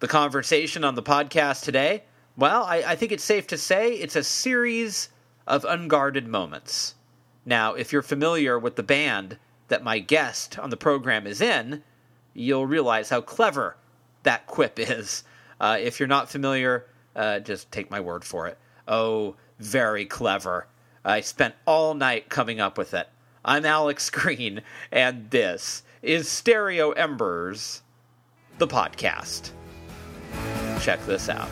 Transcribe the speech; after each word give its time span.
The 0.00 0.08
conversation 0.08 0.82
on 0.82 0.94
the 0.94 1.02
podcast 1.02 1.62
today, 1.62 2.04
well, 2.34 2.64
I, 2.64 2.76
I 2.78 2.96
think 2.96 3.12
it's 3.12 3.22
safe 3.22 3.46
to 3.48 3.58
say 3.58 3.92
it's 3.92 4.16
a 4.16 4.24
series 4.24 5.10
of 5.46 5.66
unguarded 5.66 6.26
moments. 6.26 6.94
Now, 7.44 7.74
if 7.74 7.92
you're 7.92 8.00
familiar 8.00 8.58
with 8.58 8.76
the 8.76 8.82
band 8.82 9.36
that 9.68 9.84
my 9.84 9.98
guest 9.98 10.58
on 10.58 10.70
the 10.70 10.76
program 10.78 11.26
is 11.26 11.42
in, 11.42 11.82
you'll 12.32 12.66
realize 12.66 13.10
how 13.10 13.20
clever 13.20 13.76
that 14.22 14.46
quip 14.46 14.78
is. 14.78 15.22
Uh, 15.60 15.76
if 15.78 16.00
you're 16.00 16.06
not 16.06 16.30
familiar, 16.30 16.86
uh, 17.14 17.40
just 17.40 17.70
take 17.70 17.90
my 17.90 18.00
word 18.00 18.24
for 18.24 18.46
it. 18.46 18.56
Oh, 18.88 19.36
very 19.58 20.06
clever. 20.06 20.66
I 21.04 21.20
spent 21.20 21.54
all 21.66 21.92
night 21.92 22.30
coming 22.30 22.58
up 22.58 22.78
with 22.78 22.94
it. 22.94 23.08
I'm 23.44 23.66
Alex 23.66 24.08
Green, 24.10 24.62
and 24.90 25.28
this 25.28 25.82
is 26.00 26.26
Stereo 26.26 26.92
Embers, 26.92 27.82
the 28.56 28.66
podcast. 28.66 29.50
Check 30.80 31.04
this 31.04 31.28
out. 31.28 31.48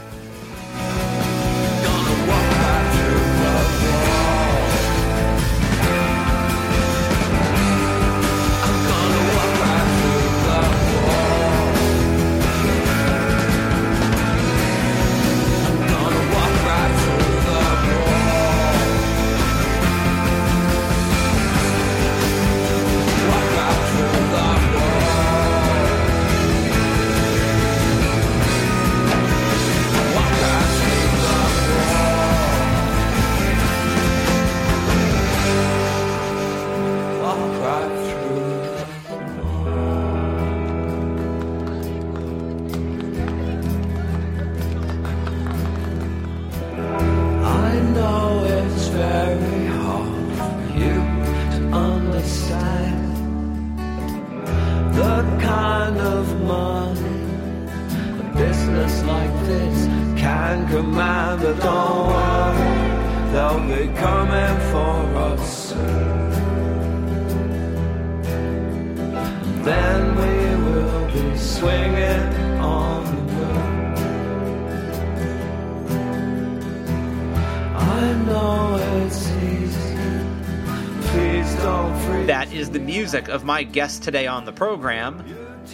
My 83.48 83.62
guest 83.62 84.02
today 84.02 84.26
on 84.26 84.44
the 84.44 84.52
program, 84.52 85.24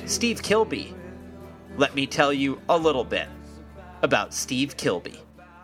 Steve 0.07 0.43
Kilbey. 0.43 0.95
Let 1.77 1.97
me 1.97 2.07
tell 2.07 2.33
you 2.33 2.61
a 2.69 2.79
little 2.79 3.03
bit 3.03 3.27
about 4.01 4.33
Steve 4.33 4.77
Kilbey. 4.77 5.19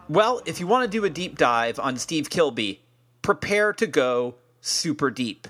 Well, 0.08 0.42
if 0.44 0.58
you 0.58 0.66
want 0.66 0.83
to 0.83 0.91
do 0.91 1.05
a 1.05 1.08
deep 1.08 1.38
dive 1.38 1.78
on 1.78 1.97
Steve 1.97 2.28
Kilbey, 2.28 2.81
prepare 3.22 3.72
to 3.75 3.86
go 3.86 4.34
super 4.61 5.09
deep. 5.09 5.47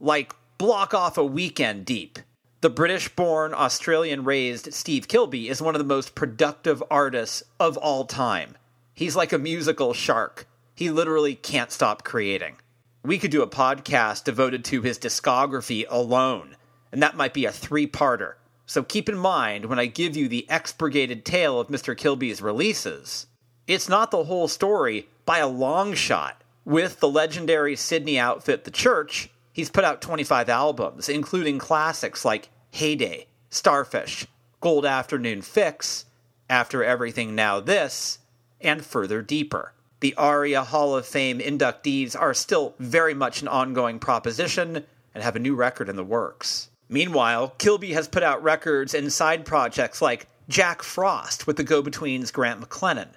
Like, 0.00 0.32
block 0.56 0.94
off 0.94 1.18
a 1.18 1.22
weekend 1.22 1.84
deep. 1.84 2.18
The 2.62 2.70
British 2.70 3.14
born, 3.14 3.52
Australian 3.52 4.24
raised 4.24 4.72
Steve 4.72 5.06
Kilbey 5.06 5.50
is 5.50 5.60
one 5.60 5.74
of 5.74 5.80
the 5.80 5.84
most 5.84 6.14
productive 6.14 6.82
artists 6.90 7.42
of 7.60 7.76
all 7.76 8.06
time. 8.06 8.56
He's 8.94 9.16
like 9.16 9.34
a 9.34 9.38
musical 9.38 9.92
shark. 9.92 10.48
He 10.74 10.88
literally 10.88 11.34
can't 11.34 11.70
stop 11.70 12.04
creating. 12.04 12.56
We 13.02 13.18
could 13.18 13.30
do 13.30 13.42
a 13.42 13.48
podcast 13.48 14.24
devoted 14.24 14.62
to 14.66 14.82
his 14.82 14.98
discography 14.98 15.86
alone, 15.88 16.56
and 16.92 17.02
that 17.02 17.16
might 17.16 17.32
be 17.32 17.46
a 17.46 17.52
three 17.52 17.86
parter. 17.86 18.34
So 18.66 18.82
keep 18.82 19.08
in 19.08 19.16
mind 19.16 19.64
when 19.64 19.78
I 19.78 19.86
give 19.86 20.16
you 20.16 20.28
the 20.28 20.46
expurgated 20.50 21.24
tale 21.24 21.58
of 21.58 21.68
Mr. 21.68 21.96
Kilbey's 21.96 22.42
releases, 22.42 23.26
it's 23.66 23.88
not 23.88 24.10
the 24.10 24.24
whole 24.24 24.48
story 24.48 25.08
by 25.24 25.38
a 25.38 25.48
long 25.48 25.94
shot. 25.94 26.42
With 26.66 27.00
the 27.00 27.08
legendary 27.08 27.74
Sydney 27.74 28.18
outfit 28.18 28.64
The 28.64 28.70
Church, 28.70 29.30
he's 29.50 29.70
put 29.70 29.84
out 29.84 30.02
25 30.02 30.50
albums, 30.50 31.08
including 31.08 31.58
classics 31.58 32.22
like 32.24 32.50
Heyday, 32.70 33.26
Starfish, 33.48 34.26
Gold 34.60 34.84
Afternoon 34.84 35.40
Fix, 35.40 36.04
After 36.50 36.84
Everything 36.84 37.34
Now 37.34 37.60
This, 37.60 38.18
and 38.60 38.84
Further 38.84 39.22
Deeper. 39.22 39.72
The 40.00 40.14
ARIA 40.16 40.64
Hall 40.64 40.96
of 40.96 41.06
Fame 41.06 41.40
inductees 41.40 42.18
are 42.18 42.32
still 42.32 42.74
very 42.78 43.12
much 43.12 43.42
an 43.42 43.48
ongoing 43.48 43.98
proposition 43.98 44.84
and 45.14 45.22
have 45.22 45.36
a 45.36 45.40
new 45.40 45.54
record 45.54 45.88
in 45.88 45.96
the 45.96 46.04
works. 46.04 46.70
Meanwhile, 46.88 47.54
Kilbey 47.58 47.92
has 47.92 48.08
put 48.08 48.22
out 48.22 48.42
records 48.42 48.94
and 48.94 49.12
side 49.12 49.44
projects 49.44 50.00
like 50.00 50.26
Jack 50.48 50.82
Frost 50.82 51.46
with 51.46 51.56
the 51.56 51.64
Go 51.64 51.82
Betweens 51.82 52.32
Grant 52.32 52.60
McLennan, 52.60 53.10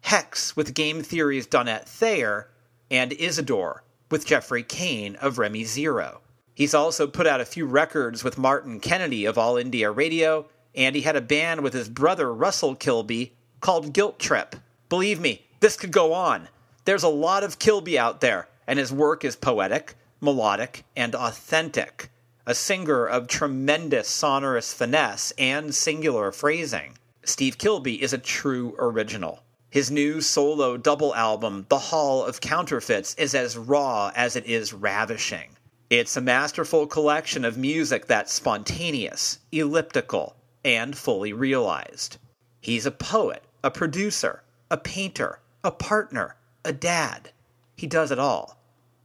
Hex 0.00 0.56
with 0.56 0.74
Game 0.74 1.02
Theory's 1.02 1.46
Donette 1.46 1.86
Thayer, 1.86 2.48
and 2.90 3.12
Isidore 3.12 3.84
with 4.10 4.26
Jeffrey 4.26 4.62
Cain 4.62 5.16
of 5.16 5.38
Remy 5.38 5.64
Zero. 5.64 6.22
He's 6.54 6.74
also 6.74 7.06
put 7.06 7.26
out 7.26 7.40
a 7.40 7.44
few 7.44 7.66
records 7.66 8.24
with 8.24 8.38
Martin 8.38 8.80
Kennedy 8.80 9.26
of 9.26 9.38
All 9.38 9.56
India 9.56 9.90
Radio, 9.90 10.46
and 10.74 10.96
he 10.96 11.02
had 11.02 11.16
a 11.16 11.20
band 11.20 11.60
with 11.60 11.74
his 11.74 11.88
brother 11.88 12.34
Russell 12.34 12.74
Kilbey 12.74 13.32
called 13.60 13.92
Guilt 13.92 14.18
Trip. 14.18 14.56
Believe 14.88 15.20
me, 15.20 15.46
this 15.60 15.76
could 15.76 15.92
go 15.92 16.12
on. 16.12 16.48
There's 16.84 17.02
a 17.02 17.08
lot 17.08 17.44
of 17.44 17.58
Kilbey 17.58 17.96
out 17.96 18.20
there, 18.20 18.48
and 18.66 18.78
his 18.78 18.92
work 18.92 19.24
is 19.24 19.36
poetic, 19.36 19.94
melodic, 20.20 20.84
and 20.96 21.14
authentic. 21.14 22.10
A 22.46 22.54
singer 22.54 23.06
of 23.06 23.28
tremendous 23.28 24.08
sonorous 24.08 24.72
finesse 24.72 25.32
and 25.38 25.74
singular 25.74 26.32
phrasing. 26.32 26.98
Steve 27.22 27.58
Kilbey 27.58 27.98
is 27.98 28.12
a 28.12 28.18
true 28.18 28.74
original. 28.78 29.42
His 29.68 29.90
new 29.90 30.20
solo 30.20 30.76
double 30.76 31.14
album, 31.14 31.66
The 31.68 31.78
Hall 31.78 32.24
of 32.24 32.40
Counterfeits, 32.40 33.14
is 33.14 33.34
as 33.34 33.56
raw 33.56 34.10
as 34.16 34.34
it 34.34 34.46
is 34.46 34.72
ravishing. 34.72 35.56
It's 35.90 36.16
a 36.16 36.20
masterful 36.20 36.86
collection 36.86 37.44
of 37.44 37.58
music 37.58 38.06
that's 38.06 38.32
spontaneous, 38.32 39.38
elliptical, 39.52 40.34
and 40.64 40.96
fully 40.96 41.32
realized. 41.32 42.16
He's 42.60 42.86
a 42.86 42.90
poet, 42.90 43.44
a 43.62 43.70
producer, 43.70 44.42
a 44.70 44.76
painter, 44.76 45.40
a 45.62 45.70
partner, 45.70 46.36
a 46.64 46.72
dad. 46.72 47.30
He 47.76 47.86
does 47.86 48.10
it 48.10 48.18
all. 48.18 48.58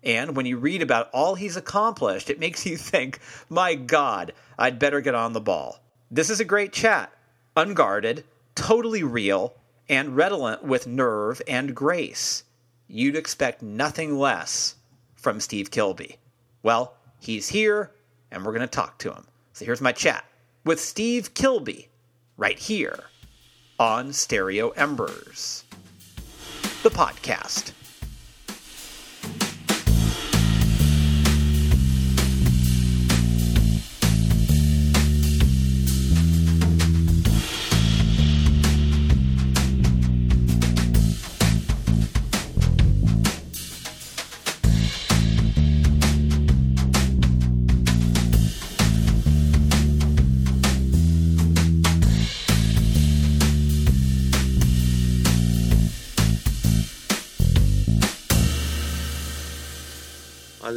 And 0.03 0.35
when 0.35 0.45
you 0.45 0.57
read 0.57 0.81
about 0.81 1.09
all 1.11 1.35
he's 1.35 1.57
accomplished, 1.57 2.29
it 2.29 2.39
makes 2.39 2.65
you 2.67 2.77
think, 2.77 3.19
my 3.49 3.75
God, 3.75 4.33
I'd 4.57 4.79
better 4.79 5.01
get 5.01 5.15
on 5.15 5.33
the 5.33 5.41
ball. 5.41 5.79
This 6.11 6.29
is 6.29 6.39
a 6.39 6.45
great 6.45 6.71
chat, 6.71 7.11
unguarded, 7.55 8.23
totally 8.53 9.03
real, 9.03 9.55
and 9.89 10.15
redolent 10.15 10.63
with 10.63 10.87
nerve 10.87 11.41
and 11.47 11.75
grace. 11.75 12.43
You'd 12.87 13.15
expect 13.15 13.61
nothing 13.61 14.17
less 14.17 14.75
from 15.15 15.39
Steve 15.39 15.71
Kilbey. 15.71 16.17
Well, 16.61 16.93
he's 17.19 17.49
here, 17.49 17.91
and 18.31 18.45
we're 18.45 18.53
going 18.53 18.61
to 18.61 18.67
talk 18.67 18.97
to 18.99 19.11
him. 19.11 19.25
So 19.53 19.65
here's 19.65 19.81
my 19.81 19.91
chat 19.91 20.25
with 20.63 20.79
Steve 20.79 21.33
Kilbey, 21.33 21.87
right 22.37 22.57
here 22.57 23.05
on 23.79 24.13
Stereo 24.13 24.69
Embers, 24.71 25.64
the 26.85 26.91
podcast. 26.91 27.84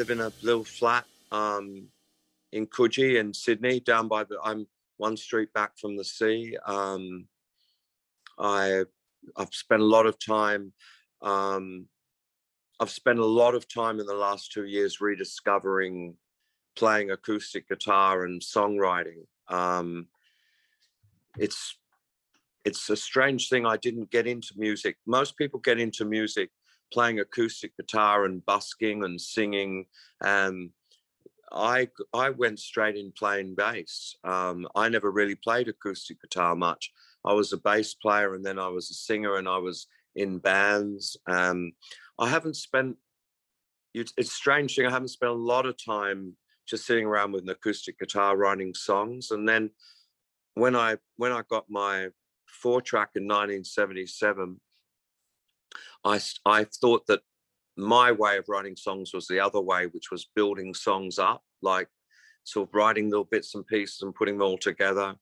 Live 0.08 0.18
in 0.18 0.24
a 0.24 0.32
little 0.42 0.64
flat 0.64 1.04
um, 1.32 1.88
in 2.52 2.66
Coogee 2.66 3.18
in 3.18 3.34
Sydney, 3.34 3.80
down 3.80 4.08
by 4.08 4.24
the. 4.24 4.38
I'm 4.42 4.66
one 4.96 5.16
street 5.16 5.52
back 5.52 5.78
from 5.78 5.96
the 5.96 6.04
sea. 6.04 6.56
Um, 6.66 7.26
I 8.38 8.84
I've 9.36 9.52
spent 9.52 9.82
a 9.82 9.86
lot 9.86 10.06
of 10.06 10.18
time. 10.18 10.72
Um, 11.20 11.86
I've 12.80 12.90
spent 12.90 13.18
a 13.18 13.24
lot 13.24 13.54
of 13.54 13.72
time 13.72 14.00
in 14.00 14.06
the 14.06 14.14
last 14.14 14.52
two 14.52 14.64
years 14.64 15.00
rediscovering 15.00 16.14
playing 16.76 17.10
acoustic 17.10 17.68
guitar 17.68 18.24
and 18.24 18.40
songwriting. 18.40 19.26
Um, 19.48 20.06
it's 21.38 21.76
it's 22.64 22.88
a 22.88 22.96
strange 22.96 23.48
thing. 23.48 23.66
I 23.66 23.76
didn't 23.76 24.10
get 24.10 24.26
into 24.26 24.54
music. 24.56 24.96
Most 25.06 25.36
people 25.36 25.60
get 25.60 25.78
into 25.78 26.04
music 26.04 26.50
playing 26.92 27.20
acoustic 27.20 27.76
guitar 27.76 28.24
and 28.24 28.44
busking 28.44 29.04
and 29.04 29.20
singing. 29.20 29.86
And 30.20 30.70
I 31.50 31.88
I 32.12 32.30
went 32.30 32.58
straight 32.58 32.96
in 32.96 33.12
playing 33.12 33.54
bass. 33.54 34.14
Um, 34.24 34.68
I 34.74 34.88
never 34.88 35.10
really 35.10 35.34
played 35.34 35.68
acoustic 35.68 36.20
guitar 36.20 36.54
much. 36.54 36.92
I 37.24 37.32
was 37.32 37.52
a 37.52 37.58
bass 37.58 37.94
player 37.94 38.34
and 38.34 38.44
then 38.44 38.58
I 38.58 38.68
was 38.68 38.90
a 38.90 38.94
singer 38.94 39.36
and 39.36 39.48
I 39.48 39.58
was 39.58 39.86
in 40.14 40.38
bands. 40.38 41.16
Um, 41.26 41.72
I 42.18 42.28
haven't 42.28 42.56
spent. 42.56 42.96
It's, 43.94 44.12
it's 44.16 44.32
strange 44.32 44.76
thing. 44.76 44.86
I 44.86 44.90
haven't 44.90 45.08
spent 45.08 45.32
a 45.32 45.34
lot 45.34 45.66
of 45.66 45.82
time 45.82 46.36
just 46.66 46.86
sitting 46.86 47.06
around 47.06 47.32
with 47.32 47.42
an 47.42 47.48
acoustic 47.48 47.98
guitar 47.98 48.36
writing 48.36 48.74
songs. 48.74 49.30
And 49.30 49.48
then 49.48 49.70
when 50.54 50.76
I 50.76 50.98
when 51.16 51.32
I 51.32 51.42
got 51.48 51.64
my 51.68 52.08
four 52.46 52.80
track 52.80 53.10
in 53.14 53.24
1977, 53.24 54.60
I 56.04 56.20
I 56.44 56.64
thought 56.64 57.06
that 57.06 57.20
my 57.76 58.10
way 58.12 58.38
of 58.38 58.48
writing 58.48 58.76
songs 58.76 59.12
was 59.14 59.26
the 59.26 59.40
other 59.40 59.60
way, 59.60 59.86
which 59.86 60.10
was 60.10 60.30
building 60.34 60.74
songs 60.74 61.18
up, 61.18 61.42
like 61.62 61.88
sort 62.44 62.68
of 62.68 62.74
writing 62.74 63.08
little 63.08 63.24
bits 63.24 63.54
and 63.54 63.66
pieces 63.66 64.02
and 64.02 64.14
putting 64.14 64.38
them 64.38 64.46
all 64.46 64.58
together. 64.58 65.14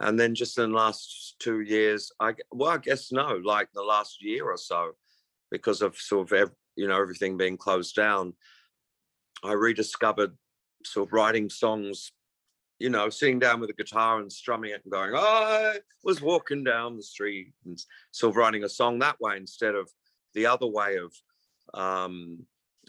And 0.00 0.18
then 0.18 0.34
just 0.34 0.58
in 0.58 0.72
the 0.72 0.76
last 0.76 1.36
two 1.38 1.60
years, 1.60 2.10
I 2.18 2.34
well, 2.50 2.70
I 2.70 2.78
guess 2.78 3.12
no, 3.12 3.40
like 3.44 3.68
the 3.72 3.82
last 3.82 4.22
year 4.22 4.50
or 4.50 4.56
so, 4.56 4.92
because 5.50 5.80
of 5.80 5.96
sort 5.96 6.32
of 6.32 6.52
you 6.76 6.88
know 6.88 7.00
everything 7.00 7.36
being 7.36 7.56
closed 7.56 7.94
down, 7.94 8.34
I 9.44 9.52
rediscovered 9.52 10.36
sort 10.84 11.08
of 11.08 11.12
writing 11.12 11.48
songs, 11.48 12.12
you 12.82 12.90
know, 12.90 13.08
sitting 13.08 13.38
down 13.38 13.60
with 13.60 13.70
a 13.70 13.74
guitar 13.74 14.18
and 14.18 14.32
strumming 14.32 14.72
it 14.72 14.82
and 14.82 14.92
going, 14.92 15.12
I 15.14 15.78
was 16.02 16.20
walking 16.20 16.64
down 16.64 16.96
the 16.96 17.02
street 17.04 17.52
and 17.64 17.78
sort 18.10 18.32
of 18.32 18.36
writing 18.36 18.64
a 18.64 18.68
song 18.68 18.98
that 18.98 19.20
way 19.20 19.36
instead 19.36 19.76
of 19.76 19.88
the 20.34 20.46
other 20.46 20.66
way 20.66 20.96
of 20.96 21.14
um, 21.74 22.44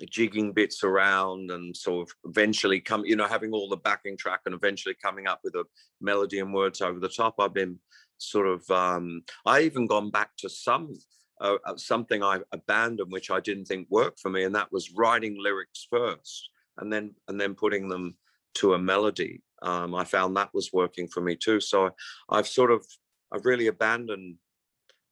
jigging 0.09 0.51
bits 0.51 0.83
around 0.83 1.51
and 1.51 1.77
sort 1.77 2.09
of 2.09 2.15
eventually 2.25 2.79
come, 2.79 3.05
you 3.05 3.15
know, 3.15 3.27
having 3.27 3.51
all 3.51 3.69
the 3.69 3.77
backing 3.77 4.17
track 4.17 4.39
and 4.47 4.55
eventually 4.55 4.95
coming 4.99 5.27
up 5.27 5.41
with 5.43 5.53
a 5.53 5.63
melody 6.01 6.39
and 6.39 6.51
words 6.55 6.81
over 6.81 6.99
the 6.99 7.07
top. 7.07 7.35
I've 7.37 7.53
been 7.53 7.77
sort 8.17 8.47
of, 8.47 8.67
um, 8.71 9.21
I 9.45 9.61
even 9.61 9.85
gone 9.85 10.09
back 10.09 10.31
to 10.39 10.49
some 10.49 10.91
uh, 11.39 11.57
uh 11.67 11.77
something 11.77 12.23
I 12.23 12.39
abandoned, 12.51 13.11
which 13.11 13.29
I 13.29 13.39
didn't 13.39 13.65
think 13.65 13.87
worked 13.91 14.19
for 14.19 14.31
me, 14.31 14.43
and 14.43 14.55
that 14.55 14.71
was 14.71 14.91
writing 14.91 15.35
lyrics 15.39 15.85
first 15.87 16.49
and 16.77 16.91
then 16.91 17.13
and 17.27 17.39
then 17.39 17.53
putting 17.53 17.89
them 17.89 18.15
to 18.55 18.73
a 18.73 18.79
melody. 18.79 19.41
Um, 19.63 19.95
I 19.95 20.03
found 20.03 20.35
that 20.35 20.53
was 20.53 20.71
working 20.73 21.07
for 21.07 21.21
me 21.21 21.35
too. 21.35 21.59
So 21.59 21.91
I've 22.29 22.47
sort 22.47 22.71
of 22.71 22.85
I've 23.31 23.45
really 23.45 23.67
abandoned 23.67 24.35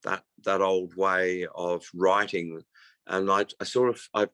that 0.04 0.24
that 0.46 0.62
old 0.62 0.96
way 0.96 1.48
of 1.56 1.86
writing, 1.96 2.62
and 3.08 3.32
I, 3.32 3.46
I 3.60 3.64
sort 3.64 3.90
of 3.90 4.02
I 4.14 4.28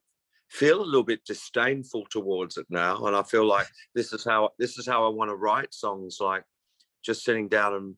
feel 0.49 0.81
a 0.81 0.83
little 0.83 1.03
bit 1.03 1.25
disdainful 1.25 2.05
towards 2.09 2.57
it 2.57 2.65
now, 2.69 3.05
and 3.05 3.15
I 3.15 3.23
feel 3.23 3.45
like 3.45 3.67
this 3.95 4.13
is 4.13 4.23
how 4.25 4.51
this 4.59 4.77
is 4.77 4.87
how 4.87 5.05
I 5.05 5.09
want 5.09 5.29
to 5.29 5.35
write 5.35 5.73
songs, 5.73 6.17
like 6.19 6.43
just 7.03 7.23
sitting 7.23 7.47
down 7.47 7.73
and 7.73 7.95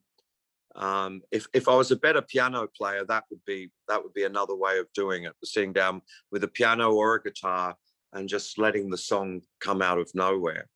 um, 0.76 1.22
if 1.32 1.46
if 1.52 1.68
I 1.68 1.74
was 1.74 1.90
a 1.90 1.96
better 1.96 2.22
piano 2.22 2.68
player, 2.76 3.04
that 3.06 3.24
would 3.30 3.44
be 3.44 3.70
that 3.88 4.02
would 4.02 4.14
be 4.14 4.24
another 4.24 4.54
way 4.54 4.78
of 4.78 4.86
doing 4.94 5.24
it. 5.24 5.32
Sitting 5.42 5.72
down 5.72 6.02
with 6.30 6.44
a 6.44 6.48
piano 6.48 6.92
or 6.92 7.16
a 7.16 7.22
guitar 7.22 7.76
and 8.12 8.28
just 8.28 8.58
letting 8.58 8.90
the 8.90 8.98
song 8.98 9.42
come 9.60 9.82
out 9.82 9.98
of 9.98 10.10
nowhere. 10.14 10.68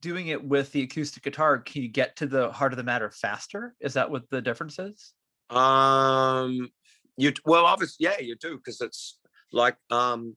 Doing 0.00 0.28
it 0.28 0.42
with 0.42 0.72
the 0.72 0.82
acoustic 0.82 1.22
guitar, 1.22 1.58
can 1.58 1.82
you 1.82 1.88
get 1.88 2.16
to 2.16 2.26
the 2.26 2.50
heart 2.50 2.72
of 2.72 2.76
the 2.76 2.82
matter 2.82 3.10
faster? 3.10 3.74
Is 3.80 3.94
that 3.94 4.10
what 4.10 4.28
the 4.30 4.40
difference 4.40 4.78
is? 4.78 5.12
Um, 5.50 6.70
you 7.16 7.32
well, 7.44 7.66
obviously, 7.66 8.04
yeah, 8.04 8.18
you 8.18 8.36
do 8.36 8.56
because 8.56 8.80
it's 8.80 9.18
like 9.52 9.76
um, 9.90 10.36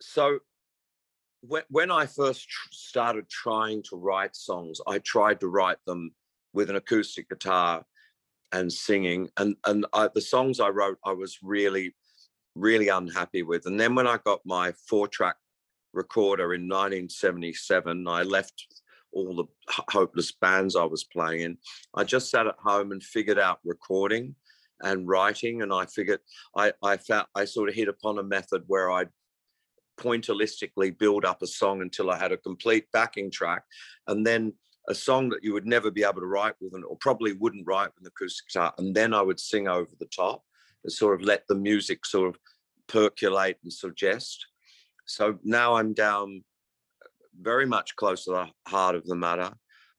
so. 0.00 0.40
When 1.40 1.62
when 1.70 1.92
I 1.92 2.06
first 2.06 2.48
tr- 2.48 2.68
started 2.72 3.28
trying 3.28 3.84
to 3.90 3.96
write 3.96 4.34
songs, 4.34 4.80
I 4.88 4.98
tried 4.98 5.38
to 5.40 5.46
write 5.46 5.78
them 5.86 6.10
with 6.52 6.68
an 6.68 6.74
acoustic 6.74 7.28
guitar 7.28 7.84
and 8.50 8.72
singing, 8.72 9.28
and 9.36 9.54
and 9.64 9.86
I, 9.92 10.08
the 10.12 10.20
songs 10.20 10.58
I 10.58 10.70
wrote, 10.70 10.98
I 11.04 11.12
was 11.12 11.38
really 11.40 11.94
really 12.56 12.88
unhappy 12.88 13.42
with. 13.42 13.66
And 13.66 13.78
then 13.78 13.94
when 13.94 14.06
I 14.06 14.18
got 14.24 14.40
my 14.44 14.72
four 14.88 15.06
track 15.08 15.36
recorder 15.92 16.54
in 16.54 16.62
1977, 16.62 18.06
I 18.06 18.22
left 18.22 18.66
all 19.12 19.34
the 19.34 19.44
hopeless 19.90 20.32
bands 20.32 20.76
I 20.76 20.84
was 20.84 21.04
playing 21.04 21.40
in. 21.40 21.58
I 21.94 22.04
just 22.04 22.30
sat 22.30 22.46
at 22.46 22.56
home 22.58 22.92
and 22.92 23.02
figured 23.02 23.38
out 23.38 23.58
recording 23.64 24.34
and 24.80 25.08
writing. 25.08 25.62
And 25.62 25.72
I 25.72 25.86
figured 25.86 26.20
I, 26.56 26.72
I 26.82 26.96
found 26.98 27.26
I 27.34 27.44
sort 27.44 27.68
of 27.68 27.74
hit 27.74 27.88
upon 27.88 28.18
a 28.18 28.22
method 28.22 28.64
where 28.66 28.90
I'd 28.90 29.08
pointillistically 29.98 30.96
build 30.96 31.24
up 31.24 31.42
a 31.42 31.46
song 31.46 31.82
until 31.82 32.10
I 32.10 32.18
had 32.18 32.32
a 32.32 32.36
complete 32.36 32.86
backing 32.92 33.30
track. 33.30 33.64
And 34.06 34.26
then 34.26 34.52
a 34.88 34.94
song 34.94 35.28
that 35.30 35.42
you 35.44 35.52
would 35.52 35.66
never 35.66 35.90
be 35.90 36.02
able 36.02 36.20
to 36.20 36.26
write 36.26 36.54
with 36.60 36.74
an, 36.74 36.84
or 36.84 36.96
probably 36.96 37.32
wouldn't 37.34 37.66
write 37.66 37.90
with 37.94 38.02
an 38.02 38.06
acoustic 38.06 38.48
guitar. 38.48 38.72
And 38.78 38.94
then 38.94 39.12
I 39.12 39.20
would 39.20 39.40
sing 39.40 39.68
over 39.68 39.90
the 39.98 40.06
top 40.06 40.42
and 40.84 40.92
sort 40.92 41.20
of 41.20 41.26
let 41.26 41.46
the 41.48 41.54
music 41.54 42.06
sort 42.06 42.28
of 42.28 42.38
percolate 42.86 43.58
and 43.62 43.72
suggest. 43.72 44.46
So 45.08 45.38
now 45.42 45.74
I'm 45.74 45.94
down 45.94 46.44
very 47.40 47.64
much 47.64 47.96
close 47.96 48.24
to 48.24 48.30
the 48.30 48.46
heart 48.70 48.94
of 48.94 49.06
the 49.06 49.16
matter. 49.16 49.50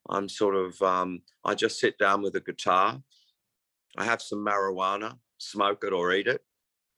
I'm 0.07 0.29
sort 0.29 0.55
of, 0.55 0.79
um, 0.83 1.21
I 1.43 1.55
just 1.55 1.79
sit 1.79 1.97
down 1.97 2.21
with 2.21 2.35
a 2.35 2.41
guitar. 2.41 3.01
I 3.97 4.05
have 4.05 4.21
some 4.21 4.45
marijuana, 4.45 5.17
smoke 5.39 5.83
it 5.83 5.93
or 5.93 6.13
eat 6.13 6.27
it, 6.27 6.41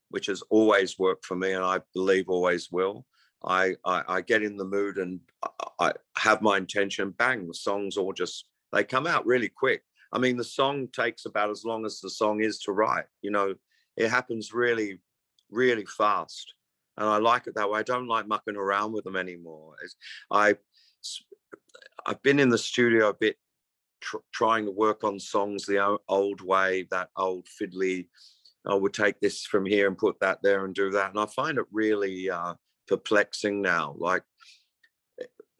which 0.10 0.26
has 0.26 0.42
always 0.50 1.00
worked 1.00 1.26
for 1.26 1.36
me 1.36 1.54
and 1.54 1.64
I 1.64 1.80
believe 1.94 2.28
always 2.28 2.70
will. 2.70 3.06
I, 3.46 3.76
I, 3.86 4.04
I 4.08 4.22
get 4.22 4.44
in 4.44 4.58
the 4.58 4.66
mood 4.66 4.98
and 4.98 5.22
I, 5.42 5.48
I 5.80 5.94
have 6.18 6.42
my 6.42 6.58
intention, 6.58 7.12
bang, 7.12 7.48
the 7.48 7.54
songs 7.54 7.96
all 7.96 8.12
just, 8.12 8.46
they 8.74 8.84
come 8.84 9.08
out 9.08 9.26
really 9.26 9.50
quick. 9.50 9.84
I 10.12 10.20
mean, 10.20 10.36
the 10.36 10.44
song 10.44 10.90
takes 10.92 11.26
about 11.26 11.50
as 11.50 11.64
long 11.64 11.86
as 11.86 12.02
the 12.02 12.10
song 12.10 12.42
is 12.44 12.60
to 12.60 12.74
write. 12.74 13.06
You 13.22 13.32
know, 13.32 13.56
it 13.96 14.10
happens 14.10 14.54
really, 14.54 15.00
really 15.50 15.86
fast. 15.86 16.54
And 16.98 17.08
I 17.08 17.18
like 17.18 17.48
it 17.48 17.56
that 17.56 17.70
way. 17.70 17.80
I 17.80 17.84
don't 17.84 18.08
like 18.08 18.28
mucking 18.28 18.56
around 18.56 18.92
with 18.92 19.04
them 19.04 19.16
anymore. 19.16 19.76
It's, 19.84 19.96
I, 20.30 20.56
I've 22.06 22.22
been 22.22 22.40
in 22.40 22.50
the 22.50 22.58
studio 22.58 23.10
a 23.10 23.14
bit 23.14 23.38
tr- 24.02 24.18
trying 24.34 24.66
to 24.66 24.72
work 24.72 25.04
on 25.04 25.20
songs 25.20 25.66
the 25.66 25.98
old 26.08 26.42
way, 26.42 26.88
that 26.92 27.10
old 27.16 27.48
fiddly, 27.60 28.08
I 28.66 28.76
would 28.76 28.94
take 28.94 29.20
this 29.20 29.46
from 29.46 29.66
here 29.66 29.88
and 29.88 29.98
put 29.98 30.20
that 30.20 30.40
there 30.44 30.66
and 30.66 30.76
do 30.76 30.92
that. 30.92 31.12
And 31.12 31.20
I 31.20 31.26
find 31.26 31.58
it 31.58 31.66
really 31.72 32.30
uh, 32.30 32.54
perplexing 32.88 33.62
now. 33.62 33.96
Like, 33.98 34.24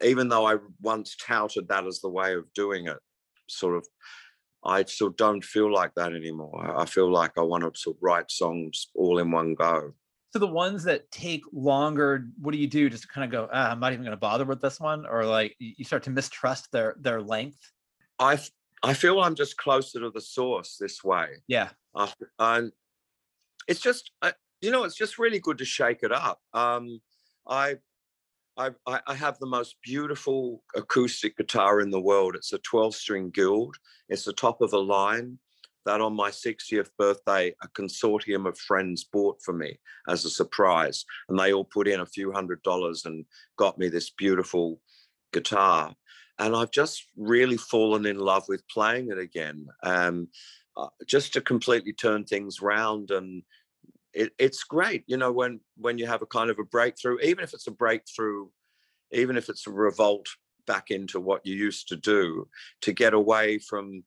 even 0.04 0.28
though 0.28 0.46
I 0.46 0.56
once 0.80 1.16
touted 1.16 1.68
that 1.68 1.86
as 1.86 2.00
the 2.00 2.08
way 2.08 2.34
of 2.34 2.52
doing 2.54 2.86
it, 2.88 2.98
sort 3.48 3.76
of 3.76 3.86
I 4.64 4.84
still 4.84 5.10
don't 5.10 5.44
feel 5.44 5.72
like 5.72 5.94
that 5.96 6.12
anymore. 6.12 6.78
I 6.78 6.84
feel 6.86 7.10
like 7.10 7.32
I 7.36 7.42
want 7.42 7.64
to 7.64 7.80
sort 7.80 7.96
of 7.96 8.02
write 8.02 8.30
songs 8.30 8.88
all 8.94 9.18
in 9.18 9.30
one 9.32 9.54
go. 9.54 9.94
So 10.32 10.38
the 10.38 10.46
ones 10.46 10.84
that 10.84 11.10
take 11.10 11.42
longer, 11.52 12.26
what 12.40 12.52
do 12.52 12.58
you 12.58 12.66
do? 12.66 12.88
Just 12.88 13.08
kind 13.08 13.24
of 13.24 13.30
go, 13.30 13.50
ah, 13.52 13.70
I'm 13.70 13.80
not 13.80 13.92
even 13.92 14.02
going 14.02 14.16
to 14.16 14.20
bother 14.20 14.46
with 14.46 14.62
this 14.62 14.80
one, 14.80 15.04
or 15.04 15.26
like 15.26 15.54
you 15.58 15.84
start 15.84 16.02
to 16.04 16.10
mistrust 16.10 16.72
their 16.72 16.96
their 16.98 17.20
length. 17.20 17.70
I 18.18 18.38
I 18.82 18.94
feel 18.94 19.20
I'm 19.20 19.34
just 19.34 19.58
closer 19.58 20.00
to 20.00 20.10
the 20.10 20.22
source 20.22 20.78
this 20.80 21.04
way. 21.04 21.42
Yeah, 21.48 21.68
uh, 21.94 22.08
and 22.38 22.72
it's 23.68 23.80
just 23.80 24.10
I, 24.22 24.32
you 24.62 24.70
know 24.70 24.84
it's 24.84 24.96
just 24.96 25.18
really 25.18 25.38
good 25.38 25.58
to 25.58 25.66
shake 25.66 26.02
it 26.02 26.12
up. 26.12 26.40
Um, 26.54 27.00
I 27.46 27.76
I, 28.56 28.70
I, 28.86 29.14
have 29.14 29.38
the 29.38 29.46
most 29.46 29.76
beautiful 29.82 30.62
acoustic 30.76 31.38
guitar 31.38 31.80
in 31.80 31.90
the 31.90 32.00
world. 32.00 32.36
It's 32.36 32.52
a 32.52 32.58
12 32.58 32.94
string 32.94 33.30
guild. 33.30 33.76
It's 34.10 34.24
the 34.24 34.34
top 34.34 34.60
of 34.60 34.70
the 34.70 34.82
line 34.82 35.38
that 35.86 36.00
on 36.00 36.14
my 36.14 36.30
60th 36.30 36.90
birthday, 36.98 37.54
a 37.62 37.68
consortium 37.68 38.48
of 38.48 38.58
friends 38.58 39.04
bought 39.04 39.38
for 39.42 39.52
me 39.52 39.78
as 40.08 40.24
a 40.24 40.30
surprise. 40.30 41.04
And 41.28 41.38
they 41.38 41.52
all 41.52 41.64
put 41.64 41.88
in 41.88 42.00
a 42.00 42.06
few 42.06 42.32
hundred 42.32 42.62
dollars 42.62 43.04
and 43.04 43.24
got 43.56 43.78
me 43.78 43.88
this 43.88 44.10
beautiful 44.10 44.80
guitar. 45.32 45.94
And 46.38 46.56
I've 46.56 46.70
just 46.70 47.06
really 47.16 47.56
fallen 47.56 48.06
in 48.06 48.18
love 48.18 48.44
with 48.48 48.66
playing 48.68 49.10
it 49.10 49.18
again. 49.18 49.66
Um, 49.82 50.28
uh, 50.76 50.88
just 51.06 51.34
to 51.34 51.40
completely 51.40 51.92
turn 51.92 52.24
things 52.24 52.62
round 52.62 53.10
and 53.10 53.42
it, 54.14 54.32
it's 54.38 54.64
great 54.64 55.04
you 55.06 55.16
know 55.16 55.30
when 55.30 55.60
when 55.76 55.98
you 55.98 56.06
have 56.06 56.22
a 56.22 56.26
kind 56.26 56.48
of 56.48 56.58
a 56.58 56.64
breakthrough 56.64 57.18
even 57.20 57.44
if 57.44 57.52
it's 57.52 57.66
a 57.66 57.70
breakthrough 57.70 58.46
even 59.10 59.36
if 59.36 59.48
it's 59.48 59.66
a 59.66 59.70
revolt 59.70 60.26
back 60.66 60.90
into 60.90 61.20
what 61.20 61.44
you 61.44 61.54
used 61.54 61.88
to 61.88 61.96
do 61.96 62.48
to 62.80 62.92
get 62.92 63.14
away 63.14 63.58
from 63.58 64.02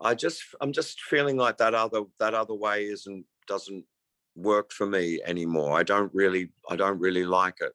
I 0.00 0.14
just 0.14 0.42
I'm 0.60 0.72
just 0.72 1.00
feeling 1.02 1.36
like 1.36 1.58
that 1.58 1.74
other 1.74 2.02
that 2.18 2.34
other 2.34 2.54
way 2.54 2.84
isn't 2.86 3.24
doesn't 3.46 3.84
work 4.36 4.72
for 4.72 4.86
me 4.86 5.20
anymore. 5.24 5.78
I 5.78 5.82
don't 5.82 6.12
really 6.14 6.50
I 6.68 6.76
don't 6.76 6.98
really 6.98 7.24
like 7.24 7.60
it. 7.60 7.72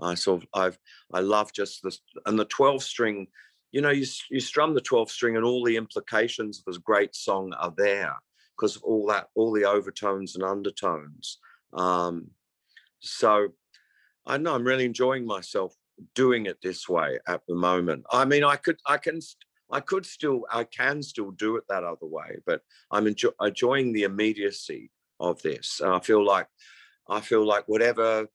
I 0.00 0.14
sort 0.14 0.42
of 0.42 0.48
I've 0.54 0.78
I 1.12 1.20
love 1.20 1.52
just 1.52 1.82
this 1.82 2.00
and 2.26 2.38
the 2.38 2.46
12 2.46 2.82
string, 2.82 3.26
you 3.72 3.80
know, 3.80 3.90
you 3.90 4.06
you 4.30 4.40
strum 4.40 4.74
the 4.74 4.80
12 4.80 5.10
string 5.10 5.36
and 5.36 5.44
all 5.44 5.64
the 5.64 5.76
implications 5.76 6.58
of 6.58 6.64
this 6.66 6.78
great 6.78 7.14
song 7.14 7.52
are 7.58 7.74
there 7.76 8.14
because 8.56 8.76
of 8.76 8.82
all 8.82 9.06
that 9.08 9.28
all 9.34 9.52
the 9.52 9.64
overtones 9.64 10.34
and 10.34 10.44
undertones. 10.44 11.38
Um, 11.74 12.30
so 13.00 13.48
I 14.26 14.38
know 14.38 14.54
I'm 14.54 14.64
really 14.64 14.84
enjoying 14.84 15.26
myself 15.26 15.74
doing 16.14 16.46
it 16.46 16.58
this 16.62 16.88
way 16.88 17.18
at 17.26 17.42
the 17.48 17.54
moment. 17.54 18.04
I 18.10 18.24
mean, 18.24 18.44
I 18.44 18.56
could 18.56 18.78
I 18.86 18.98
can 18.98 19.20
I 19.70 19.80
could 19.80 20.06
still 20.06 20.44
I 20.50 20.64
can 20.64 21.02
still 21.02 21.30
do 21.30 21.56
it 21.56 21.64
that 21.68 21.84
other 21.84 22.06
way, 22.06 22.38
but 22.46 22.62
I'm 22.90 23.06
enjoy, 23.06 23.30
enjoying 23.40 23.92
the 23.92 24.04
immediacy 24.04 24.90
of 25.20 25.42
this. 25.42 25.80
And 25.82 25.92
I 25.92 26.00
feel 26.00 26.24
like 26.24 26.46
I 27.08 27.20
feel 27.20 27.46
like 27.46 27.64
whatever. 27.68 28.26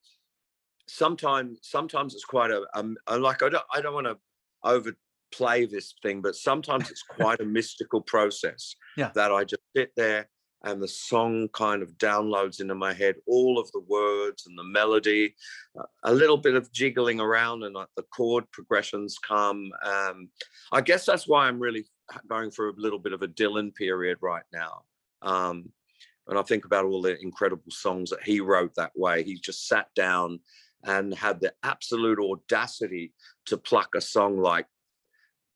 Sometimes, 0.88 1.60
sometimes 1.62 2.14
it's 2.14 2.26
quite 2.26 2.52
a 2.52 2.66
um, 2.76 2.98
like 3.08 3.42
I 3.42 3.50
don't 3.50 3.64
I 3.74 3.82
don't 3.82 3.94
want 3.94 4.08
to 4.08 4.18
overplay 4.64 5.66
this 5.66 5.96
thing, 6.04 6.22
but 6.22 6.36
sometimes 6.36 6.92
it's 6.92 7.04
quite 7.04 7.40
a 7.40 7.46
mystical 7.58 8.02
process. 8.02 8.76
Yeah. 8.98 9.12
That 9.16 9.32
I 9.32 9.44
just 9.44 9.64
sit 9.76 9.92
there 9.96 10.28
and 10.64 10.82
the 10.82 10.88
song 10.88 11.48
kind 11.54 11.82
of 11.82 11.98
downloads 11.98 12.62
into 12.62 12.76
my 12.76 12.94
head 12.94 13.16
all 13.28 13.60
of 13.60 13.72
the 13.72 13.82
words 13.82 14.48
and 14.48 14.58
the 14.58 14.64
melody 14.64 15.36
a 16.04 16.14
little 16.14 16.38
bit 16.38 16.56
of 16.56 16.72
jiggling 16.72 17.20
around 17.20 17.64
and 17.64 17.76
like 17.76 17.90
the 17.96 18.04
chord 18.16 18.50
progressions 18.52 19.18
come 19.20 19.72
um, 19.84 20.30
i 20.72 20.82
guess 20.82 21.06
that's 21.06 21.28
why 21.28 21.48
i'm 21.48 21.60
really 21.60 21.86
going 22.28 22.52
for 22.52 22.70
a 22.70 22.74
little 22.78 23.00
bit 23.00 23.14
of 23.14 23.22
a 23.22 23.28
dylan 23.28 23.74
period 23.74 24.18
right 24.22 24.46
now 24.52 24.84
um, 25.22 25.70
and 26.28 26.38
I 26.38 26.42
think 26.42 26.66
about 26.66 26.86
all 26.86 27.02
the 27.02 27.20
incredible 27.22 27.70
songs 27.70 28.10
that 28.10 28.24
he 28.24 28.40
wrote 28.40 28.76
that 28.76 28.92
way. 28.96 29.24
He 29.24 29.36
just 29.36 29.68
sat 29.68 29.88
down 29.96 30.40
and 30.84 31.14
had 31.14 31.40
the 31.40 31.54
absolute 31.64 32.20
audacity 32.20 33.14
to 33.46 33.58
pluck 33.58 33.90
a 33.96 34.02
song 34.02 34.38
like 34.38 34.68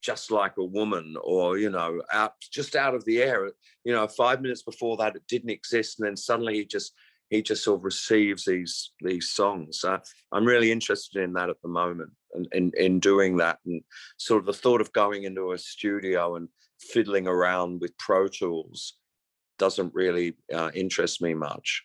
just 0.08 0.32
like 0.32 0.54
a 0.58 0.64
woman 0.64 1.16
or 1.22 1.58
you 1.58 1.70
know 1.70 2.02
out 2.14 2.34
just 2.50 2.78
out 2.78 2.96
of 2.96 3.04
the 3.04 3.22
air 3.22 3.52
you 3.84 3.94
know 3.94 4.08
five 4.08 4.42
minutes 4.42 4.64
before 4.64 4.96
that 4.96 5.18
it 5.18 5.24
didn't 5.28 5.50
exist 5.50 6.00
and 6.00 6.08
then 6.08 6.16
suddenly 6.16 6.54
he 6.56 6.66
just 6.66 6.94
he 7.30 7.42
just 7.42 7.62
sort 7.62 7.80
of 7.80 7.84
receives 7.84 8.46
these 8.46 8.94
these 9.02 9.28
songs 9.32 9.84
uh, 9.84 9.98
i'm 10.32 10.46
really 10.46 10.72
interested 10.72 11.22
in 11.22 11.34
that 11.34 11.50
at 11.50 11.62
the 11.62 11.68
moment 11.68 12.10
and 12.36 12.48
in, 12.54 12.72
in 12.78 13.02
doing 13.02 13.36
that 13.36 13.60
and 13.66 13.82
sort 14.16 14.40
of 14.40 14.46
the 14.46 14.62
thought 14.62 14.80
of 14.80 14.94
going 14.94 15.24
into 15.26 15.52
a 15.52 15.58
studio 15.58 16.38
and 16.38 16.48
fiddling 16.80 17.28
around 17.28 17.82
with 17.82 17.98
pro 17.98 18.30
tools 18.30 18.94
doesn't 19.58 19.94
really 19.94 20.36
uh, 20.54 20.70
interest 20.74 21.22
me 21.22 21.34
much. 21.34 21.84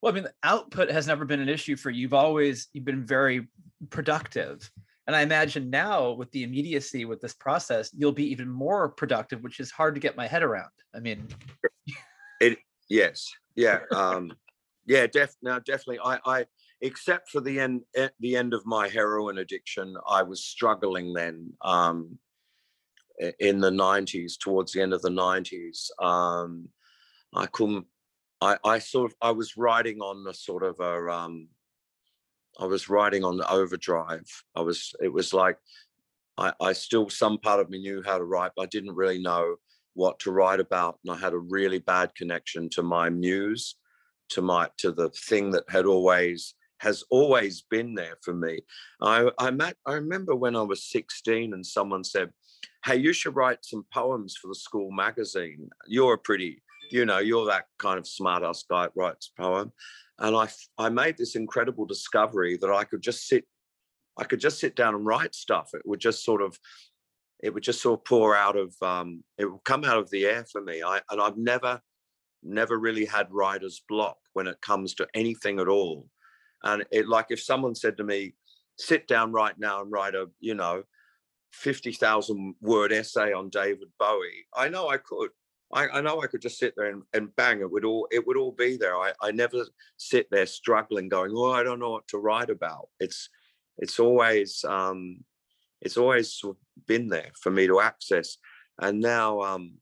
Well, 0.00 0.12
I 0.12 0.14
mean, 0.14 0.26
output 0.42 0.90
has 0.90 1.06
never 1.06 1.24
been 1.24 1.40
an 1.40 1.48
issue 1.48 1.76
for 1.76 1.90
you. 1.90 2.02
You've 2.02 2.14
always 2.14 2.68
you've 2.72 2.84
been 2.84 3.06
very 3.06 3.48
productive, 3.90 4.68
and 5.06 5.16
I 5.16 5.22
imagine 5.22 5.70
now 5.70 6.12
with 6.12 6.30
the 6.30 6.44
immediacy 6.44 7.04
with 7.04 7.20
this 7.20 7.34
process, 7.34 7.90
you'll 7.96 8.12
be 8.12 8.30
even 8.30 8.48
more 8.48 8.88
productive, 8.88 9.42
which 9.42 9.60
is 9.60 9.70
hard 9.70 9.94
to 9.94 10.00
get 10.00 10.16
my 10.16 10.26
head 10.26 10.42
around. 10.42 10.70
I 10.94 11.00
mean, 11.00 11.26
it 12.40 12.58
yes, 12.88 13.30
yeah, 13.56 13.80
um, 13.92 14.32
yeah, 14.86 15.06
def 15.06 15.34
now 15.42 15.58
definitely. 15.58 16.00
I, 16.04 16.18
I 16.24 16.46
except 16.80 17.30
for 17.30 17.40
the 17.40 17.58
end 17.60 17.82
at 17.96 18.02
eh, 18.02 18.08
the 18.20 18.36
end 18.36 18.54
of 18.54 18.64
my 18.66 18.88
heroin 18.88 19.38
addiction, 19.38 19.96
I 20.08 20.22
was 20.22 20.44
struggling 20.44 21.12
then. 21.12 21.52
Um, 21.62 22.18
in 23.38 23.60
the 23.60 23.70
90s, 23.70 24.38
towards 24.38 24.72
the 24.72 24.82
end 24.82 24.92
of 24.92 25.02
the 25.02 25.10
90s. 25.10 25.90
Um, 26.02 26.68
I 27.34 27.46
couldn't, 27.46 27.86
I, 28.40 28.56
I 28.64 28.78
sort 28.78 29.12
of, 29.12 29.16
I 29.22 29.30
was 29.30 29.56
writing 29.56 30.00
on 30.00 30.26
a 30.28 30.34
sort 30.34 30.62
of 30.62 30.80
a, 30.80 31.10
um, 31.10 31.48
I 32.58 32.66
was 32.66 32.88
writing 32.88 33.24
on 33.24 33.42
overdrive. 33.48 34.26
I 34.54 34.60
was, 34.60 34.94
it 35.00 35.12
was 35.12 35.32
like, 35.32 35.56
I, 36.38 36.52
I 36.60 36.72
still, 36.72 37.08
some 37.08 37.38
part 37.38 37.60
of 37.60 37.70
me 37.70 37.78
knew 37.78 38.02
how 38.04 38.18
to 38.18 38.24
write, 38.24 38.52
but 38.56 38.62
I 38.62 38.66
didn't 38.66 38.94
really 38.94 39.20
know 39.20 39.56
what 39.94 40.18
to 40.20 40.32
write 40.32 40.60
about. 40.60 40.98
And 41.04 41.14
I 41.14 41.18
had 41.18 41.32
a 41.32 41.38
really 41.38 41.78
bad 41.78 42.14
connection 42.14 42.68
to 42.70 42.82
my 42.82 43.10
muse, 43.10 43.76
to 44.30 44.42
my, 44.42 44.68
to 44.78 44.92
the 44.92 45.10
thing 45.10 45.50
that 45.50 45.64
had 45.68 45.86
always, 45.86 46.54
has 46.78 47.04
always 47.10 47.62
been 47.62 47.94
there 47.94 48.16
for 48.22 48.34
me. 48.34 48.60
I, 49.00 49.30
I 49.38 49.50
met, 49.50 49.76
I 49.86 49.94
remember 49.94 50.34
when 50.34 50.56
I 50.56 50.62
was 50.62 50.84
16 50.90 51.52
and 51.54 51.64
someone 51.64 52.04
said, 52.04 52.30
hey, 52.84 52.96
you 52.96 53.12
should 53.12 53.36
write 53.36 53.64
some 53.64 53.84
poems 53.92 54.36
for 54.36 54.48
the 54.48 54.54
school 54.54 54.90
magazine. 54.90 55.68
You're 55.86 56.14
a 56.14 56.18
pretty, 56.18 56.62
you 56.90 57.06
know, 57.06 57.18
you're 57.18 57.46
that 57.46 57.66
kind 57.78 57.98
of 57.98 58.06
smart 58.06 58.42
ass 58.42 58.64
guy 58.68 58.84
that 58.84 58.92
writes 58.96 59.30
poem. 59.38 59.72
And 60.22 60.36
I, 60.36 60.48
I 60.78 60.88
made 60.88 61.18
this 61.18 61.34
incredible 61.34 61.84
discovery 61.84 62.56
that 62.58 62.70
I 62.70 62.84
could 62.84 63.02
just 63.02 63.26
sit, 63.26 63.44
I 64.16 64.24
could 64.24 64.40
just 64.40 64.60
sit 64.60 64.76
down 64.76 64.94
and 64.94 65.04
write 65.04 65.34
stuff. 65.34 65.70
It 65.74 65.82
would 65.84 66.00
just 66.00 66.24
sort 66.24 66.40
of, 66.40 66.56
it 67.42 67.52
would 67.52 67.64
just 67.64 67.82
sort 67.82 67.98
of 67.98 68.04
pour 68.04 68.36
out 68.36 68.56
of, 68.56 68.72
um, 68.82 69.24
it 69.36 69.46
would 69.46 69.64
come 69.64 69.84
out 69.84 69.98
of 69.98 70.08
the 70.10 70.24
air 70.24 70.44
for 70.50 70.62
me. 70.62 70.80
I, 70.80 71.00
and 71.10 71.20
I've 71.20 71.36
never, 71.36 71.80
never 72.44 72.78
really 72.78 73.04
had 73.04 73.26
writer's 73.30 73.82
block 73.88 74.16
when 74.32 74.46
it 74.46 74.60
comes 74.60 74.94
to 74.94 75.08
anything 75.12 75.58
at 75.58 75.66
all. 75.68 76.06
And 76.62 76.84
it 76.92 77.08
like 77.08 77.26
if 77.30 77.42
someone 77.42 77.74
said 77.74 77.96
to 77.96 78.04
me, 78.04 78.34
sit 78.78 79.08
down 79.08 79.32
right 79.32 79.58
now 79.58 79.82
and 79.82 79.90
write 79.90 80.14
a, 80.14 80.26
you 80.38 80.54
know, 80.54 80.84
50,000 81.52 82.54
word 82.60 82.92
essay 82.92 83.32
on 83.32 83.50
David 83.50 83.88
Bowie, 83.98 84.46
I 84.56 84.68
know 84.68 84.88
I 84.88 84.98
could. 84.98 85.30
I, 85.72 85.88
I, 85.88 86.00
know 86.00 86.20
I 86.20 86.26
could 86.26 86.42
just 86.42 86.58
sit 86.58 86.74
there 86.76 86.90
and, 86.90 87.02
and 87.14 87.34
bang, 87.36 87.60
it 87.60 87.70
would 87.70 87.84
all 87.84 88.06
it 88.10 88.26
would 88.26 88.36
all 88.36 88.52
be 88.52 88.76
there. 88.76 88.96
I, 88.96 89.12
I 89.20 89.30
never 89.30 89.64
sit 89.96 90.28
there 90.30 90.46
struggling, 90.46 91.08
going, 91.08 91.32
Oh, 91.34 91.52
I 91.52 91.62
don't 91.62 91.78
know 91.78 91.90
what 91.90 92.08
to 92.08 92.18
write 92.18 92.50
about. 92.50 92.88
It's 93.00 93.28
it's 93.78 93.98
always 93.98 94.64
um 94.64 95.24
it's 95.80 95.96
always 95.96 96.40
been 96.86 97.08
there 97.08 97.30
for 97.40 97.50
me 97.50 97.66
to 97.66 97.80
access. 97.80 98.36
And 98.80 99.00
now 99.00 99.40
um 99.40 99.74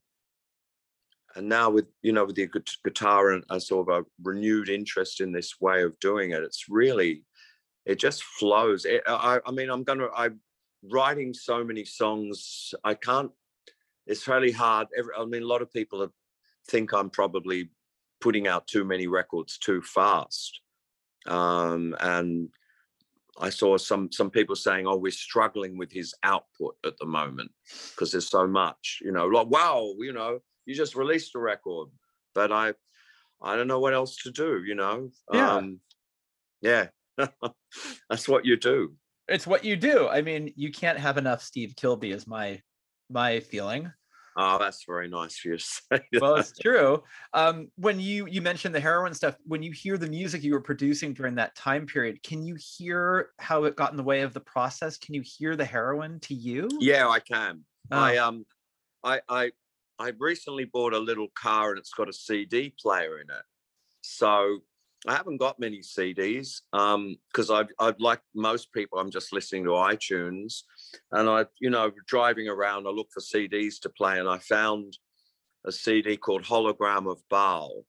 and 1.35 1.47
now 1.47 1.69
with 1.69 1.85
you 2.01 2.11
know 2.11 2.25
with 2.25 2.35
the 2.35 2.49
guitar 2.83 3.31
and 3.31 3.43
a 3.49 3.59
sort 3.59 3.89
of 3.89 4.03
a 4.03 4.05
renewed 4.23 4.69
interest 4.69 5.21
in 5.21 5.31
this 5.31 5.59
way 5.59 5.83
of 5.83 5.99
doing 5.99 6.31
it, 6.31 6.43
it's 6.43 6.69
really 6.69 7.23
it 7.85 7.99
just 7.99 8.23
flows. 8.23 8.85
It, 8.85 9.03
I, 9.07 9.39
I 9.45 9.51
mean, 9.51 9.69
I'm 9.69 9.83
gonna 9.83 10.07
I 10.15 10.29
writing 10.89 11.33
so 11.33 11.63
many 11.63 11.85
songs, 11.85 12.73
I 12.83 12.93
can't. 12.93 13.31
It's 14.07 14.27
really 14.27 14.51
hard. 14.51 14.87
Every, 14.97 15.13
I 15.17 15.25
mean, 15.25 15.43
a 15.43 15.47
lot 15.47 15.61
of 15.61 15.71
people 15.71 16.07
think 16.67 16.93
I'm 16.93 17.09
probably 17.09 17.69
putting 18.19 18.47
out 18.47 18.67
too 18.67 18.83
many 18.85 19.07
records 19.07 19.57
too 19.57 19.81
fast, 19.81 20.61
um, 21.27 21.95
and 21.99 22.49
I 23.39 23.49
saw 23.49 23.77
some 23.77 24.11
some 24.11 24.29
people 24.29 24.55
saying, 24.55 24.87
"Oh, 24.87 24.97
we're 24.97 25.11
struggling 25.11 25.77
with 25.77 25.91
his 25.91 26.13
output 26.23 26.75
at 26.85 26.97
the 26.97 27.05
moment 27.05 27.51
because 27.91 28.11
there's 28.11 28.29
so 28.29 28.47
much." 28.47 28.99
You 29.01 29.11
know, 29.11 29.27
like, 29.27 29.47
"Wow, 29.47 29.93
you 29.99 30.13
know, 30.13 30.39
you 30.65 30.75
just 30.75 30.95
released 30.95 31.35
a 31.35 31.39
record," 31.39 31.89
but 32.33 32.51
I, 32.51 32.73
I 33.41 33.55
don't 33.55 33.67
know 33.67 33.79
what 33.79 33.93
else 33.93 34.17
to 34.23 34.31
do. 34.31 34.63
You 34.65 34.75
know, 34.75 35.09
yeah, 35.31 35.53
um, 35.53 35.79
yeah, 36.61 36.87
that's 38.09 38.27
what 38.27 38.45
you 38.45 38.57
do 38.57 38.95
it's 39.31 39.47
what 39.47 39.63
you 39.63 39.75
do. 39.75 40.07
I 40.07 40.21
mean, 40.21 40.53
you 40.55 40.71
can't 40.71 40.99
have 40.99 41.17
enough 41.17 41.41
Steve 41.41 41.73
Kilbey 41.75 42.13
is 42.13 42.27
my 42.27 42.61
my 43.11 43.39
feeling. 43.39 43.91
Oh, 44.37 44.57
that's 44.57 44.85
very 44.85 45.09
nice 45.09 45.37
for 45.37 45.49
you 45.49 45.57
to 45.57 45.63
say. 45.91 46.01
well, 46.19 46.35
it's 46.35 46.57
true. 46.57 47.03
Um, 47.33 47.69
when 47.75 47.99
you 47.99 48.27
you 48.27 48.41
mentioned 48.41 48.73
the 48.73 48.79
heroin 48.79 49.13
stuff, 49.13 49.35
when 49.45 49.61
you 49.61 49.71
hear 49.71 49.97
the 49.97 50.07
music 50.07 50.43
you 50.43 50.53
were 50.53 50.61
producing 50.61 51.13
during 51.13 51.35
that 51.35 51.55
time 51.55 51.85
period, 51.85 52.23
can 52.23 52.43
you 52.43 52.55
hear 52.55 53.31
how 53.39 53.65
it 53.65 53.75
got 53.75 53.91
in 53.91 53.97
the 53.97 54.03
way 54.03 54.21
of 54.21 54.33
the 54.33 54.39
process? 54.39 54.97
Can 54.97 55.13
you 55.13 55.21
hear 55.21 55.55
the 55.55 55.65
heroin 55.65 56.19
to 56.21 56.33
you? 56.33 56.69
Yeah, 56.79 57.09
I 57.09 57.19
can. 57.19 57.65
Oh. 57.91 57.97
I 57.97 58.17
um, 58.17 58.45
I 59.03 59.19
I 59.27 59.51
I 59.99 60.13
recently 60.17 60.65
bought 60.65 60.93
a 60.93 60.99
little 60.99 61.27
car 61.35 61.71
and 61.71 61.79
it's 61.79 61.93
got 61.93 62.09
a 62.09 62.13
CD 62.13 62.73
player 62.79 63.19
in 63.19 63.29
it. 63.29 63.43
So 64.01 64.59
I 65.07 65.15
haven't 65.15 65.37
got 65.37 65.59
many 65.59 65.79
CDs 65.79 66.61
because 66.71 67.49
um, 67.49 67.55
I'd, 67.55 67.67
I'd 67.79 67.99
like 67.99 68.21
most 68.35 68.71
people, 68.71 68.99
I'm 68.99 69.11
just 69.11 69.33
listening 69.33 69.63
to 69.65 69.71
iTunes. 69.71 70.63
And 71.11 71.29
I, 71.29 71.45
you 71.59 71.69
know, 71.69 71.91
driving 72.07 72.47
around, 72.47 72.87
I 72.87 72.91
look 72.91 73.09
for 73.11 73.21
CDs 73.21 73.79
to 73.81 73.89
play, 73.89 74.19
and 74.19 74.27
I 74.27 74.37
found 74.39 74.97
a 75.65 75.71
CD 75.71 76.17
called 76.17 76.43
Hologram 76.43 77.09
of 77.09 77.21
Baal, 77.29 77.85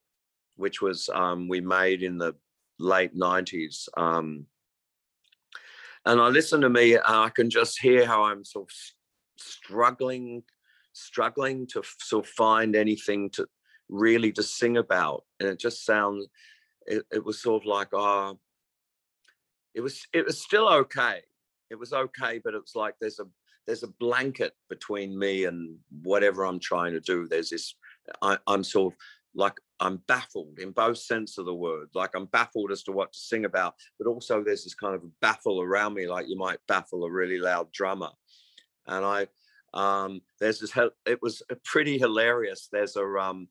which 0.56 0.82
was 0.82 1.08
um, 1.14 1.48
we 1.48 1.60
made 1.60 2.02
in 2.02 2.18
the 2.18 2.34
late 2.78 3.14
90s. 3.14 3.88
Um, 3.96 4.46
and 6.04 6.20
I 6.20 6.28
listen 6.28 6.60
to 6.62 6.68
me, 6.68 6.94
and 6.94 7.02
I 7.06 7.30
can 7.30 7.50
just 7.50 7.80
hear 7.80 8.06
how 8.06 8.24
I'm 8.24 8.44
sort 8.44 8.68
of 8.70 8.74
struggling, 9.36 10.42
struggling 10.92 11.66
to 11.68 11.82
sort 12.00 12.26
of 12.26 12.30
find 12.30 12.76
anything 12.76 13.30
to 13.30 13.46
really 13.88 14.32
to 14.32 14.42
sing 14.42 14.76
about. 14.76 15.24
And 15.40 15.48
it 15.48 15.58
just 15.58 15.84
sounds, 15.84 16.26
it, 16.86 17.04
it 17.12 17.24
was 17.24 17.40
sort 17.40 17.62
of 17.62 17.66
like 17.66 17.88
uh 17.96 18.34
it 19.74 19.80
was 19.80 20.06
it 20.12 20.24
was 20.24 20.42
still 20.42 20.68
okay 20.68 21.22
it 21.72 21.78
was 21.78 21.92
okay 21.92 22.40
but 22.44 22.54
it 22.54 22.60
was 22.60 22.76
like 22.76 22.94
there's 23.00 23.18
a 23.18 23.24
there's 23.66 23.82
a 23.82 23.88
blanket 24.00 24.52
between 24.68 25.18
me 25.18 25.44
and 25.44 25.76
whatever 26.02 26.44
I'm 26.44 26.58
trying 26.58 26.92
to 26.92 27.00
do. 27.00 27.28
There's 27.28 27.50
this 27.50 27.74
I, 28.20 28.38
I'm 28.46 28.64
sort 28.64 28.92
of 28.92 28.98
like 29.34 29.54
I'm 29.80 29.98
baffled 30.08 30.58
in 30.58 30.72
both 30.72 30.98
sense 30.98 31.38
of 31.38 31.46
the 31.46 31.54
word. 31.54 31.88
Like 31.94 32.10
I'm 32.14 32.26
baffled 32.26 32.70
as 32.70 32.82
to 32.84 32.92
what 32.92 33.12
to 33.12 33.18
sing 33.18 33.44
about, 33.44 33.74
but 33.98 34.08
also 34.08 34.42
there's 34.42 34.64
this 34.64 34.74
kind 34.74 34.94
of 34.94 35.02
baffle 35.20 35.60
around 35.60 35.94
me, 35.94 36.06
like 36.06 36.28
you 36.28 36.36
might 36.36 36.58
baffle 36.68 37.04
a 37.04 37.10
really 37.10 37.38
loud 37.38 37.72
drummer. 37.72 38.10
And 38.86 39.04
I, 39.04 39.26
um, 39.74 40.20
there's 40.40 40.60
this. 40.60 40.76
It 41.06 41.22
was 41.22 41.42
pretty 41.64 41.98
hilarious. 41.98 42.68
There's 42.70 42.96
a 42.96 43.04
um, 43.04 43.48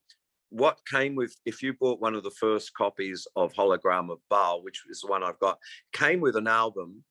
what 0.49 0.77
came 0.89 1.15
with 1.15 1.35
if 1.45 1.63
you 1.63 1.73
bought 1.73 2.01
one 2.01 2.13
of 2.13 2.23
the 2.23 2.31
first 2.31 2.73
copies 2.75 3.25
of 3.35 3.53
Hologram 3.53 4.11
of 4.11 4.19
Baal, 4.29 4.61
which 4.61 4.83
is 4.89 5.01
the 5.01 5.07
one 5.07 5.23
I've 5.23 5.39
got, 5.39 5.57
came 5.93 6.19
with 6.19 6.35
an 6.35 6.47
album 6.47 7.03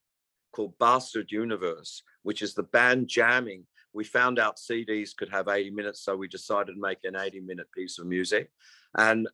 called 0.52 0.78
Bastard 0.78 1.30
Universe, 1.30 2.02
which 2.22 2.42
is 2.42 2.54
the 2.54 2.62
band 2.64 3.08
jamming 3.08 3.64
we 3.92 4.04
found 4.04 4.38
out 4.38 4.56
CDs 4.56 5.16
could 5.16 5.30
have 5.30 5.48
80 5.48 5.70
minutes, 5.70 6.00
so 6.00 6.16
we 6.16 6.28
decided 6.28 6.74
to 6.74 6.80
make 6.80 6.98
an 7.04 7.16
80 7.16 7.40
minute 7.40 7.66
piece 7.72 7.98
of 7.98 8.06
music. 8.06 8.50
And 8.96 9.28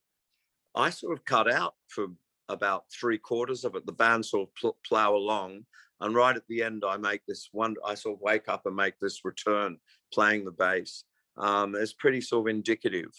I 0.74 0.90
sort 0.90 1.18
of 1.18 1.24
cut 1.24 1.50
out 1.50 1.74
for 1.88 2.06
about 2.48 2.84
three 2.90 3.18
quarters 3.18 3.64
of 3.64 3.74
it. 3.74 3.86
The 3.86 3.92
band 3.92 4.24
sort 4.24 4.48
of 4.48 4.54
pl- 4.54 4.78
plow 4.86 5.14
along. 5.14 5.66
And 6.00 6.14
right 6.14 6.36
at 6.36 6.46
the 6.48 6.62
end, 6.62 6.84
I 6.86 6.96
make 6.96 7.22
this 7.26 7.48
one, 7.52 7.74
I 7.84 7.94
sort 7.94 8.16
of 8.16 8.20
wake 8.20 8.48
up 8.48 8.66
and 8.66 8.76
make 8.76 8.98
this 9.00 9.24
return 9.24 9.78
playing 10.12 10.44
the 10.44 10.52
bass. 10.52 11.04
Um, 11.36 11.74
it's 11.74 11.92
pretty 11.92 12.20
sort 12.20 12.48
of 12.48 12.54
indicative. 12.54 13.10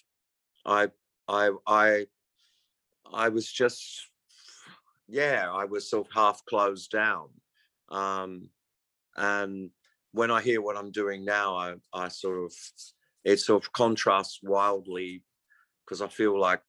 I, 0.65 0.89
I, 1.27 1.51
I, 1.65 2.05
I 3.11 3.29
was 3.29 3.51
just, 3.51 4.07
yeah, 5.07 5.51
I 5.51 5.65
was 5.65 5.89
sort 5.89 6.07
of 6.07 6.13
half 6.13 6.45
closed 6.45 6.91
down. 6.91 7.29
Um, 7.89 8.49
and 9.15 9.71
when 10.11 10.31
I 10.31 10.41
hear 10.41 10.61
what 10.61 10.77
I'm 10.77 10.91
doing 10.91 11.25
now, 11.25 11.55
I, 11.55 11.75
I 11.93 12.07
sort 12.07 12.43
of 12.43 12.53
it 13.23 13.37
sort 13.37 13.63
of 13.63 13.73
contrasts 13.73 14.39
wildly 14.41 15.23
because 15.85 16.01
I 16.01 16.07
feel 16.07 16.39
like, 16.39 16.61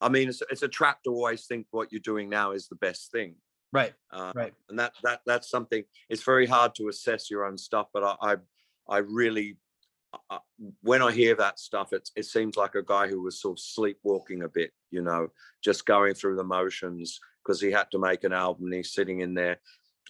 I 0.00 0.08
mean, 0.08 0.28
it's, 0.28 0.42
it's 0.50 0.62
a 0.62 0.68
trap 0.68 1.02
to 1.04 1.10
always 1.10 1.46
think 1.46 1.66
what 1.70 1.92
you're 1.92 2.00
doing 2.00 2.28
now 2.28 2.52
is 2.52 2.68
the 2.68 2.76
best 2.76 3.10
thing. 3.10 3.36
Right. 3.72 3.94
Uh, 4.10 4.32
right. 4.34 4.54
And 4.68 4.78
that 4.78 4.92
that 5.02 5.20
that's 5.26 5.50
something. 5.50 5.84
It's 6.08 6.22
very 6.22 6.46
hard 6.46 6.74
to 6.76 6.88
assess 6.88 7.30
your 7.30 7.44
own 7.44 7.58
stuff, 7.58 7.88
but 7.92 8.04
I 8.04 8.16
I, 8.20 8.36
I 8.88 8.98
really. 8.98 9.58
Uh, 10.30 10.38
when 10.80 11.02
I 11.02 11.12
hear 11.12 11.34
that 11.34 11.58
stuff, 11.58 11.92
it 11.92 12.08
it 12.16 12.24
seems 12.24 12.56
like 12.56 12.74
a 12.74 12.82
guy 12.82 13.06
who 13.08 13.22
was 13.22 13.40
sort 13.40 13.58
of 13.58 13.60
sleepwalking 13.60 14.42
a 14.44 14.48
bit, 14.48 14.70
you 14.90 15.02
know, 15.02 15.28
just 15.62 15.84
going 15.84 16.14
through 16.14 16.36
the 16.36 16.44
motions 16.44 17.20
because 17.44 17.60
he 17.60 17.70
had 17.70 17.90
to 17.90 17.98
make 17.98 18.24
an 18.24 18.32
album. 18.32 18.66
And 18.66 18.74
he's 18.74 18.94
sitting 18.94 19.20
in 19.20 19.34
there 19.34 19.58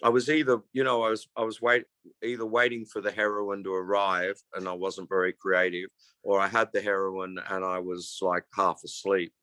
I 0.03 0.09
was 0.09 0.29
either, 0.29 0.59
you 0.73 0.83
know, 0.83 1.03
I 1.03 1.09
was 1.09 1.27
I 1.35 1.43
was 1.43 1.61
wait 1.61 1.85
either 2.23 2.45
waiting 2.45 2.85
for 2.85 3.01
the 3.01 3.11
heroin 3.11 3.63
to 3.63 3.73
arrive 3.73 4.35
and 4.53 4.67
I 4.67 4.73
wasn't 4.73 5.09
very 5.09 5.33
creative, 5.33 5.89
or 6.23 6.39
I 6.39 6.47
had 6.47 6.69
the 6.73 6.81
heroin 6.81 7.37
and 7.49 7.65
I 7.65 7.79
was 7.79 8.19
like 8.21 8.43
half 8.55 8.81
asleep. 8.83 9.33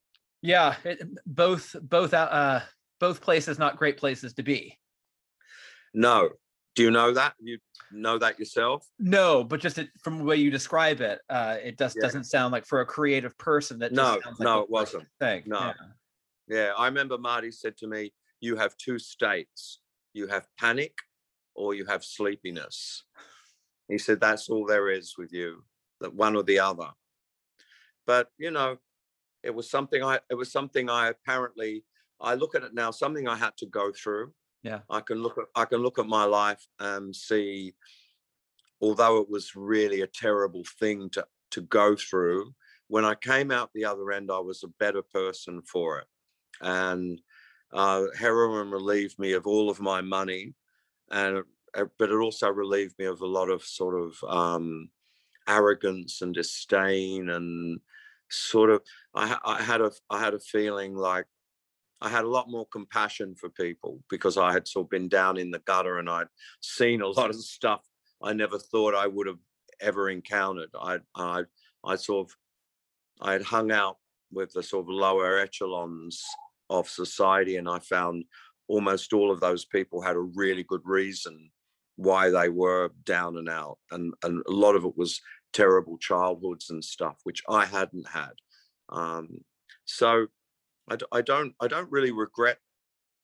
Yeah, 0.43 0.77
it, 0.85 1.03
both 1.27 1.75
both 1.83 2.15
uh, 2.15 2.19
uh 2.19 2.63
both 3.01 3.21
places 3.21 3.59
not 3.59 3.79
great 3.79 3.97
places 3.97 4.35
to 4.35 4.43
be. 4.43 4.79
No, 5.93 6.31
do 6.77 6.83
you 6.83 6.91
know 6.91 7.13
that? 7.13 7.35
You 7.41 7.59
know 7.91 8.19
that 8.19 8.39
yourself? 8.39 8.87
No, 8.99 9.43
but 9.43 9.61
just 9.61 9.79
it, 9.79 9.89
from 10.03 10.19
the 10.19 10.25
way 10.25 10.37
you 10.37 10.51
describe 10.51 11.01
it, 11.01 11.21
uh, 11.29 11.57
it 11.63 11.79
just 11.79 11.97
yeah. 11.97 12.03
doesn't 12.03 12.25
sound 12.25 12.53
like 12.53 12.67
for 12.67 12.81
a 12.81 12.87
creative 12.87 13.37
person 13.39 13.79
that. 13.81 13.93
no, 13.93 14.21
like 14.25 14.41
no, 14.41 14.61
it 14.61 14.71
wasn't. 14.71 15.07
Thing. 15.19 15.43
No, 15.47 15.59
yeah. 15.59 15.73
yeah. 16.49 16.73
I 16.77 16.87
remember 16.87 17.19
Marty 17.19 17.51
said 17.51 17.77
to 17.79 17.89
me, 17.89 18.13
"You 18.41 18.57
have 18.57 18.77
two 18.77 18.99
states 18.99 19.81
you 20.15 20.29
have 20.29 20.47
panic 20.59 20.95
or 21.55 21.75
you 21.75 21.85
have 21.85 22.05
sleepiness. 22.05 23.05
He 23.89 23.99
said, 23.99 24.21
That's 24.21 24.49
all 24.49 24.65
there 24.65 24.89
is 24.89 25.17
with 25.19 25.33
you, 25.33 25.65
that 26.01 26.15
one 26.15 26.37
or 26.37 26.43
the 26.43 26.61
other. 26.61 26.89
But, 28.07 28.29
you 28.39 28.51
know, 28.51 28.79
it 29.43 29.55
was 29.55 29.69
something 29.71 30.03
I, 30.03 30.21
it 30.31 30.35
was 30.35 30.51
something 30.51 30.89
I 30.89 31.09
apparently, 31.09 31.85
I 32.21 32.35
look 32.35 32.55
at 32.55 32.63
it 32.63 32.75
now, 32.75 32.91
something 32.91 33.29
I 33.29 33.37
had 33.37 33.57
to 33.59 33.67
go 33.67 33.93
through. 33.93 34.33
Yeah. 34.63 34.81
I 34.89 35.01
can 35.01 35.23
look 35.23 35.37
at, 35.37 35.45
I 35.55 35.67
can 35.67 35.83
look 35.83 35.99
at 35.99 36.07
my 36.07 36.25
life 36.25 36.67
and 36.79 37.15
see, 37.15 37.75
although 38.81 39.19
it 39.19 39.29
was 39.29 39.55
really 39.55 40.01
a 40.01 40.07
terrible 40.07 40.63
thing 40.81 41.11
to, 41.11 41.27
to 41.51 41.61
go 41.63 41.95
through, 41.97 42.55
when 42.89 43.05
I 43.05 43.15
came 43.15 43.51
out 43.51 43.71
the 43.75 43.85
other 43.85 44.11
end, 44.13 44.31
I 44.31 44.39
was 44.39 44.63
a 44.63 44.73
better 44.79 45.03
person 45.03 45.63
for 45.63 45.99
it. 45.99 46.07
And 46.61 47.21
uh, 47.73 48.05
heroin 48.19 48.71
relieved 48.71 49.19
me 49.19 49.33
of 49.33 49.47
all 49.47 49.71
of 49.71 49.81
my 49.81 50.01
money, 50.01 50.55
and 51.11 51.45
uh, 51.77 51.85
but 51.99 52.11
it 52.11 52.17
also 52.17 52.49
relieved 52.51 52.95
me 52.99 53.07
of 53.07 53.21
a 53.21 53.27
lot 53.27 53.51
of 53.51 53.63
sort 53.63 54.01
of 54.01 54.17
um, 54.29 54.89
arrogance 55.49 56.23
and 56.23 56.35
disdain 56.35 57.31
and 57.31 57.81
sort 58.31 58.71
of 58.71 58.83
I, 59.15 59.37
I 59.45 59.63
had 59.63 59.81
a 59.81 59.93
I 60.11 60.21
had 60.21 60.35
a 60.35 60.39
feeling 60.39 60.95
like 60.95 61.27
I 62.01 62.09
had 62.09 62.25
a 62.25 62.29
lot 62.29 62.51
more 62.51 62.67
compassion 62.67 63.35
for 63.35 63.49
people 63.51 64.03
because 64.11 64.37
I 64.37 64.53
had 64.53 64.67
sort 64.67 64.87
of 64.87 64.91
been 64.91 65.09
down 65.09 65.39
in 65.39 65.51
the 65.51 65.61
gutter 65.61 65.99
and 65.99 66.09
I'd 66.09 66.27
seen 66.61 67.01
a 67.01 67.09
lot 67.09 67.31
of 67.31 67.37
stuff 67.37 67.83
I 68.23 68.33
never 68.33 68.59
thought 68.59 68.95
I 68.95 69.07
would 69.07 69.27
have 69.27 69.39
ever 69.81 70.11
encountered. 70.11 70.71
I 70.81 70.99
I 71.15 71.43
I 71.85 71.97
sort 71.97 72.29
of 72.29 72.37
I 73.21 73.33
had 73.33 73.43
hung 73.43 73.71
out 73.71 73.99
with 74.33 74.53
the 74.53 74.63
sort 74.63 74.85
of 74.85 74.89
lower 74.89 75.39
echelons 75.39 76.23
of 76.71 76.89
society. 76.89 77.57
And 77.57 77.69
I 77.69 77.79
found 77.79 78.25
almost 78.69 79.13
all 79.13 79.31
of 79.31 79.41
those 79.41 79.65
people 79.65 80.01
had 80.01 80.17
a 80.17 80.21
really 80.21 80.65
good 80.65 80.83
reason 80.85 81.51
why 81.97 82.31
they 82.31 82.49
were 82.49 82.91
down 83.05 83.37
and 83.37 83.49
out. 83.49 83.79
And, 83.91 84.15
and 84.23 84.43
a 84.49 84.53
lot 84.53 84.75
of 84.75 84.85
it 84.85 84.97
was 84.97 85.21
terrible 85.53 85.99
childhoods 85.99 86.71
and 86.71 86.85
stuff, 86.85 87.17
which 87.25 87.43
I 87.49 87.65
hadn't 87.65 88.09
had. 88.09 88.33
Um, 88.91 89.29
so 89.85 90.27
I, 90.91 90.97
I 91.13 91.23
don't 91.23 91.55
I 91.61 91.69
don't 91.69 91.91
really 91.91 92.11
regret 92.11 92.59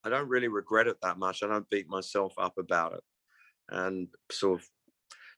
I 0.04 0.08
don't 0.08 0.28
really 0.28 0.48
regret 0.48 0.86
it 0.86 0.96
that 1.02 1.18
much. 1.18 1.42
I 1.42 1.46
don't 1.46 1.68
beat 1.68 1.88
myself 1.88 2.32
up 2.38 2.56
about 2.58 2.94
it. 2.94 3.04
And 3.68 4.08
sort 4.30 4.60
of, 4.60 4.66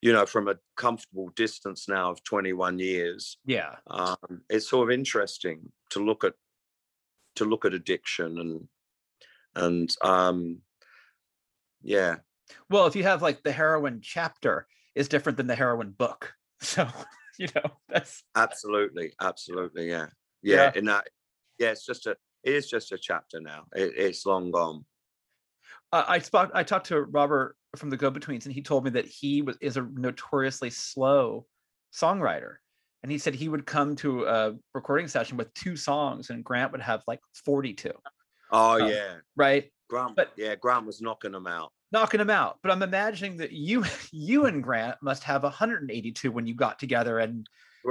you 0.00 0.12
know, 0.12 0.24
from 0.24 0.48
a 0.48 0.56
comfortable 0.76 1.30
distance 1.34 1.88
now 1.88 2.10
of 2.10 2.22
21 2.24 2.78
years, 2.78 3.38
yeah, 3.44 3.76
um, 3.88 4.42
it's 4.48 4.70
sort 4.70 4.88
of 4.88 4.92
interesting 4.96 5.72
to 5.90 6.00
look 6.00 6.24
at 6.24 6.34
to 7.36 7.44
look 7.44 7.64
at 7.64 7.74
addiction 7.74 8.38
and 8.38 8.68
and 9.54 9.94
um 10.02 10.58
yeah. 11.82 12.16
Well 12.70 12.86
if 12.86 12.96
you 12.96 13.02
have 13.02 13.22
like 13.22 13.42
the 13.42 13.52
heroin 13.52 14.00
chapter 14.02 14.66
is 14.94 15.08
different 15.08 15.36
than 15.36 15.46
the 15.46 15.56
heroin 15.56 15.90
book. 15.90 16.34
So 16.62 16.86
you 17.40 17.48
know 17.56 17.72
that's 17.88 18.22
absolutely 18.36 19.14
absolutely 19.20 19.90
yeah. 19.90 20.06
Yeah, 20.42 20.56
yeah. 20.56 20.72
in 20.76 20.84
that 20.84 21.08
yeah 21.58 21.70
it's 21.70 21.84
just 21.84 22.06
a 22.06 22.12
it 22.44 22.54
is 22.54 22.68
just 22.68 22.92
a 22.92 22.98
chapter 22.98 23.40
now. 23.40 23.64
It, 23.74 23.94
it's 23.96 24.24
long 24.24 24.52
gone. 24.52 24.84
Uh, 25.92 26.04
i 26.06 26.20
spoke 26.20 26.52
i 26.54 26.62
talked 26.62 26.86
to 26.86 27.00
robert 27.02 27.56
from 27.76 27.90
the 27.90 27.96
go-betweens 27.96 28.46
and 28.46 28.54
he 28.54 28.62
told 28.62 28.84
me 28.84 28.90
that 28.90 29.06
he 29.06 29.42
was 29.42 29.56
is 29.60 29.76
a 29.76 29.82
notoriously 29.82 30.70
slow 30.70 31.46
songwriter 31.92 32.56
and 33.02 33.10
he 33.10 33.18
said 33.18 33.34
he 33.34 33.48
would 33.48 33.66
come 33.66 33.96
to 33.96 34.24
a 34.24 34.54
recording 34.74 35.08
session 35.08 35.36
with 35.36 35.52
two 35.54 35.76
songs 35.76 36.30
and 36.30 36.44
grant 36.44 36.72
would 36.72 36.80
have 36.80 37.02
like 37.06 37.20
42 37.44 37.90
oh 38.52 38.80
um, 38.82 38.88
yeah. 38.88 39.14
right? 39.36 39.70
Grant 39.88 40.16
but 40.16 40.32
yeah 40.36 40.54
grant 40.54 40.86
was 40.86 41.00
knocking 41.00 41.32
them 41.32 41.46
out. 41.46 41.70
Knocking 41.90 42.18
them 42.18 42.30
out. 42.30 42.58
But 42.62 42.72
i'm 42.72 42.82
imagining 42.82 43.36
that 43.38 43.52
you 43.52 43.84
you 44.12 44.46
and 44.46 44.62
grant 44.62 44.96
must 45.02 45.24
have 45.24 45.42
182 45.42 46.30
when 46.30 46.46
you 46.46 46.54
got 46.54 46.78
together 46.78 47.18
and 47.18 47.46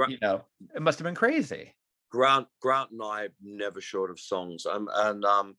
you 0.08 0.18
know 0.22 0.42
it 0.74 0.82
must 0.82 0.98
have 0.98 1.04
been 1.04 1.14
crazy. 1.14 1.74
Grant 2.10 2.46
grant 2.60 2.90
and 2.90 3.02
i 3.02 3.28
never 3.42 3.80
short 3.80 4.10
of 4.10 4.18
songs 4.20 4.66
um, 4.66 4.88
and 4.92 5.24
um 5.24 5.54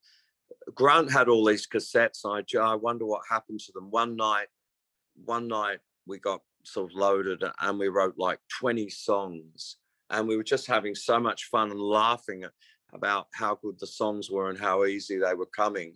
grant 0.75 1.11
had 1.11 1.27
all 1.27 1.45
these 1.45 1.67
cassettes 1.67 2.21
I, 2.25 2.43
I 2.59 2.75
wonder 2.75 3.05
what 3.05 3.21
happened 3.29 3.59
to 3.61 3.71
them. 3.73 3.89
One 3.89 4.15
night 4.15 4.47
one 5.25 5.47
night 5.47 5.79
we 6.05 6.19
got 6.19 6.41
sort 6.63 6.91
of 6.91 6.97
loaded 6.97 7.43
and 7.61 7.79
we 7.79 7.87
wrote 7.87 8.15
like 8.17 8.39
20 8.59 8.89
songs 8.89 9.77
and 10.09 10.27
we 10.27 10.37
were 10.37 10.43
just 10.43 10.67
having 10.67 10.95
so 10.95 11.19
much 11.19 11.45
fun 11.45 11.71
and 11.71 11.79
laughing 11.79 12.45
about 12.93 13.27
how 13.33 13.55
good 13.55 13.77
the 13.79 13.87
songs 13.87 14.29
were 14.29 14.49
and 14.49 14.59
how 14.59 14.85
easy 14.85 15.17
they 15.17 15.33
were 15.33 15.47
coming 15.47 15.95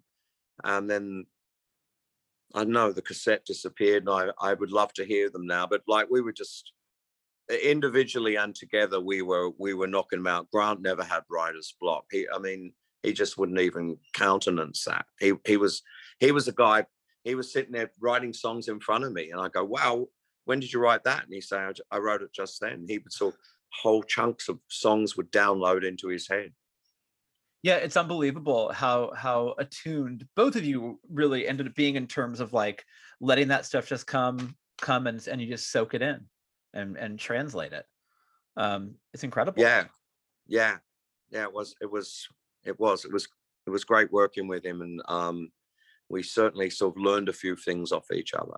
and 0.63 0.89
then 0.89 1.25
i 2.55 2.63
know 2.63 2.91
the 2.91 3.01
cassette 3.01 3.45
disappeared 3.45 4.07
and 4.07 4.09
I, 4.09 4.49
I 4.49 4.53
would 4.53 4.71
love 4.71 4.93
to 4.93 5.05
hear 5.05 5.29
them 5.29 5.45
now 5.45 5.67
but 5.67 5.81
like 5.87 6.07
we 6.09 6.21
were 6.21 6.33
just 6.33 6.71
individually 7.63 8.35
and 8.35 8.53
together 8.53 8.99
we 8.99 9.21
were 9.21 9.51
we 9.57 9.73
were 9.73 9.87
knocking 9.87 10.19
them 10.19 10.27
out. 10.27 10.51
Grant 10.51 10.81
never 10.81 11.03
had 11.03 11.23
writer's 11.29 11.75
block. 11.79 12.05
He 12.11 12.27
i 12.33 12.39
mean 12.39 12.73
he 13.03 13.13
just 13.13 13.37
wouldn't 13.37 13.59
even 13.59 13.97
countenance 14.13 14.83
that. 14.85 15.05
He 15.19 15.33
he 15.45 15.55
was 15.57 15.81
he 16.19 16.31
was 16.31 16.47
a 16.47 16.53
guy 16.53 16.85
he 17.23 17.35
was 17.35 17.51
sitting 17.51 17.73
there 17.73 17.91
writing 17.99 18.33
songs 18.33 18.67
in 18.69 18.79
front 18.79 19.03
of 19.03 19.11
me 19.11 19.31
and 19.31 19.41
i 19.41 19.49
go 19.49 19.63
wow 19.63 20.07
when 20.47 20.59
did 20.59 20.73
you 20.73 20.79
write 20.79 21.03
that? 21.03 21.23
And 21.23 21.33
he 21.33 21.41
said, 21.41 21.77
I 21.91 21.97
wrote 21.97 22.21
it 22.21 22.33
just 22.33 22.59
then. 22.59 22.85
He 22.87 22.97
would 22.97 23.13
sort 23.13 23.35
of 23.35 23.39
whole 23.69 24.01
chunks 24.01 24.49
of 24.49 24.59
songs 24.69 25.15
would 25.17 25.31
download 25.31 25.85
into 25.85 26.07
his 26.07 26.27
head. 26.27 26.53
Yeah, 27.63 27.75
it's 27.75 27.97
unbelievable 27.97 28.71
how 28.71 29.11
how 29.15 29.55
attuned 29.57 30.25
both 30.35 30.55
of 30.55 30.63
you 30.63 30.99
really 31.09 31.47
ended 31.47 31.67
up 31.67 31.75
being 31.75 31.95
in 31.95 32.07
terms 32.07 32.39
of 32.39 32.53
like 32.53 32.85
letting 33.19 33.49
that 33.49 33.65
stuff 33.65 33.87
just 33.87 34.07
come 34.07 34.55
come 34.79 35.07
and 35.07 35.27
and 35.27 35.41
you 35.41 35.47
just 35.47 35.71
soak 35.71 35.93
it 35.93 36.01
in 36.01 36.25
and 36.73 36.97
and 36.97 37.19
translate 37.19 37.73
it. 37.73 37.85
Um, 38.55 38.95
it's 39.13 39.23
incredible. 39.23 39.61
Yeah, 39.61 39.85
yeah, 40.47 40.77
yeah. 41.29 41.43
It 41.43 41.53
was, 41.53 41.75
it 41.81 41.91
was, 41.91 42.27
it 42.65 42.79
was, 42.79 43.05
it 43.05 43.13
was, 43.13 43.27
it 43.67 43.69
was 43.69 43.83
great 43.83 44.11
working 44.11 44.47
with 44.47 44.65
him, 44.65 44.81
and 44.81 45.01
um, 45.07 45.51
we 46.09 46.23
certainly 46.23 46.69
sort 46.69 46.95
of 46.95 47.01
learned 47.01 47.29
a 47.29 47.33
few 47.33 47.55
things 47.55 47.91
off 47.91 48.11
each 48.11 48.33
other. 48.33 48.57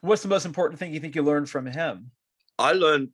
What's 0.00 0.22
the 0.22 0.28
most 0.28 0.46
important 0.46 0.78
thing 0.78 0.94
you 0.94 1.00
think 1.00 1.14
you 1.14 1.22
learned 1.22 1.50
from 1.50 1.66
him? 1.66 2.10
I 2.58 2.72
learned 2.72 3.10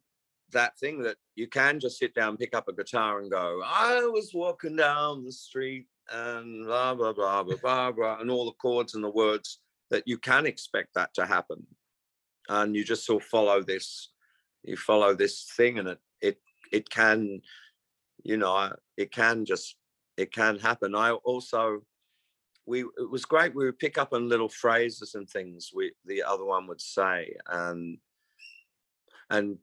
that 0.52 0.78
thing 0.78 1.02
that 1.02 1.16
you 1.34 1.46
can 1.46 1.80
just 1.80 1.98
sit 1.98 2.14
down, 2.14 2.36
pick 2.36 2.54
up 2.54 2.68
a 2.68 2.72
guitar, 2.72 3.20
and 3.20 3.30
go. 3.30 3.62
I 3.64 4.00
was 4.12 4.32
walking 4.34 4.76
down 4.76 5.24
the 5.24 5.32
street 5.32 5.86
and 6.12 6.66
blah 6.66 6.94
blah 6.94 7.12
blah 7.12 7.42
blah 7.42 7.56
blah 7.56 7.92
blah, 7.92 8.18
and 8.20 8.30
all 8.30 8.46
the 8.46 8.52
chords 8.52 8.94
and 8.94 9.04
the 9.04 9.10
words 9.10 9.60
that 9.90 10.04
you 10.06 10.18
can 10.18 10.46
expect 10.46 10.94
that 10.94 11.14
to 11.14 11.26
happen, 11.26 11.66
and 12.48 12.74
you 12.74 12.84
just 12.84 13.06
sort 13.06 13.22
of 13.22 13.28
follow 13.28 13.62
this. 13.62 14.10
You 14.64 14.76
follow 14.76 15.14
this 15.14 15.52
thing, 15.56 15.78
and 15.78 15.88
it 15.88 15.98
it 16.20 16.38
it 16.72 16.90
can, 16.90 17.40
you 18.22 18.36
know, 18.36 18.72
it 18.96 19.12
can 19.12 19.44
just 19.44 19.76
it 20.16 20.32
can 20.32 20.58
happen. 20.58 20.94
I 20.94 21.12
also 21.12 21.82
we 22.70 22.82
it 22.82 23.10
was 23.10 23.24
great. 23.24 23.54
We 23.54 23.64
would 23.66 23.78
pick 23.78 23.98
up 23.98 24.12
on 24.12 24.28
little 24.28 24.48
phrases 24.48 25.14
and 25.14 25.28
things 25.28 25.70
we 25.74 25.92
the 26.06 26.22
other 26.22 26.44
one 26.44 26.66
would 26.68 26.80
say, 26.80 27.34
and 27.48 27.98
and 29.28 29.58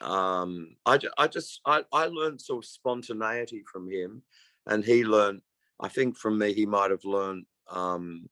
um, 0.00 0.76
I 0.84 0.98
I 1.16 1.28
just 1.28 1.60
I 1.64 1.84
I 1.92 2.06
learned 2.06 2.40
sort 2.40 2.64
of 2.64 2.68
spontaneity 2.68 3.62
from 3.72 3.90
him, 3.90 4.22
and 4.66 4.84
he 4.84 5.04
learned. 5.04 5.42
I 5.78 5.88
think 5.88 6.18
from 6.18 6.36
me, 6.36 6.52
he 6.52 6.66
might 6.66 6.90
have 6.90 7.04
learned 7.04 7.46
um, 7.70 8.28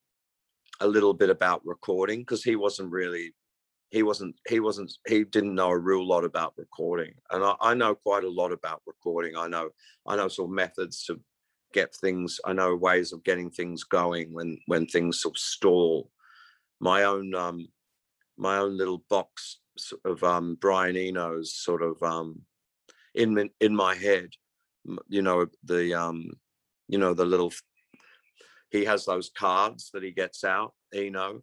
a 0.81 0.87
little 0.87 1.15
bit 1.15 1.31
about 1.31 1.65
recording 1.65 2.21
because 2.21 2.43
he 2.43 2.57
wasn't 2.57 2.91
really 2.91 3.33
he 3.91 4.03
wasn't 4.03 4.35
he 4.49 4.61
wasn't 4.61 4.93
he 5.07 5.25
didn't 5.25 5.55
know 5.55 5.71
a 5.71 5.79
real 5.79 6.07
lot 6.07 6.25
about 6.25 6.53
recording 6.59 7.15
and 7.31 7.43
I, 7.43 7.55
I, 7.61 7.75
know 7.75 7.95
quite 7.95 8.25
a 8.25 8.29
lot 8.29 8.53
about 8.53 8.83
recording 8.87 9.35
i 9.35 9.49
know 9.49 9.71
i 10.07 10.15
know 10.15 10.29
sort 10.29 10.51
of 10.51 10.55
methods 10.55 11.05
to 11.05 11.19
get 11.73 11.95
things 11.95 12.41
i 12.45 12.53
know 12.53 12.75
ways 12.75 13.13
of 13.13 13.23
getting 13.25 13.51
things 13.51 13.85
going 13.85 14.33
when 14.33 14.59
when 14.67 14.87
things 14.87 15.21
sort 15.21 15.35
of 15.35 15.39
stall. 15.39 16.11
My 16.81 17.05
own 17.05 17.35
um 17.35 17.69
my 18.37 18.59
own 18.59 18.77
little 18.77 19.05
box 19.11 19.61
of 20.05 20.23
um 20.23 20.57
brian 20.61 20.97
eno's 20.97 21.55
sort 21.55 21.83
of 21.83 22.03
um 22.03 22.41
in 23.15 23.51
in 23.61 23.75
my 23.75 23.95
head 23.95 24.31
you 25.09 25.23
know 25.23 25.47
the 25.65 25.95
um 25.95 26.31
you 26.89 26.99
know 26.99 27.15
the 27.15 27.25
little 27.25 27.53
he 28.71 28.85
has 28.85 29.05
those 29.05 29.31
cards 29.37 29.91
that 29.93 30.03
he 30.03 30.11
gets 30.11 30.45
out 30.45 30.75
eno. 30.95 31.43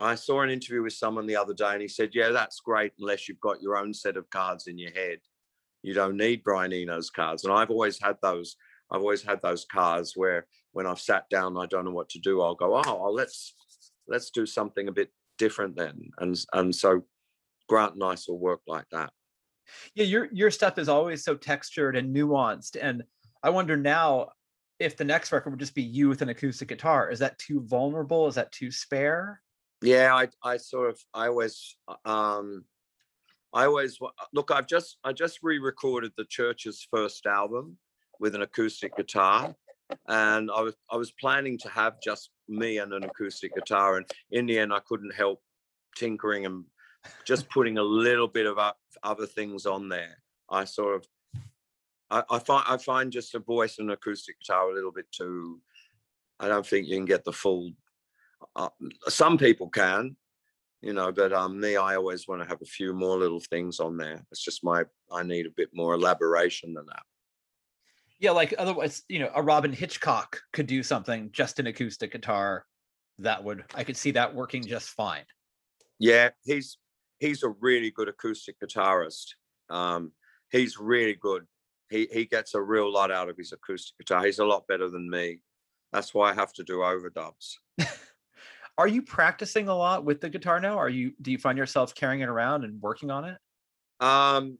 I 0.00 0.14
saw 0.14 0.42
an 0.42 0.50
interview 0.50 0.82
with 0.82 0.92
someone 0.92 1.26
the 1.26 1.36
other 1.36 1.54
day 1.54 1.72
and 1.72 1.82
he 1.82 1.88
said 1.88 2.10
yeah 2.12 2.30
that's 2.30 2.60
great 2.60 2.92
unless 2.98 3.28
you've 3.28 3.40
got 3.40 3.62
your 3.62 3.76
own 3.76 3.92
set 3.94 4.16
of 4.16 4.30
cards 4.30 4.66
in 4.66 4.78
your 4.78 4.92
head. 4.92 5.18
You 5.82 5.94
don't 5.94 6.16
need 6.16 6.44
brian 6.44 6.72
eno's 6.72 7.10
cards. 7.10 7.44
And 7.44 7.52
i've 7.52 7.70
always 7.70 7.98
had 8.00 8.16
those 8.22 8.56
I've 8.90 9.00
always 9.00 9.22
had 9.22 9.42
those 9.42 9.64
cars 9.64 10.14
where 10.16 10.46
when 10.72 10.86
I've 10.86 11.00
sat 11.00 11.28
down, 11.28 11.56
I 11.56 11.66
don't 11.66 11.84
know 11.84 11.90
what 11.90 12.08
to 12.10 12.18
do. 12.18 12.40
I'll 12.40 12.54
go, 12.54 12.76
oh, 12.76 12.82
well, 13.02 13.14
let's 13.14 13.54
let's 14.06 14.30
do 14.30 14.46
something 14.46 14.88
a 14.88 14.92
bit 14.92 15.10
different 15.38 15.76
then. 15.76 16.10
And 16.18 16.38
and 16.52 16.74
so 16.74 17.04
Grant 17.68 17.94
and 17.94 18.04
I 18.04 18.16
will 18.26 18.38
work 18.38 18.60
like 18.66 18.86
that. 18.92 19.10
Yeah, 19.94 20.04
your 20.04 20.28
your 20.32 20.50
stuff 20.50 20.78
is 20.78 20.88
always 20.88 21.24
so 21.24 21.34
textured 21.34 21.96
and 21.96 22.14
nuanced. 22.14 22.76
And 22.80 23.04
I 23.42 23.50
wonder 23.50 23.76
now 23.76 24.30
if 24.78 24.96
the 24.96 25.04
next 25.04 25.32
record 25.32 25.50
would 25.50 25.60
just 25.60 25.74
be 25.74 25.82
you 25.82 26.08
with 26.08 26.22
an 26.22 26.28
acoustic 26.28 26.68
guitar. 26.68 27.10
Is 27.10 27.18
that 27.18 27.38
too 27.38 27.60
vulnerable? 27.60 28.26
Is 28.26 28.36
that 28.36 28.52
too 28.52 28.70
spare? 28.70 29.42
Yeah, 29.82 30.14
I 30.14 30.28
I 30.42 30.56
sort 30.56 30.90
of 30.90 31.00
I 31.14 31.28
always 31.28 31.76
um 32.04 32.64
I 33.52 33.64
always 33.64 33.98
look. 34.32 34.50
I've 34.50 34.66
just 34.66 34.98
I 35.04 35.12
just 35.12 35.38
re-recorded 35.42 36.12
the 36.16 36.24
Church's 36.24 36.86
first 36.90 37.26
album, 37.26 37.78
with 38.20 38.34
an 38.34 38.42
acoustic 38.42 38.96
guitar 38.96 39.54
and 40.08 40.50
I 40.50 40.60
was 40.60 40.74
I 40.90 40.96
was 40.96 41.12
planning 41.12 41.58
to 41.58 41.68
have 41.70 42.00
just 42.02 42.30
me 42.48 42.78
and 42.78 42.92
an 42.92 43.04
acoustic 43.04 43.54
guitar, 43.54 43.96
and 43.96 44.06
in 44.30 44.46
the 44.46 44.58
end, 44.58 44.72
I 44.72 44.80
couldn't 44.80 45.14
help 45.14 45.40
tinkering 45.96 46.46
and 46.46 46.64
just 47.24 47.48
putting 47.48 47.78
a 47.78 47.82
little 47.82 48.28
bit 48.28 48.46
of 48.46 48.58
other 49.02 49.26
things 49.26 49.66
on 49.66 49.88
there. 49.88 50.22
I 50.50 50.64
sort 50.64 50.96
of 50.96 51.06
I, 52.10 52.22
I 52.30 52.38
find 52.38 52.64
I 52.68 52.76
find 52.76 53.12
just 53.12 53.34
a 53.34 53.38
voice 53.38 53.78
and 53.78 53.90
acoustic 53.90 54.36
guitar 54.40 54.70
a 54.70 54.74
little 54.74 54.92
bit 54.92 55.06
too. 55.12 55.60
I 56.40 56.48
don't 56.48 56.66
think 56.66 56.86
you 56.86 56.96
can 56.96 57.04
get 57.04 57.24
the 57.24 57.32
full. 57.32 57.72
Uh, 58.54 58.68
some 59.08 59.36
people 59.36 59.68
can, 59.68 60.16
you 60.80 60.92
know, 60.92 61.10
but 61.10 61.32
um, 61.32 61.58
me, 61.58 61.76
I 61.76 61.96
always 61.96 62.28
want 62.28 62.40
to 62.40 62.48
have 62.48 62.62
a 62.62 62.66
few 62.66 62.94
more 62.94 63.18
little 63.18 63.40
things 63.40 63.80
on 63.80 63.96
there. 63.96 64.24
It's 64.30 64.44
just 64.44 64.62
my 64.64 64.84
I 65.10 65.22
need 65.22 65.46
a 65.46 65.56
bit 65.56 65.70
more 65.72 65.94
elaboration 65.94 66.74
than 66.74 66.86
that. 66.86 67.02
Yeah, 68.20 68.32
like 68.32 68.54
otherwise, 68.58 69.02
you 69.08 69.20
know, 69.20 69.30
a 69.34 69.42
Robyn 69.42 69.72
Hitchcock 69.72 70.40
could 70.52 70.66
do 70.66 70.82
something 70.82 71.30
just 71.32 71.60
an 71.60 71.66
acoustic 71.68 72.12
guitar. 72.12 72.66
That 73.18 73.42
would 73.44 73.64
I 73.74 73.84
could 73.84 73.96
see 73.96 74.12
that 74.12 74.34
working 74.34 74.62
just 74.64 74.90
fine. 74.90 75.24
Yeah, 75.98 76.30
he's 76.44 76.78
he's 77.18 77.42
a 77.42 77.48
really 77.48 77.90
good 77.90 78.08
acoustic 78.08 78.56
guitarist. 78.60 79.34
Um, 79.70 80.12
he's 80.50 80.78
really 80.78 81.14
good. 81.14 81.46
He 81.90 82.08
he 82.12 82.26
gets 82.26 82.54
a 82.54 82.62
real 82.62 82.92
lot 82.92 83.10
out 83.10 83.28
of 83.28 83.36
his 83.36 83.52
acoustic 83.52 83.96
guitar. 83.98 84.24
He's 84.24 84.38
a 84.38 84.44
lot 84.44 84.66
better 84.66 84.88
than 84.88 85.08
me. 85.08 85.40
That's 85.92 86.12
why 86.12 86.30
I 86.30 86.34
have 86.34 86.52
to 86.54 86.64
do 86.64 86.78
overdubs. 86.78 87.54
Are 88.78 88.88
you 88.88 89.02
practicing 89.02 89.68
a 89.68 89.74
lot 89.74 90.04
with 90.04 90.20
the 90.20 90.30
guitar 90.30 90.60
now? 90.60 90.78
Are 90.78 90.88
you 90.88 91.12
do 91.20 91.32
you 91.32 91.38
find 91.38 91.58
yourself 91.58 91.94
carrying 91.94 92.20
it 92.20 92.28
around 92.28 92.64
and 92.64 92.80
working 92.80 93.10
on 93.10 93.24
it? 93.24 93.38
Um 94.00 94.58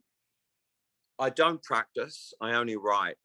I 1.19 1.31
don't 1.31 1.63
practice. 1.63 2.33
I 2.41 2.55
only 2.55 2.77
write. 2.77 3.17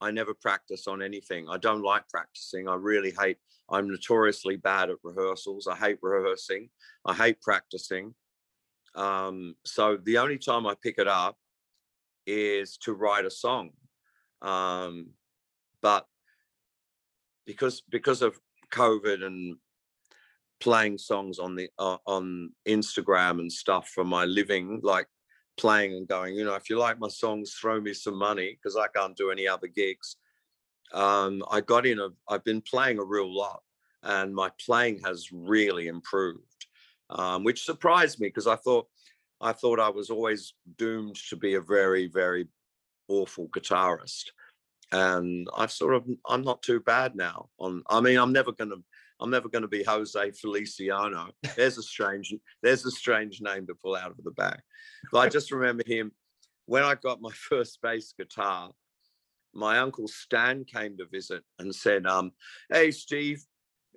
I 0.00 0.10
never 0.10 0.34
practice 0.34 0.86
on 0.86 1.02
anything. 1.02 1.48
I 1.48 1.58
don't 1.58 1.82
like 1.82 2.08
practicing. 2.08 2.68
I 2.68 2.74
really 2.74 3.14
hate, 3.18 3.38
I'm 3.70 3.88
notoriously 3.88 4.56
bad 4.56 4.90
at 4.90 4.96
rehearsals. 5.02 5.66
I 5.66 5.76
hate 5.76 5.98
rehearsing. 6.02 6.68
I 7.04 7.14
hate 7.14 7.40
practicing. 7.40 8.14
Um, 8.94 9.54
so 9.64 9.98
the 10.02 10.18
only 10.18 10.38
time 10.38 10.66
I 10.66 10.74
pick 10.82 10.98
it 10.98 11.08
up 11.08 11.36
is 12.26 12.76
to 12.78 12.94
write 12.94 13.24
a 13.24 13.30
song. 13.30 13.70
Um, 14.42 15.10
but 15.82 16.06
because 17.46 17.82
because 17.88 18.22
of 18.22 18.38
COVID 18.72 19.24
and 19.24 19.56
playing 20.60 20.98
songs 20.98 21.38
on 21.38 21.54
the 21.54 21.68
uh, 21.78 21.98
on 22.06 22.50
Instagram 22.66 23.38
and 23.40 23.52
stuff 23.52 23.88
for 23.88 24.04
my 24.04 24.24
living, 24.24 24.80
like 24.82 25.06
playing 25.56 25.94
and 25.94 26.08
going, 26.08 26.34
you 26.34 26.44
know, 26.44 26.54
if 26.54 26.68
you 26.70 26.78
like 26.78 26.98
my 26.98 27.08
songs, 27.08 27.54
throw 27.54 27.80
me 27.80 27.92
some 27.92 28.16
money 28.16 28.56
because 28.56 28.76
I 28.76 28.88
can't 28.88 29.16
do 29.16 29.30
any 29.30 29.46
other 29.48 29.66
gigs. 29.66 30.16
Um, 30.92 31.42
I 31.50 31.60
got 31.60 31.86
in 31.86 31.98
a, 31.98 32.08
I've 32.28 32.44
been 32.44 32.60
playing 32.60 32.98
a 32.98 33.04
real 33.04 33.34
lot 33.34 33.62
and 34.02 34.34
my 34.34 34.50
playing 34.64 35.00
has 35.04 35.30
really 35.32 35.88
improved, 35.88 36.66
um, 37.10 37.44
which 37.44 37.64
surprised 37.64 38.20
me 38.20 38.28
because 38.28 38.46
I 38.46 38.56
thought, 38.56 38.86
I 39.40 39.52
thought 39.52 39.80
I 39.80 39.90
was 39.90 40.10
always 40.10 40.54
doomed 40.78 41.16
to 41.28 41.36
be 41.36 41.54
a 41.54 41.60
very, 41.60 42.06
very 42.06 42.48
awful 43.08 43.48
guitarist. 43.48 44.24
And 44.92 45.48
I've 45.56 45.72
sort 45.72 45.94
of, 45.94 46.06
I'm 46.28 46.42
not 46.42 46.62
too 46.62 46.80
bad 46.80 47.16
now 47.16 47.48
on, 47.58 47.82
I 47.88 48.00
mean, 48.00 48.18
I'm 48.18 48.32
never 48.32 48.52
going 48.52 48.70
to, 48.70 48.82
I'm 49.20 49.30
never 49.30 49.48
going 49.48 49.62
to 49.62 49.68
be 49.68 49.82
Jose 49.82 50.30
Feliciano. 50.32 51.30
There's 51.56 51.78
a 51.78 51.82
strange, 51.82 52.34
there's 52.62 52.84
a 52.84 52.90
strange 52.90 53.40
name 53.40 53.66
to 53.66 53.74
pull 53.74 53.96
out 53.96 54.10
of 54.10 54.22
the 54.22 54.30
bag. 54.32 54.60
But 55.10 55.18
I 55.18 55.28
just 55.28 55.50
remember 55.50 55.84
him 55.86 56.12
when 56.66 56.82
I 56.82 56.94
got 56.94 57.20
my 57.20 57.30
first 57.48 57.80
bass 57.82 58.12
guitar. 58.18 58.70
My 59.54 59.78
uncle 59.78 60.06
Stan 60.06 60.64
came 60.64 60.98
to 60.98 61.06
visit 61.10 61.42
and 61.58 61.74
said, 61.74 62.06
um, 62.06 62.32
"Hey, 62.70 62.90
Steve, 62.90 63.42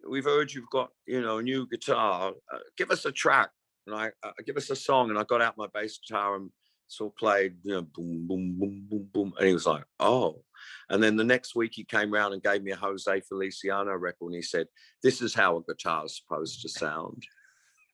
we've 0.10 0.23
heard 0.23 0.53
you've 0.53 0.69
got 0.69 0.89
you 1.05 1.21
know 1.21 1.39
a 1.39 1.43
new 1.43 1.67
guitar. 1.67 2.32
Uh, 2.53 2.60
give 2.77 2.91
us 2.91 3.03
a 3.03 3.12
track." 3.12 3.49
And 3.86 3.95
I 3.95 4.12
uh, 4.23 4.32
give 4.45 4.55
us 4.55 4.69
a 4.69 4.75
song, 4.75 5.10
and 5.10 5.19
I 5.19 5.23
got 5.23 5.41
out 5.41 5.58
my 5.58 5.67
bass 5.73 5.99
guitar 5.99 6.38
and 6.38 6.49
sort 6.89 7.12
of 7.12 7.17
played, 7.17 7.55
you 7.63 7.73
know, 7.73 7.82
boom, 7.82 8.27
boom, 8.27 8.58
boom, 8.60 8.88
boom, 8.89 9.10
boom. 9.13 9.34
And 9.38 9.47
he 9.47 9.53
was 9.53 9.65
like, 9.65 9.84
oh. 9.99 10.41
And 10.89 11.02
then 11.02 11.15
the 11.15 11.23
next 11.23 11.56
week 11.56 11.73
he 11.75 11.84
came 11.84 12.13
around 12.13 12.34
and 12.34 12.41
gave 12.43 12.63
me 12.63 12.71
a 12.71 12.75
Jose 12.75 13.21
Feliciano 13.21 13.93
record 13.93 14.28
and 14.28 14.36
he 14.36 14.41
said, 14.41 14.67
this 15.04 15.21
is 15.21 15.34
how 15.34 15.58
a 15.58 15.63
guitar 15.63 16.06
is 16.06 16.17
supposed 16.17 16.62
to 16.62 16.69
sound. 16.69 17.23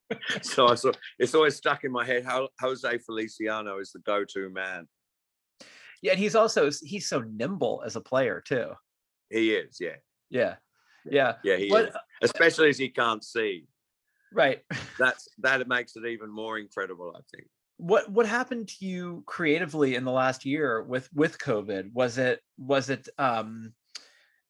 so 0.41 0.67
I 0.67 0.75
thought 0.75 0.97
it's 1.19 1.36
always 1.36 1.55
stuck 1.55 1.84
in 1.84 1.91
my 1.91 2.05
head 2.05 2.25
how 2.25 2.49
Jose 2.62 2.97
Feliciano 2.99 3.79
is 3.79 3.91
the 3.91 3.99
go-to 3.99 4.49
man. 4.49 4.88
Yeah, 6.01 6.12
and 6.12 6.19
he's 6.19 6.36
also 6.36 6.69
he's 6.84 7.08
so 7.08 7.21
nimble 7.21 7.81
as 7.86 7.95
a 7.95 8.01
player 8.01 8.43
too. 8.45 8.71
He 9.29 9.53
is, 9.53 9.77
yeah. 9.79 9.95
Yeah. 10.29 10.55
Yeah. 11.10 11.34
Yeah, 11.43 11.58
he 11.58 11.69
but, 11.69 11.89
is. 11.89 11.95
Especially 12.21 12.69
as 12.69 12.77
he 12.77 12.89
can't 12.89 13.23
see. 13.23 13.65
Right. 14.31 14.62
That's 14.99 15.27
that 15.39 15.67
makes 15.67 15.95
it 15.95 16.05
even 16.05 16.29
more 16.29 16.60
incredible, 16.60 17.13
I 17.15 17.21
think 17.36 17.47
what 17.77 18.09
what 18.09 18.25
happened 18.25 18.67
to 18.67 18.85
you 18.85 19.23
creatively 19.25 19.95
in 19.95 20.05
the 20.05 20.11
last 20.11 20.45
year 20.45 20.81
with 20.83 21.09
with 21.13 21.38
covid 21.38 21.91
was 21.93 22.17
it 22.17 22.39
was 22.57 22.89
it 22.89 23.09
um 23.17 23.73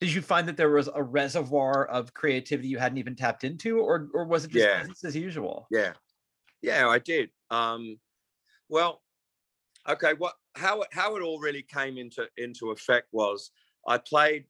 did 0.00 0.12
you 0.12 0.22
find 0.22 0.46
that 0.46 0.56
there 0.56 0.70
was 0.70 0.88
a 0.94 1.02
reservoir 1.02 1.86
of 1.86 2.14
creativity 2.14 2.68
you 2.68 2.78
hadn't 2.78 2.98
even 2.98 3.16
tapped 3.16 3.42
into 3.42 3.80
or 3.80 4.08
or 4.14 4.24
was 4.24 4.44
it 4.44 4.52
just 4.52 4.64
yeah. 4.64 4.78
business 4.78 5.04
as 5.04 5.16
usual 5.16 5.66
yeah 5.72 5.92
Yeah, 6.62 6.88
I 6.88 6.98
did. 6.98 7.30
Um, 7.50 7.98
well, 8.68 9.02
okay. 9.88 10.14
What 10.18 10.34
how 10.56 10.82
it 10.82 10.88
how 10.92 11.16
it 11.16 11.22
all 11.22 11.38
really 11.38 11.62
came 11.62 11.98
into 11.98 12.26
into 12.36 12.70
effect 12.70 13.08
was 13.12 13.50
I 13.86 13.98
played 13.98 14.46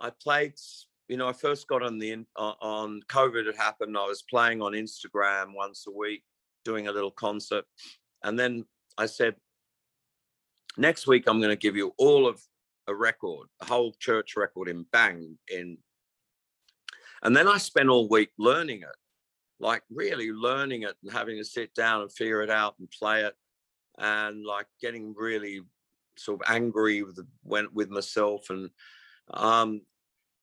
I 0.00 0.10
played 0.10 0.54
you 1.08 1.16
know 1.16 1.28
I 1.28 1.32
first 1.32 1.68
got 1.68 1.82
on 1.82 1.98
the 1.98 2.24
on 2.36 3.00
COVID 3.08 3.46
had 3.46 3.56
happened. 3.56 3.96
I 3.96 4.06
was 4.06 4.22
playing 4.22 4.60
on 4.60 4.72
Instagram 4.72 5.54
once 5.54 5.86
a 5.88 5.92
week, 5.92 6.24
doing 6.64 6.88
a 6.88 6.92
little 6.92 7.10
concert, 7.10 7.64
and 8.22 8.38
then 8.38 8.64
I 8.98 9.06
said 9.06 9.36
next 10.76 11.06
week 11.06 11.24
I'm 11.26 11.40
going 11.40 11.50
to 11.50 11.56
give 11.56 11.76
you 11.76 11.92
all 11.98 12.26
of 12.26 12.40
a 12.86 12.94
record, 12.94 13.48
a 13.60 13.64
whole 13.64 13.94
church 13.98 14.36
record 14.36 14.68
in 14.68 14.84
bang 14.92 15.38
in. 15.48 15.78
And 17.22 17.36
then 17.36 17.46
I 17.46 17.58
spent 17.58 17.90
all 17.90 18.08
week 18.08 18.30
learning 18.38 18.80
it, 18.82 18.96
like 19.58 19.82
really 19.90 20.32
learning 20.32 20.82
it 20.82 20.94
and 21.02 21.12
having 21.12 21.36
to 21.36 21.44
sit 21.44 21.74
down 21.74 22.02
and 22.02 22.12
figure 22.12 22.42
it 22.42 22.50
out 22.50 22.74
and 22.78 22.90
play 22.90 23.22
it, 23.24 23.34
and 23.98 24.44
like 24.44 24.66
getting 24.80 25.14
really 25.16 25.60
sort 26.16 26.40
of 26.40 26.50
angry 26.54 27.02
with 27.02 27.18
went 27.44 27.72
with 27.72 27.88
myself 27.90 28.50
and 28.50 28.70
um, 29.32 29.82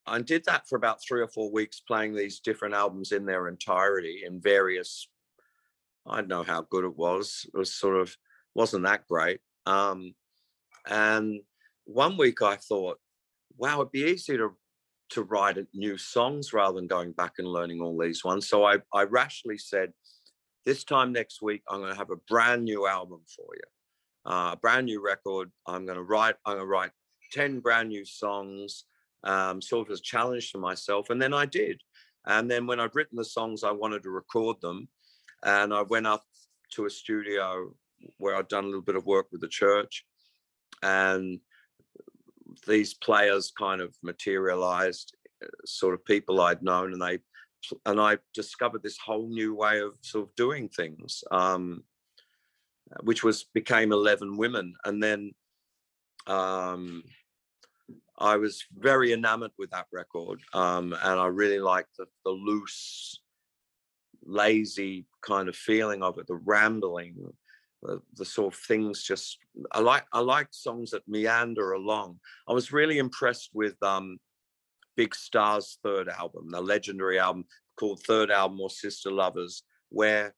I 0.08 0.22
did 0.22 0.46
that 0.46 0.68
for 0.68 0.78
about 0.78 1.04
three 1.04 1.22
or 1.22 1.28
four 1.28 1.52
weeks, 1.52 1.82
playing 1.82 2.16
these 2.16 2.40
different 2.40 2.74
albums 2.74 3.12
in 3.12 3.26
their 3.26 3.50
entirety 3.50 4.24
in 4.26 4.40
various. 4.40 5.10
I 6.10 6.22
know 6.22 6.44
how 6.44 6.62
good 6.62 6.86
it 6.86 6.96
was. 6.96 7.46
It 7.54 7.58
was 7.58 7.74
sort 7.74 8.00
of 8.00 8.16
wasn't 8.56 8.86
that 8.86 9.08
great. 9.08 9.40
Um, 9.66 10.14
and 10.90 11.42
one 11.86 12.18
week 12.18 12.42
I 12.42 12.56
thought, 12.56 12.98
wow, 13.58 13.82
it'd 13.82 13.92
be 13.92 14.04
easy 14.04 14.38
to 14.38 14.56
to 15.10 15.24
write 15.24 15.58
new 15.74 15.98
songs 15.98 16.54
rather 16.54 16.76
than 16.76 16.88
going 16.88 17.12
back 17.14 17.34
and 17.38 17.48
learning 17.48 17.82
all 17.82 17.98
these 17.98 18.26
ones. 18.26 18.50
So 18.50 18.66
I, 18.66 18.78
I 18.94 19.04
rashly 19.04 19.58
said, 19.58 19.94
this 20.66 20.84
time 20.84 21.14
next 21.14 21.42
week, 21.42 21.64
I'm 21.70 21.80
going 21.80 21.94
to 21.94 21.98
have 21.98 22.10
a 22.10 22.18
brand 22.28 22.66
new 22.66 22.88
album 22.88 23.22
for 23.34 23.48
you, 23.56 24.32
uh, 24.32 24.52
a 24.52 24.58
brand 24.58 24.86
new 24.86 25.02
record. 25.02 25.50
I'm 25.66 25.86
going 25.86 25.98
to 25.98 26.04
write, 26.04 26.36
I'm 26.46 26.56
going 26.56 26.66
to 26.66 26.70
write 26.70 26.92
10 27.32 27.62
brand 27.62 27.88
new 27.88 28.04
songs, 28.04 28.84
um, 29.24 29.62
sort 29.62 29.88
of 29.88 29.94
as 29.94 30.00
a 30.00 30.04
challenge 30.04 30.52
to 30.52 30.58
myself. 30.58 31.10
And 31.10 31.22
then 31.22 31.34
I 31.34 31.46
did. 31.46 31.80
And 32.26 32.52
then 32.52 32.68
when 32.68 32.82
I'd 32.82 32.96
written 32.96 33.16
the 33.16 33.24
songs, 33.24 33.64
I 33.64 33.72
wanted 33.72 34.04
to 34.04 34.10
record 34.10 34.58
them. 34.62 34.90
And 35.48 35.74
I 35.74 35.82
went 35.82 36.06
up 36.06 36.24
to 36.74 36.86
a 36.86 36.90
studio 36.90 37.74
where 38.18 38.36
I'd 38.36 38.48
done 38.48 38.66
a 38.66 38.68
little 38.68 38.82
bit 38.82 38.96
of 38.96 39.08
work 39.08 39.28
with 39.32 39.42
the 39.42 39.48
church. 39.48 40.06
And 40.84 41.40
these 42.68 42.94
players 42.94 43.52
kind 43.58 43.82
of 43.82 43.96
materialized, 44.04 45.16
sort 45.66 45.94
of 45.94 46.06
people 46.06 46.42
I'd 46.42 46.62
known, 46.62 46.94
and 46.94 47.02
they 47.02 47.20
and 47.86 48.00
I 48.00 48.18
discovered 48.34 48.84
this 48.84 48.98
whole 48.98 49.28
new 49.30 49.56
way 49.56 49.80
of 49.80 49.98
sort 50.02 50.26
of 50.26 50.36
doing 50.36 50.70
things, 50.70 51.24
um, 51.32 51.84
which 53.02 53.24
was 53.24 53.46
became 53.54 53.92
Eleven 53.92 54.38
Women, 54.38 54.74
and 54.86 55.02
then 55.02 55.32
um, 56.28 57.04
I 58.18 58.38
was 58.38 58.64
very 58.78 59.14
enamored 59.14 59.52
with 59.58 59.72
that 59.72 59.88
record, 59.92 60.42
um, 60.54 60.94
and 60.94 61.20
I 61.20 61.28
really 61.28 61.60
liked 61.60 61.98
the, 61.98 62.06
the 62.26 62.32
loose, 62.32 63.20
lazy 64.28 65.06
kind 65.22 65.50
of 65.50 65.56
feeling 65.56 66.04
of 66.04 66.18
it, 66.18 66.28
the 66.28 66.36
rambling, 66.36 67.16
the, 67.82 68.02
the, 68.16 68.26
sort 68.26 68.54
of 68.54 68.60
things 68.60 69.04
just 69.04 69.38
I 69.72 69.80
like 69.80 70.06
I 70.12 70.20
like 70.20 70.48
songs 70.52 70.92
that 70.92 71.08
meander 71.08 71.74
along. 71.74 72.20
I 72.48 72.54
was 72.54 72.72
really 72.72 72.98
impressed 72.98 73.52
with 73.54 73.82
um, 73.84 74.18
Big 74.96 75.16
Star's 75.16 75.78
third 75.84 76.10
album, 76.10 76.50
the 76.50 76.62
legendary 76.62 77.20
album 77.20 77.46
called 77.80 78.02
Third 78.04 78.32
Album 78.32 78.60
or 78.60 78.70
Sister 78.70 79.12
Lovers, 79.12 79.64
where 79.90 80.34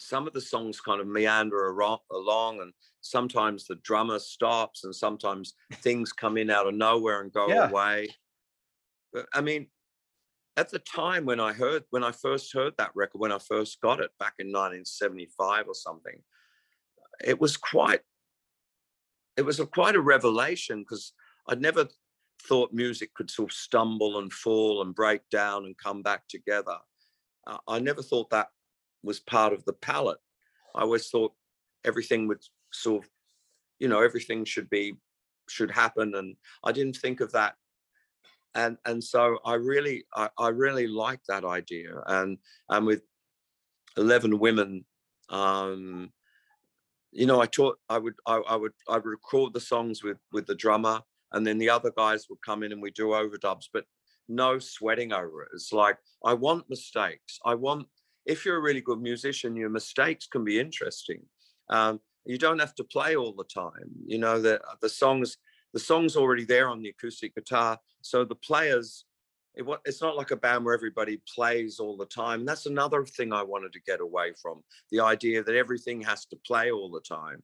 some 0.00 0.26
of 0.26 0.32
the 0.32 0.40
songs 0.40 0.80
kind 0.80 1.00
of 1.00 1.06
meander 1.06 1.68
along 2.10 2.60
and 2.60 2.72
sometimes 3.02 3.66
the 3.66 3.76
drummer 3.76 4.18
stops 4.18 4.84
and 4.84 4.94
sometimes 4.94 5.54
things 5.74 6.12
come 6.12 6.36
in 6.36 6.50
out 6.50 6.66
of 6.66 6.74
nowhere 6.74 7.20
and 7.20 7.32
go 7.32 7.48
yeah. 7.48 7.68
away. 7.68 8.08
But, 9.12 9.26
I 9.34 9.42
mean, 9.42 9.66
at 10.56 10.70
the 10.70 10.78
time 10.78 11.24
when 11.24 11.40
I 11.40 11.52
heard 11.52 11.84
when 11.90 12.04
I 12.04 12.12
first 12.12 12.52
heard 12.52 12.74
that 12.78 12.90
record, 12.94 13.18
when 13.18 13.32
I 13.32 13.38
first 13.38 13.80
got 13.80 14.00
it 14.00 14.10
back 14.18 14.34
in 14.38 14.48
1975 14.48 15.66
or 15.68 15.74
something, 15.74 16.22
it 17.24 17.40
was 17.40 17.56
quite 17.56 18.00
it 19.36 19.42
was 19.42 19.60
a 19.60 19.66
quite 19.66 19.96
a 19.96 20.00
revelation 20.00 20.80
because 20.80 21.12
I'd 21.48 21.60
never 21.60 21.88
thought 22.42 22.72
music 22.72 23.14
could 23.14 23.30
sort 23.30 23.50
of 23.50 23.56
stumble 23.56 24.18
and 24.18 24.32
fall 24.32 24.82
and 24.82 24.94
break 24.94 25.22
down 25.30 25.64
and 25.64 25.78
come 25.78 26.02
back 26.02 26.28
together. 26.28 26.76
Uh, 27.46 27.58
I 27.66 27.78
never 27.78 28.02
thought 28.02 28.30
that 28.30 28.48
was 29.02 29.20
part 29.20 29.52
of 29.52 29.64
the 29.64 29.72
palette. 29.72 30.18
I 30.74 30.82
always 30.82 31.08
thought 31.08 31.32
everything 31.84 32.28
would 32.28 32.42
sort 32.72 33.04
of, 33.04 33.10
you 33.78 33.88
know, 33.88 34.02
everything 34.02 34.44
should 34.44 34.68
be 34.68 34.94
should 35.48 35.70
happen, 35.70 36.14
and 36.14 36.36
I 36.62 36.72
didn't 36.72 36.96
think 36.96 37.20
of 37.20 37.32
that 37.32 37.54
and 38.54 38.76
and 38.84 39.02
so 39.02 39.38
I 39.44 39.54
really 39.54 40.04
I, 40.14 40.28
I 40.38 40.48
really 40.48 40.86
like 40.86 41.20
that 41.28 41.44
idea 41.44 42.02
and 42.06 42.38
and 42.68 42.86
with 42.86 43.02
11 43.96 44.38
women 44.38 44.84
um 45.30 46.10
you 47.12 47.26
know 47.26 47.40
I 47.40 47.46
taught 47.46 47.78
I 47.88 47.98
would 47.98 48.14
I, 48.26 48.36
I 48.36 48.56
would 48.56 48.72
I 48.88 48.94
would 48.94 49.04
record 49.04 49.52
the 49.52 49.60
songs 49.60 50.02
with 50.02 50.18
with 50.32 50.46
the 50.46 50.54
drummer 50.54 51.00
and 51.32 51.46
then 51.46 51.58
the 51.58 51.70
other 51.70 51.92
guys 51.96 52.26
would 52.28 52.42
come 52.44 52.62
in 52.62 52.72
and 52.72 52.82
we 52.82 52.90
do 52.90 53.08
overdubs 53.08 53.68
but 53.72 53.84
no 54.28 54.58
sweating 54.58 55.12
over 55.12 55.42
it. 55.42 55.48
It's 55.52 55.72
like 55.72 55.98
I 56.24 56.32
want 56.34 56.70
mistakes. 56.70 57.38
I 57.44 57.54
want 57.54 57.86
if 58.24 58.44
you're 58.44 58.58
a 58.58 58.62
really 58.62 58.80
good 58.80 59.00
musician 59.00 59.56
your 59.56 59.70
mistakes 59.70 60.26
can 60.26 60.44
be 60.44 60.60
interesting. 60.60 61.22
Um 61.70 62.00
you 62.24 62.38
don't 62.38 62.60
have 62.60 62.74
to 62.76 62.84
play 62.84 63.16
all 63.16 63.32
the 63.32 63.44
time. 63.44 63.90
You 64.06 64.18
know 64.18 64.40
the 64.40 64.60
the 64.80 64.88
songs 64.88 65.38
the 65.72 65.80
song's 65.80 66.16
already 66.16 66.44
there 66.44 66.68
on 66.68 66.82
the 66.82 66.90
acoustic 66.90 67.34
guitar. 67.34 67.78
So 68.02 68.24
the 68.24 68.34
players, 68.34 69.04
it, 69.54 69.64
it's 69.84 70.02
not 70.02 70.16
like 70.16 70.30
a 70.30 70.36
band 70.36 70.64
where 70.64 70.74
everybody 70.74 71.20
plays 71.34 71.78
all 71.78 71.96
the 71.96 72.06
time. 72.06 72.44
That's 72.44 72.66
another 72.66 73.04
thing 73.04 73.32
I 73.32 73.42
wanted 73.42 73.72
to 73.72 73.80
get 73.80 74.00
away 74.00 74.32
from 74.40 74.62
the 74.90 75.00
idea 75.00 75.42
that 75.42 75.54
everything 75.54 76.02
has 76.02 76.26
to 76.26 76.36
play 76.36 76.70
all 76.70 76.90
the 76.90 77.00
time. 77.00 77.42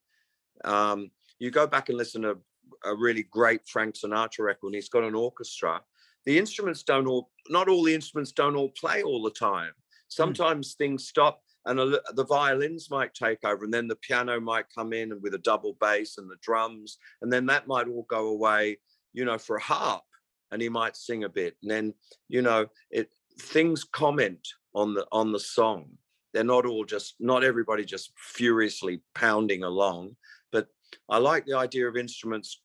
Um, 0.65 1.11
you 1.39 1.51
go 1.51 1.67
back 1.67 1.89
and 1.89 1.99
listen 1.99 2.23
to 2.23 2.39
a 2.85 2.95
really 2.95 3.23
great 3.23 3.67
Frank 3.67 3.95
Sinatra 3.95 4.41
record, 4.41 4.69
and 4.69 4.75
he's 4.75 4.89
got 4.89 5.05
an 5.05 5.15
orchestra. 5.15 5.81
The 6.27 6.39
instruments 6.39 6.83
don't 6.83 7.07
all, 7.07 7.31
not 7.49 7.69
all 7.69 7.85
the 7.85 7.95
instruments 7.95 8.33
don't 8.33 8.57
all 8.57 8.71
play 8.71 9.03
all 9.03 9.23
the 9.23 9.31
time. 9.31 9.73
Hmm. 9.73 10.09
Sometimes 10.09 10.75
mm. 10.75 10.79
things 10.79 11.09
stop 11.09 11.43
and 11.69 11.79
a, 11.79 12.01
the 12.15 12.25
violins 12.25 12.91
might 12.91 13.15
take 13.15 13.45
over 13.45 13.65
and 13.65 13.73
then 13.73 13.87
the 13.87 13.97
piano 13.97 14.41
might 14.41 14.65
come 14.75 14.93
in 14.93 15.13
and 15.13 15.23
with 15.23 15.35
a 15.35 15.39
double 15.39 15.77
bass 15.81 16.19
and 16.19 16.29
the 16.29 16.37
drums 16.43 16.99
and 17.23 17.33
then 17.33 17.47
that 17.47 17.69
might 17.69 17.87
all 17.87 18.07
go 18.09 18.29
away 18.29 18.77
you 19.13 19.25
know 19.25 19.39
for 19.39 19.57
a 19.57 19.63
harp 19.63 20.03
and 20.51 20.61
he 20.61 20.69
might 20.69 20.97
sing 20.97 21.25
a 21.25 21.29
bit 21.29 21.57
and 21.63 21.71
then 21.71 21.95
you 22.29 22.43
know 22.43 22.67
it 22.91 23.11
things 23.41 23.85
comment 23.85 24.49
on 24.75 24.95
the 24.95 25.07
on 25.13 25.33
the 25.33 25.41
song. 25.41 25.87
They're 26.35 26.45
not 26.45 26.67
all 26.67 26.85
just 26.85 27.15
not 27.21 27.45
everybody 27.45 27.85
just 27.85 28.13
furiously 28.17 29.01
pounding 29.15 29.63
along 29.63 30.17
but 30.53 30.69
i 31.09 31.19
like 31.19 31.47
the 31.47 31.57
idea 31.57 31.89
of 31.89 31.97
instruments 31.97 32.61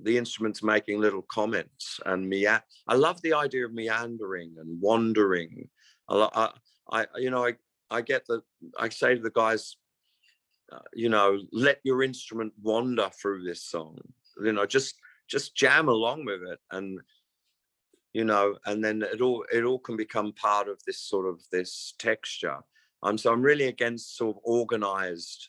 the 0.00 0.16
instruments 0.18 0.62
making 0.62 1.00
little 1.00 1.22
comments 1.22 2.00
and 2.06 2.28
me 2.28 2.46
i 2.46 2.60
love 2.94 3.20
the 3.22 3.32
idea 3.32 3.64
of 3.64 3.72
meandering 3.72 4.54
and 4.58 4.80
wandering. 4.80 5.68
I, 6.08 6.50
I, 6.90 7.06
you 7.16 7.30
know, 7.30 7.44
I, 7.44 7.54
I 7.90 8.02
get 8.02 8.26
the 8.26 8.42
I 8.78 8.88
say 8.88 9.14
to 9.14 9.20
the 9.20 9.30
guys, 9.30 9.76
uh, 10.72 10.78
you 10.92 11.08
know, 11.08 11.40
let 11.52 11.80
your 11.84 12.02
instrument 12.02 12.52
wander 12.62 13.10
through 13.10 13.44
this 13.44 13.62
song. 13.62 13.98
You 14.42 14.52
know, 14.52 14.66
just 14.66 14.94
just 15.28 15.56
jam 15.56 15.88
along 15.88 16.24
with 16.24 16.42
it, 16.42 16.58
and 16.70 17.00
you 18.12 18.24
know, 18.24 18.56
and 18.66 18.84
then 18.84 19.02
it 19.02 19.20
all 19.20 19.44
it 19.52 19.64
all 19.64 19.78
can 19.78 19.96
become 19.96 20.32
part 20.32 20.68
of 20.68 20.80
this 20.86 21.00
sort 21.00 21.26
of 21.26 21.40
this 21.52 21.94
texture. 21.98 22.58
Um, 23.02 23.18
so 23.18 23.32
I'm 23.32 23.42
really 23.42 23.66
against 23.66 24.16
sort 24.16 24.36
of 24.36 24.42
organized 24.44 25.48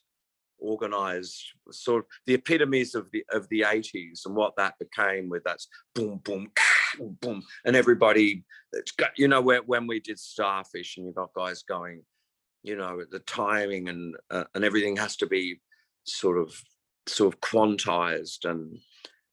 organized 0.60 1.44
sort 1.72 2.04
of 2.04 2.06
the 2.26 2.34
epitomes 2.34 2.96
of 2.96 3.10
the 3.12 3.24
of 3.32 3.48
the 3.50 3.62
80s 3.62 4.26
and 4.26 4.36
what 4.36 4.56
that 4.58 4.74
became 4.80 5.30
with 5.30 5.44
that's 5.44 5.68
boom 5.94 6.20
boom 6.24 6.52
boom 6.98 7.18
boom 7.22 7.44
and 7.66 7.76
everybody 7.76 8.44
you 9.16 9.28
know 9.28 9.42
where, 9.42 9.62
when 9.64 9.86
we 9.86 10.00
did 10.00 10.18
starfish 10.18 10.98
and 10.98 11.06
you 11.06 11.14
got 11.14 11.34
guys 11.34 11.62
going 11.64 12.02
you 12.68 12.76
know 12.76 13.04
the 13.10 13.20
timing 13.20 13.88
and 13.90 14.16
uh, 14.30 14.44
and 14.54 14.64
everything 14.66 14.98
has 14.98 15.16
to 15.18 15.26
be 15.26 15.60
sort 16.04 16.38
of 16.38 16.54
sort 17.08 17.34
of 17.34 17.40
quantized 17.40 18.44
and 18.44 18.78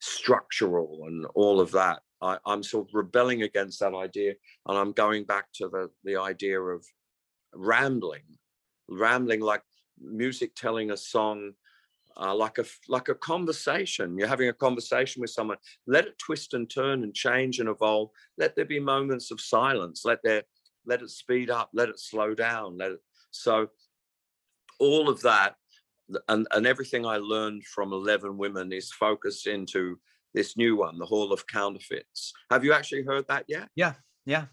structural 0.01 1.01
and 1.07 1.27
all 1.35 1.61
of 1.61 1.71
that. 1.73 2.01
I, 2.23 2.39
i'm 2.47 2.63
sort 2.63 2.89
of 2.89 2.95
rebelling 2.95 3.43
against 3.43 3.81
that 3.81 3.93
idea 3.93 4.35
and 4.69 4.79
i'm 4.79 4.93
going 4.93 5.25
back 5.25 5.47
to 5.55 5.69
the 5.69 5.91
the 6.05 6.17
idea 6.17 6.61
of 6.61 6.87
rambling 7.53 8.29
rambling 8.89 9.41
like 9.41 9.63
music 10.01 10.55
telling 10.55 10.93
a 10.93 10.97
song 10.97 11.55
uh, 12.17 12.35
like 12.35 12.59
a 12.59 12.65
like 12.89 13.09
a 13.09 13.15
conversation. 13.15 14.17
You're 14.17 14.29
having 14.29 14.49
a 14.49 14.53
conversation 14.53 15.21
with 15.21 15.31
someone. 15.31 15.59
Let 15.87 16.07
it 16.07 16.19
twist 16.19 16.55
and 16.55 16.71
turn 16.71 17.03
and 17.03 17.15
change 17.15 17.59
and 17.59 17.69
evolve. 17.69 18.11
Let 18.39 18.55
there 18.55 18.65
be 18.65 18.79
moments 18.79 19.31
of 19.31 19.41
silence. 19.41 20.05
Let 20.05 20.21
there 20.23 20.43
let 20.87 21.03
it 21.03 21.11
speed 21.11 21.51
up. 21.51 21.71
Let 21.73 21.89
it 21.89 21.99
slow 21.99 22.35
down. 22.35 22.79
Let 22.79 22.93
it 22.93 23.01
so 23.35 23.69
all 24.79 25.09
of 25.09 25.23
that 25.23 25.57
and, 26.29 26.47
and 26.53 26.67
everything 26.67 27.07
I 27.07 27.17
learned 27.17 27.65
from 27.65 27.93
11 27.93 28.37
women 28.37 28.73
is 28.73 28.93
focused 28.93 29.47
into 29.47 29.99
this 30.35 30.57
new 30.57 30.77
one, 30.77 30.99
the 30.99 31.07
Hall 31.07 31.33
of 31.33 31.47
Counterfeits. 31.47 32.33
Have 32.51 32.65
you 32.65 32.73
actually 32.73 33.05
heard 33.05 33.27
that 33.29 33.45
yet? 33.49 33.69
Yeah, 33.75 33.95
yeah, 34.27 34.47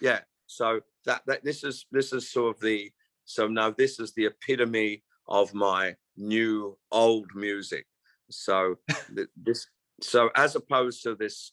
yeah. 0.00 0.20
So 0.46 0.80
that, 1.06 1.22
that 1.26 1.44
this 1.44 1.62
is 1.62 1.86
this 1.92 2.12
is 2.12 2.30
sort 2.30 2.56
of 2.56 2.60
the 2.60 2.90
so 3.24 3.46
now 3.46 3.70
this 3.70 4.00
is 4.00 4.12
the 4.14 4.26
epitome 4.26 5.04
of 5.28 5.54
my 5.54 5.94
new 6.16 6.76
old 6.90 7.28
music. 7.34 7.86
So 8.30 8.76
this 9.36 9.66
so 10.02 10.30
as 10.34 10.56
opposed 10.56 11.02
to 11.04 11.14
this 11.14 11.52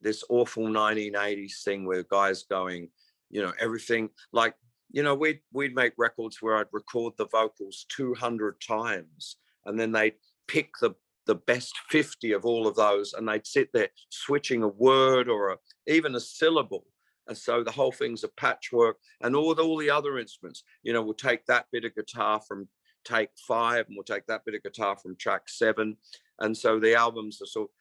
this 0.00 0.24
awful 0.28 0.64
1980s 0.64 1.62
thing 1.62 1.86
where 1.86 2.02
guys 2.02 2.42
going, 2.42 2.88
you 3.30 3.42
know, 3.42 3.52
everything 3.60 4.08
like 4.32 4.54
you 4.92 5.02
know, 5.02 5.14
we'd 5.14 5.40
we'd 5.52 5.74
make 5.74 5.94
records 5.96 6.38
where 6.40 6.56
I'd 6.56 6.66
record 6.70 7.14
the 7.16 7.26
vocals 7.26 7.86
200 7.88 8.60
times, 8.60 9.36
and 9.64 9.80
then 9.80 9.90
they'd 9.90 10.14
pick 10.46 10.70
the 10.80 10.94
the 11.26 11.34
best 11.34 11.74
50 11.88 12.32
of 12.32 12.44
all 12.44 12.66
of 12.66 12.76
those, 12.76 13.14
and 13.14 13.28
they'd 13.28 13.46
sit 13.46 13.70
there 13.72 13.88
switching 14.10 14.62
a 14.62 14.68
word 14.68 15.28
or 15.28 15.50
a, 15.50 15.56
even 15.86 16.14
a 16.14 16.20
syllable. 16.20 16.84
And 17.28 17.38
so 17.38 17.62
the 17.62 17.70
whole 17.70 17.92
thing's 17.92 18.24
a 18.24 18.28
patchwork, 18.28 18.96
and 19.22 19.34
all 19.34 19.54
the, 19.54 19.62
all 19.62 19.78
the 19.78 19.90
other 19.90 20.18
instruments. 20.18 20.64
You 20.82 20.92
know, 20.92 21.02
we'll 21.02 21.14
take 21.14 21.46
that 21.46 21.66
bit 21.72 21.84
of 21.84 21.94
guitar 21.94 22.40
from 22.46 22.68
take 23.04 23.30
five, 23.48 23.86
and 23.86 23.96
we'll 23.96 24.04
take 24.04 24.26
that 24.26 24.44
bit 24.44 24.56
of 24.56 24.62
guitar 24.62 24.96
from 24.96 25.16
track 25.16 25.42
seven, 25.48 25.96
and 26.40 26.56
so 26.56 26.78
the 26.78 26.94
albums 26.94 27.40
are 27.40 27.46
sort, 27.46 27.70
of, 27.70 27.74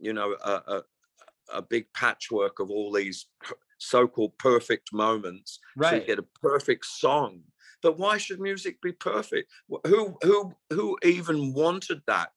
you 0.00 0.12
know, 0.12 0.34
a, 0.42 0.50
a, 0.50 0.82
a 1.54 1.62
big 1.62 1.86
patchwork 1.94 2.58
of 2.58 2.70
all 2.70 2.90
these 2.90 3.26
so-called 3.78 4.36
perfect 4.38 4.92
moments 4.92 5.58
right. 5.76 5.90
so 5.90 5.96
you 5.96 6.04
get 6.04 6.18
a 6.18 6.40
perfect 6.42 6.84
song. 6.84 7.40
But 7.80 7.96
why 7.96 8.18
should 8.18 8.40
music 8.40 8.82
be 8.82 8.92
perfect? 8.92 9.52
Who 9.86 10.16
who 10.22 10.52
who 10.70 10.98
even 11.04 11.54
wanted 11.54 12.02
that? 12.06 12.30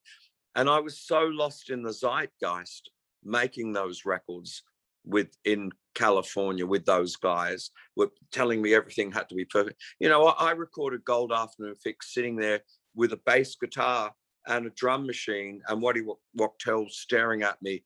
And 0.56 0.70
i 0.70 0.80
was 0.80 1.00
so 1.00 1.22
lost 1.24 1.70
in 1.70 1.82
the 1.82 1.94
zeitgeist 1.94 2.90
making 3.24 3.74
those 3.74 4.06
records 4.06 4.64
with 5.04 5.36
in 5.46 5.72
california 5.96 6.66
with 6.66 6.86
those 6.86 7.16
guys 7.16 7.72
were 7.96 8.12
telling 8.32 8.62
me 8.62 8.74
everything 8.74 9.12
had 9.12 9.28
to 9.30 9.36
be 9.36 9.46
perfect. 9.46 9.82
You 10.00 10.10
know 10.10 10.28
i, 10.28 10.50
I 10.50 10.52
recorded 10.52 11.04
gold 11.06 11.32
afternoon 11.32 11.76
fix 11.76 12.14
sitting 12.14 12.36
there 12.36 12.62
with 12.96 13.14
a 13.14 13.20
bass 13.26 13.56
guitar 13.56 14.12
and 14.48 14.66
a 14.66 14.70
drum 14.72 15.06
machine 15.06 15.62
and 15.68 15.82
Waddy 15.82 16.04
Wachtel 16.36 16.88
staring 16.90 17.44
at 17.44 17.62
me. 17.62 17.84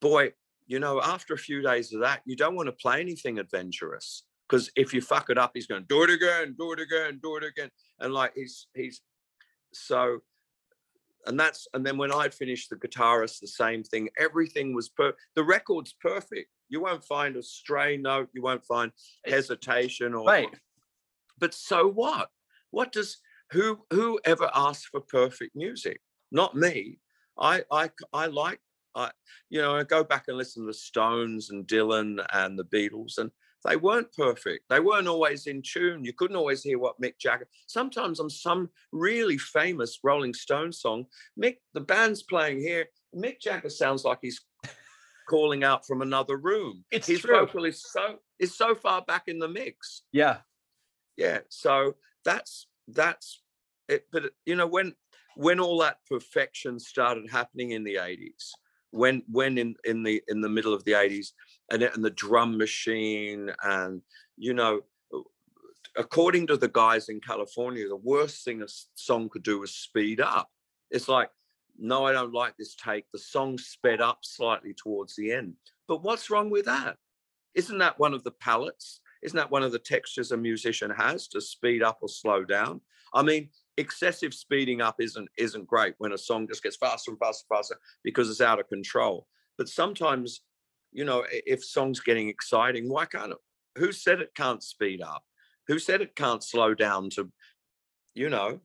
Boy 0.00 0.32
you 0.66 0.80
know, 0.80 1.00
after 1.00 1.34
a 1.34 1.38
few 1.38 1.62
days 1.62 1.92
of 1.92 2.00
that, 2.00 2.22
you 2.24 2.36
don't 2.36 2.56
want 2.56 2.66
to 2.66 2.72
play 2.72 3.00
anything 3.00 3.38
adventurous 3.38 4.24
because 4.48 4.70
if 4.76 4.92
you 4.92 5.00
fuck 5.00 5.30
it 5.30 5.38
up, 5.38 5.52
he's 5.54 5.66
going 5.66 5.82
to 5.82 5.88
do 5.88 6.02
it 6.02 6.10
again, 6.10 6.54
do 6.58 6.72
it 6.72 6.80
again, 6.80 7.20
do 7.22 7.36
it 7.36 7.44
again, 7.44 7.70
and 8.00 8.12
like 8.12 8.32
he's 8.34 8.66
he's 8.74 9.00
so. 9.72 10.20
And 11.26 11.38
that's 11.38 11.66
and 11.74 11.84
then 11.84 11.98
when 11.98 12.12
I'd 12.12 12.32
finished 12.32 12.70
the 12.70 12.76
guitarist, 12.76 13.40
the 13.40 13.48
same 13.48 13.82
thing. 13.82 14.08
Everything 14.16 14.74
was 14.74 14.88
per 14.88 15.12
the 15.34 15.42
record's 15.42 15.92
perfect. 16.00 16.48
You 16.68 16.80
won't 16.80 17.04
find 17.04 17.36
a 17.36 17.42
stray 17.42 17.96
note. 17.96 18.28
You 18.32 18.42
won't 18.42 18.64
find 18.64 18.92
hesitation 19.24 20.14
or. 20.14 20.24
Right. 20.24 20.54
But 21.38 21.52
so 21.52 21.88
what? 21.88 22.28
What 22.70 22.92
does 22.92 23.18
who 23.50 23.80
who 23.90 24.20
ever 24.24 24.50
asked 24.54 24.86
for 24.86 25.00
perfect 25.00 25.56
music? 25.56 26.00
Not 26.30 26.56
me. 26.56 27.00
I 27.38 27.64
I 27.72 27.90
I 28.12 28.26
like 28.26 28.60
I, 28.96 29.10
you 29.50 29.60
know, 29.60 29.76
I 29.76 29.84
go 29.84 30.02
back 30.02 30.24
and 30.28 30.36
listen 30.36 30.62
to 30.62 30.66
the 30.66 30.74
Stones 30.74 31.50
and 31.50 31.66
Dylan 31.66 32.24
and 32.32 32.58
the 32.58 32.64
Beatles, 32.64 33.18
and 33.18 33.30
they 33.64 33.76
weren't 33.76 34.12
perfect. 34.12 34.64
They 34.70 34.80
weren't 34.80 35.06
always 35.06 35.46
in 35.46 35.62
tune. 35.62 36.04
You 36.04 36.12
couldn't 36.14 36.36
always 36.36 36.62
hear 36.62 36.78
what 36.78 37.00
Mick 37.00 37.18
Jagger. 37.18 37.46
Sometimes 37.66 38.20
on 38.20 38.30
some 38.30 38.70
really 38.92 39.38
famous 39.38 39.98
Rolling 40.02 40.32
Stone 40.34 40.72
song, 40.72 41.04
Mick, 41.40 41.58
the 41.74 41.80
band's 41.80 42.22
playing 42.22 42.58
here. 42.58 42.86
Mick 43.14 43.40
Jagger 43.40 43.70
sounds 43.70 44.04
like 44.04 44.18
he's 44.22 44.40
calling 45.28 45.62
out 45.62 45.86
from 45.86 46.00
another 46.02 46.36
room. 46.38 46.84
It's 46.90 47.06
His 47.06 47.20
true. 47.20 47.36
vocal 47.36 47.64
is 47.64 47.82
so 47.92 48.16
is 48.38 48.56
so 48.56 48.74
far 48.74 49.02
back 49.02 49.24
in 49.26 49.38
the 49.38 49.48
mix. 49.48 50.02
Yeah, 50.12 50.38
yeah. 51.16 51.40
So 51.48 51.96
that's 52.24 52.68
that's 52.88 53.42
it. 53.88 54.06
But 54.12 54.30
you 54.44 54.56
know 54.56 54.66
when 54.66 54.94
when 55.36 55.60
all 55.60 55.78
that 55.80 55.98
perfection 56.08 56.78
started 56.78 57.30
happening 57.30 57.72
in 57.72 57.84
the 57.84 57.96
80s 57.96 58.52
when 58.96 59.22
when 59.30 59.58
in 59.58 59.74
in 59.84 60.02
the 60.02 60.22
in 60.28 60.40
the 60.40 60.48
middle 60.48 60.74
of 60.74 60.84
the 60.84 60.92
80s 60.92 61.28
and, 61.70 61.82
and 61.82 62.04
the 62.04 62.10
drum 62.10 62.56
machine 62.56 63.50
and 63.62 64.02
you 64.36 64.54
know 64.54 64.80
according 65.96 66.46
to 66.46 66.56
the 66.56 66.68
guys 66.68 67.08
in 67.08 67.20
california 67.20 67.88
the 67.88 67.96
worst 67.96 68.44
thing 68.44 68.62
a 68.62 68.66
song 68.94 69.28
could 69.28 69.42
do 69.42 69.60
was 69.60 69.74
speed 69.74 70.20
up. 70.20 70.48
It's 70.90 71.08
like 71.08 71.30
no 71.78 72.06
i 72.06 72.12
don't 72.12 72.32
like 72.32 72.56
this 72.56 72.74
take. 72.74 73.04
The 73.12 73.18
song 73.18 73.58
sped 73.58 74.00
up 74.00 74.18
slightly 74.22 74.74
towards 74.74 75.14
the 75.16 75.32
end. 75.32 75.54
But 75.88 76.02
what's 76.02 76.30
wrong 76.30 76.50
with 76.50 76.64
that? 76.64 76.96
Isn't 77.54 77.78
that 77.78 77.98
one 77.98 78.14
of 78.14 78.24
the 78.24 78.32
palettes 78.32 79.00
isn't 79.22 79.36
that 79.36 79.50
one 79.50 79.62
of 79.62 79.72
the 79.72 79.78
textures 79.78 80.30
a 80.30 80.36
musician 80.36 80.90
has 80.90 81.26
to 81.28 81.40
speed 81.40 81.82
up 81.82 81.98
or 82.00 82.08
slow 82.08 82.44
down? 82.44 82.80
I 83.14 83.22
mean 83.22 83.48
excessive 83.78 84.32
speeding 84.32 84.80
up 84.80 84.96
isn't 85.00 85.28
isn't 85.38 85.66
great 85.66 85.94
when 85.98 86.12
a 86.12 86.18
song 86.18 86.46
just 86.48 86.62
gets 86.62 86.76
faster 86.76 87.10
and 87.10 87.18
faster 87.18 87.44
and 87.50 87.58
faster 87.58 87.76
because 88.02 88.30
it's 88.30 88.40
out 88.40 88.60
of 88.60 88.68
control. 88.68 89.26
But 89.58 89.68
sometimes, 89.68 90.42
you 90.92 91.04
know, 91.04 91.24
if 91.30 91.64
song's 91.64 92.00
getting 92.00 92.28
exciting, 92.28 92.88
why 92.88 93.06
can't 93.06 93.32
it? 93.32 93.38
Who 93.78 93.92
said 93.92 94.20
it 94.20 94.34
can't 94.34 94.62
speed 94.62 95.02
up? 95.02 95.22
Who 95.68 95.78
said 95.78 96.00
it 96.00 96.16
can't 96.16 96.42
slow 96.42 96.74
down 96.74 97.10
to, 97.10 97.30
you 98.14 98.30
know? 98.30 98.60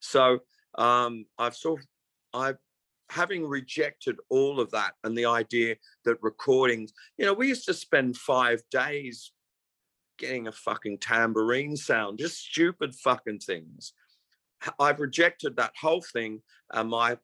So 0.00 0.40
um, 0.76 1.26
I've 1.38 1.56
sort 1.56 1.80
of 1.80 1.86
I've 2.34 2.58
having 3.10 3.46
rejected 3.46 4.16
all 4.30 4.60
of 4.60 4.70
that 4.70 4.92
and 5.04 5.16
the 5.16 5.26
idea 5.26 5.76
that 6.04 6.22
recordings, 6.22 6.92
you 7.18 7.24
know, 7.24 7.32
we 7.32 7.48
used 7.48 7.66
to 7.66 7.74
spend 7.74 8.16
five 8.16 8.62
days 8.70 9.32
getting 10.18 10.46
a 10.46 10.52
fucking 10.52 10.98
tambourine 10.98 11.76
sound, 11.76 12.18
just 12.18 12.38
stupid 12.38 12.94
fucking 12.94 13.38
things. 13.40 13.92
I've 14.78 15.00
rejected 15.00 15.56
that 15.56 15.72
whole 15.80 16.02
thing. 16.12 16.42
And 16.72 16.90
my 16.90 17.18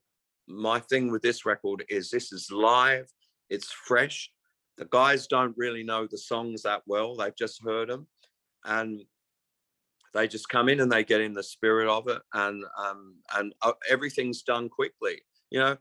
my 0.48 0.81
thing 0.81 1.11
with 1.11 1.22
this 1.22 1.46
record 1.46 1.85
is 1.88 2.11
this 2.11 2.33
is 2.33 2.50
live, 2.50 3.07
it's 3.48 3.72
fresh. 3.72 4.31
The 4.79 4.87
guys 4.87 5.26
don't 5.26 5.57
really 5.57 5.83
know 5.83 6.07
the 6.11 6.18
songs 6.18 6.62
that 6.62 6.83
well. 6.87 7.16
They've 7.16 7.37
just 7.37 7.62
heard 7.62 7.90
them. 7.90 8.07
And 8.64 9.03
they 10.12 10.26
just 10.26 10.48
come 10.48 10.68
in 10.68 10.81
and 10.81 10.90
they 10.90 11.05
get 11.05 11.20
in 11.20 11.35
the 11.35 11.42
spirit 11.42 11.88
of 11.88 12.09
it 12.09 12.20
and 12.35 12.64
um, 12.79 13.16
and 13.37 13.55
uh, 13.62 13.72
everything's 13.88 14.42
done 14.42 14.68
quickly 14.68 15.20
you 15.50 15.59
know 15.59 15.76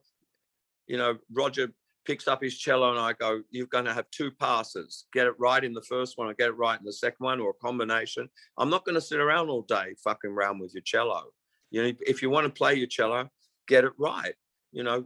you 0.87 0.97
know 0.97 1.17
roger 1.33 1.69
picks 2.05 2.27
up 2.27 2.41
his 2.41 2.57
cello 2.57 2.91
and 2.91 2.99
i 2.99 3.13
go 3.13 3.41
you're 3.51 3.67
going 3.67 3.85
to 3.85 3.93
have 3.93 4.09
two 4.11 4.31
passes 4.31 5.05
get 5.13 5.27
it 5.27 5.33
right 5.39 5.63
in 5.63 5.73
the 5.73 5.81
first 5.83 6.17
one 6.17 6.27
or 6.27 6.33
get 6.33 6.49
it 6.49 6.57
right 6.57 6.79
in 6.79 6.85
the 6.85 6.93
second 6.93 7.23
one 7.23 7.39
or 7.39 7.51
a 7.51 7.65
combination 7.65 8.29
i'm 8.57 8.69
not 8.69 8.85
going 8.85 8.95
to 8.95 9.01
sit 9.01 9.19
around 9.19 9.49
all 9.49 9.63
day 9.63 9.95
fucking 10.03 10.31
around 10.31 10.59
with 10.59 10.73
your 10.73 10.83
cello 10.83 11.25
you 11.71 11.83
know, 11.83 11.91
if 12.01 12.21
you 12.21 12.29
want 12.29 12.45
to 12.45 12.57
play 12.57 12.75
your 12.75 12.87
cello, 12.87 13.29
get 13.67 13.83
it 13.83 13.93
right. 13.97 14.33
You 14.71 14.83
know, 14.83 15.05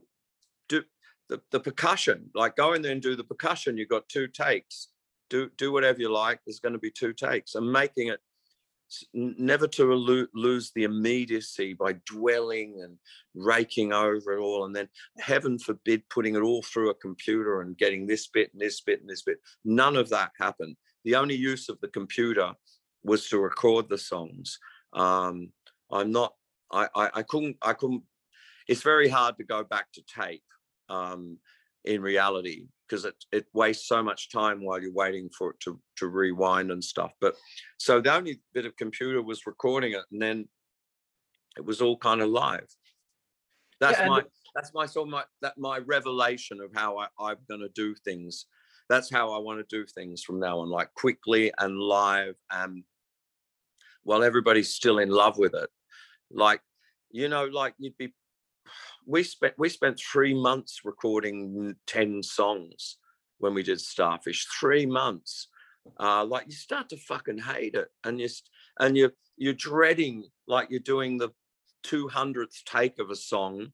do 0.69 0.83
the, 1.29 1.41
the 1.51 1.59
percussion, 1.59 2.29
like 2.33 2.55
go 2.55 2.73
in 2.73 2.81
there 2.81 2.91
and 2.91 3.01
do 3.01 3.15
the 3.15 3.23
percussion. 3.23 3.77
You've 3.77 3.89
got 3.89 4.09
two 4.09 4.27
takes. 4.27 4.89
Do 5.29 5.49
do 5.57 5.71
whatever 5.71 5.99
you 5.99 6.11
like. 6.11 6.39
There's 6.45 6.59
going 6.59 6.73
to 6.73 6.79
be 6.79 6.91
two 6.91 7.13
takes. 7.13 7.55
And 7.55 7.71
making 7.71 8.07
it 8.09 8.19
never 9.13 9.67
to 9.67 9.93
lose 10.33 10.71
the 10.75 10.83
immediacy 10.83 11.73
by 11.73 11.93
dwelling 12.05 12.81
and 12.83 12.97
raking 13.33 13.93
over 13.93 14.33
it 14.33 14.39
all 14.39 14.65
and 14.65 14.75
then 14.75 14.87
heaven 15.19 15.57
forbid 15.57 16.07
putting 16.09 16.35
it 16.35 16.41
all 16.41 16.61
through 16.61 16.89
a 16.89 16.95
computer 16.95 17.61
and 17.61 17.77
getting 17.77 18.05
this 18.05 18.27
bit 18.27 18.51
and 18.53 18.61
this 18.61 18.81
bit 18.81 19.01
and 19.01 19.09
this 19.09 19.23
bit 19.23 19.37
none 19.65 19.95
of 19.95 20.09
that 20.09 20.31
happened 20.39 20.75
the 21.05 21.15
only 21.15 21.35
use 21.35 21.69
of 21.69 21.79
the 21.81 21.87
computer 21.87 22.53
was 23.03 23.27
to 23.27 23.39
record 23.39 23.89
the 23.89 23.97
songs 23.97 24.59
um, 24.93 25.49
i'm 25.91 26.11
not 26.11 26.33
I, 26.73 26.87
I, 26.95 27.09
I 27.15 27.23
couldn't 27.23 27.57
I 27.61 27.73
couldn't. 27.73 28.03
It's 28.67 28.81
very 28.81 29.09
hard 29.09 29.37
to 29.37 29.43
go 29.43 29.63
back 29.63 29.91
to 29.93 30.01
tape 30.03 30.43
um, 30.89 31.37
in 31.85 32.01
reality 32.01 32.67
because 32.87 33.05
it 33.05 33.15
it 33.31 33.45
wastes 33.53 33.87
so 33.87 34.01
much 34.03 34.31
time 34.31 34.63
while 34.63 34.81
you're 34.81 34.93
waiting 34.93 35.29
for 35.37 35.51
it 35.51 35.59
to 35.61 35.79
to 35.97 36.07
rewind 36.07 36.71
and 36.71 36.83
stuff. 36.83 37.11
But 37.21 37.35
so 37.77 38.01
the 38.01 38.13
only 38.13 38.41
bit 38.53 38.65
of 38.65 38.75
computer 38.75 39.21
was 39.21 39.45
recording 39.45 39.93
it, 39.93 40.03
and 40.11 40.21
then 40.21 40.47
it 41.57 41.65
was 41.65 41.81
all 41.81 41.97
kind 41.97 42.21
of 42.21 42.29
live. 42.29 42.67
That's 43.79 43.99
yeah, 43.99 44.07
my 44.07 44.23
that's 44.55 44.73
my 44.73 44.85
sort 44.85 45.07
of 45.07 45.11
my 45.11 45.23
that 45.41 45.57
my 45.57 45.79
revelation 45.79 46.59
of 46.61 46.71
how 46.73 46.97
I, 46.97 47.07
I'm 47.19 47.37
going 47.47 47.61
to 47.61 47.69
do 47.75 47.95
things. 48.03 48.45
That's 48.89 49.09
how 49.09 49.33
I 49.33 49.39
want 49.39 49.59
to 49.59 49.75
do 49.75 49.85
things 49.85 50.23
from 50.23 50.39
now 50.39 50.59
on, 50.59 50.69
like 50.69 50.93
quickly 50.93 51.51
and 51.57 51.79
live, 51.79 52.35
and 52.51 52.83
while 54.03 54.23
everybody's 54.23 54.73
still 54.73 54.99
in 54.99 55.09
love 55.09 55.37
with 55.37 55.53
it, 55.53 55.69
like, 56.33 56.61
you 57.11 57.29
know, 57.29 57.45
like 57.45 57.75
you'd 57.77 57.97
be. 57.97 58.13
We 59.05 59.23
spent 59.23 59.55
we 59.57 59.67
spent 59.67 59.99
three 59.99 60.33
months 60.33 60.79
recording 60.85 61.75
ten 61.85 62.23
songs 62.23 62.97
when 63.39 63.53
we 63.53 63.61
did 63.61 63.81
Starfish. 63.81 64.47
Three 64.59 64.85
months. 64.85 65.49
Uh, 65.99 66.23
like 66.23 66.45
you 66.45 66.53
start 66.53 66.87
to 66.89 66.97
fucking 66.97 67.39
hate 67.39 67.75
it, 67.75 67.89
and 68.05 68.17
you 68.21 68.29
and 68.79 68.95
you 68.95 69.11
you're 69.35 69.53
dreading 69.53 70.23
like 70.47 70.69
you're 70.69 70.79
doing 70.79 71.17
the 71.17 71.29
200th 71.85 72.63
take 72.65 72.99
of 72.99 73.09
a 73.09 73.15
song 73.15 73.67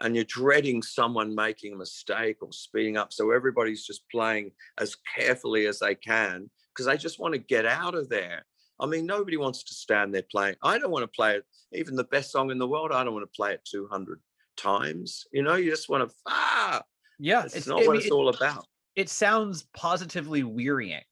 and 0.00 0.14
you're 0.14 0.24
dreading 0.24 0.82
someone 0.82 1.34
making 1.34 1.72
a 1.72 1.76
mistake 1.76 2.36
or 2.42 2.52
speeding 2.52 2.96
up 2.96 3.12
so 3.12 3.30
everybody's 3.30 3.86
just 3.86 4.02
playing 4.10 4.50
as 4.78 4.96
carefully 5.16 5.66
as 5.66 5.78
they 5.78 5.94
can 5.94 6.50
because 6.74 6.86
they 6.86 6.96
just 6.96 7.18
want 7.18 7.32
to 7.32 7.38
get 7.38 7.64
out 7.64 7.94
of 7.94 8.08
there 8.08 8.44
i 8.80 8.86
mean 8.86 9.06
nobody 9.06 9.36
wants 9.36 9.62
to 9.64 9.74
stand 9.74 10.14
there 10.14 10.24
playing. 10.30 10.54
I 10.62 10.78
don't 10.78 10.90
want 10.90 11.02
to 11.04 11.08
play 11.16 11.36
it 11.36 11.44
even 11.72 11.96
the 11.96 12.04
best 12.04 12.30
song 12.30 12.50
in 12.50 12.58
the 12.58 12.66
world 12.68 12.92
i 12.92 13.02
don't 13.04 13.14
want 13.14 13.24
to 13.30 13.36
play 13.36 13.52
it 13.52 13.64
200 13.64 14.20
times 14.56 15.26
you 15.32 15.42
know? 15.42 15.54
You 15.56 15.70
just 15.70 15.88
want 15.88 16.08
to 16.08 16.14
ah! 16.26 16.82
Yeah 17.18 17.44
it's, 17.44 17.56
it's 17.56 17.66
not 17.66 17.82
I 17.82 17.86
what 17.86 17.92
mean, 17.92 17.96
it's 17.98 18.06
it- 18.06 18.12
all 18.12 18.28
about. 18.28 18.66
it 18.94 19.08
sounds 19.08 19.66
positively 19.74 20.42
wearying. 20.42 21.04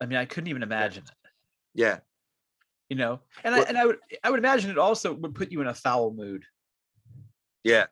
I 0.00 0.06
mean 0.06 0.18
i 0.18 0.24
couldn't 0.24 0.48
even 0.48 0.62
imagine 0.62 1.04
it. 1.04 1.28
Yeah. 1.74 1.98
You 2.88 2.96
know? 2.96 3.20
And 3.44 3.54
i 3.54 3.60
and 3.62 3.78
i 3.78 3.86
would 3.86 3.98
i 4.24 4.30
would 4.30 4.38
imagine 4.38 4.70
it 4.70 4.78
also 4.78 5.14
would 5.14 5.34
put 5.34 5.50
you 5.52 5.60
in 5.60 5.66
a 5.68 5.74
foul 5.74 6.12
mood. 6.12 6.44
Yeah. 7.64 7.86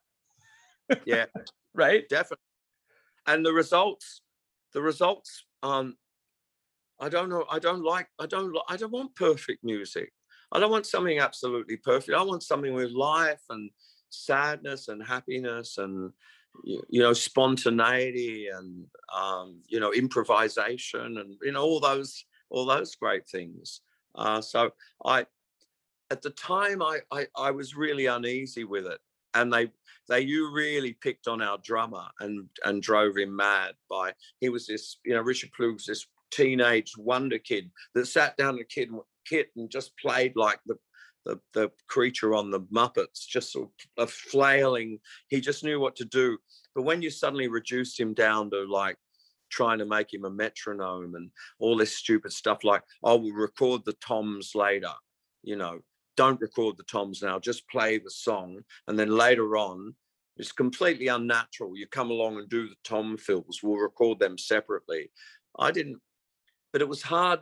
Yeah. 1.06 1.26
Right? 1.72 2.08
Definitely. 2.08 2.42
And 3.26 3.46
the 3.46 3.52
results 3.52 4.22
the 4.74 4.82
results 4.82 5.44
um 5.62 5.96
i 7.00 7.08
don't 7.08 7.28
know 7.28 7.44
i 7.50 7.58
don't 7.58 7.82
like 7.82 8.08
i 8.18 8.26
don't 8.26 8.56
i 8.68 8.76
don't 8.76 8.92
want 8.92 9.14
perfect 9.16 9.64
music. 9.64 10.12
I 10.52 10.58
don't 10.58 10.70
want 10.72 10.86
something 10.86 11.20
absolutely 11.20 11.76
perfect. 11.76 12.16
I 12.18 12.22
want 12.22 12.42
something 12.42 12.74
with 12.74 12.90
life 12.90 13.42
and 13.50 13.70
sadness 14.08 14.88
and 14.88 15.00
happiness 15.06 15.78
and 15.78 16.12
y- 16.64 16.80
you 16.88 17.00
know 17.00 17.12
spontaneity 17.12 18.48
and 18.48 18.86
um 19.14 19.60
you 19.68 19.78
know 19.78 19.92
improvisation 19.92 21.18
and 21.18 21.36
you 21.42 21.52
know 21.52 21.62
all 21.62 21.80
those 21.80 22.24
all 22.50 22.66
those 22.66 22.96
great 22.96 23.28
things. 23.28 23.80
Uh 24.16 24.40
so 24.40 24.72
i 25.04 25.24
at 26.10 26.22
the 26.22 26.30
time 26.30 26.82
i 26.82 26.98
i, 27.12 27.26
I 27.36 27.52
was 27.52 27.76
really 27.76 28.06
uneasy 28.06 28.64
with 28.64 28.86
it 28.86 28.98
and 29.34 29.52
they 29.52 29.70
they 30.08 30.20
you 30.22 30.50
really 30.50 30.94
picked 30.94 31.28
on 31.28 31.40
our 31.40 31.58
drummer 31.58 32.06
and 32.18 32.48
and 32.64 32.82
drove 32.82 33.16
him 33.16 33.36
mad 33.36 33.74
by 33.88 34.12
he 34.40 34.48
was 34.48 34.66
this 34.66 34.96
you 35.04 35.14
know 35.14 35.20
Richard 35.20 35.52
Ploog's 35.56 35.86
this 35.86 36.06
teenage 36.30 36.92
wonder 36.96 37.38
kid 37.38 37.70
that 37.94 38.06
sat 38.06 38.36
down 38.36 38.58
a 38.58 38.64
kid 38.64 38.90
kit 39.26 39.50
and 39.56 39.70
just 39.70 39.96
played 39.98 40.32
like 40.36 40.60
the 40.66 40.76
the, 41.26 41.38
the 41.52 41.70
creature 41.86 42.34
on 42.34 42.50
the 42.50 42.60
Muppets, 42.60 43.26
just 43.26 43.56
a 43.98 44.06
flailing. 44.06 44.98
He 45.28 45.40
just 45.40 45.64
knew 45.64 45.78
what 45.78 45.96
to 45.96 46.04
do. 46.06 46.38
But 46.74 46.84
when 46.84 47.02
you 47.02 47.10
suddenly 47.10 47.48
reduced 47.48 47.98
him 47.98 48.14
down 48.14 48.50
to 48.50 48.64
like 48.64 48.96
trying 49.50 49.78
to 49.78 49.84
make 49.84 50.12
him 50.12 50.24
a 50.24 50.30
metronome 50.30 51.14
and 51.16 51.30
all 51.58 51.76
this 51.76 51.96
stupid 51.96 52.32
stuff, 52.32 52.64
like, 52.64 52.82
oh, 53.02 53.16
we'll 53.16 53.34
record 53.34 53.82
the 53.84 53.92
toms 53.94 54.52
later, 54.54 54.92
you 55.42 55.56
know, 55.56 55.80
don't 56.16 56.40
record 56.40 56.76
the 56.76 56.84
toms 56.84 57.22
now, 57.22 57.38
just 57.38 57.68
play 57.68 57.98
the 57.98 58.10
song. 58.10 58.60
And 58.88 58.98
then 58.98 59.10
later 59.10 59.56
on, 59.56 59.94
it's 60.36 60.52
completely 60.52 61.08
unnatural. 61.08 61.76
You 61.76 61.86
come 61.86 62.10
along 62.10 62.38
and 62.38 62.48
do 62.48 62.68
the 62.68 62.76
tom 62.84 63.18
fills, 63.18 63.60
we'll 63.62 63.76
record 63.76 64.18
them 64.18 64.38
separately. 64.38 65.10
I 65.58 65.70
didn't, 65.70 65.98
but 66.72 66.82
it 66.82 66.88
was 66.88 67.02
hard. 67.02 67.40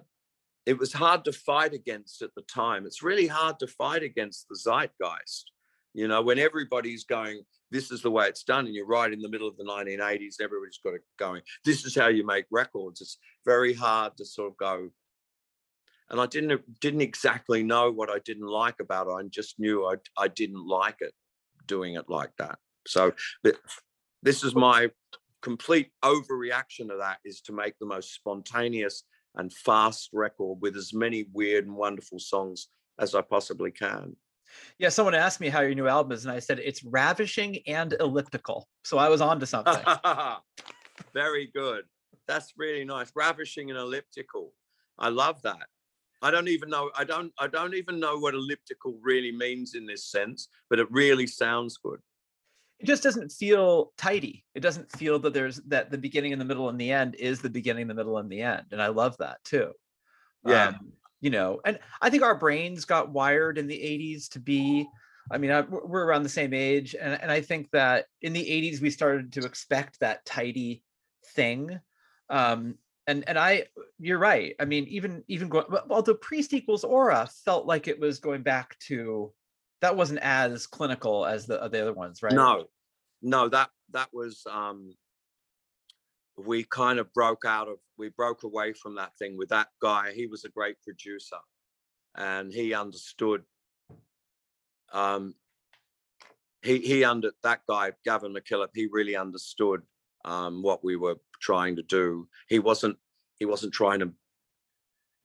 It 0.66 0.78
was 0.78 0.92
hard 0.92 1.24
to 1.24 1.32
fight 1.32 1.72
against 1.72 2.20
at 2.20 2.34
the 2.36 2.42
time. 2.42 2.84
It's 2.84 3.02
really 3.02 3.26
hard 3.26 3.58
to 3.60 3.66
fight 3.66 4.02
against 4.02 4.46
the 4.48 4.56
zeitgeist, 4.56 5.44
you 5.94 6.08
know, 6.08 6.22
when 6.22 6.38
everybody's 6.38 7.04
going, 7.04 7.42
this 7.70 7.90
is 7.90 8.02
the 8.02 8.10
way 8.10 8.26
it's 8.26 8.44
done, 8.44 8.66
and 8.66 8.74
you're 8.74 8.86
right 8.86 9.12
in 9.12 9.20
the 9.20 9.28
middle 9.28 9.48
of 9.48 9.56
the 9.56 9.64
1980s, 9.64 10.40
everybody's 10.40 10.80
got 10.84 10.94
it 10.94 11.02
going. 11.18 11.42
This 11.64 11.84
is 11.84 11.94
how 11.94 12.08
you 12.08 12.24
make 12.24 12.46
records. 12.50 13.00
It's 13.00 13.18
very 13.44 13.74
hard 13.74 14.16
to 14.18 14.24
sort 14.24 14.52
of 14.52 14.56
go, 14.58 14.90
and 16.10 16.20
I 16.20 16.26
didn't 16.26 16.80
didn't 16.80 17.00
exactly 17.00 17.62
know 17.62 17.90
what 17.90 18.10
I 18.10 18.20
didn't 18.24 18.46
like 18.46 18.80
about 18.80 19.08
it. 19.08 19.12
I 19.12 19.22
just 19.28 19.58
knew 19.58 19.86
I 19.86 19.96
I 20.16 20.28
didn't 20.28 20.66
like 20.66 20.96
it 21.00 21.12
doing 21.66 21.94
it 21.94 22.08
like 22.08 22.30
that. 22.38 22.58
So 22.86 23.12
but 23.42 23.56
this 24.22 24.44
is 24.44 24.54
my 24.54 24.90
complete 25.42 25.90
overreaction 26.04 26.88
to 26.88 26.96
that 26.98 27.18
is 27.24 27.40
to 27.42 27.52
make 27.52 27.74
the 27.78 27.86
most 27.86 28.14
spontaneous 28.14 29.04
and 29.36 29.52
fast 29.52 30.10
record 30.12 30.58
with 30.60 30.76
as 30.76 30.92
many 30.92 31.26
weird 31.32 31.66
and 31.66 31.76
wonderful 31.76 32.18
songs 32.18 32.68
as 32.98 33.14
I 33.14 33.22
possibly 33.22 33.70
can. 33.70 34.16
yeah 34.78 34.88
someone 34.88 35.14
asked 35.14 35.40
me 35.40 35.48
how 35.48 35.60
your 35.60 35.74
new 35.74 35.86
album 35.86 36.12
is 36.12 36.24
and 36.24 36.32
i 36.32 36.40
said 36.40 36.58
it's 36.58 36.82
ravishing 36.82 37.58
and 37.66 37.94
elliptical 38.00 38.66
so 38.82 38.96
i 38.96 39.08
was 39.08 39.20
on 39.20 39.38
to 39.40 39.46
something 39.46 39.76
Very 41.14 41.50
good. 41.54 41.84
That's 42.26 42.52
really 42.56 42.84
nice. 42.84 43.10
Ravishing 43.14 43.70
and 43.70 43.78
elliptical. 43.78 44.52
I 44.98 45.08
love 45.08 45.40
that. 45.42 45.66
I 46.22 46.30
don't 46.30 46.48
even 46.48 46.68
know. 46.68 46.90
I 46.96 47.04
don't. 47.04 47.32
I 47.38 47.46
don't 47.46 47.74
even 47.74 48.00
know 48.00 48.18
what 48.18 48.34
elliptical 48.34 48.98
really 49.02 49.30
means 49.30 49.74
in 49.74 49.86
this 49.86 50.04
sense, 50.10 50.48
but 50.68 50.80
it 50.80 50.88
really 50.90 51.26
sounds 51.26 51.78
good. 51.78 52.00
It 52.80 52.86
just 52.86 53.02
doesn't 53.02 53.32
feel 53.32 53.92
tidy. 53.96 54.44
It 54.54 54.60
doesn't 54.60 54.92
feel 54.92 55.18
that 55.20 55.34
there's 55.34 55.56
that 55.66 55.90
the 55.90 55.98
beginning 55.98 56.32
and 56.32 56.40
the 56.40 56.44
middle 56.46 56.68
and 56.68 56.80
the 56.80 56.92
end 56.92 57.16
is 57.16 57.40
the 57.40 57.50
beginning 57.50 57.88
the 57.88 57.94
middle 57.94 58.18
and 58.18 58.30
the 58.30 58.42
end 58.42 58.66
and 58.72 58.80
i 58.80 58.88
love 58.88 59.16
that 59.18 59.42
too. 59.44 59.72
Yeah. 60.46 60.68
Um, 60.68 60.92
you 61.20 61.30
know 61.30 61.60
and 61.64 61.78
i 62.00 62.10
think 62.10 62.22
our 62.22 62.34
brains 62.34 62.84
got 62.84 63.10
wired 63.10 63.58
in 63.58 63.66
the 63.66 63.78
80s 63.78 64.28
to 64.30 64.40
be 64.40 64.86
i 65.30 65.38
mean 65.38 65.50
I, 65.50 65.62
we're 65.62 66.04
around 66.04 66.22
the 66.22 66.28
same 66.28 66.54
age 66.54 66.94
and, 66.94 67.20
and 67.20 67.30
i 67.30 67.40
think 67.40 67.70
that 67.72 68.06
in 68.22 68.32
the 68.32 68.44
80s 68.44 68.80
we 68.80 68.90
started 68.90 69.32
to 69.34 69.44
expect 69.44 70.00
that 70.00 70.24
tidy 70.24 70.82
thing. 71.34 71.78
Um 72.30 72.76
and 73.06 73.24
and 73.26 73.38
i 73.38 73.64
you're 73.98 74.18
right. 74.18 74.54
I 74.60 74.64
mean 74.64 74.84
even 74.88 75.24
even 75.28 75.48
going 75.48 75.66
although 75.90 76.14
priest 76.14 76.52
equals 76.52 76.84
aura 76.84 77.28
felt 77.44 77.66
like 77.66 77.88
it 77.88 77.98
was 77.98 78.18
going 78.18 78.42
back 78.42 78.78
to 78.88 79.32
that 79.80 79.96
wasn't 79.96 80.20
as 80.20 80.66
clinical 80.66 81.24
as 81.24 81.46
the, 81.46 81.56
the 81.68 81.82
other 81.82 81.92
ones 81.92 82.22
right 82.22 82.34
No, 82.34 82.66
no, 83.22 83.48
that 83.48 83.70
that 83.92 84.08
was 84.12 84.42
um 84.50 84.92
we 86.36 86.64
kind 86.64 86.98
of 86.98 87.12
broke 87.12 87.44
out 87.44 87.68
of 87.68 87.78
we 87.96 88.10
broke 88.10 88.44
away 88.44 88.72
from 88.72 88.94
that 88.96 89.16
thing 89.18 89.36
with 89.36 89.48
that 89.48 89.68
guy. 89.82 90.12
He 90.14 90.26
was 90.26 90.44
a 90.44 90.50
great 90.50 90.76
producer 90.82 91.38
and 92.16 92.52
he 92.52 92.74
understood 92.74 93.42
um 94.92 95.34
he 96.62 96.78
he 96.78 97.04
under 97.04 97.32
that 97.42 97.60
guy, 97.68 97.92
Gavin 98.04 98.34
MacKillop, 98.34 98.68
he 98.74 98.88
really 98.90 99.16
understood 99.16 99.82
um 100.24 100.62
what 100.62 100.84
we 100.84 100.96
were 100.96 101.16
trying 101.40 101.76
to 101.76 101.82
do. 101.82 102.28
He 102.48 102.58
wasn't 102.58 102.96
he 103.38 103.44
wasn't 103.44 103.72
trying 103.72 104.00
to 104.00 104.12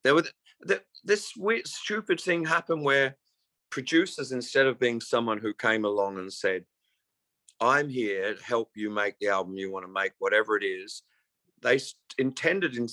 there 0.03 0.15
were 0.15 0.25
th- 0.67 0.83
this 1.03 1.33
weird 1.37 1.67
stupid 1.67 2.19
thing 2.19 2.45
happened 2.45 2.83
where 2.83 3.15
producers 3.73 4.31
instead 4.31 4.67
of 4.67 4.79
being 4.79 5.01
someone 5.01 5.39
who 5.39 5.51
came 5.51 5.83
along 5.83 6.19
and 6.19 6.31
said 6.31 6.63
i'm 7.59 7.89
here 7.89 8.35
to 8.35 8.43
help 8.43 8.69
you 8.75 8.87
make 8.91 9.15
the 9.19 9.27
album 9.27 9.57
you 9.57 9.71
want 9.71 9.83
to 9.83 9.91
make 9.91 10.11
whatever 10.19 10.55
it 10.55 10.63
is 10.63 11.01
they 11.63 11.79
intended 12.19 12.75
in, 12.75 12.87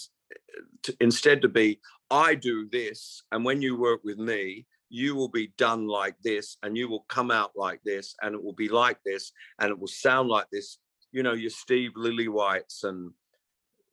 to, 0.83 0.97
instead 1.01 1.43
to 1.43 1.49
be 1.49 1.79
i 2.11 2.35
do 2.35 2.67
this 2.73 3.23
and 3.31 3.45
when 3.45 3.61
you 3.61 3.77
work 3.77 4.01
with 4.05 4.17
me 4.17 4.67
you 4.89 5.15
will 5.15 5.29
be 5.29 5.53
done 5.59 5.87
like 5.87 6.17
this 6.25 6.57
and 6.63 6.79
you 6.79 6.89
will 6.89 7.05
come 7.11 7.31
out 7.31 7.53
like 7.55 7.81
this 7.85 8.17
and 8.23 8.35
it 8.35 8.43
will 8.43 8.55
be 8.55 8.71
like 8.71 8.99
this 9.05 9.33
and 9.61 9.71
it 9.71 9.79
will 9.79 9.87
sound 9.87 10.29
like 10.29 10.47
this. 10.51 10.79
You 11.13 11.23
know 11.23 11.33
your 11.33 11.51
steve 11.51 11.93
lillywhites 11.97 12.83
and 12.83 13.13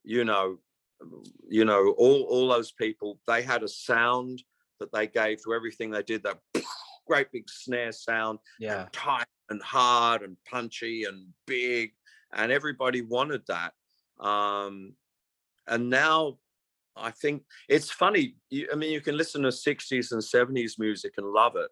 you 0.04 0.26
know 0.26 0.58
you 1.48 1.66
know 1.66 1.94
all 1.98 2.24
all 2.24 2.48
those 2.48 2.72
people 2.72 3.20
they 3.28 3.42
had 3.44 3.64
a 3.64 3.68
sound 3.68 4.42
that 4.80 4.92
they 4.92 5.08
gave 5.08 5.42
to 5.44 5.54
everything 5.54 5.92
they 5.92 6.04
did 6.04 6.24
that 6.24 6.40
great 7.08 7.32
big 7.32 7.50
snare 7.50 7.92
sound 7.92 8.40
yeah. 8.60 8.82
and 8.82 8.94
tight 8.94 9.26
and 9.50 9.62
hard 9.62 10.22
and 10.24 10.36
punchy 10.50 11.06
and 11.06 11.26
big 11.46 11.92
and 12.34 12.52
everybody 12.52 13.02
wanted 13.02 13.42
that 13.48 13.74
um 14.20 14.94
and 15.68 15.90
now 15.90 16.38
i 16.96 17.12
think 17.12 17.44
it's 17.70 17.90
funny 17.90 18.36
you, 18.50 18.68
i 18.72 18.76
mean 18.76 18.92
you 18.92 19.02
can 19.02 19.16
listen 19.16 19.42
to 19.44 19.50
60s 19.50 20.12
and 20.12 20.22
70s 20.22 20.78
music 20.78 21.14
and 21.18 21.28
love 21.28 21.56
it 21.56 21.70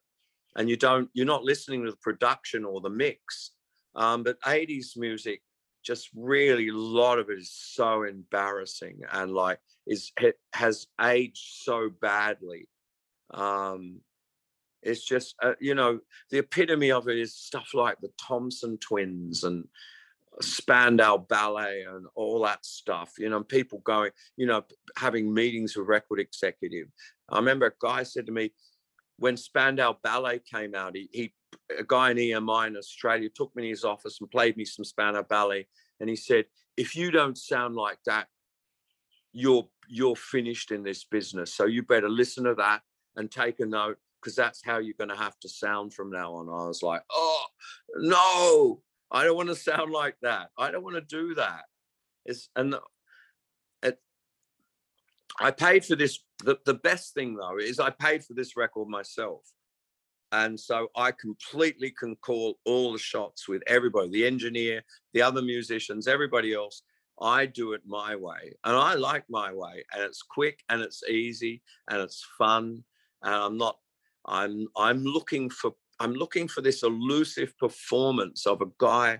and 0.55 0.69
you 0.69 0.77
don't 0.77 1.09
you're 1.13 1.25
not 1.25 1.43
listening 1.43 1.83
to 1.83 1.91
the 1.91 1.97
production 1.97 2.63
or 2.63 2.79
the 2.81 2.89
mix 2.89 3.51
um 3.95 4.23
but 4.23 4.39
80s 4.41 4.95
music 4.95 5.41
just 5.83 6.09
really 6.15 6.69
a 6.69 6.73
lot 6.73 7.19
of 7.19 7.29
it 7.29 7.39
is 7.39 7.51
so 7.53 8.03
embarrassing 8.03 9.01
and 9.11 9.33
like 9.33 9.59
is 9.87 10.11
it 10.19 10.39
has 10.53 10.87
aged 11.01 11.61
so 11.63 11.89
badly 12.01 12.67
um 13.33 13.99
it's 14.81 15.03
just 15.03 15.35
uh, 15.43 15.53
you 15.59 15.75
know 15.75 15.99
the 16.29 16.37
epitome 16.37 16.91
of 16.91 17.07
it 17.07 17.17
is 17.17 17.35
stuff 17.35 17.69
like 17.73 17.99
the 18.01 18.11
thompson 18.19 18.77
twins 18.77 19.43
and 19.43 19.65
spandau 20.41 21.17
ballet 21.17 21.85
and 21.87 22.05
all 22.15 22.43
that 22.43 22.65
stuff 22.65 23.13
you 23.17 23.29
know 23.29 23.43
people 23.43 23.79
going 23.79 24.11
you 24.37 24.45
know 24.45 24.63
having 24.97 25.33
meetings 25.33 25.75
with 25.75 25.87
record 25.87 26.19
executive. 26.19 26.87
I 27.29 27.37
remember 27.37 27.67
a 27.67 27.71
guy 27.79 28.03
said 28.03 28.25
to 28.25 28.31
me 28.31 28.51
when 29.17 29.37
spandau 29.37 29.95
ballet 30.03 30.39
came 30.39 30.75
out 30.75 30.95
he, 30.95 31.09
he 31.11 31.33
a 31.77 31.83
guy 31.83 32.11
in 32.11 32.17
emi 32.17 32.67
in 32.67 32.77
australia 32.77 33.29
took 33.33 33.55
me 33.55 33.63
in 33.63 33.69
his 33.69 33.85
office 33.85 34.17
and 34.19 34.29
played 34.29 34.57
me 34.57 34.65
some 34.65 34.85
spandau 34.85 35.23
ballet 35.23 35.67
and 35.99 36.09
he 36.09 36.15
said 36.15 36.45
if 36.75 36.95
you 36.95 37.11
don't 37.11 37.37
sound 37.37 37.75
like 37.75 37.97
that 38.05 38.27
you're 39.31 39.67
you're 39.87 40.15
finished 40.17 40.71
in 40.71 40.83
this 40.83 41.05
business 41.05 41.53
so 41.53 41.65
you 41.65 41.81
better 41.81 42.09
listen 42.09 42.43
to 42.43 42.55
that 42.55 42.81
and 43.15 43.31
take 43.31 43.59
a 43.59 43.65
note 43.65 43.97
because 44.21 44.35
that's 44.35 44.63
how 44.63 44.79
you're 44.79 44.95
going 44.97 45.09
to 45.09 45.15
have 45.15 45.39
to 45.39 45.49
sound 45.49 45.93
from 45.93 46.11
now 46.11 46.33
on. 46.33 46.49
I 46.49 46.67
was 46.67 46.81
like, 46.81 47.01
oh 47.11 47.45
no, 47.97 48.81
I 49.11 49.23
don't 49.23 49.37
want 49.37 49.49
to 49.49 49.55
sound 49.55 49.91
like 49.91 50.15
that. 50.21 50.49
I 50.57 50.71
don't 50.71 50.83
want 50.83 50.95
to 50.95 51.01
do 51.01 51.35
that. 51.35 51.65
It's 52.25 52.49
and 52.55 52.75
it, 53.83 53.99
I 55.39 55.51
paid 55.51 55.85
for 55.85 55.95
this. 55.95 56.19
The, 56.43 56.57
the 56.65 56.73
best 56.73 57.13
thing 57.13 57.35
though 57.35 57.57
is 57.59 57.79
I 57.79 57.91
paid 57.91 58.23
for 58.23 58.33
this 58.33 58.57
record 58.57 58.87
myself. 58.87 59.41
And 60.31 60.59
so 60.59 60.89
I 60.95 61.11
completely 61.11 61.91
can 61.91 62.15
call 62.17 62.57
all 62.65 62.91
the 62.91 62.99
shots 62.99 63.47
with 63.47 63.61
everybody, 63.67 64.09
the 64.09 64.25
engineer, 64.25 64.83
the 65.13 65.21
other 65.21 65.41
musicians, 65.41 66.07
everybody 66.07 66.53
else. 66.53 66.81
I 67.21 67.45
do 67.45 67.71
it 67.71 67.81
my 67.85 68.15
way. 68.15 68.53
And 68.65 68.75
I 68.75 68.95
like 68.95 69.23
my 69.29 69.53
way. 69.53 69.85
And 69.93 70.03
it's 70.03 70.21
quick 70.21 70.61
and 70.67 70.81
it's 70.81 71.03
easy 71.03 71.61
and 71.89 72.01
it's 72.01 72.25
fun. 72.37 72.83
And 73.21 73.33
I'm 73.33 73.57
not, 73.57 73.77
I'm 74.25 74.67
I'm 74.75 75.03
looking 75.03 75.49
for 75.49 75.71
I'm 75.99 76.13
looking 76.13 76.47
for 76.47 76.61
this 76.61 76.83
elusive 76.83 77.57
performance 77.57 78.45
of 78.45 78.61
a 78.61 78.71
guy 78.77 79.19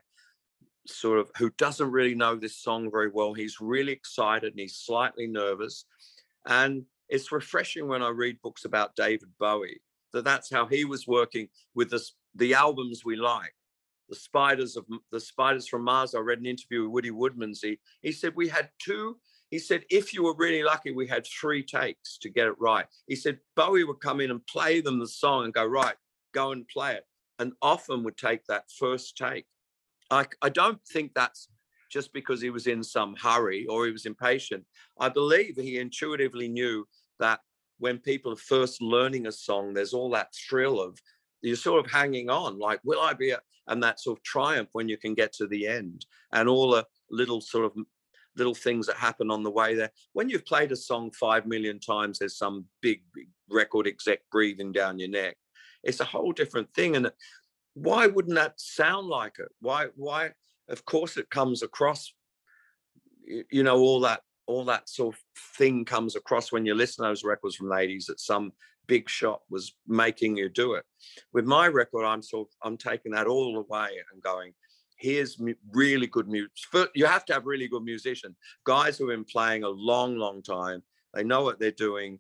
sort 0.88 1.20
of 1.20 1.32
who 1.38 1.50
doesn't 1.58 1.92
really 1.92 2.16
know 2.16 2.36
this 2.36 2.58
song 2.58 2.92
very 2.92 3.10
well. 3.10 3.34
He's 3.34 3.60
really 3.60 3.92
excited 3.92 4.52
and 4.52 4.60
he's 4.60 4.78
slightly 4.78 5.28
nervous. 5.28 5.86
And 6.46 6.84
it's 7.10 7.32
refreshing 7.32 7.88
when 7.88 8.04
I 8.04 8.10
read 8.10 8.42
books 8.42 8.66
about 8.66 8.96
David 8.96 9.30
Bowie 9.40 9.82
that 10.16 10.24
that's 10.24 10.50
how 10.50 10.66
he 10.66 10.86
was 10.86 11.06
working 11.06 11.48
with 11.76 11.90
the, 11.90 12.02
the 12.36 12.54
albums 12.54 13.04
we 13.06 13.16
like. 13.18 13.54
The 14.10 14.16
spiders 14.16 14.78
of 14.78 14.86
the 15.12 15.20
spiders 15.20 15.68
from 15.68 15.84
Mars. 15.84 16.16
I 16.16 16.20
read 16.20 16.40
an 16.40 16.46
interview 16.46 16.84
with 16.84 16.92
Woody 16.92 17.12
Woodmansey. 17.12 17.80
He 18.02 18.12
said 18.12 18.34
we 18.36 18.48
had 18.48 18.70
two. 18.80 19.18
He 19.52 19.60
said 19.60 19.84
if 19.90 20.14
you 20.14 20.24
were 20.24 20.36
really 20.36 20.64
lucky, 20.64 20.92
we 20.92 21.08
had 21.08 21.26
three 21.26 21.64
takes 21.64 22.18
to 22.20 22.30
get 22.30 22.48
it 22.48 22.60
right. 22.60 22.86
He 23.08 23.16
said 23.16 23.40
Bowie 23.56 23.84
would 23.84 24.00
come 24.00 24.20
in 24.22 24.32
and 24.32 24.46
play 24.48 24.82
them 24.82 25.00
the 25.00 25.08
song 25.08 25.46
and 25.46 25.54
go 25.54 25.66
right, 25.66 25.96
go 26.34 26.52
and 26.52 26.68
play 26.68 26.94
it, 26.96 27.04
and 27.40 27.54
often 27.62 28.04
would 28.04 28.18
take 28.18 28.46
that 28.46 28.66
first 28.78 29.18
take. 29.18 29.46
I, 30.12 30.26
I 30.42 30.50
don't 30.50 30.80
think 30.92 31.14
that's 31.14 31.50
just 31.92 32.12
because 32.14 32.42
he 32.42 32.50
was 32.50 32.68
in 32.68 32.84
some 32.84 33.16
hurry 33.16 33.66
or 33.68 33.86
he 33.86 33.92
was 33.92 34.06
impatient. 34.06 34.64
I 35.00 35.10
believe 35.10 35.56
he 35.56 35.80
intuitively 35.80 36.48
knew 36.48 36.88
that 37.20 37.40
when 37.78 38.00
people 38.00 38.34
are 38.34 38.38
first 38.38 38.82
learning 38.82 39.28
a 39.28 39.32
song, 39.32 39.74
there's 39.74 39.94
all 39.94 40.10
that 40.12 40.34
thrill 40.34 40.82
of 40.82 41.00
you're 41.42 41.56
sort 41.56 41.86
of 41.86 41.92
hanging 41.92 42.30
on, 42.30 42.58
like, 42.58 42.80
will 42.84 43.00
I 43.00 43.14
be? 43.14 43.34
And 43.68 43.84
that 43.84 44.00
sort 44.00 44.18
of 44.18 44.24
triumph 44.24 44.70
when 44.74 44.90
you 44.90 44.98
can 44.98 45.14
get 45.14 45.32
to 45.34 45.48
the 45.48 45.68
end, 45.68 46.06
and 46.32 46.50
all 46.50 46.72
the 46.72 46.86
little 47.10 47.42
sort 47.42 47.66
of 47.66 47.74
little 48.38 48.56
things 48.56 48.88
that 48.88 48.98
happen 48.98 49.32
on 49.32 49.44
the 49.44 49.52
way 49.52 49.76
there. 49.76 49.92
When 50.14 50.30
you've 50.30 50.46
played 50.46 50.72
a 50.72 50.76
song 50.76 51.12
five 51.12 51.46
million 51.46 51.80
times, 51.80 52.20
there's 52.20 52.38
some 52.38 52.66
big, 52.82 53.02
big 53.14 53.30
record 53.50 53.88
exec 53.88 54.20
breathing 54.32 54.72
down 54.72 55.00
your 55.00 55.10
neck. 55.10 55.38
It's 55.84 56.00
a 56.00 56.06
whole 56.06 56.32
different 56.32 56.74
thing. 56.74 56.96
And 56.96 57.12
why 57.74 58.08
wouldn't 58.08 58.36
that 58.36 58.60
sound 58.60 59.08
like 59.08 59.36
it? 59.40 59.50
Why, 59.60 59.88
why? 59.96 60.32
Of 60.70 60.86
course, 60.86 61.18
it 61.18 61.30
comes 61.30 61.62
across, 61.62 62.14
you 63.52 63.64
know, 63.64 63.78
all 63.80 64.02
that 64.02 64.22
all 64.48 64.66
that 64.66 64.88
sort 64.90 65.16
of 65.16 65.22
thing 65.58 65.86
comes 65.86 66.16
across 66.16 66.52
when 66.52 66.66
you 66.66 66.76
listen 66.76 67.04
to 67.04 67.10
those 67.10 67.24
records 67.24 67.56
from 67.56 67.70
the 67.70 67.76
80s 67.76 68.06
that 68.08 68.20
some 68.20 68.52
big 68.88 69.10
shot 69.10 69.42
was 69.50 69.76
making 69.88 70.38
you 70.38 70.50
do 70.50 70.74
it. 70.74 70.84
With 71.34 71.46
my 71.46 71.68
record, 71.68 72.06
I'm 72.06 72.22
sort 72.22 72.48
of, 72.48 72.54
I'm 72.62 72.78
taking 72.78 73.12
that 73.14 73.28
all 73.28 73.58
away 73.58 73.90
and 74.14 74.22
going, 74.22 74.54
here's 74.96 75.40
really 75.72 76.08
good 76.08 76.28
music. 76.28 76.52
You 76.94 77.06
have 77.06 77.26
to 77.26 77.34
have 77.34 77.46
really 77.46 77.68
good 77.68 77.84
musicians, 77.84 78.36
guys 78.66 78.98
who 78.98 79.10
have 79.10 79.18
been 79.18 79.26
playing 79.26 79.64
a 79.64 79.70
long, 79.70 80.18
long 80.18 80.42
time. 80.42 80.84
They 81.14 81.24
know 81.24 81.44
what 81.44 81.60
they're 81.60 81.72
doing. 81.72 82.20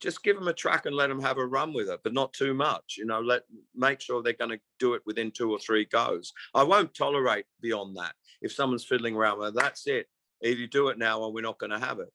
Just 0.00 0.24
give 0.24 0.36
them 0.36 0.48
a 0.48 0.52
track 0.52 0.86
and 0.86 0.96
let 0.96 1.08
them 1.08 1.20
have 1.20 1.38
a 1.38 1.46
run 1.46 1.72
with 1.72 1.88
it, 1.88 2.00
but 2.02 2.12
not 2.12 2.32
too 2.32 2.52
much. 2.52 2.96
You 2.98 3.06
know, 3.06 3.20
let 3.20 3.42
make 3.74 4.00
sure 4.00 4.22
they're 4.22 4.32
going 4.32 4.50
to 4.50 4.60
do 4.78 4.94
it 4.94 5.02
within 5.06 5.30
two 5.30 5.50
or 5.50 5.58
three 5.58 5.84
goes. 5.84 6.32
I 6.52 6.62
won't 6.64 6.94
tolerate 6.94 7.46
beyond 7.60 7.96
that. 7.96 8.14
If 8.42 8.52
someone's 8.52 8.84
fiddling 8.84 9.14
around 9.14 9.42
it, 9.42 9.54
that's 9.54 9.86
it 9.86 10.08
either 10.44 10.60
you 10.60 10.66
do 10.66 10.88
it 10.88 10.98
now 10.98 11.20
or 11.20 11.32
we're 11.32 11.42
not 11.42 11.58
going 11.58 11.70
to 11.70 11.78
have 11.78 11.98
it 11.98 12.12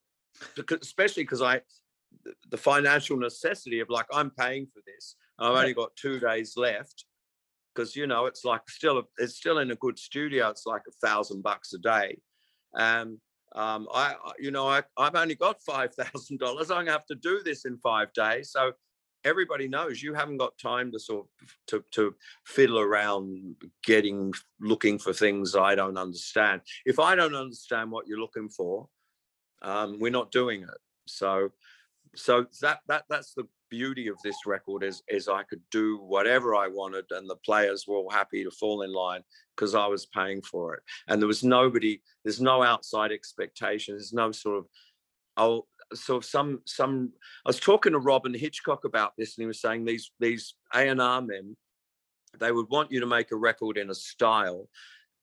because, 0.56 0.80
especially 0.82 1.24
because 1.24 1.42
i 1.42 1.60
the 2.50 2.58
financial 2.58 3.18
necessity 3.18 3.80
of 3.80 3.90
like 3.90 4.06
i'm 4.14 4.30
paying 4.32 4.68
for 4.74 4.82
this 4.86 5.16
i've 5.40 5.56
only 5.56 5.74
got 5.74 5.96
two 5.96 6.20
days 6.20 6.54
left 6.56 7.06
because 7.74 7.96
you 7.96 8.08
know 8.08 8.26
it's 8.26 8.44
like 8.44 8.68
still 8.70 9.04
it's 9.18 9.36
still 9.36 9.60
in 9.60 9.72
a 9.72 9.76
good 9.76 9.98
studio 9.98 10.50
it's 10.50 10.66
like 10.66 10.82
a 10.88 11.08
thousand 11.08 11.42
bucks 11.42 11.74
a 11.74 11.78
day 11.78 12.18
and 12.76 13.20
um, 13.56 13.88
I, 13.94 14.16
you 14.38 14.52
know, 14.52 14.68
I, 14.68 14.84
I've 14.98 15.16
only 15.16 15.36
got 15.36 15.62
five 15.66 15.94
thousand 15.94 16.40
dollars. 16.40 16.72
I'm 16.72 16.80
gonna 16.80 16.92
have 16.92 17.06
to 17.08 17.16
do 17.16 17.42
this 17.44 17.66
in 17.66 17.78
five 17.78 18.14
days. 18.14 18.52
So 18.52 18.74
everybody 19.26 19.68
knows 19.68 20.02
you 20.02 20.14
haven't 20.14 20.38
got 20.38 20.58
time 20.58 20.92
to 20.92 21.00
sort 21.00 21.26
of 21.42 21.56
to, 21.68 21.84
to 21.92 22.16
fiddle 22.46 22.80
around 22.80 23.56
getting 23.84 24.34
looking 24.62 24.98
for 24.98 25.14
things 25.14 25.56
I 25.56 25.76
don't 25.76 25.98
understand. 25.98 26.62
If 26.86 27.00
I 27.00 27.16
don't 27.16 27.36
understand 27.36 27.92
what 27.92 28.08
you're 28.08 28.20
looking 28.20 28.50
for, 28.50 28.88
um, 29.62 30.00
we're 30.00 30.12
not 30.12 30.32
doing 30.32 30.64
it. 30.64 30.78
So 31.08 31.52
so 32.16 32.46
that 32.62 32.80
that 32.88 33.04
that's 33.10 33.34
the 33.34 33.46
beauty 33.70 34.08
of 34.08 34.18
this 34.24 34.46
record 34.46 34.84
is 34.84 35.04
is 35.08 35.28
I 35.28 35.44
could 35.44 35.62
do 35.72 35.98
whatever 35.98 36.56
I 36.56 36.68
wanted 36.68 37.06
and 37.12 37.30
the 37.30 37.36
players 37.38 37.86
were 37.88 37.98
all 37.98 38.10
happy 38.10 38.44
to 38.44 38.52
fall 38.52 38.82
in 38.82 38.94
line 38.94 39.22
because 39.56 39.76
I 39.76 39.88
was 39.88 40.06
paying 40.06 40.42
for 40.42 40.76
it. 40.76 40.84
And 41.08 41.22
there 41.22 41.28
was 41.28 41.44
nobody, 41.44 42.02
there's 42.24 42.42
no 42.42 42.64
outside 42.64 43.12
expectations, 43.12 44.00
there's 44.00 44.14
no 44.14 44.32
sort 44.32 44.58
of 44.58 44.66
oh 45.38 45.66
so 45.94 46.20
some 46.20 46.62
some 46.66 47.12
I 47.46 47.50
was 47.50 47.60
talking 47.60 47.94
to 47.94 48.00
Robyn 48.00 48.34
Hitchcock 48.34 48.86
about 48.86 49.14
this, 49.18 49.38
and 49.38 49.44
he 49.44 49.48
was 49.48 49.62
saying 49.62 49.86
these 49.86 50.12
these 50.20 50.56
A 50.74 50.88
and 50.88 51.02
R 51.02 51.22
men, 51.22 51.56
they 52.40 52.52
would 52.52 52.70
want 52.70 52.92
you 52.92 53.00
to 53.00 53.06
make 53.06 53.32
a 53.32 53.36
record 53.36 53.78
in 53.78 53.90
a 53.90 53.96
style, 53.96 54.70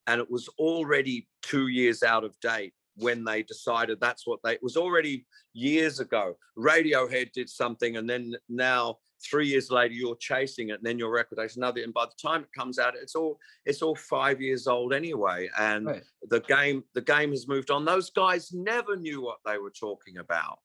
and 0.06 0.20
it 0.20 0.30
was 0.30 0.48
already 0.58 1.28
two 1.42 1.68
years 1.68 2.02
out 2.02 2.24
of 2.24 2.38
date 2.40 2.74
when 2.96 3.24
they 3.24 3.42
decided 3.42 3.98
that's 4.00 4.26
what 4.26 4.40
they 4.42 4.54
it 4.54 4.62
was 4.62 4.76
already 4.76 5.26
years 5.52 6.00
ago. 6.00 6.36
Radiohead 6.58 7.32
did 7.32 7.48
something, 7.48 7.96
and 7.96 8.08
then 8.08 8.34
now 8.48 8.98
three 9.22 9.46
years 9.46 9.70
later 9.70 9.94
you're 9.94 10.16
chasing 10.16 10.70
it 10.70 10.74
and 10.74 10.84
then 10.84 10.98
your 10.98 11.10
record 11.10 11.38
takes 11.38 11.56
another 11.56 11.82
and 11.82 11.94
by 11.94 12.04
the 12.04 12.28
time 12.28 12.42
it 12.42 12.52
comes 12.52 12.78
out 12.78 12.94
it's 12.94 13.14
all 13.14 13.38
it's 13.64 13.82
all 13.82 13.94
five 13.94 14.40
years 14.40 14.66
old 14.66 14.92
anyway 14.92 15.48
and 15.58 15.86
right. 15.86 16.02
the 16.28 16.40
game 16.40 16.84
the 16.94 17.00
game 17.00 17.30
has 17.30 17.48
moved 17.48 17.70
on 17.70 17.84
those 17.84 18.10
guys 18.10 18.52
never 18.52 18.96
knew 18.96 19.22
what 19.22 19.38
they 19.44 19.58
were 19.58 19.70
talking 19.70 20.18
about 20.18 20.58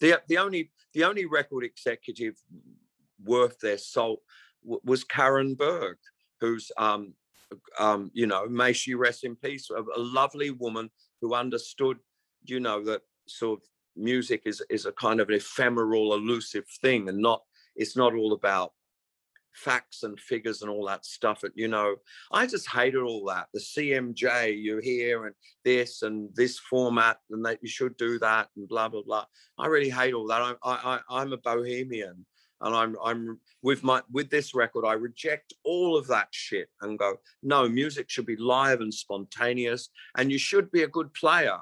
the 0.00 0.20
the 0.28 0.38
only 0.38 0.70
the 0.94 1.04
only 1.04 1.26
record 1.26 1.64
executive 1.64 2.34
worth 3.24 3.58
their 3.58 3.78
salt 3.78 4.20
w- 4.62 4.80
was 4.84 5.04
karen 5.04 5.54
berg 5.54 5.96
who's 6.40 6.70
um 6.78 7.12
um 7.78 8.10
you 8.14 8.26
know 8.26 8.46
may 8.46 8.72
she 8.72 8.94
rest 8.94 9.24
in 9.24 9.34
peace 9.34 9.70
a, 9.70 9.80
a 9.80 9.98
lovely 9.98 10.50
woman 10.50 10.88
who 11.20 11.34
understood 11.34 11.98
you 12.44 12.60
know 12.60 12.82
that 12.84 13.02
sort 13.26 13.60
of 13.60 13.66
music 13.96 14.42
is 14.44 14.62
is 14.70 14.86
a 14.86 14.92
kind 14.92 15.20
of 15.20 15.28
an 15.28 15.34
ephemeral 15.34 16.14
elusive 16.14 16.64
thing 16.80 17.08
and 17.08 17.18
not 17.18 17.42
it's 17.76 17.96
not 17.96 18.14
all 18.14 18.32
about 18.32 18.72
facts 19.58 20.02
and 20.02 20.18
figures 20.20 20.62
and 20.62 20.70
all 20.70 20.86
that 20.86 21.04
stuff. 21.04 21.42
And, 21.42 21.52
you 21.56 21.68
know, 21.68 21.96
I 22.32 22.46
just 22.46 22.68
hated 22.68 23.02
all 23.02 23.24
that. 23.26 23.48
The 23.52 23.60
CMJ 23.60 24.60
you 24.60 24.78
hear 24.78 25.26
and 25.26 25.34
this 25.64 26.02
and 26.02 26.30
this 26.34 26.58
format 26.58 27.18
and 27.30 27.44
that 27.44 27.58
you 27.60 27.68
should 27.68 27.96
do 27.96 28.18
that 28.20 28.48
and 28.56 28.68
blah, 28.68 28.88
blah, 28.88 29.02
blah. 29.02 29.24
I 29.58 29.66
really 29.66 29.90
hate 29.90 30.14
all 30.14 30.26
that. 30.28 30.42
I, 30.42 30.54
I, 30.62 31.00
I'm 31.10 31.32
a 31.32 31.38
bohemian 31.38 32.24
and 32.60 32.74
I'm, 32.74 32.96
I'm 33.04 33.40
with 33.62 33.82
my, 33.82 34.02
with 34.10 34.30
this 34.30 34.54
record, 34.54 34.84
I 34.84 34.94
reject 34.94 35.52
all 35.64 35.96
of 35.96 36.06
that 36.08 36.28
shit 36.30 36.68
and 36.80 36.98
go, 36.98 37.16
no, 37.42 37.68
music 37.68 38.10
should 38.10 38.26
be 38.26 38.36
live 38.36 38.80
and 38.80 38.92
spontaneous 38.92 39.90
and 40.16 40.30
you 40.30 40.38
should 40.38 40.70
be 40.70 40.82
a 40.82 40.88
good 40.88 41.12
player. 41.14 41.58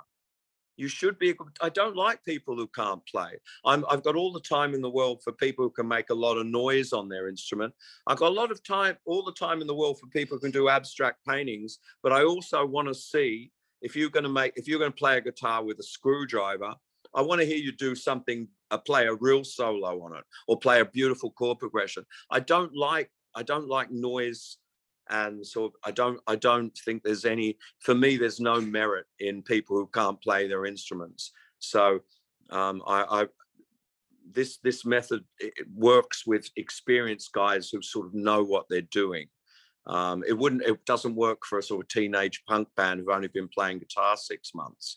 You 0.77 0.89
should 0.89 1.19
be. 1.19 1.31
a 1.31 1.35
good 1.35 1.57
I 1.61 1.71
don't 1.71 1.97
like 1.97 2.23
people 2.25 2.55
who 2.55 2.67
can't 2.69 3.05
play. 3.07 3.39
I'm, 3.65 3.85
I've 3.89 4.03
got 4.03 4.15
all 4.15 4.33
the 4.33 4.41
time 4.41 4.75
in 4.75 4.83
the 4.83 4.91
world 4.91 5.23
for 5.23 5.33
people 5.33 5.65
who 5.65 5.71
can 5.71 5.89
make 5.89 6.11
a 6.11 6.15
lot 6.15 6.37
of 6.37 6.47
noise 6.47 6.93
on 6.93 7.09
their 7.09 7.29
instrument. 7.29 7.73
I've 8.07 8.19
got 8.19 8.29
a 8.29 8.35
lot 8.35 8.51
of 8.51 8.63
time, 8.63 8.97
all 9.07 9.25
the 9.25 9.33
time 9.33 9.61
in 9.61 9.67
the 9.67 9.75
world 9.75 9.99
for 9.99 10.07
people 10.09 10.37
who 10.37 10.43
can 10.43 10.51
do 10.51 10.69
abstract 10.69 11.25
paintings. 11.27 11.79
But 12.03 12.13
I 12.13 12.25
also 12.25 12.67
want 12.67 12.89
to 12.89 12.95
see 12.95 13.53
if 13.81 13.97
you're 13.97 14.11
going 14.11 14.25
to 14.25 14.31
make, 14.31 14.53
if 14.57 14.69
you're 14.69 14.79
going 14.79 14.93
to 14.93 14.97
play 14.97 15.17
a 15.17 15.23
guitar 15.23 15.65
with 15.65 15.79
a 15.79 15.83
screwdriver, 15.83 16.75
I 17.17 17.23
want 17.23 17.41
to 17.41 17.47
hear 17.47 17.57
you 17.57 17.73
do 17.73 17.95
something, 17.97 18.47
uh, 18.71 18.79
play 18.79 19.07
a 19.07 19.15
real 19.15 19.43
solo 19.43 20.03
on 20.03 20.17
it, 20.17 20.25
or 20.47 20.59
play 20.59 20.81
a 20.81 20.85
beautiful 20.85 21.31
chord 21.33 21.59
progression. 21.59 22.05
I 22.31 22.41
don't 22.41 22.77
like, 22.77 23.11
I 23.35 23.43
don't 23.43 23.69
like 23.69 23.91
noise 23.91 24.59
and 25.09 25.47
so 25.47 25.73
I 25.85 25.91
don't 25.93 26.21
I 26.27 26.37
don't 26.37 26.77
think 26.85 27.03
there's 27.03 27.25
any 27.25 27.59
for 27.81 27.95
me 27.95 28.17
there's 28.17 28.41
no 28.41 28.61
merit 28.61 29.07
in 29.21 29.43
people 29.43 29.77
who 29.77 29.89
can't 29.93 30.21
play 30.21 30.49
their 30.49 30.67
instruments. 30.67 31.33
So 31.59 32.01
um, 32.51 32.83
I, 32.87 33.23
I 33.23 33.27
this 34.33 34.59
this 34.59 34.85
method 34.85 35.25
works 35.75 36.27
with 36.27 36.51
experienced 36.57 37.33
guys 37.33 37.71
who 37.71 37.83
sort 37.83 38.07
of 38.07 38.15
know 38.15 38.43
what 38.43 38.67
they're 38.69 38.81
doing. 38.83 39.29
Um, 39.87 40.25
it 40.27 40.37
wouldn't 40.37 40.63
it 40.63 40.85
doesn't 40.85 41.15
work 41.15 41.45
for 41.49 41.59
a 41.59 41.63
sort 41.63 41.85
of 41.85 41.89
teenage 41.89 42.43
punk 42.49 42.69
band 42.77 43.01
who've 43.01 43.09
only 43.09 43.29
been 43.29 43.49
playing 43.49 43.79
guitar 43.79 44.17
six 44.17 44.53
months. 44.55 44.97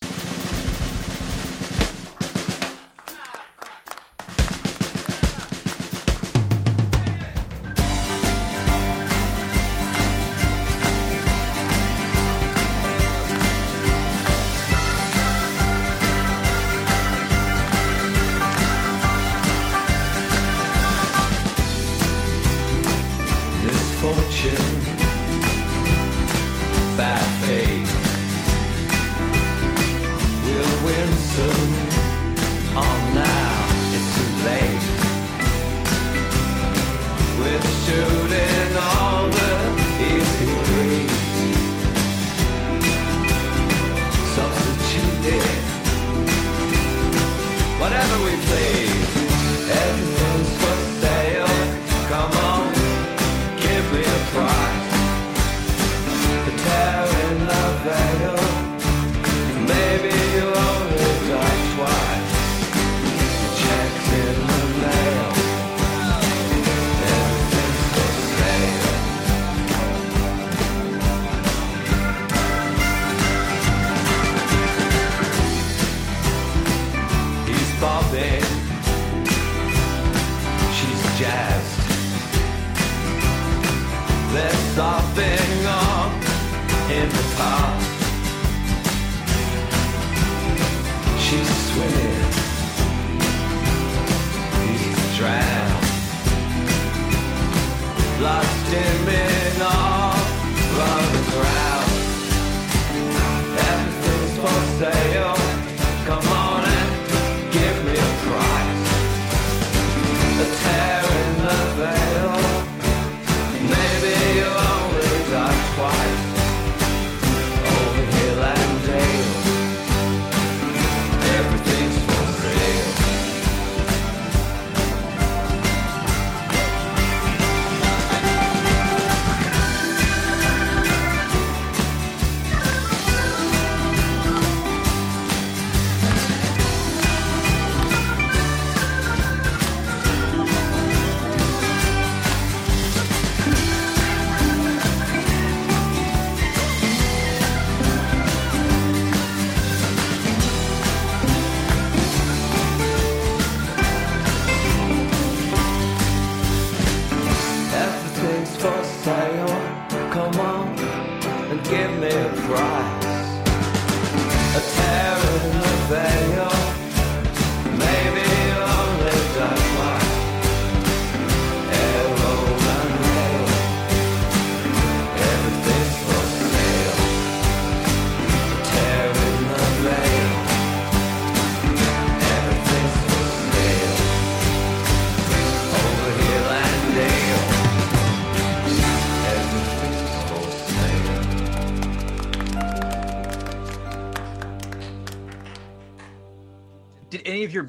cry. 162.49 162.98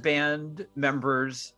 Band 0.02 0.66
members 0.76 1.54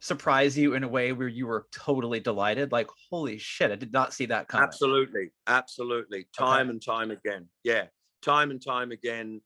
surprise 0.00 0.56
you 0.56 0.74
in 0.74 0.84
a 0.84 0.88
way 0.88 1.12
where 1.12 1.28
you 1.28 1.46
were 1.46 1.66
totally 1.72 2.20
delighted? 2.20 2.72
Like, 2.72 2.88
holy 3.10 3.38
shit, 3.38 3.70
I 3.70 3.76
did 3.76 3.92
not 3.92 4.14
see 4.14 4.26
that 4.26 4.48
coming. 4.48 4.64
Absolutely. 4.64 5.30
Absolutely. 5.46 6.26
Time 6.36 6.66
okay. 6.66 6.70
and 6.70 6.84
time 6.84 7.10
again. 7.10 7.48
Yeah. 7.64 7.84
Time 8.22 8.50
and 8.50 8.64
time 8.64 8.92
again. 8.92 9.40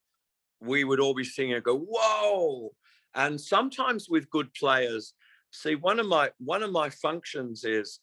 We 0.60 0.84
would 0.84 1.00
all 1.00 1.14
be 1.14 1.24
singing 1.24 1.54
and 1.54 1.64
go, 1.64 1.78
whoa. 1.78 2.72
And 3.14 3.40
sometimes 3.40 4.08
with 4.08 4.30
good 4.30 4.52
players, 4.54 5.14
see, 5.50 5.74
one 5.74 5.98
of 5.98 6.06
my 6.06 6.30
one 6.38 6.62
of 6.62 6.70
my 6.70 6.90
functions 6.90 7.64
is 7.64 8.00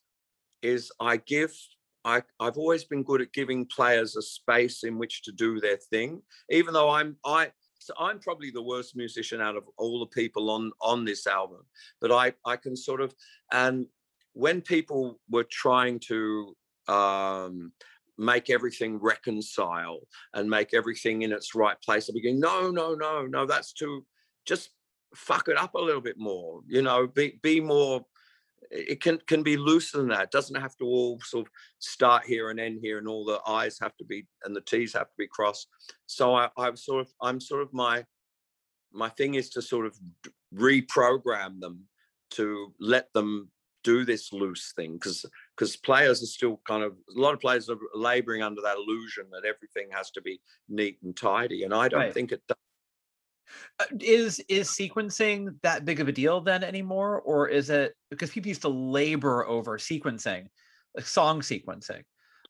is 0.61 0.91
I 0.99 1.17
give 1.17 1.53
I, 2.03 2.21
I've 2.39 2.57
always 2.57 2.85
been 2.85 3.03
good 3.03 3.21
at 3.21 3.33
giving 3.33 3.65
players 3.65 4.15
a 4.15 4.21
space 4.21 4.83
in 4.83 4.97
which 4.97 5.23
to 5.23 5.31
do 5.31 5.59
their 5.59 5.77
thing, 5.77 6.21
even 6.49 6.73
though 6.73 6.89
I'm 6.89 7.17
I 7.25 7.51
I'm 7.97 8.19
probably 8.19 8.51
the 8.51 8.61
worst 8.61 8.95
musician 8.95 9.41
out 9.41 9.55
of 9.55 9.63
all 9.77 9.99
the 9.99 10.07
people 10.07 10.49
on 10.49 10.71
on 10.81 11.05
this 11.05 11.27
album. 11.27 11.61
But 12.01 12.11
I 12.11 12.33
I 12.45 12.55
can 12.55 12.75
sort 12.75 13.01
of 13.01 13.13
and 13.51 13.85
when 14.33 14.61
people 14.61 15.19
were 15.29 15.47
trying 15.49 15.99
to 16.07 16.55
um, 16.87 17.71
make 18.19 18.49
everything 18.49 18.97
reconcile 18.97 19.99
and 20.33 20.49
make 20.49 20.73
everything 20.73 21.23
in 21.23 21.31
its 21.31 21.55
right 21.55 21.79
place, 21.81 22.09
I 22.09 22.13
began 22.13 22.39
no 22.39 22.69
no 22.69 22.93
no 22.93 23.25
no 23.25 23.45
that's 23.45 23.73
too 23.73 24.05
just 24.45 24.69
fuck 25.15 25.47
it 25.47 25.57
up 25.57 25.73
a 25.75 25.79
little 25.79 26.01
bit 26.01 26.17
more. 26.17 26.61
You 26.67 26.81
know, 26.81 27.07
be 27.07 27.39
be 27.41 27.59
more 27.59 28.05
it 28.71 29.01
can 29.01 29.19
can 29.27 29.43
be 29.43 29.57
looser 29.57 29.97
than 29.97 30.09
that. 30.09 30.23
It 30.23 30.31
doesn't 30.31 30.59
have 30.59 30.75
to 30.77 30.85
all 30.85 31.19
sort 31.21 31.45
of 31.45 31.51
start 31.79 32.25
here 32.25 32.49
and 32.49 32.59
end 32.59 32.79
here, 32.81 32.97
and 32.97 33.07
all 33.07 33.25
the 33.25 33.39
I's 33.47 33.79
have 33.79 33.95
to 33.97 34.05
be 34.05 34.25
and 34.43 34.55
the 34.55 34.61
T's 34.61 34.93
have 34.93 35.07
to 35.07 35.17
be 35.17 35.27
crossed. 35.27 35.67
So 36.05 36.35
I, 36.35 36.49
I'm 36.57 36.75
sort 36.75 37.01
of 37.01 37.11
I'm 37.21 37.39
sort 37.39 37.61
of 37.61 37.73
my 37.73 38.05
my 38.91 39.09
thing 39.09 39.35
is 39.35 39.49
to 39.51 39.61
sort 39.61 39.85
of 39.85 39.95
reprogram 40.53 41.59
them 41.59 41.83
to 42.31 42.73
let 42.79 43.11
them 43.13 43.49
do 43.83 44.03
this 44.03 44.33
loose 44.33 44.73
thing 44.75 44.93
because 44.93 45.25
because 45.55 45.77
players 45.77 46.21
are 46.21 46.25
still 46.25 46.59
kind 46.67 46.83
of 46.83 46.93
a 47.15 47.19
lot 47.19 47.33
of 47.33 47.39
players 47.39 47.69
are 47.69 47.77
laboring 47.93 48.41
under 48.41 48.61
that 48.61 48.75
illusion 48.75 49.25
that 49.31 49.45
everything 49.45 49.87
has 49.91 50.11
to 50.11 50.21
be 50.21 50.41
neat 50.67 50.97
and 51.03 51.15
tidy 51.15 51.63
and 51.63 51.73
i 51.73 51.87
don't 51.87 52.01
right. 52.01 52.13
think 52.13 52.33
it 52.33 52.41
does 52.49 52.57
is 53.99 54.39
is 54.49 54.69
sequencing 54.69 55.55
that 55.63 55.85
big 55.85 55.99
of 55.99 56.07
a 56.07 56.11
deal 56.11 56.41
then 56.41 56.63
anymore, 56.63 57.21
or 57.21 57.47
is 57.47 57.69
it 57.69 57.93
because 58.09 58.29
people 58.29 58.49
used 58.49 58.61
to 58.61 58.69
labor 58.69 59.45
over 59.45 59.77
sequencing, 59.77 60.47
like 60.95 61.05
song 61.05 61.41
sequencing, 61.41 62.03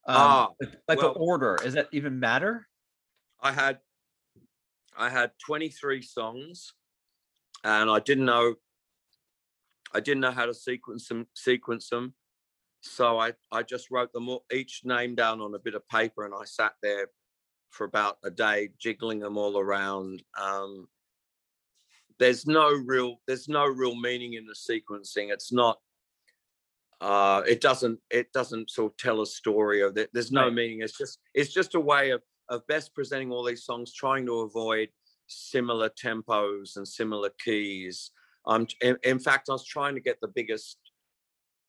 um, 0.08 0.16
ah, 0.16 0.50
like, 0.60 0.78
like 0.88 1.02
well, 1.02 1.14
the 1.14 1.20
order? 1.20 1.58
Does 1.62 1.74
that 1.74 1.88
even 1.92 2.20
matter? 2.20 2.68
I 3.42 3.52
had 3.52 3.80
I 4.98 5.10
had 5.10 5.32
23 5.46 6.02
songs, 6.02 6.74
and 7.64 7.90
I 7.90 8.00
didn't 8.00 8.26
know 8.26 8.56
I 9.94 10.00
didn't 10.00 10.22
know 10.22 10.32
how 10.32 10.46
to 10.46 10.54
sequence 10.54 11.08
them. 11.08 11.28
Sequence 11.36 11.90
them, 11.90 12.14
so 12.82 13.20
I 13.20 13.34
I 13.52 13.64
just 13.64 13.92
wrote 13.92 14.12
them 14.14 14.30
all, 14.30 14.46
each 14.52 14.82
name 14.84 15.16
down 15.16 15.42
on 15.42 15.54
a 15.54 15.60
bit 15.60 15.76
of 15.76 15.88
paper, 15.88 16.26
and 16.26 16.34
I 16.34 16.46
sat 16.46 16.74
there 16.82 17.10
for 17.78 17.86
about 17.86 18.18
a 18.24 18.32
day, 18.32 18.70
jiggling 18.80 19.20
them 19.20 19.38
all 19.38 19.60
around. 19.60 20.24
Um, 20.40 20.88
there's 22.20 22.48
no 22.48 22.72
real 22.72 23.18
there's 23.28 23.48
no 23.48 23.66
real 23.66 23.96
meaning 23.96 24.34
in 24.34 24.46
the 24.46 24.56
sequencing. 24.56 25.32
It's 25.32 25.54
not. 25.54 25.78
Uh, 27.00 27.44
it 27.48 27.62
doesn't 27.62 28.00
it 28.10 28.34
doesn't 28.34 28.72
sort 28.72 28.92
of 28.92 28.98
tell 28.98 29.22
a 29.22 29.26
story 29.26 29.82
of 29.82 29.98
it. 29.98 30.10
There's 30.14 30.32
no 30.32 30.46
right. 30.46 30.54
meaning. 30.54 30.82
It's 30.82 30.98
just 30.98 31.20
it's 31.36 31.54
just 31.54 31.76
a 31.76 31.80
way 31.80 32.10
of 32.10 32.22
of 32.50 32.66
best 32.68 32.96
presenting 32.96 33.32
all 33.32 33.44
these 33.44 33.66
songs, 33.66 33.94
trying 33.94 34.26
to 34.26 34.40
avoid 34.40 34.90
similar 35.28 35.90
tempos 35.90 36.78
and 36.78 36.88
similar 36.88 37.30
keys. 37.44 38.12
Um, 38.48 38.66
in, 38.82 38.98
in 39.04 39.20
fact, 39.20 39.50
I 39.50 39.54
was 39.54 39.66
trying 39.66 39.94
to 39.96 40.02
get 40.02 40.20
the 40.22 40.30
biggest 40.30 40.78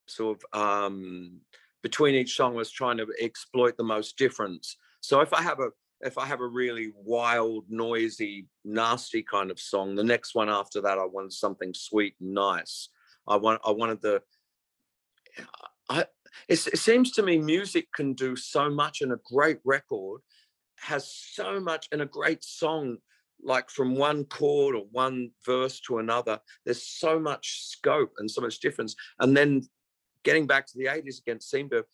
sort 0.06 0.38
of 0.54 0.60
um, 0.60 1.40
between 1.82 2.14
each 2.14 2.36
song. 2.36 2.54
I 2.54 2.58
was 2.58 2.70
trying 2.70 2.96
to 2.98 3.06
exploit 3.20 3.76
the 3.76 3.84
most 3.84 4.16
difference. 4.16 4.76
So 5.00 5.20
if 5.20 5.34
I 5.34 5.42
have 5.42 5.60
a 5.60 5.70
if 6.00 6.18
I 6.18 6.26
have 6.26 6.40
a 6.40 6.46
really 6.46 6.92
wild, 6.94 7.64
noisy, 7.68 8.46
nasty 8.64 9.22
kind 9.22 9.50
of 9.50 9.58
song, 9.58 9.94
the 9.94 10.04
next 10.04 10.34
one 10.34 10.48
after 10.48 10.80
that, 10.82 10.98
I 10.98 11.04
wanted 11.04 11.32
something 11.32 11.74
sweet 11.74 12.14
and 12.20 12.34
nice. 12.34 12.88
I 13.26 13.36
want, 13.36 13.60
I 13.64 13.72
wanted 13.72 14.00
the. 14.00 14.22
I, 15.88 16.00
it, 16.48 16.66
it 16.66 16.78
seems 16.78 17.12
to 17.12 17.22
me 17.22 17.38
music 17.38 17.88
can 17.92 18.14
do 18.14 18.36
so 18.36 18.70
much, 18.70 19.00
and 19.00 19.12
a 19.12 19.18
great 19.32 19.58
record 19.64 20.20
has 20.76 21.12
so 21.12 21.60
much, 21.60 21.88
and 21.90 22.02
a 22.02 22.06
great 22.06 22.44
song, 22.44 22.98
like 23.42 23.68
from 23.70 23.96
one 23.96 24.24
chord 24.24 24.76
or 24.76 24.84
one 24.92 25.30
verse 25.44 25.80
to 25.80 25.98
another, 25.98 26.40
there's 26.64 26.86
so 26.86 27.18
much 27.18 27.66
scope 27.66 28.12
and 28.18 28.30
so 28.30 28.40
much 28.40 28.60
difference. 28.60 28.94
And 29.18 29.36
then 29.36 29.62
getting 30.28 30.46
back 30.46 30.66
to 30.66 30.76
the 30.76 30.84
80s 30.84 31.20
again 31.20 31.40
seemed 31.40 31.70
to 31.70 31.86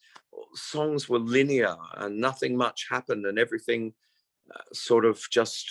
songs 0.55 1.09
were 1.09 1.21
linear 1.21 1.77
and 1.99 2.19
nothing 2.19 2.57
much 2.57 2.87
happened 2.91 3.25
and 3.27 3.39
everything 3.39 3.93
uh, 4.53 4.59
sort 4.73 5.05
of 5.05 5.23
just 5.31 5.65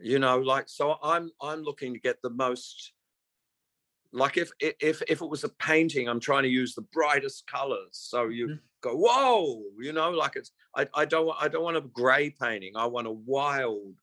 you 0.00 0.18
know 0.18 0.38
like 0.38 0.66
so 0.66 0.96
i'm 1.02 1.30
i'm 1.42 1.60
looking 1.62 1.92
to 1.92 2.00
get 2.00 2.16
the 2.22 2.30
most 2.30 2.94
like 4.14 4.38
if 4.38 4.50
if 4.60 5.02
if 5.14 5.20
it 5.20 5.28
was 5.28 5.44
a 5.44 5.50
painting 5.70 6.08
i'm 6.08 6.20
trying 6.20 6.42
to 6.42 6.48
use 6.48 6.74
the 6.74 6.88
brightest 6.98 7.46
colors. 7.46 7.98
So 8.12 8.28
you 8.28 8.46
mm-hmm. 8.46 8.54
go 8.80 8.96
whoa 8.96 9.62
you 9.78 9.92
know 9.92 10.10
like 10.10 10.36
it's 10.36 10.52
i, 10.74 10.88
I 10.94 11.04
don't 11.04 11.36
i 11.38 11.48
don't 11.48 11.64
want 11.64 11.76
a 11.76 11.82
gray 11.82 12.30
painting. 12.30 12.72
I 12.76 12.86
want 12.86 13.06
a 13.06 13.18
wild 13.34 13.94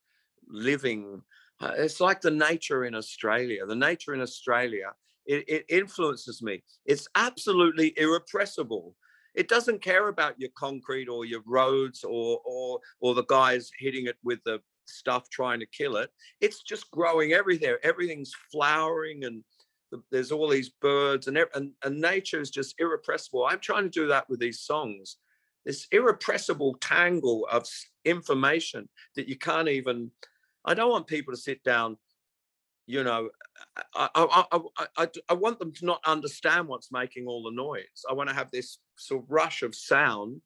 living 0.48 1.22
uh, 1.60 1.72
it's 1.76 2.00
like 2.00 2.20
the 2.20 2.30
nature 2.30 2.84
in 2.84 2.94
australia. 2.94 3.66
The 3.66 3.82
nature 3.88 4.14
in 4.14 4.20
australia 4.20 4.92
it, 5.30 5.44
it 5.48 5.64
influences 5.68 6.42
me. 6.42 6.62
It's 6.84 7.06
absolutely 7.14 7.94
irrepressible. 7.96 8.96
It 9.34 9.48
doesn't 9.48 9.82
care 9.82 10.08
about 10.08 10.40
your 10.40 10.50
concrete 10.56 11.08
or 11.08 11.24
your 11.24 11.42
roads 11.46 12.02
or 12.04 12.40
or 12.44 12.80
or 13.00 13.14
the 13.14 13.24
guys 13.24 13.70
hitting 13.78 14.06
it 14.06 14.16
with 14.24 14.40
the 14.44 14.60
stuff 14.86 15.30
trying 15.30 15.60
to 15.60 15.66
kill 15.66 15.96
it. 15.96 16.10
It's 16.40 16.62
just 16.62 16.90
growing 16.90 17.32
everywhere 17.32 17.78
everything's 17.84 18.32
flowering 18.50 19.24
and 19.24 19.44
there's 20.10 20.30
all 20.30 20.48
these 20.48 20.68
birds 20.68 21.28
and, 21.28 21.38
and 21.54 21.72
and 21.84 22.00
nature 22.00 22.40
is 22.40 22.50
just 22.50 22.74
irrepressible. 22.78 23.46
I'm 23.46 23.60
trying 23.60 23.84
to 23.84 23.90
do 23.90 24.08
that 24.08 24.28
with 24.28 24.40
these 24.40 24.60
songs. 24.60 25.16
This 25.64 25.86
irrepressible 25.92 26.74
tangle 26.80 27.46
of 27.52 27.66
information 28.04 28.88
that 29.14 29.28
you 29.28 29.36
can't 29.36 29.68
even 29.68 30.10
i 30.64 30.74
don't 30.74 30.90
want 30.90 31.06
people 31.06 31.32
to 31.34 31.40
sit 31.40 31.62
down 31.62 31.96
you 32.86 33.04
know 33.04 33.28
I, 33.94 34.08
I, 34.14 34.60
I, 34.96 35.08
I, 35.28 35.34
want 35.34 35.58
them 35.58 35.72
to 35.72 35.84
not 35.84 36.00
understand 36.06 36.66
what's 36.66 36.90
making 36.90 37.26
all 37.26 37.42
the 37.42 37.50
noise. 37.50 38.04
I 38.08 38.14
want 38.14 38.28
to 38.30 38.34
have 38.34 38.50
this 38.50 38.78
sort 38.96 39.22
of 39.22 39.30
rush 39.30 39.62
of 39.62 39.74
sound 39.74 40.40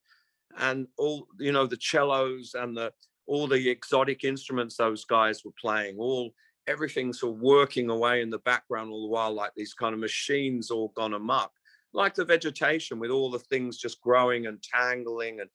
and 0.58 0.86
all 0.98 1.26
you 1.38 1.52
know 1.52 1.66
the 1.66 1.78
cellos 1.80 2.54
and 2.54 2.76
the 2.76 2.92
all 3.26 3.46
the 3.46 3.68
exotic 3.68 4.24
instruments 4.24 4.76
those 4.76 5.04
guys 5.04 5.44
were 5.44 5.54
playing 5.60 5.96
all 5.98 6.32
everything 6.66 7.12
sort 7.12 7.34
of 7.34 7.40
working 7.40 7.90
away 7.90 8.20
in 8.20 8.30
the 8.30 8.38
background 8.40 8.90
all 8.90 9.02
the 9.02 9.12
while 9.12 9.32
like 9.32 9.52
these 9.56 9.74
kind 9.74 9.94
of 9.94 10.00
machines 10.00 10.70
all 10.70 10.92
gone 10.94 11.14
amok 11.14 11.50
like 11.94 12.14
the 12.14 12.24
vegetation 12.24 12.98
with 12.98 13.10
all 13.10 13.30
the 13.30 13.38
things 13.38 13.78
just 13.78 14.00
growing 14.00 14.46
and 14.46 14.62
tangling 14.62 15.40
and 15.40 15.48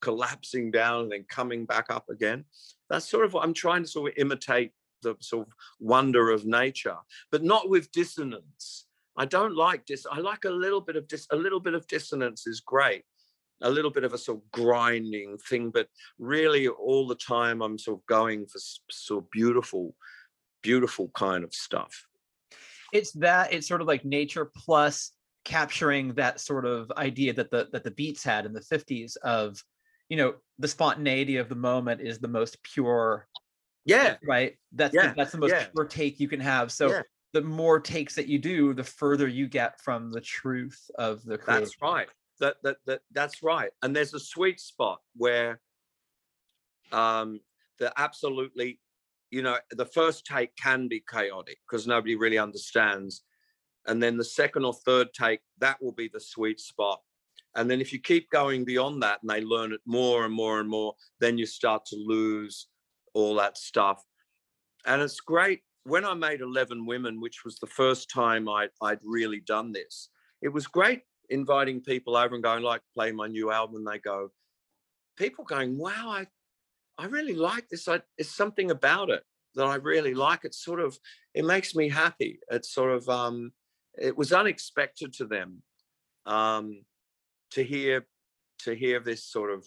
collapsing 0.00 0.70
down 0.70 1.02
and 1.02 1.12
then 1.12 1.24
coming 1.28 1.64
back 1.64 1.86
up 1.88 2.08
again. 2.10 2.44
That's 2.90 3.08
sort 3.08 3.24
of 3.24 3.32
what 3.32 3.44
i'm 3.44 3.54
trying 3.54 3.82
to 3.82 3.88
sort 3.88 4.10
of 4.10 4.18
imitate 4.18 4.72
the 5.04 5.16
sort 5.20 5.46
of 5.46 5.52
wonder 5.78 6.30
of 6.30 6.44
nature, 6.44 6.96
but 7.30 7.42
not 7.42 7.68
with 7.68 7.92
dissonance. 7.92 8.86
I 9.16 9.26
don't 9.26 9.54
like 9.54 9.86
dis. 9.86 10.06
I 10.10 10.18
like 10.18 10.44
a 10.44 10.50
little 10.50 10.80
bit 10.80 10.96
of 10.96 11.06
dis. 11.06 11.26
A 11.30 11.36
little 11.36 11.60
bit 11.60 11.74
of 11.74 11.86
dissonance 11.86 12.46
is 12.46 12.60
great. 12.60 13.04
A 13.62 13.70
little 13.70 13.90
bit 13.90 14.04
of 14.04 14.12
a 14.12 14.18
sort 14.18 14.38
of 14.38 14.50
grinding 14.50 15.38
thing, 15.38 15.70
but 15.70 15.88
really 16.18 16.66
all 16.66 17.06
the 17.06 17.14
time 17.14 17.62
I'm 17.62 17.78
sort 17.78 18.00
of 18.00 18.06
going 18.06 18.46
for 18.46 18.58
sort 18.90 19.24
of 19.24 19.30
beautiful, 19.30 19.94
beautiful 20.62 21.10
kind 21.14 21.44
of 21.44 21.54
stuff. 21.54 22.06
It's 22.92 23.12
that. 23.12 23.52
It's 23.52 23.68
sort 23.68 23.80
of 23.80 23.86
like 23.86 24.04
nature 24.04 24.50
plus 24.56 25.12
capturing 25.44 26.14
that 26.14 26.40
sort 26.40 26.66
of 26.66 26.90
idea 26.96 27.32
that 27.34 27.50
the 27.50 27.68
that 27.72 27.84
the 27.84 27.90
beats 27.90 28.24
had 28.24 28.46
in 28.46 28.52
the 28.52 28.60
50s 28.60 29.16
of 29.18 29.62
you 30.08 30.16
know 30.16 30.34
the 30.58 30.68
spontaneity 30.68 31.36
of 31.36 31.48
the 31.48 31.54
moment 31.54 32.00
is 32.00 32.18
the 32.18 32.28
most 32.28 32.62
pure 32.62 33.28
Yeah. 33.84 34.16
Right. 34.26 34.56
That's 34.72 34.94
Yeah, 34.94 35.08
the, 35.08 35.14
that's 35.14 35.32
the 35.32 35.38
most 35.38 35.52
yeah. 35.52 35.66
pure 35.72 35.86
take 35.86 36.20
you 36.20 36.28
can 36.28 36.40
have. 36.40 36.72
So 36.72 36.88
Yeah. 36.88 37.02
the 37.32 37.42
more 37.42 37.80
takes 37.80 38.14
that 38.14 38.28
you 38.28 38.38
do, 38.38 38.74
the 38.74 38.84
further 38.84 39.28
you 39.28 39.48
get 39.48 39.80
from 39.80 40.10
the 40.12 40.20
truth 40.20 40.90
of 40.96 41.22
the. 41.24 41.38
That's 41.46 41.80
right. 41.82 42.08
That, 42.40 42.56
that 42.62 42.78
that 42.86 43.02
that's 43.12 43.42
right. 43.42 43.70
And 43.82 43.94
there's 43.94 44.14
a 44.14 44.20
sweet 44.20 44.60
spot 44.60 45.00
where 45.14 45.60
um 46.92 47.40
the 47.78 47.92
absolutely, 47.96 48.80
you 49.30 49.42
know, 49.42 49.58
the 49.70 49.86
first 49.86 50.24
take 50.26 50.54
can 50.56 50.86
be 50.88 51.00
chaotic 51.08 51.58
because 51.68 51.86
nobody 51.86 52.14
really 52.14 52.38
understands. 52.38 53.24
And 53.86 54.02
then 54.02 54.16
the 54.16 54.24
second 54.24 54.64
or 54.64 54.74
third 54.74 55.08
take, 55.14 55.40
that 55.58 55.82
will 55.82 55.92
be 55.92 56.08
the 56.08 56.20
sweet 56.20 56.60
spot. 56.60 57.02
And 57.56 57.70
then 57.70 57.80
if 57.80 57.92
you 57.92 58.00
keep 58.00 58.30
going 58.30 58.64
beyond 58.64 59.02
that 59.02 59.20
and 59.22 59.30
they 59.30 59.40
learn 59.42 59.72
it 59.72 59.80
more 59.86 60.24
and 60.24 60.34
more 60.34 60.60
and 60.60 60.68
more, 60.68 60.94
then 61.20 61.38
you 61.38 61.46
start 61.46 61.84
to 61.86 61.96
lose 61.96 62.68
all 63.14 63.36
that 63.36 63.56
stuff. 63.56 64.02
And 64.86 65.00
it's 65.00 65.20
great. 65.20 65.60
When 65.84 66.04
I 66.04 66.14
made 66.14 66.40
11 66.40 66.86
Women, 66.86 67.20
which 67.20 67.44
was 67.44 67.58
the 67.58 67.66
first 67.66 68.10
time 68.10 68.48
I, 68.48 68.68
I'd 68.82 69.00
really 69.04 69.40
done 69.40 69.72
this, 69.72 70.08
it 70.42 70.48
was 70.48 70.66
great 70.66 71.02
inviting 71.30 71.80
people 71.80 72.16
over 72.16 72.34
and 72.34 72.44
going 72.44 72.62
like 72.62 72.82
play 72.92 73.12
my 73.12 73.26
new 73.26 73.50
album 73.50 73.76
and 73.76 73.86
they 73.86 73.98
go 73.98 74.30
people 75.16 75.44
going 75.44 75.78
wow 75.78 76.10
i 76.10 76.26
i 76.98 77.06
really 77.06 77.34
like 77.34 77.68
this 77.68 77.88
I, 77.88 78.00
there's 78.18 78.30
something 78.30 78.70
about 78.70 79.10
it 79.10 79.22
that 79.54 79.64
i 79.64 79.76
really 79.76 80.14
like 80.14 80.40
it's 80.44 80.62
sort 80.62 80.80
of 80.80 80.98
it 81.34 81.44
makes 81.44 81.74
me 81.74 81.88
happy 81.88 82.40
it's 82.50 82.74
sort 82.74 82.92
of 82.92 83.08
um 83.08 83.52
it 83.96 84.16
was 84.16 84.32
unexpected 84.32 85.12
to 85.14 85.24
them 85.24 85.62
um 86.26 86.82
to 87.52 87.62
hear 87.62 88.06
to 88.60 88.74
hear 88.74 89.00
this 89.00 89.24
sort 89.24 89.50
of 89.50 89.64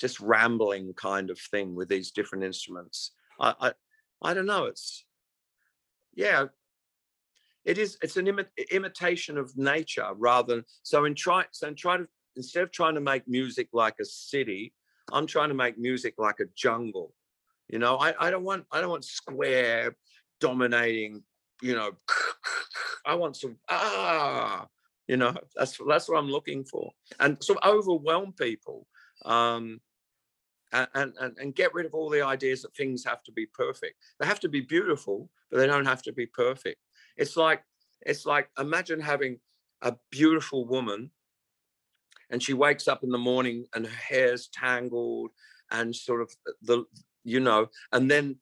just 0.00 0.20
rambling 0.20 0.94
kind 0.94 1.30
of 1.30 1.38
thing 1.38 1.74
with 1.74 1.88
these 1.88 2.10
different 2.10 2.44
instruments. 2.44 3.12
I 3.38 3.54
i, 3.60 3.72
I 4.22 4.34
don't 4.34 4.46
know 4.46 4.64
it's 4.64 5.04
yeah. 6.14 6.46
It 7.64 7.78
is 7.78 7.98
it's 8.02 8.16
an 8.16 8.26
imi- 8.26 8.70
imitation 8.70 9.36
of 9.36 9.56
nature 9.56 10.08
rather 10.16 10.56
than 10.56 10.64
so 10.82 11.04
in 11.04 11.14
try 11.14 11.44
so 11.52 11.68
in 11.68 11.74
try 11.74 11.98
to 11.98 12.08
instead 12.36 12.62
of 12.62 12.72
trying 12.72 12.94
to 12.94 13.00
make 13.00 13.28
music 13.28 13.68
like 13.72 13.96
a 14.00 14.04
city 14.04 14.72
i'm 15.12 15.26
trying 15.26 15.48
to 15.48 15.54
make 15.54 15.78
music 15.78 16.14
like 16.16 16.40
a 16.40 16.46
jungle 16.54 17.12
you 17.68 17.78
know? 17.78 17.96
I, 17.96 18.14
I 18.18 18.30
don't 18.30 18.44
want 18.44 18.64
i 18.72 18.80
don't 18.80 18.90
want 18.90 19.04
square 19.04 19.94
dominating 20.40 21.22
you 21.60 21.74
know 21.74 21.92
i 23.06 23.14
want 23.14 23.36
some 23.36 23.56
ah 23.68 24.66
you 25.06 25.16
know? 25.16 25.34
That's 25.56 25.76
that's 25.88 26.08
what 26.08 26.18
i'm 26.18 26.30
looking 26.30 26.64
for. 26.64 26.92
And 27.18 27.42
sort 27.42 27.58
of 27.62 27.74
overwhelm 27.74 28.32
people 28.32 28.86
um 29.24 29.80
and, 30.72 31.12
and 31.20 31.36
and 31.38 31.54
get 31.54 31.74
rid 31.74 31.86
of 31.86 31.94
all 31.94 32.08
the 32.08 32.24
ideas 32.24 32.62
that 32.62 32.74
things 32.74 33.04
have 33.04 33.22
to 33.24 33.32
be 33.32 33.46
perfect. 33.46 33.96
They 34.18 34.26
have 34.26 34.40
to 34.40 34.48
be 34.48 34.60
beautiful 34.60 35.28
but 35.50 35.58
they 35.58 35.66
don't 35.66 35.86
have 35.86 36.02
to 36.02 36.12
be 36.12 36.26
perfect. 36.26 36.78
It's 37.16 37.36
like 37.36 37.62
it's 38.02 38.24
like 38.24 38.48
imagine 38.58 39.00
having 39.00 39.38
a 39.82 39.96
beautiful 40.10 40.66
woman 40.66 41.10
and 42.30 42.42
she 42.42 42.54
wakes 42.54 42.86
up 42.88 43.02
in 43.02 43.10
the 43.10 43.18
morning 43.18 43.66
and 43.74 43.86
her 43.86 43.96
hair's 43.96 44.48
tangled 44.48 45.30
and 45.70 45.94
sort 45.94 46.20
of 46.20 46.30
the 46.62 46.84
you 47.24 47.40
know 47.40 47.68
and 47.92 48.10
then 48.10 48.36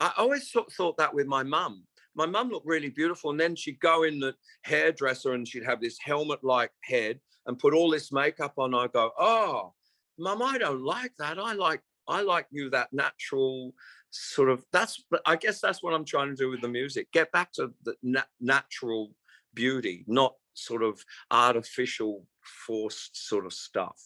i 0.00 0.12
always 0.16 0.50
thought, 0.50 0.96
that 0.96 1.14
with 1.14 1.26
my 1.26 1.42
mum. 1.42 1.84
My 2.14 2.26
mum 2.26 2.48
looked 2.50 2.66
really 2.66 2.88
beautiful 2.88 3.30
and 3.30 3.38
then 3.38 3.54
she'd 3.54 3.80
go 3.80 4.02
in 4.02 4.18
the 4.18 4.34
hairdresser 4.62 5.34
and 5.34 5.46
she'd 5.46 5.64
have 5.64 5.80
this 5.80 5.98
helmet 6.00 6.42
like 6.42 6.72
head 6.82 7.20
and 7.46 7.58
put 7.58 7.74
all 7.74 7.90
this 7.90 8.10
makeup 8.10 8.54
on. 8.58 8.74
I 8.74 8.88
go 8.88 9.12
oh 9.18 9.74
mum 10.18 10.42
i 10.42 10.58
don't 10.58 10.82
like 10.82 11.12
that. 11.18 11.38
I 11.38 11.52
like 11.52 11.80
i 12.08 12.22
like 12.22 12.46
you 12.50 12.70
that 12.70 12.88
natural 12.92 13.74
sort 14.10 14.48
of 14.48 14.64
that's 14.72 15.04
i 15.26 15.36
guess 15.36 15.60
that's 15.60 15.82
what 15.82 15.92
i'm 15.94 16.04
trying 16.04 16.28
to 16.28 16.34
do 16.34 16.48
with 16.50 16.60
the 16.62 16.68
music. 16.68 17.10
Get 17.12 17.30
back 17.32 17.52
to 17.52 17.72
the 17.84 17.94
na- 18.02 18.22
natural 18.40 19.12
beauty 19.54 20.04
not 20.06 20.34
sort 20.54 20.82
of 20.82 21.02
artificial 21.30 22.26
forced 22.42 23.28
sort 23.28 23.46
of 23.46 23.52
stuff. 23.52 23.98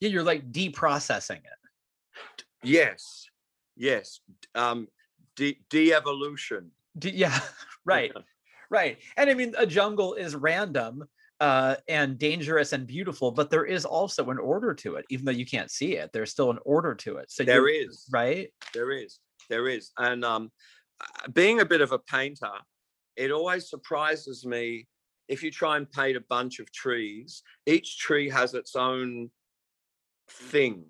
Yeah, 0.00 0.10
you're 0.10 0.22
like 0.22 0.50
deprocessing 0.52 1.38
it. 1.38 2.44
yes. 2.62 3.26
Yes. 3.76 4.20
Um 4.54 4.88
de- 5.36 5.60
de-evolution. 5.70 6.72
D- 6.98 7.10
yeah, 7.10 7.38
right, 7.84 8.12
right. 8.70 8.98
And 9.16 9.30
I 9.30 9.34
mean, 9.34 9.54
a 9.56 9.66
jungle 9.66 10.14
is 10.14 10.34
random 10.34 11.04
uh, 11.40 11.76
and 11.88 12.18
dangerous 12.18 12.72
and 12.72 12.86
beautiful, 12.86 13.30
but 13.30 13.50
there 13.50 13.64
is 13.64 13.84
also 13.84 14.28
an 14.30 14.38
order 14.38 14.74
to 14.74 14.96
it, 14.96 15.04
even 15.10 15.24
though 15.24 15.32
you 15.32 15.46
can't 15.46 15.70
see 15.70 15.96
it. 15.96 16.10
There's 16.12 16.30
still 16.30 16.50
an 16.50 16.58
order 16.64 16.94
to 16.96 17.16
it. 17.18 17.30
So 17.30 17.44
there 17.44 17.68
is 17.68 18.06
right. 18.12 18.48
there 18.74 18.90
is 18.90 19.20
there 19.48 19.68
is 19.68 19.90
and 19.98 20.24
um 20.24 20.50
being 21.32 21.60
a 21.60 21.64
bit 21.64 21.80
of 21.80 21.92
a 21.92 21.98
painter 21.98 22.50
it 23.16 23.30
always 23.30 23.68
surprises 23.68 24.44
me 24.46 24.86
if 25.28 25.42
you 25.42 25.50
try 25.50 25.76
and 25.76 25.90
paint 25.90 26.16
a 26.16 26.24
bunch 26.28 26.58
of 26.58 26.70
trees 26.72 27.42
each 27.66 27.98
tree 27.98 28.28
has 28.28 28.54
its 28.54 28.76
own 28.76 29.30
thing 30.30 30.84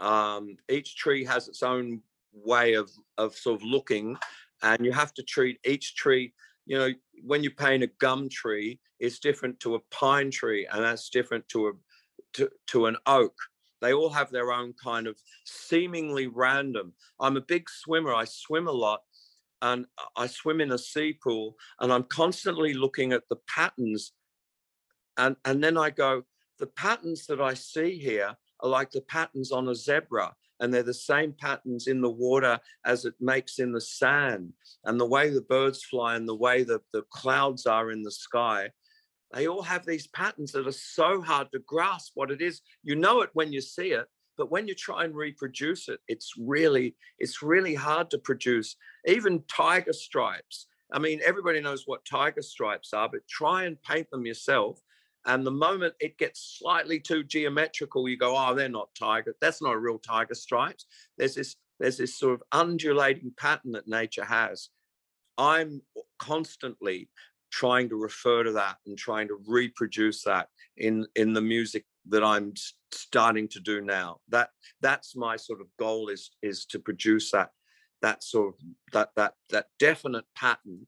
um 0.00 0.56
each 0.68 0.96
tree 0.96 1.24
has 1.24 1.48
its 1.48 1.62
own 1.62 2.00
way 2.32 2.74
of 2.74 2.90
of 3.18 3.34
sort 3.34 3.60
of 3.60 3.66
looking 3.66 4.16
and 4.62 4.84
you 4.84 4.92
have 4.92 5.12
to 5.14 5.22
treat 5.22 5.58
each 5.64 5.94
tree 5.96 6.32
you 6.66 6.78
know 6.78 6.90
when 7.24 7.42
you 7.42 7.50
paint 7.50 7.82
a 7.82 7.90
gum 7.98 8.28
tree 8.28 8.78
it's 9.00 9.18
different 9.18 9.58
to 9.60 9.74
a 9.74 9.80
pine 9.90 10.30
tree 10.30 10.66
and 10.70 10.84
that's 10.84 11.10
different 11.10 11.48
to 11.48 11.68
a 11.68 11.72
to, 12.34 12.48
to 12.68 12.86
an 12.86 12.96
oak. 13.06 13.34
They 13.80 13.92
all 13.92 14.10
have 14.10 14.30
their 14.30 14.52
own 14.52 14.74
kind 14.82 15.06
of 15.06 15.16
seemingly 15.44 16.28
random. 16.28 16.94
I'm 17.20 17.36
a 17.36 17.40
big 17.40 17.68
swimmer. 17.68 18.14
I 18.14 18.24
swim 18.24 18.68
a 18.68 18.72
lot 18.72 19.00
and 19.62 19.86
i 20.16 20.26
swim 20.26 20.60
in 20.60 20.72
a 20.72 20.78
sea 20.78 21.16
pool 21.22 21.56
and 21.80 21.92
i'm 21.92 22.02
constantly 22.02 22.74
looking 22.74 23.12
at 23.12 23.22
the 23.30 23.36
patterns 23.48 24.12
and 25.16 25.36
and 25.44 25.64
then 25.64 25.78
i 25.78 25.88
go 25.88 26.22
the 26.58 26.66
patterns 26.66 27.26
that 27.26 27.40
i 27.40 27.54
see 27.54 27.96
here 27.96 28.36
are 28.60 28.68
like 28.68 28.90
the 28.90 29.00
patterns 29.02 29.52
on 29.52 29.68
a 29.68 29.74
zebra 29.74 30.34
and 30.62 30.72
they're 30.72 30.82
the 30.82 30.94
same 30.94 31.34
patterns 31.38 31.86
in 31.86 32.00
the 32.00 32.10
water 32.10 32.58
as 32.86 33.04
it 33.04 33.14
makes 33.20 33.58
in 33.58 33.72
the 33.72 33.80
sand. 33.80 34.54
And 34.84 34.98
the 34.98 35.06
way 35.06 35.28
the 35.28 35.42
birds 35.42 35.84
fly 35.84 36.16
and 36.16 36.26
the 36.26 36.34
way 36.34 36.62
that 36.62 36.82
the 36.92 37.02
clouds 37.10 37.66
are 37.66 37.90
in 37.90 38.02
the 38.02 38.10
sky 38.10 38.70
they 39.32 39.48
all 39.48 39.62
have 39.62 39.86
these 39.86 40.06
patterns 40.08 40.52
that 40.52 40.66
are 40.66 40.72
so 40.72 41.22
hard 41.22 41.50
to 41.52 41.58
grasp 41.60 42.12
what 42.14 42.30
it 42.30 42.42
is. 42.42 42.60
You 42.82 42.96
know 42.96 43.22
it 43.22 43.30
when 43.32 43.52
you 43.52 43.60
see 43.60 43.92
it 43.92 44.06
but 44.38 44.50
when 44.50 44.66
you 44.66 44.74
try 44.74 45.04
and 45.04 45.14
reproduce 45.14 45.88
it 45.88 46.00
it's 46.08 46.32
really 46.38 46.96
it's 47.18 47.42
really 47.42 47.74
hard 47.74 48.10
to 48.10 48.18
produce. 48.18 48.76
Even 49.06 49.42
tiger 49.48 49.92
stripes. 49.92 50.66
I 50.92 50.98
mean 50.98 51.20
everybody 51.24 51.60
knows 51.60 51.84
what 51.86 52.04
tiger 52.04 52.42
stripes 52.42 52.92
are 52.92 53.08
but 53.08 53.26
try 53.28 53.64
and 53.64 53.82
paint 53.82 54.10
them 54.10 54.26
yourself 54.26 54.80
and 55.26 55.46
the 55.46 55.50
moment 55.50 55.94
it 56.00 56.18
gets 56.18 56.58
slightly 56.58 56.98
too 56.98 57.22
geometrical 57.22 58.08
you 58.08 58.16
go 58.16 58.36
oh 58.36 58.54
they're 58.54 58.68
not 58.68 58.88
tiger 58.98 59.34
that's 59.40 59.62
not 59.62 59.74
a 59.74 59.78
real 59.78 59.98
tiger 59.98 60.34
stripes. 60.34 60.86
There's 61.18 61.34
this 61.34 61.56
there's 61.80 61.98
this 61.98 62.16
sort 62.16 62.34
of 62.34 62.42
undulating 62.52 63.32
pattern 63.36 63.72
that 63.72 63.88
nature 63.88 64.24
has. 64.24 64.68
I'm 65.36 65.82
constantly 66.18 67.08
trying 67.50 67.88
to 67.88 67.96
refer 67.96 68.44
to 68.44 68.52
that 68.52 68.76
and 68.86 68.96
trying 68.96 69.28
to 69.28 69.38
reproduce 69.46 70.22
that 70.24 70.48
in 70.76 71.06
in 71.16 71.32
the 71.32 71.40
music 71.40 71.84
that 72.08 72.24
i'm 72.24 72.52
starting 72.92 73.48
to 73.48 73.60
do 73.60 73.80
now. 73.80 74.18
That 74.28 74.50
that's 74.80 75.16
my 75.16 75.36
sort 75.36 75.60
of 75.60 75.66
goal 75.78 76.08
is 76.08 76.30
is 76.42 76.64
to 76.66 76.78
produce 76.78 77.30
that 77.32 77.50
that 78.00 78.22
sort 78.22 78.48
of 78.48 78.54
that 78.92 79.10
that 79.16 79.34
that 79.50 79.66
definite 79.78 80.24
pattern 80.36 80.86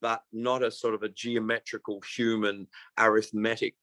but 0.00 0.22
not 0.32 0.62
a 0.62 0.70
sort 0.70 0.94
of 0.94 1.02
a 1.02 1.08
geometrical 1.08 2.00
human 2.16 2.66
arithmetic 2.98 3.74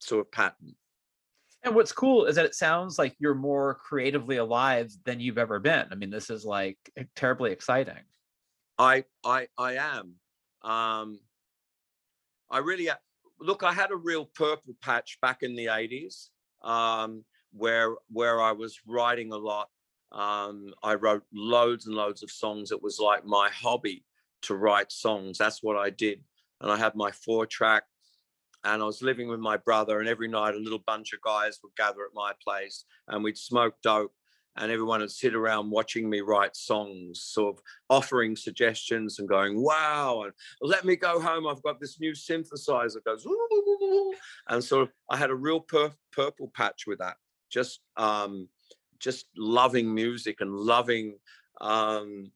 sort 0.00 0.26
of 0.26 0.32
pattern 0.32 0.74
And 1.62 1.74
what's 1.74 1.92
cool 1.92 2.26
is 2.26 2.36
that 2.36 2.44
it 2.46 2.54
sounds 2.54 2.98
like 2.98 3.16
you're 3.18 3.34
more 3.34 3.74
creatively 3.74 4.36
alive 4.36 4.92
than 5.04 5.20
you've 5.20 5.38
ever 5.38 5.58
been. 5.58 5.86
I 5.90 5.94
mean, 5.96 6.10
this 6.10 6.30
is 6.30 6.44
like 6.44 6.78
terribly 7.16 7.50
exciting. 7.52 8.04
I 8.78 9.04
I 9.24 9.48
I 9.58 9.74
am. 9.76 10.16
Um, 10.62 11.20
I 12.50 12.58
really 12.58 12.88
a- 12.88 12.98
look. 13.40 13.62
I 13.62 13.72
had 13.72 13.90
a 13.90 13.96
real 13.96 14.26
purple 14.26 14.74
patch 14.82 15.18
back 15.20 15.42
in 15.42 15.54
the 15.56 15.68
eighties, 15.68 16.30
um, 16.62 17.24
where 17.52 17.94
where 18.08 18.40
I 18.40 18.52
was 18.52 18.78
writing 18.86 19.32
a 19.32 19.36
lot. 19.36 19.68
Um, 20.12 20.72
I 20.82 20.94
wrote 20.94 21.24
loads 21.32 21.86
and 21.86 21.96
loads 21.96 22.22
of 22.22 22.30
songs. 22.30 22.70
It 22.70 22.82
was 22.82 22.98
like 23.00 23.24
my 23.24 23.50
hobby 23.50 24.04
to 24.42 24.54
write 24.54 24.92
songs. 24.92 25.38
That's 25.38 25.62
what 25.62 25.76
I 25.76 25.90
did, 25.90 26.22
and 26.60 26.70
I 26.70 26.76
had 26.76 26.94
my 26.94 27.10
four 27.10 27.46
track. 27.46 27.84
And 28.64 28.82
I 28.82 28.86
was 28.86 29.00
living 29.00 29.28
with 29.28 29.38
my 29.38 29.56
brother, 29.58 30.00
and 30.00 30.08
every 30.08 30.26
night 30.26 30.54
a 30.54 30.58
little 30.58 30.82
bunch 30.86 31.12
of 31.12 31.20
guys 31.20 31.58
would 31.62 31.76
gather 31.76 32.02
at 32.04 32.14
my 32.14 32.32
place, 32.42 32.84
and 33.06 33.22
we'd 33.22 33.38
smoke 33.38 33.74
dope, 33.80 34.12
and 34.56 34.72
everyone 34.72 35.00
would 35.00 35.10
sit 35.12 35.36
around 35.36 35.70
watching 35.70 36.10
me 36.10 36.20
write 36.20 36.56
songs, 36.56 37.20
sort 37.22 37.56
of 37.56 37.62
offering 37.90 38.34
suggestions 38.34 39.18
and 39.20 39.28
going, 39.28 39.62
wow, 39.62 40.22
and 40.24 40.32
let 40.60 40.84
me 40.84 40.96
go 40.96 41.20
home. 41.20 41.46
I've 41.46 41.62
got 41.62 41.78
this 41.78 42.00
new 42.00 42.12
synthesizer 42.12 43.04
goes, 43.04 43.24
and 44.48 44.64
sort 44.64 44.82
of 44.82 44.92
I 45.10 45.16
had 45.16 45.30
a 45.30 45.34
real 45.34 45.60
pur- 45.60 45.94
purple 46.10 46.50
patch 46.56 46.84
with 46.88 46.98
that. 46.98 47.16
Just 47.50 47.80
um, 47.96 48.48
just 48.98 49.26
loving 49.36 49.94
music 49.94 50.40
and 50.40 50.52
loving 50.52 51.18
Um, 51.60 52.32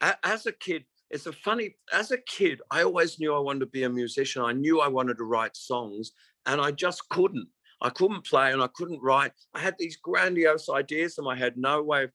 a- 0.00 0.18
as 0.22 0.46
a 0.46 0.52
kid, 0.52 0.84
it's 1.10 1.26
a 1.26 1.32
funny. 1.32 1.76
As 1.92 2.10
a 2.10 2.18
kid, 2.18 2.60
I 2.70 2.82
always 2.82 3.18
knew 3.18 3.34
I 3.34 3.38
wanted 3.38 3.60
to 3.60 3.66
be 3.66 3.84
a 3.84 3.90
musician. 3.90 4.42
I 4.42 4.52
knew 4.52 4.80
I 4.80 4.88
wanted 4.88 5.18
to 5.18 5.24
write 5.24 5.56
songs, 5.56 6.12
and 6.46 6.60
I 6.60 6.70
just 6.70 7.08
couldn't. 7.08 7.48
I 7.80 7.90
couldn't 7.90 8.26
play 8.26 8.52
and 8.52 8.62
I 8.62 8.68
couldn't 8.74 9.02
write. 9.02 9.32
I 9.54 9.60
had 9.60 9.76
these 9.78 9.96
grandiose 9.96 10.68
ideas 10.68 11.18
and 11.18 11.28
I 11.28 11.36
had 11.36 11.56
no 11.56 11.82
way 11.82 12.04
of 12.04 12.10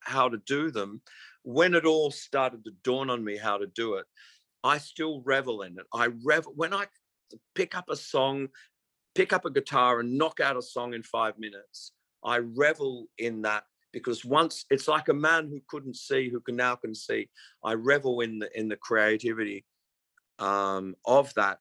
how 0.00 0.28
to 0.28 0.38
do 0.46 0.70
them. 0.70 1.00
When 1.42 1.74
it 1.74 1.86
all 1.86 2.10
started 2.10 2.64
to 2.64 2.72
dawn 2.84 3.08
on 3.08 3.24
me 3.24 3.38
how 3.38 3.56
to 3.56 3.66
do 3.66 3.94
it, 3.94 4.06
I 4.62 4.76
still 4.76 5.22
revel 5.24 5.62
in 5.62 5.78
it. 5.78 5.86
I 5.94 6.08
revel 6.24 6.52
when 6.54 6.74
I 6.74 6.86
pick 7.54 7.74
up 7.74 7.88
a 7.88 7.96
song, 7.96 8.48
pick 9.14 9.32
up 9.32 9.46
a 9.46 9.50
guitar 9.50 10.00
and 10.00 10.18
knock 10.18 10.38
out 10.40 10.58
a 10.58 10.62
song 10.62 10.92
in 10.92 11.02
five 11.02 11.38
minutes. 11.38 11.92
I 12.22 12.38
revel 12.38 13.06
in 13.16 13.40
that 13.42 13.64
because 13.92 14.24
once 14.24 14.64
it's 14.70 14.88
like 14.88 15.08
a 15.08 15.14
man 15.14 15.48
who 15.48 15.60
couldn't 15.68 15.96
see, 15.96 16.28
who 16.28 16.40
can 16.40 16.56
now 16.56 16.76
can 16.76 16.94
see. 16.94 17.28
I 17.64 17.74
revel 17.74 18.20
in 18.20 18.38
the 18.38 18.58
in 18.58 18.68
the 18.68 18.76
creativity 18.76 19.64
um, 20.38 20.94
of 21.04 21.32
that, 21.34 21.58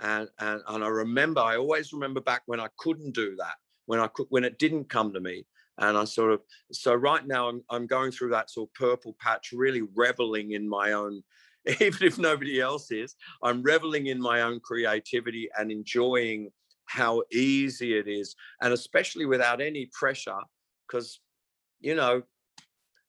and, 0.00 0.28
and 0.38 0.62
and 0.66 0.84
I 0.84 0.88
remember. 0.88 1.40
I 1.40 1.56
always 1.56 1.92
remember 1.92 2.20
back 2.20 2.42
when 2.46 2.60
I 2.60 2.68
couldn't 2.78 3.14
do 3.14 3.36
that, 3.36 3.54
when 3.86 4.00
I 4.00 4.08
could, 4.08 4.26
when 4.30 4.44
it 4.44 4.58
didn't 4.58 4.88
come 4.88 5.12
to 5.12 5.20
me, 5.20 5.46
and 5.78 5.96
I 5.96 6.04
sort 6.04 6.32
of. 6.32 6.40
So 6.72 6.94
right 6.94 7.26
now, 7.26 7.48
I'm 7.48 7.62
I'm 7.70 7.86
going 7.86 8.10
through 8.10 8.30
that 8.30 8.50
sort 8.50 8.70
of 8.70 8.74
purple 8.74 9.16
patch, 9.20 9.52
really 9.52 9.82
reveling 9.94 10.52
in 10.52 10.68
my 10.68 10.92
own 10.92 11.22
even 11.80 12.06
if 12.06 12.18
nobody 12.18 12.60
else 12.60 12.90
is. 12.90 13.14
I'm 13.42 13.62
reveling 13.62 14.06
in 14.06 14.20
my 14.20 14.42
own 14.42 14.60
creativity 14.60 15.48
and 15.58 15.70
enjoying 15.70 16.50
how 16.86 17.22
easy 17.30 17.98
it 17.98 18.08
is, 18.08 18.34
and 18.62 18.72
especially 18.72 19.26
without 19.26 19.60
any 19.60 19.90
pressure, 19.92 20.38
because 20.86 21.20
you 21.80 21.94
know, 21.94 22.22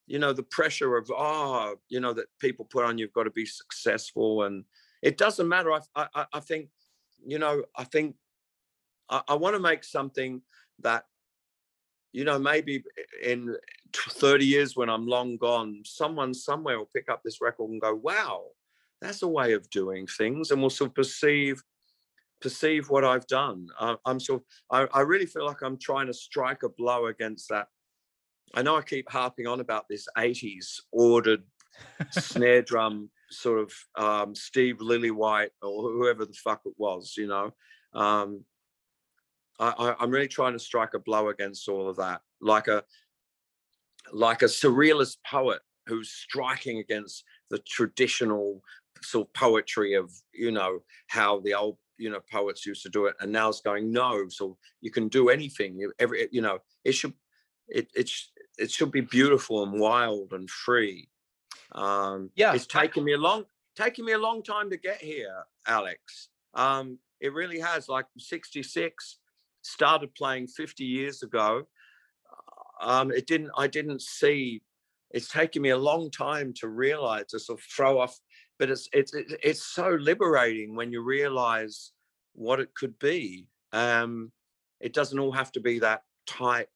you 0.08 0.20
know 0.20 0.34
the 0.34 0.44
pressure 0.44 0.98
of 0.98 1.12
oh, 1.16 1.76
you 1.88 2.00
know 2.00 2.14
that 2.14 2.26
people 2.40 2.66
put 2.66 2.86
on 2.86 2.98
you've 2.98 3.14
got 3.14 3.24
to 3.24 3.32
be 3.32 3.46
successful, 3.46 4.44
and 4.44 4.66
it 5.02 5.18
doesn't 5.18 5.48
matter. 5.48 5.72
I 5.74 5.80
I, 5.96 6.26
I 6.34 6.40
think, 6.40 6.70
you 7.26 7.40
know, 7.40 7.64
I 7.76 7.84
think 7.84 8.16
I, 9.10 9.22
I 9.28 9.36
want 9.36 9.56
to 9.56 9.62
make 9.62 9.84
something 9.84 10.42
that 10.80 11.06
you 12.12 12.24
know, 12.24 12.40
maybe 12.40 12.84
in 13.24 13.56
30 13.94 14.46
years 14.46 14.76
when 14.76 14.90
I'm 14.90 15.06
long 15.06 15.38
gone, 15.38 15.82
someone 15.86 16.34
somewhere 16.34 16.78
will 16.78 16.90
pick 16.94 17.10
up 17.10 17.22
this 17.24 17.42
record 17.42 17.70
and 17.70 17.82
go, 17.82 17.94
wow, 17.96 18.46
that's 19.02 19.22
a 19.22 19.28
way 19.28 19.54
of 19.54 19.70
doing 19.70 20.08
things. 20.08 20.52
And 20.52 20.62
will 20.62 20.70
sort 20.70 20.90
of 20.90 20.96
perceive 20.96 21.64
perceive 22.42 22.90
what 22.90 23.04
I've 23.04 23.28
done. 23.28 23.68
Uh, 23.78 23.98
I'm 24.06 24.18
sort 24.18 24.42
of, 24.42 24.88
I, 24.94 25.00
I 25.00 25.02
really 25.02 25.26
feel 25.26 25.46
like 25.46 25.62
I'm 25.62 25.78
trying 25.78 26.08
to 26.08 26.14
strike 26.14 26.64
a 26.64 26.70
blow 26.70 27.08
against 27.08 27.50
that. 27.50 27.68
I 28.54 28.62
know 28.62 28.76
I 28.76 28.82
keep 28.82 29.10
harping 29.10 29.48
on 29.48 29.60
about 29.60 29.88
this 29.90 30.08
80s 30.18 30.82
ordered 30.92 31.44
snare 32.12 32.62
drum 32.64 33.10
sort 33.32 33.60
of 33.60 33.74
um, 33.96 34.36
Steve 34.36 34.78
Lillywhite 34.78 35.52
or 35.62 35.92
whoever 35.92 36.26
the 36.26 36.34
fuck 36.34 36.62
it 36.66 36.74
was, 36.78 37.14
you 37.18 37.28
know. 37.28 37.54
Um, 37.94 38.44
I, 39.60 39.96
am 40.00 40.10
really 40.10 40.28
trying 40.28 40.54
to 40.54 40.60
strike 40.60 40.94
a 40.94 41.00
blow 41.00 41.30
against 41.30 41.68
all 41.68 41.90
of 41.90 41.98
that, 41.98 42.22
like 42.42 42.68
a 42.68 42.84
like 44.14 44.42
a 44.42 44.46
surrealist 44.46 45.18
poet 45.30 45.60
who's 45.86 46.10
striking 46.10 46.80
against 46.80 47.26
the 47.50 47.60
traditional 47.60 48.64
sort 49.02 49.28
of 49.28 49.34
poetry 49.34 49.96
of 49.96 50.12
you 50.34 50.52
know 50.52 50.80
how 51.08 51.42
the 51.42 51.54
old 51.54 51.78
you 51.98 52.10
know 52.10 52.22
poets 52.32 52.66
used 52.66 52.84
to 52.84 52.90
do 52.90 53.06
it, 53.06 53.16
and 53.20 53.32
now 53.32 53.50
it's 53.50 53.62
going 53.62 53.92
no, 53.92 54.30
so 54.30 54.58
you 54.80 54.92
can 54.92 55.10
do 55.10 55.28
anything. 55.28 55.78
You 55.78 55.92
every 56.00 56.30
you 56.32 56.42
know 56.42 56.60
it 56.86 56.94
should 56.94 57.14
it 57.68 57.90
it 57.94 58.10
it 58.60 58.72
should 58.72 58.92
be 58.92 59.02
beautiful 59.02 59.64
and 59.64 59.80
wild 59.80 60.34
and 60.34 60.50
free. 60.50 61.10
Um, 61.74 62.30
yeah, 62.36 62.54
it's 62.54 62.66
taken 62.66 63.04
me 63.04 63.14
a 63.14 63.18
long 63.18 63.46
taken 63.76 64.06
me 64.06 64.14
a 64.14 64.18
long 64.18 64.44
time 64.44 64.70
to 64.70 64.78
get 64.78 64.98
here, 64.98 65.44
Alex. 65.68 66.30
Um, 66.54 67.00
it 67.22 67.34
really 67.34 67.60
has. 67.60 67.88
Like 67.88 68.06
'66, 68.18 69.18
started 69.62 70.14
playing 70.16 70.48
50 70.48 70.84
years 70.84 71.24
ago. 71.24 71.68
Um, 72.82 73.12
it 73.12 73.28
didn't. 73.28 73.52
I 73.58 73.68
didn't 73.68 74.02
see. 74.02 74.62
It's 75.12 75.30
taken 75.30 75.62
me 75.62 75.70
a 75.70 75.78
long 75.78 76.12
time 76.12 76.54
to 76.58 76.68
realize 76.68 77.26
to 77.30 77.40
sort 77.40 77.60
of 77.60 77.66
throw 77.66 78.00
off, 78.00 78.20
but 78.58 78.70
it's 78.70 78.88
it's 78.94 79.14
it's 79.16 79.64
so 79.64 79.90
liberating 79.90 80.76
when 80.76 80.92
you 80.92 81.02
realize 81.02 81.92
what 82.34 82.60
it 82.60 82.74
could 82.74 82.98
be. 83.00 83.48
Um, 83.74 84.32
it 84.80 84.94
doesn't 84.94 85.20
all 85.20 85.32
have 85.32 85.52
to 85.54 85.60
be 85.60 85.80
that 85.80 86.04
tight 86.26 86.68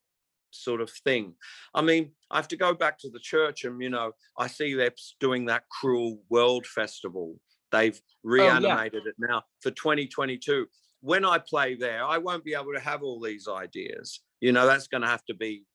sort 0.53 0.81
of 0.81 0.89
thing. 0.89 1.33
I 1.73 1.81
mean, 1.81 2.11
I 2.31 2.37
have 2.37 2.47
to 2.49 2.57
go 2.57 2.73
back 2.73 2.97
to 2.99 3.09
the 3.09 3.19
church, 3.19 3.65
and 3.65 3.81
you 3.81 3.89
know, 3.89 4.11
I 4.37 4.47
see 4.47 4.73
they're 4.73 4.91
doing 5.19 5.45
that 5.45 5.63
cruel 5.69 6.19
world 6.29 6.65
festival. 6.65 7.39
They've 7.71 7.99
reanimated 8.23 9.01
oh, 9.05 9.05
yeah. 9.05 9.09
it 9.09 9.15
now 9.17 9.43
for 9.61 9.71
2022 9.71 10.67
when 11.03 11.25
I 11.25 11.37
play 11.37 11.75
there, 11.75 12.01
I 12.05 12.17
won't 12.17 12.45
be 12.45 12.53
able 12.53 12.73
to 12.73 12.79
have 12.79 13.03
all 13.03 13.19
these 13.19 13.49
ideas. 13.49 14.21
You 14.39 14.53
know, 14.53 14.65
that's 14.65 14.87
going 14.87 15.01
to 15.01 15.07
have 15.07 15.25
to 15.25 15.33
be, 15.33 15.65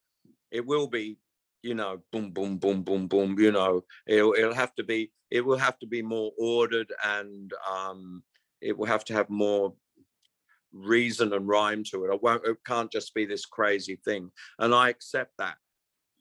it 0.49 0.65
will 0.65 0.87
be, 0.87 1.19
you 1.61 1.75
know, 1.75 2.01
boom, 2.11 2.31
boom, 2.31 2.57
boom, 2.57 2.81
boom, 2.81 3.07
boom. 3.07 3.37
You 3.37 3.51
know, 3.51 3.83
it'll, 4.07 4.33
it'll 4.33 4.55
have 4.55 4.73
to 4.75 4.83
be, 4.83 5.11
it 5.29 5.45
will 5.45 5.59
have 5.59 5.77
to 5.79 5.87
be 5.87 6.01
more 6.01 6.31
ordered 6.39 6.91
and 7.05 7.53
um, 7.71 8.23
it 8.59 8.75
will 8.75 8.87
have 8.87 9.05
to 9.05 9.13
have 9.13 9.29
more 9.29 9.75
reason 10.73 11.33
and 11.33 11.47
rhyme 11.47 11.83
to 11.91 12.05
it. 12.05 12.11
I 12.11 12.17
won't, 12.21 12.45
it 12.45 12.57
can't 12.65 12.91
just 12.91 13.13
be 13.13 13.25
this 13.25 13.45
crazy 13.45 13.99
thing. 14.03 14.31
And 14.57 14.73
I 14.73 14.89
accept 14.89 15.33
that, 15.37 15.55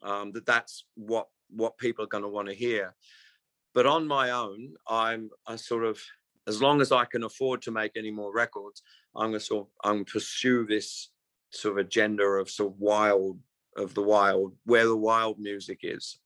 um, 0.02 0.32
that 0.32 0.46
that's 0.46 0.84
what, 0.94 1.26
what 1.50 1.78
people 1.78 2.04
are 2.04 2.08
going 2.08 2.24
to 2.24 2.28
want 2.28 2.48
to 2.48 2.54
hear. 2.54 2.94
But 3.74 3.86
on 3.86 4.06
my 4.06 4.30
own, 4.30 4.74
I'm 4.88 5.30
a 5.46 5.56
sort 5.58 5.84
of, 5.84 6.00
as 6.46 6.62
long 6.62 6.80
as 6.80 6.92
I 6.92 7.04
can 7.04 7.24
afford 7.24 7.62
to 7.62 7.70
make 7.70 7.92
any 7.96 8.10
more 8.10 8.32
records, 8.32 8.82
I'm 9.14 9.30
gonna 9.30 9.40
sort 9.40 9.66
of 9.66 9.72
I'm 9.84 9.96
gonna 9.96 10.04
pursue 10.04 10.66
this 10.66 11.10
sort 11.50 11.78
of 11.78 11.86
agenda 11.86 12.24
of 12.24 12.50
sort 12.50 12.72
of 12.72 12.78
wild 12.78 13.38
of 13.76 13.94
the 13.94 14.02
wild, 14.02 14.54
where 14.64 14.86
the 14.86 14.96
wild 14.96 15.38
music 15.38 15.80
is. 15.82 16.18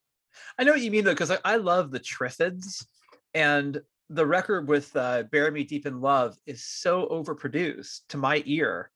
I 0.59 0.65
know 0.65 0.73
what 0.73 0.81
you 0.81 0.91
mean 0.91 1.05
though, 1.05 1.13
because 1.13 1.31
I, 1.31 1.39
I, 1.45 1.57
love 1.57 1.91
the 1.91 2.01
Triffids, 2.01 2.87
and 3.35 3.83
the 4.15 4.27
record 4.27 4.69
with 4.69 4.95
uh, 4.97 5.25
"Bury 5.25 5.51
Me 5.51 5.65
Deep 5.65 5.87
in 5.87 6.01
Love" 6.01 6.37
is 6.47 6.65
so 6.65 7.07
overproduced 7.11 8.01
to 8.11 8.17
my 8.17 8.43
ear. 8.47 8.91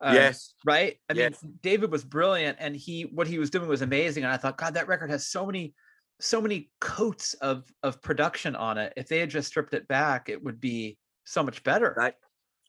Uh, 0.00 0.12
yes. 0.14 0.54
Right. 0.64 0.96
I 1.10 1.12
yes. 1.12 1.42
mean, 1.42 1.58
David 1.62 1.90
was 1.90 2.04
brilliant, 2.04 2.56
and 2.60 2.74
he 2.74 3.02
what 3.02 3.26
he 3.26 3.38
was 3.38 3.50
doing 3.50 3.68
was 3.68 3.82
amazing. 3.82 4.24
And 4.24 4.32
I 4.32 4.36
thought, 4.36 4.56
God, 4.56 4.74
that 4.74 4.88
record 4.88 5.10
has 5.10 5.26
so 5.26 5.44
many 5.44 5.74
so 6.20 6.40
many 6.40 6.70
coats 6.80 7.34
of 7.34 7.64
of 7.82 8.00
production 8.02 8.56
on 8.56 8.78
it. 8.78 8.92
If 8.96 9.08
they 9.08 9.18
had 9.18 9.30
just 9.30 9.48
stripped 9.48 9.74
it 9.74 9.88
back, 9.88 10.28
it 10.28 10.42
would 10.42 10.60
be 10.60 10.98
so 11.24 11.42
much 11.42 11.62
better. 11.62 12.00
I, 12.00 12.12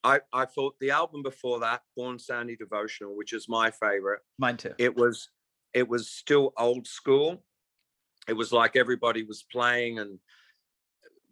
I, 0.04 0.20
I 0.32 0.44
thought 0.46 0.74
the 0.80 0.90
album 0.90 1.22
before 1.22 1.60
that, 1.60 1.82
Born 1.96 2.18
Sandy 2.18 2.56
Devotional, 2.56 3.16
which 3.16 3.32
is 3.32 3.48
my 3.48 3.70
favorite. 3.70 4.20
Mine 4.38 4.56
too. 4.56 4.74
It 4.78 4.96
was 4.96 5.28
it 5.74 5.88
was 5.88 6.10
still 6.10 6.52
old 6.58 6.86
school. 6.86 7.42
It 8.28 8.34
was 8.34 8.52
like 8.52 8.76
everybody 8.76 9.22
was 9.24 9.44
playing 9.50 9.98
and 9.98 10.18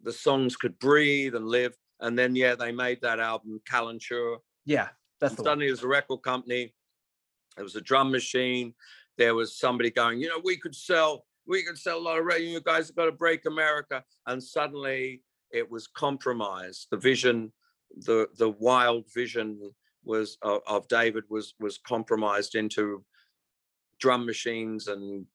the 0.03 0.13
songs 0.13 0.55
could 0.55 0.77
breathe 0.79 1.35
and 1.35 1.47
live. 1.47 1.75
And 1.99 2.17
then 2.17 2.35
yeah, 2.35 2.55
they 2.55 2.71
made 2.71 2.99
that 3.01 3.19
album, 3.19 3.61
Calenture. 3.69 4.37
Yeah, 4.65 4.89
that's 5.19 5.35
the 5.35 5.43
suddenly 5.43 5.67
one. 5.67 5.71
was 5.71 5.83
a 5.83 5.87
record 5.87 6.23
company. 6.23 6.73
There 7.55 7.63
was 7.63 7.75
a 7.75 7.81
drum 7.81 8.11
machine. 8.11 8.73
There 9.17 9.35
was 9.35 9.57
somebody 9.57 9.91
going, 9.91 10.19
you 10.19 10.29
know, 10.29 10.41
we 10.43 10.57
could 10.57 10.75
sell 10.75 11.25
we 11.47 11.63
could 11.63 11.77
sell 11.77 11.97
a 11.97 11.99
lot 11.99 12.19
of 12.19 12.25
radio. 12.25 12.51
You 12.51 12.61
guys 12.61 12.87
have 12.87 12.95
got 12.95 13.05
to 13.05 13.11
break 13.11 13.45
America. 13.45 14.03
And 14.27 14.41
suddenly 14.41 15.21
it 15.51 15.69
was 15.69 15.87
compromised. 15.87 16.87
The 16.91 16.97
vision, 16.97 17.51
the 17.95 18.27
the 18.37 18.49
wild 18.49 19.05
vision 19.13 19.71
was 20.03 20.37
uh, 20.43 20.59
of 20.67 20.87
David 20.87 21.23
was 21.29 21.53
was 21.59 21.77
compromised 21.77 22.55
into 22.55 23.03
drum 23.99 24.25
machines 24.25 24.87
and 24.87 25.25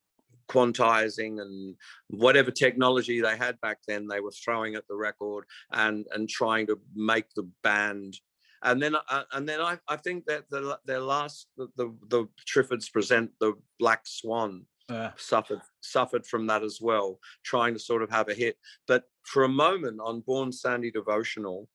quantizing 0.49 1.41
and 1.41 1.75
whatever 2.09 2.51
technology 2.51 3.21
they 3.21 3.37
had 3.37 3.61
back 3.61 3.79
then 3.89 4.07
they 4.07 4.21
were 4.21 4.31
throwing 4.31 4.75
at 4.75 4.87
the 4.89 4.95
record 4.95 5.45
and 5.73 6.07
and 6.15 6.29
trying 6.29 6.67
to 6.67 6.79
make 6.95 7.27
the 7.35 7.49
band 7.63 8.17
and 8.63 8.83
then 8.83 8.95
uh, 8.95 9.23
and 9.33 9.49
then 9.49 9.61
I, 9.61 9.79
I 9.89 9.97
think 9.97 10.27
that 10.27 10.49
the 10.51 10.79
their 10.85 11.01
last 11.01 11.47
the, 11.57 11.69
the 11.77 11.95
the 12.09 12.27
Triffids 12.47 12.91
present 12.93 13.31
the 13.41 13.55
Black 13.79 14.03
Swan 14.05 14.67
uh. 14.89 15.11
suffered 15.17 15.61
suffered 15.81 16.27
from 16.27 16.47
that 16.47 16.63
as 16.63 16.79
well, 16.81 17.19
trying 17.45 17.75
to 17.75 17.81
sort 17.81 18.03
of 18.03 18.11
have 18.11 18.29
a 18.29 18.35
hit. 18.35 18.57
But 18.89 19.05
for 19.25 19.45
a 19.45 19.49
moment 19.49 20.01
on 20.03 20.21
Born 20.21 20.53
Sandy 20.53 20.91
Devotional, 20.91 21.69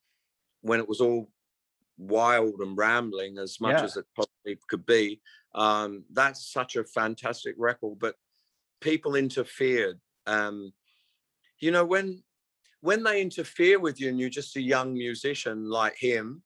when 0.61 0.79
it 0.79 0.87
was 0.87 1.01
all 1.01 1.29
wild 1.97 2.59
and 2.59 2.77
rambling 2.77 3.37
as 3.37 3.59
much 3.61 3.77
yeah. 3.77 3.83
as 3.83 3.97
it 3.97 4.05
possibly 4.15 4.57
could 4.67 4.85
be, 4.85 5.21
um, 5.53 6.03
that's 6.11 6.51
such 6.51 6.75
a 6.75 6.83
fantastic 6.83 7.55
record. 7.57 7.99
But 7.99 8.15
people 8.81 9.15
interfered. 9.15 9.99
Um, 10.27 10.73
you 11.59 11.71
know, 11.71 11.85
when 11.85 12.23
when 12.81 13.03
they 13.03 13.21
interfere 13.21 13.79
with 13.79 14.01
you 14.01 14.09
and 14.09 14.19
you're 14.19 14.29
just 14.29 14.55
a 14.57 14.61
young 14.61 14.93
musician 14.93 15.69
like 15.69 15.95
him, 15.97 16.41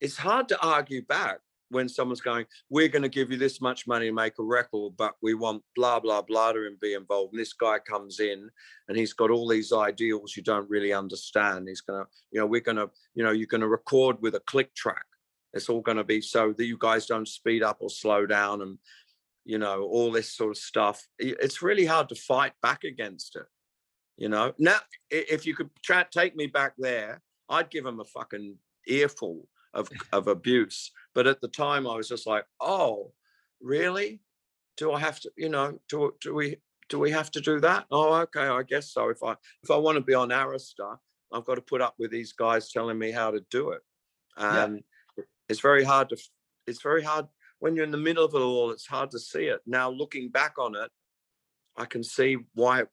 it's 0.00 0.16
hard 0.16 0.48
to 0.48 0.60
argue 0.60 1.02
back 1.02 1.38
when 1.68 1.88
someone's 1.88 2.20
going, 2.20 2.44
we're 2.68 2.88
going 2.88 3.02
to 3.02 3.08
give 3.08 3.30
you 3.30 3.38
this 3.38 3.60
much 3.60 3.86
money 3.86 4.06
to 4.06 4.12
make 4.12 4.38
a 4.38 4.42
record, 4.42 4.92
but 4.96 5.14
we 5.22 5.34
want 5.34 5.62
blah 5.76 6.00
blah 6.00 6.22
blah 6.22 6.52
to 6.52 6.70
be 6.80 6.94
involved. 6.94 7.32
And 7.32 7.40
this 7.40 7.52
guy 7.52 7.78
comes 7.78 8.20
in 8.20 8.48
and 8.88 8.96
he's 8.96 9.12
got 9.12 9.30
all 9.30 9.48
these 9.48 9.72
ideals 9.72 10.36
you 10.36 10.42
don't 10.42 10.68
really 10.68 10.92
understand. 10.92 11.68
He's 11.68 11.82
gonna, 11.82 12.04
you 12.30 12.40
know, 12.40 12.46
we're 12.46 12.60
gonna, 12.60 12.88
you 13.14 13.22
know, 13.22 13.32
you're 13.32 13.46
gonna 13.46 13.68
record 13.68 14.16
with 14.20 14.34
a 14.34 14.40
click 14.40 14.74
track. 14.74 15.04
It's 15.54 15.68
all 15.68 15.82
going 15.82 15.98
to 15.98 16.04
be 16.04 16.20
so 16.20 16.54
that 16.56 16.64
you 16.64 16.78
guys 16.78 17.06
don't 17.06 17.28
speed 17.28 17.62
up 17.62 17.78
or 17.80 17.90
slow 17.90 18.26
down 18.26 18.62
and 18.62 18.78
you 19.44 19.58
know 19.58 19.82
all 19.82 20.10
this 20.12 20.32
sort 20.32 20.50
of 20.50 20.58
stuff. 20.58 21.06
It's 21.18 21.62
really 21.62 21.86
hard 21.86 22.08
to 22.10 22.14
fight 22.14 22.52
back 22.62 22.84
against 22.84 23.36
it. 23.36 23.46
You 24.16 24.28
know, 24.28 24.52
now 24.58 24.78
if 25.10 25.46
you 25.46 25.54
could 25.54 25.70
try, 25.82 26.04
take 26.10 26.36
me 26.36 26.46
back 26.46 26.74
there, 26.78 27.22
I'd 27.48 27.70
give 27.70 27.86
him 27.86 28.00
a 28.00 28.04
fucking 28.04 28.56
earful 28.86 29.48
of 29.74 29.88
of 30.12 30.28
abuse. 30.28 30.90
But 31.14 31.26
at 31.26 31.40
the 31.40 31.48
time, 31.48 31.86
I 31.86 31.96
was 31.96 32.08
just 32.08 32.26
like, 32.26 32.44
oh, 32.60 33.12
really? 33.60 34.20
Do 34.76 34.92
I 34.92 35.00
have 35.00 35.20
to? 35.20 35.30
You 35.36 35.48
know, 35.48 35.78
do 35.88 36.14
do 36.20 36.34
we 36.34 36.56
do 36.88 36.98
we 36.98 37.10
have 37.10 37.30
to 37.32 37.40
do 37.40 37.60
that? 37.60 37.86
Oh, 37.90 38.14
okay, 38.14 38.46
I 38.46 38.62
guess 38.62 38.92
so. 38.92 39.08
If 39.08 39.22
I 39.22 39.32
if 39.62 39.70
I 39.70 39.76
want 39.76 39.96
to 39.96 40.02
be 40.02 40.14
on 40.14 40.28
Arista, 40.28 40.96
I've 41.32 41.44
got 41.44 41.56
to 41.56 41.62
put 41.62 41.80
up 41.80 41.94
with 41.98 42.10
these 42.10 42.32
guys 42.32 42.70
telling 42.70 42.98
me 42.98 43.10
how 43.10 43.30
to 43.30 43.40
do 43.50 43.70
it, 43.70 43.80
and 44.36 44.82
yeah. 45.16 45.24
it's 45.48 45.60
very 45.60 45.84
hard 45.84 46.08
to. 46.10 46.16
It's 46.66 46.80
very 46.80 47.02
hard 47.02 47.26
when 47.62 47.76
you're 47.76 47.84
in 47.84 47.92
the 47.92 47.96
middle 47.96 48.24
of 48.24 48.34
it 48.34 48.38
all. 48.38 48.72
It's 48.72 48.88
hard 48.88 49.12
to 49.12 49.20
see 49.20 49.44
it 49.44 49.60
now. 49.66 49.88
Looking 49.88 50.30
back 50.30 50.58
on 50.58 50.74
it, 50.74 50.90
I 51.76 51.84
can 51.84 52.02
see 52.02 52.38
why 52.54 52.80
it 52.80 52.88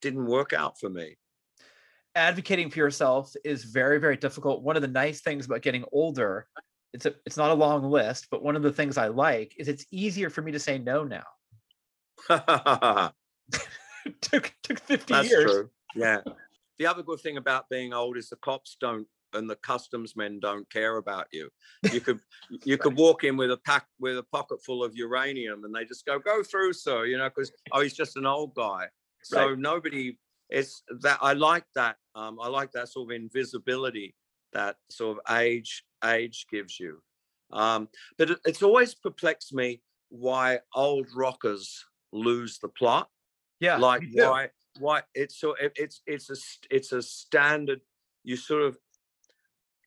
didn't 0.00 0.26
work 0.26 0.52
out 0.52 0.78
for 0.78 0.88
me 0.88 1.16
advocating 2.14 2.68
for 2.68 2.78
yourself 2.78 3.32
is 3.42 3.64
very 3.64 3.98
very 3.98 4.18
difficult 4.18 4.62
one 4.62 4.76
of 4.76 4.82
the 4.82 4.88
nice 4.88 5.22
things 5.22 5.46
about 5.46 5.62
getting 5.62 5.82
older 5.92 6.46
it's 6.92 7.06
a 7.06 7.14
it's 7.24 7.38
not 7.38 7.50
a 7.50 7.54
long 7.54 7.84
list 7.84 8.26
but 8.30 8.42
one 8.42 8.54
of 8.54 8.62
the 8.62 8.72
things 8.72 8.98
i 8.98 9.08
like 9.08 9.54
is 9.56 9.66
it's 9.66 9.86
easier 9.90 10.28
for 10.28 10.42
me 10.42 10.52
to 10.52 10.58
say 10.58 10.76
no 10.76 11.04
now 11.04 11.24
took 14.20 14.52
took 14.62 14.78
50 14.80 15.14
That's 15.14 15.30
years 15.30 15.50
true. 15.50 15.70
yeah 15.94 16.20
the 16.78 16.86
other 16.86 17.02
good 17.02 17.20
thing 17.20 17.38
about 17.38 17.70
being 17.70 17.94
old 17.94 18.18
is 18.18 18.28
the 18.28 18.36
cops 18.36 18.76
don't 18.78 19.06
and 19.34 19.48
the 19.48 19.56
customs 19.56 20.14
men 20.16 20.38
don't 20.40 20.68
care 20.70 20.96
about 20.96 21.26
you 21.32 21.48
you 21.92 22.00
could 22.00 22.20
you 22.64 22.76
could 22.76 22.96
walk 22.96 23.24
in 23.24 23.36
with 23.36 23.50
a 23.50 23.56
pack 23.58 23.86
with 23.98 24.18
a 24.18 24.22
pocket 24.24 24.58
full 24.64 24.84
of 24.84 24.94
uranium 24.94 25.64
and 25.64 25.74
they 25.74 25.84
just 25.84 26.04
go 26.06 26.18
go 26.18 26.42
through 26.42 26.72
sir 26.72 27.06
you 27.06 27.16
know 27.18 27.28
because 27.28 27.50
oh 27.72 27.80
he's 27.80 27.94
just 27.94 28.16
an 28.16 28.26
old 28.26 28.54
guy 28.54 28.86
so 29.22 29.50
right. 29.50 29.58
nobody 29.58 30.16
it's 30.52 30.82
that 31.00 31.18
I 31.20 31.32
like 31.32 31.64
that. 31.74 31.96
Um, 32.14 32.38
I 32.40 32.48
like 32.48 32.72
that 32.72 32.88
sort 32.88 33.10
of 33.10 33.16
invisibility 33.16 34.14
that 34.52 34.76
sort 34.90 35.16
of 35.16 35.36
age 35.36 35.82
age 36.04 36.46
gives 36.50 36.78
you. 36.78 37.00
Um, 37.52 37.88
but 38.18 38.30
it, 38.30 38.38
it's 38.44 38.62
always 38.62 38.94
perplexed 38.94 39.54
me 39.54 39.80
why 40.10 40.60
old 40.74 41.06
rockers 41.14 41.84
lose 42.12 42.58
the 42.58 42.68
plot. 42.68 43.08
Yeah, 43.60 43.78
like 43.78 44.02
why 44.12 44.50
why 44.78 45.02
it's 45.14 45.40
so 45.40 45.54
it, 45.54 45.72
it's 45.76 46.02
it's 46.06 46.30
a 46.30 46.36
it's 46.70 46.92
a 46.92 47.02
standard. 47.02 47.80
You 48.22 48.36
sort 48.36 48.62
of 48.62 48.76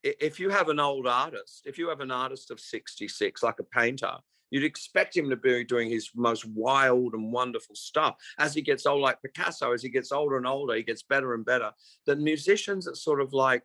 if 0.05 0.39
you 0.39 0.49
have 0.49 0.69
an 0.69 0.79
old 0.79 1.07
artist, 1.07 1.63
if 1.65 1.77
you 1.77 1.89
have 1.89 1.99
an 1.99 2.11
artist 2.11 2.51
of 2.51 2.59
66, 2.59 3.43
like 3.43 3.59
a 3.59 3.63
painter, 3.63 4.17
You'd 4.51 4.63
expect 4.63 5.17
him 5.17 5.29
to 5.29 5.35
be 5.35 5.63
doing 5.63 5.89
his 5.89 6.11
most 6.15 6.45
wild 6.45 7.13
and 7.13 7.33
wonderful 7.33 7.75
stuff. 7.75 8.15
As 8.37 8.53
he 8.53 8.61
gets 8.61 8.85
old, 8.85 9.01
like 9.01 9.21
Picasso, 9.21 9.73
as 9.73 9.81
he 9.81 9.89
gets 9.89 10.11
older 10.11 10.37
and 10.37 10.47
older, 10.47 10.75
he 10.75 10.83
gets 10.83 11.03
better 11.03 11.33
and 11.33 11.43
better. 11.43 11.71
The 12.05 12.15
musicians 12.15 12.85
that 12.85 12.97
sort 12.97 13.21
of 13.21 13.33
like 13.33 13.63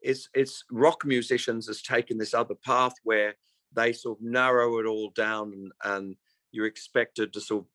it's 0.00 0.28
it's 0.34 0.64
rock 0.70 1.04
musicians 1.04 1.66
has 1.66 1.80
taken 1.80 2.18
this 2.18 2.34
other 2.34 2.54
path 2.54 2.94
where 3.02 3.34
they 3.74 3.92
sort 3.92 4.18
of 4.18 4.24
narrow 4.24 4.78
it 4.78 4.86
all 4.86 5.10
down 5.16 5.52
and, 5.52 5.72
and 5.84 6.16
you're 6.52 6.66
expected 6.66 7.32
to 7.32 7.40
sort 7.40 7.64
of 7.64 7.68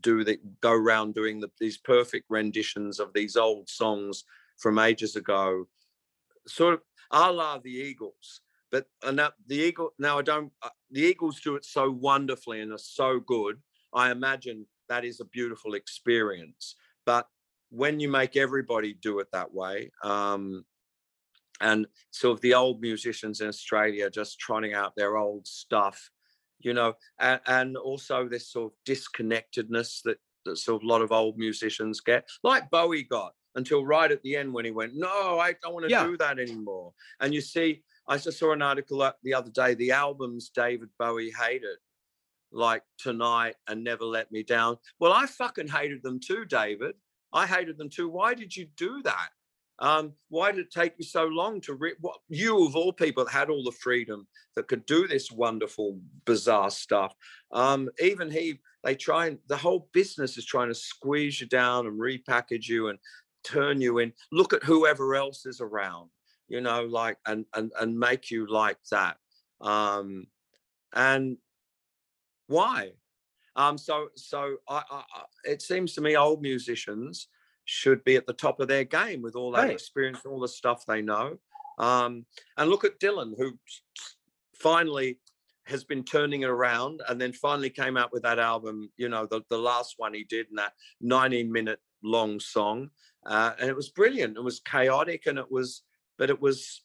do 0.00 0.24
the 0.24 0.38
go 0.60 0.72
around 0.72 1.14
doing 1.14 1.40
the, 1.40 1.50
these 1.60 1.78
perfect 1.78 2.26
renditions 2.28 2.98
of 2.98 3.12
these 3.14 3.36
old 3.36 3.68
songs 3.68 4.24
from 4.58 4.78
ages 4.78 5.16
ago 5.16 5.66
sort 6.46 6.74
of 6.74 6.80
a 7.10 7.30
la 7.30 7.58
the 7.58 7.70
eagles 7.70 8.40
but 8.70 8.86
and 9.04 9.18
that 9.18 9.34
the 9.46 9.56
eagle 9.56 9.90
now 9.98 10.18
I 10.18 10.22
don't 10.22 10.52
uh, 10.62 10.68
the 10.90 11.02
Eagles 11.02 11.40
do 11.40 11.56
it 11.56 11.64
so 11.64 11.90
wonderfully 11.90 12.60
and 12.60 12.72
are 12.72 12.78
so 12.78 13.20
good. 13.20 13.60
I 13.92 14.10
imagine 14.10 14.66
that 14.88 15.04
is 15.04 15.20
a 15.20 15.24
beautiful 15.26 15.74
experience. 15.74 16.76
But 17.04 17.26
when 17.70 18.00
you 18.00 18.08
make 18.08 18.36
everybody 18.36 18.94
do 18.94 19.18
it 19.20 19.28
that 19.32 19.52
way, 19.52 19.90
um, 20.02 20.64
and 21.60 21.86
sort 22.10 22.34
of 22.34 22.40
the 22.42 22.54
old 22.54 22.80
musicians 22.80 23.40
in 23.40 23.48
Australia 23.48 24.10
just 24.10 24.38
trotting 24.38 24.74
out 24.74 24.94
their 24.96 25.16
old 25.16 25.46
stuff, 25.46 26.10
you 26.60 26.74
know, 26.74 26.94
and, 27.18 27.40
and 27.46 27.76
also 27.76 28.28
this 28.28 28.50
sort 28.50 28.72
of 28.72 28.78
disconnectedness 28.84 30.02
that, 30.02 30.18
that 30.44 30.58
sort 30.58 30.82
of 30.82 30.86
a 30.86 30.88
lot 30.88 31.00
of 31.00 31.12
old 31.12 31.38
musicians 31.38 32.00
get, 32.00 32.28
like 32.42 32.70
Bowie 32.70 33.04
got 33.04 33.32
until 33.56 33.84
right 33.84 34.12
at 34.12 34.22
the 34.22 34.36
end 34.36 34.52
when 34.52 34.64
he 34.64 34.70
went, 34.70 34.94
No, 34.94 35.40
I 35.40 35.54
don't 35.62 35.74
want 35.74 35.86
to 35.86 35.90
yeah. 35.90 36.04
do 36.04 36.16
that 36.18 36.38
anymore. 36.38 36.92
And 37.20 37.34
you 37.34 37.40
see, 37.40 37.82
I 38.06 38.18
just 38.18 38.38
saw 38.38 38.52
an 38.52 38.62
article 38.62 39.10
the 39.24 39.34
other 39.34 39.50
day. 39.50 39.74
The 39.74 39.90
albums 39.90 40.50
David 40.54 40.90
Bowie 40.98 41.32
hated, 41.36 41.78
like 42.52 42.82
Tonight 42.98 43.56
and 43.66 43.82
Never 43.82 44.04
Let 44.04 44.30
Me 44.30 44.44
Down. 44.44 44.78
Well, 45.00 45.12
I 45.12 45.26
fucking 45.26 45.68
hated 45.68 46.02
them 46.02 46.20
too, 46.20 46.44
David. 46.44 46.94
I 47.32 47.46
hated 47.46 47.78
them 47.78 47.90
too. 47.90 48.08
Why 48.08 48.34
did 48.34 48.56
you 48.56 48.68
do 48.76 49.02
that? 49.02 49.30
Um, 49.78 50.14
why 50.30 50.52
did 50.52 50.66
it 50.66 50.70
take 50.70 50.94
you 50.96 51.04
so 51.04 51.26
long 51.26 51.60
to 51.62 51.74
re- 51.74 51.96
what 52.00 52.16
you 52.28 52.66
of 52.66 52.76
all 52.76 52.92
people 52.92 53.26
had 53.26 53.50
all 53.50 53.62
the 53.62 53.72
freedom 53.72 54.26
that 54.54 54.68
could 54.68 54.86
do 54.86 55.06
this 55.06 55.30
wonderful, 55.30 55.98
bizarre 56.24 56.70
stuff? 56.70 57.14
Um, 57.52 57.90
even 58.00 58.30
he, 58.30 58.60
they 58.84 58.94
try 58.94 59.26
and 59.26 59.38
the 59.48 59.56
whole 59.56 59.90
business 59.92 60.38
is 60.38 60.46
trying 60.46 60.68
to 60.68 60.74
squeeze 60.74 61.40
you 61.40 61.46
down 61.46 61.86
and 61.86 62.00
repackage 62.00 62.68
you 62.68 62.88
and 62.88 62.98
turn 63.46 63.80
you 63.80 63.98
in. 63.98 64.12
Look 64.32 64.52
at 64.52 64.64
whoever 64.64 65.14
else 65.14 65.46
is 65.46 65.60
around 65.60 66.10
you 66.48 66.60
know, 66.60 66.84
like 66.84 67.18
and 67.26 67.44
and 67.54 67.72
and 67.80 67.98
make 67.98 68.30
you 68.30 68.46
like 68.46 68.78
that. 68.90 69.16
Um, 69.60 70.26
and 70.94 71.36
why? 72.46 72.92
Um, 73.56 73.78
so 73.78 74.08
so 74.14 74.56
I, 74.68 74.82
I, 74.90 75.02
it 75.44 75.62
seems 75.62 75.94
to 75.94 76.00
me 76.00 76.16
old 76.16 76.42
musicians 76.42 77.28
should 77.64 78.04
be 78.04 78.16
at 78.16 78.26
the 78.26 78.32
top 78.32 78.60
of 78.60 78.68
their 78.68 78.84
game 78.84 79.22
with 79.22 79.34
all 79.34 79.50
that 79.52 79.62
right. 79.62 79.70
experience, 79.70 80.20
all 80.24 80.40
the 80.40 80.48
stuff 80.48 80.86
they 80.86 81.02
know. 81.02 81.38
Um, 81.78 82.24
and 82.56 82.70
look 82.70 82.84
at 82.84 83.00
Dylan, 83.00 83.32
who 83.36 83.58
finally 84.54 85.18
has 85.66 85.82
been 85.82 86.04
turning 86.04 86.42
it 86.42 86.48
around 86.48 87.02
and 87.08 87.20
then 87.20 87.32
finally 87.32 87.68
came 87.68 87.96
out 87.96 88.12
with 88.12 88.22
that 88.22 88.38
album, 88.38 88.88
you 88.96 89.08
know, 89.08 89.26
the, 89.26 89.42
the 89.50 89.58
last 89.58 89.94
one 89.96 90.14
he 90.14 90.22
did 90.22 90.46
in 90.48 90.54
that 90.54 90.74
19 91.00 91.50
minute 91.50 91.80
long 92.02 92.40
song. 92.40 92.90
Uh, 93.24 93.52
and 93.60 93.68
it 93.68 93.76
was 93.76 93.88
brilliant. 93.88 94.36
It 94.36 94.44
was 94.44 94.60
chaotic 94.60 95.26
and 95.26 95.38
it 95.38 95.50
was 95.50 95.82
but 96.18 96.30
it 96.30 96.40
was 96.40 96.82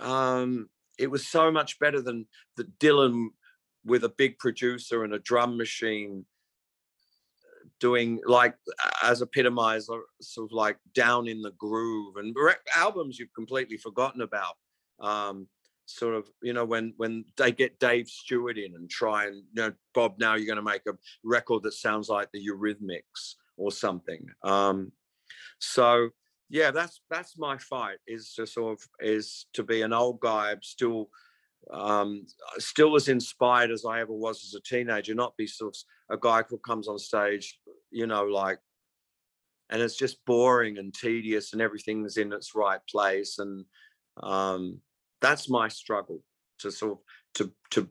um, 0.00 0.68
it 0.98 1.10
was 1.10 1.26
so 1.26 1.50
much 1.50 1.78
better 1.78 2.00
than 2.00 2.26
the 2.56 2.64
Dylan 2.80 3.28
with 3.84 4.04
a 4.04 4.08
big 4.08 4.38
producer 4.38 5.04
and 5.04 5.14
a 5.14 5.18
drum 5.18 5.56
machine 5.56 6.24
doing 7.80 8.20
like 8.26 8.54
as 9.02 9.22
epitomized 9.22 9.90
sort 10.20 10.48
of 10.48 10.52
like 10.52 10.78
down 10.94 11.26
in 11.26 11.42
the 11.42 11.50
groove 11.52 12.16
and 12.16 12.34
albums 12.76 13.18
you've 13.18 13.34
completely 13.34 13.76
forgotten 13.76 14.20
about 14.20 14.54
um, 15.00 15.48
sort 15.86 16.14
of 16.14 16.28
you 16.42 16.52
know 16.52 16.64
when 16.64 16.94
when 16.96 17.24
they 17.36 17.50
get 17.50 17.80
dave 17.80 18.06
stewart 18.06 18.56
in 18.56 18.76
and 18.76 18.88
try 18.88 19.26
and 19.26 19.36
you 19.52 19.62
know 19.62 19.72
bob 19.94 20.14
now 20.18 20.34
you're 20.34 20.46
going 20.46 20.54
to 20.56 20.62
make 20.62 20.82
a 20.86 20.92
record 21.24 21.64
that 21.64 21.74
sounds 21.74 22.08
like 22.08 22.28
the 22.32 22.46
eurythmics 22.46 23.34
or 23.56 23.70
something 23.70 24.24
um, 24.44 24.90
so 25.58 26.10
yeah, 26.52 26.70
that's 26.70 27.00
that's 27.10 27.38
my 27.38 27.56
fight 27.56 27.96
is 28.06 28.34
to 28.34 28.46
sort 28.46 28.74
of 28.78 28.86
is 29.00 29.46
to 29.54 29.62
be 29.62 29.80
an 29.80 29.94
old 29.94 30.20
guy, 30.20 30.54
still 30.60 31.08
um, 31.72 32.26
still 32.58 32.94
as 32.94 33.08
inspired 33.08 33.70
as 33.70 33.86
I 33.88 34.00
ever 34.02 34.12
was 34.12 34.44
as 34.44 34.54
a 34.54 34.60
teenager, 34.60 35.14
not 35.14 35.34
be 35.38 35.46
sort 35.46 35.74
of 35.74 36.16
a 36.16 36.20
guy 36.20 36.42
who 36.46 36.58
comes 36.58 36.88
on 36.88 36.98
stage, 36.98 37.58
you 37.90 38.06
know, 38.06 38.24
like, 38.24 38.58
and 39.70 39.80
it's 39.80 39.96
just 39.96 40.22
boring 40.26 40.76
and 40.76 40.92
tedious 40.92 41.54
and 41.54 41.62
everything's 41.62 42.18
in 42.18 42.34
its 42.34 42.54
right 42.54 42.80
place. 42.90 43.38
And 43.38 43.64
um, 44.22 44.80
that's 45.22 45.48
my 45.48 45.68
struggle 45.68 46.20
to 46.58 46.70
sort 46.70 46.92
of, 46.92 46.98
to, 47.34 47.52
to, 47.70 47.88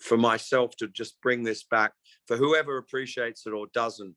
for 0.00 0.16
myself 0.16 0.76
to 0.76 0.86
just 0.86 1.20
bring 1.20 1.42
this 1.42 1.64
back 1.64 1.94
for 2.28 2.36
whoever 2.36 2.76
appreciates 2.76 3.44
it 3.46 3.52
or 3.52 3.66
doesn't. 3.74 4.14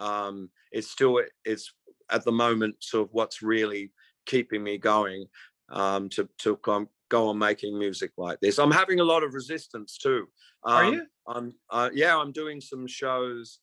Um, 0.00 0.50
it's 0.72 0.90
still, 0.90 1.20
it's 1.44 1.72
at 2.10 2.24
the 2.24 2.32
moment 2.32 2.76
sort 2.80 3.06
of 3.06 3.12
what's 3.12 3.42
really 3.42 3.92
keeping 4.26 4.62
me 4.62 4.78
going 4.78 5.26
um, 5.70 6.08
to 6.10 6.28
to 6.38 6.56
come, 6.56 6.88
go 7.08 7.28
on 7.28 7.38
making 7.38 7.78
music 7.78 8.12
like 8.16 8.38
this. 8.40 8.58
I'm 8.58 8.70
having 8.70 9.00
a 9.00 9.04
lot 9.04 9.22
of 9.22 9.34
resistance 9.34 9.98
too. 9.98 10.26
Um, 10.64 10.74
Are 10.74 10.92
you? 10.92 11.06
I'm 11.26 11.52
uh, 11.70 11.90
yeah, 11.92 12.16
I'm 12.16 12.32
doing 12.32 12.60
some 12.60 12.86
shows, 12.86 13.60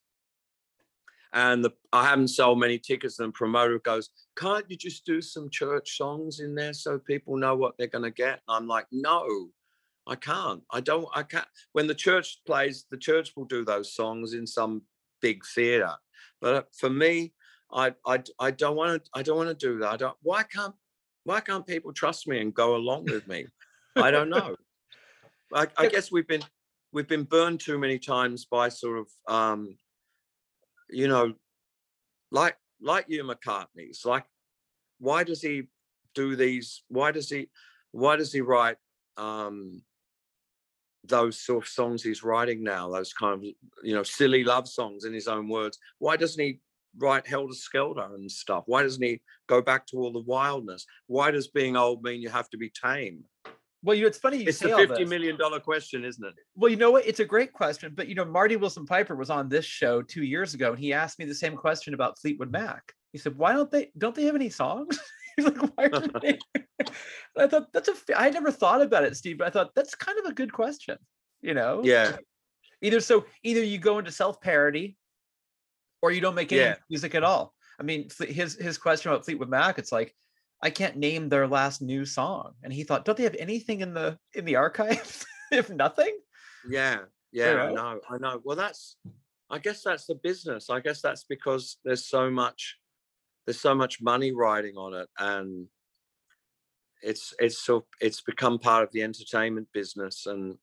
and 1.33 1.63
the, 1.63 1.71
I 1.91 2.05
haven't 2.05 2.29
sold 2.29 2.59
many 2.59 2.79
tickets. 2.79 3.19
And 3.19 3.29
the 3.29 3.33
promoter 3.33 3.79
goes, 3.79 4.09
"Can't 4.37 4.65
you 4.69 4.77
just 4.77 5.05
do 5.05 5.21
some 5.21 5.49
church 5.49 5.97
songs 5.97 6.39
in 6.39 6.55
there 6.55 6.73
so 6.73 6.99
people 6.99 7.37
know 7.37 7.55
what 7.55 7.75
they're 7.77 7.87
going 7.87 8.03
to 8.03 8.11
get?" 8.11 8.41
And 8.47 8.57
I'm 8.57 8.67
like, 8.67 8.87
"No." 8.91 9.49
I 10.09 10.15
can't. 10.15 10.63
I 10.71 10.79
don't. 10.79 11.05
I 11.13 11.23
can't. 11.23 11.45
When 11.73 11.85
the 11.85 11.93
church 11.93 12.39
plays, 12.47 12.85
the 12.89 12.97
church 12.97 13.33
will 13.35 13.43
do 13.43 13.65
those 13.65 13.93
songs 13.93 14.33
in 14.33 14.47
some 14.47 14.83
big 15.21 15.43
theater. 15.53 15.91
But 16.41 16.55
uh, 16.55 16.63
for 16.77 16.89
me, 16.89 17.33
I 17.71 17.93
I 18.05 18.21
I 18.39 18.51
don't 18.51 18.75
want 18.75 19.03
to. 19.03 19.09
I 19.13 19.23
don't 19.23 19.37
want 19.37 19.49
to 19.49 19.67
do 19.67 19.79
that. 19.79 19.89
I 19.89 19.97
don't. 19.97 20.17
Why 20.21 20.43
can't 20.43 20.75
Why 21.23 21.39
can't 21.39 21.65
people 21.65 21.93
trust 21.93 22.27
me 22.27 22.39
and 22.39 22.53
go 22.53 22.75
along 22.75 23.05
with 23.05 23.27
me? 23.27 23.47
I 23.95 24.11
don't 24.11 24.29
know. 24.29 24.55
I, 25.53 25.67
I 25.77 25.87
guess 25.87 26.11
we've 26.11 26.27
been 26.27 26.43
we've 26.91 27.07
been 27.07 27.23
burned 27.23 27.59
too 27.59 27.77
many 27.77 27.99
times 27.99 28.45
by 28.45 28.69
sort 28.69 28.99
of 28.99 29.07
um, 29.27 29.77
you 30.89 31.07
know, 31.07 31.33
like 32.31 32.57
like 32.81 33.05
you 33.07 33.23
McCartney's. 33.23 34.05
Like, 34.05 34.25
why 34.99 35.23
does 35.23 35.41
he 35.41 35.63
do 36.15 36.35
these? 36.35 36.83
Why 36.87 37.11
does 37.11 37.29
he? 37.29 37.49
Why 37.91 38.15
does 38.15 38.31
he 38.31 38.41
write 38.41 38.77
um, 39.17 39.81
those 41.07 41.39
sort 41.39 41.63
of 41.63 41.69
songs 41.69 42.03
he's 42.03 42.23
writing 42.23 42.63
now? 42.63 42.89
Those 42.89 43.13
kind 43.13 43.33
of 43.35 43.43
you 43.83 43.95
know 43.95 44.03
silly 44.03 44.43
love 44.43 44.67
songs 44.67 45.05
in 45.05 45.13
his 45.13 45.27
own 45.27 45.47
words. 45.47 45.77
Why 45.99 46.17
doesn't 46.17 46.43
he 46.43 46.59
write 46.97 47.27
Helter 47.27 47.53
Skelter 47.53 48.07
and 48.15 48.31
stuff? 48.31 48.63
Why 48.65 48.83
doesn't 48.83 49.03
he 49.03 49.21
go 49.47 49.61
back 49.61 49.85
to 49.87 49.97
all 49.97 50.11
the 50.11 50.19
wildness? 50.19 50.85
Why 51.07 51.31
does 51.31 51.47
being 51.47 51.75
old 51.75 52.03
mean 52.03 52.21
you 52.21 52.29
have 52.29 52.49
to 52.49 52.57
be 52.57 52.69
tame? 52.69 53.23
Well, 53.83 53.95
you 53.95 54.01
know, 54.01 54.07
it's 54.07 54.17
funny 54.17 54.37
you 54.37 54.49
it's 54.49 54.57
say 54.57 54.71
a 54.71 54.77
fifty 54.77 55.05
million 55.05 55.37
dollar 55.37 55.59
question, 55.59 56.03
isn't 56.03 56.23
it? 56.23 56.33
Well, 56.55 56.71
you 56.71 56.77
know 56.77 56.91
what? 56.91 57.05
It's 57.05 57.19
a 57.19 57.25
great 57.25 57.53
question, 57.53 57.93
but 57.95 58.07
you 58.07 58.15
know, 58.15 58.25
Marty 58.25 58.57
Willson-Piper 58.57 59.15
was 59.15 59.29
on 59.29 59.49
this 59.49 59.65
show 59.65 60.01
two 60.01 60.23
years 60.23 60.53
ago, 60.53 60.71
and 60.71 60.79
he 60.79 60.93
asked 60.93 61.19
me 61.19 61.25
the 61.25 61.35
same 61.35 61.55
question 61.55 61.93
about 61.93 62.19
Fleetwood 62.19 62.51
Mac. 62.51 62.93
He 63.13 63.19
said, 63.19 63.37
"Why 63.37 63.53
don't 63.53 63.69
they? 63.69 63.91
Don't 63.97 64.15
they 64.15 64.25
have 64.25 64.35
any 64.35 64.49
songs?" 64.49 64.99
He's 65.41 65.45
like, 65.45 65.57
"Why 65.77 65.89
aren't 65.93 66.21
they?" 66.21 66.39
And 66.79 66.89
I 67.37 67.47
thought 67.47 67.71
that's 67.73 67.89
a. 67.89 68.19
I 68.19 68.29
never 68.31 68.51
thought 68.51 68.81
about 68.81 69.03
it, 69.03 69.15
Steve, 69.15 69.37
but 69.37 69.47
I 69.47 69.49
thought 69.51 69.75
that's 69.75 69.95
kind 69.95 70.17
of 70.19 70.25
a 70.25 70.33
good 70.33 70.51
question. 70.51 70.97
You 71.41 71.53
know? 71.53 71.81
Yeah, 71.83 72.17
Either 72.81 72.99
so, 72.99 73.25
either 73.43 73.63
you 73.63 73.77
go 73.77 73.99
into 73.99 74.11
self 74.11 74.41
parody, 74.41 74.97
or 76.01 76.11
you 76.11 76.21
don't 76.21 76.35
make 76.35 76.51
any 76.51 76.61
Yeah. 76.61 76.75
music 76.89 77.15
at 77.15 77.23
all. 77.23 77.53
I 77.79 77.83
mean, 77.83 78.09
his 78.19 78.55
his 78.55 78.77
question 78.77 79.11
about 79.11 79.25
Fleetwood 79.25 79.49
Mac, 79.49 79.79
it's 79.79 79.91
like. 79.91 80.13
I 80.59 80.71
can't 80.71 80.95
name 80.97 81.29
their 81.29 81.47
last 81.47 81.83
new 81.83 82.03
song, 82.03 82.55
and 82.63 82.73
he 82.73 82.83
thought, 82.83 83.05
"Don't 83.05 83.15
they 83.15 83.25
have 83.25 83.35
anything 83.37 83.81
in 83.81 83.93
the 83.93 84.17
in 84.33 84.43
the 84.43 84.55
archives? 84.55 85.23
if 85.51 85.69
nothing." 85.69 86.17
yeah, 86.67 87.01
yeah. 87.31 87.51
I 87.51 87.67
know? 87.67 87.75
know, 87.75 87.99
I 88.09 88.17
know. 88.17 88.41
Well, 88.43 88.55
that's. 88.55 88.97
I 89.51 89.59
guess 89.59 89.83
that's 89.83 90.07
the 90.07 90.15
business. 90.15 90.71
I 90.71 90.79
guess 90.79 90.99
that's 90.99 91.25
because 91.25 91.77
there's 91.85 92.07
so 92.07 92.31
much, 92.31 92.79
there's 93.47 93.61
so 93.61 93.73
much 93.73 94.01
money 94.01 94.33
riding 94.33 94.75
on 94.77 94.93
it, 94.93 95.07
and 95.17 95.67
it's 97.01 97.33
it's 97.39 97.57
so 97.57 97.85
it's 98.01 98.21
become 98.21 98.59
part 98.59 98.83
of 98.83 98.91
the 98.91 99.01
entertainment 99.01 99.69
business, 99.73 100.25
and 100.25 100.57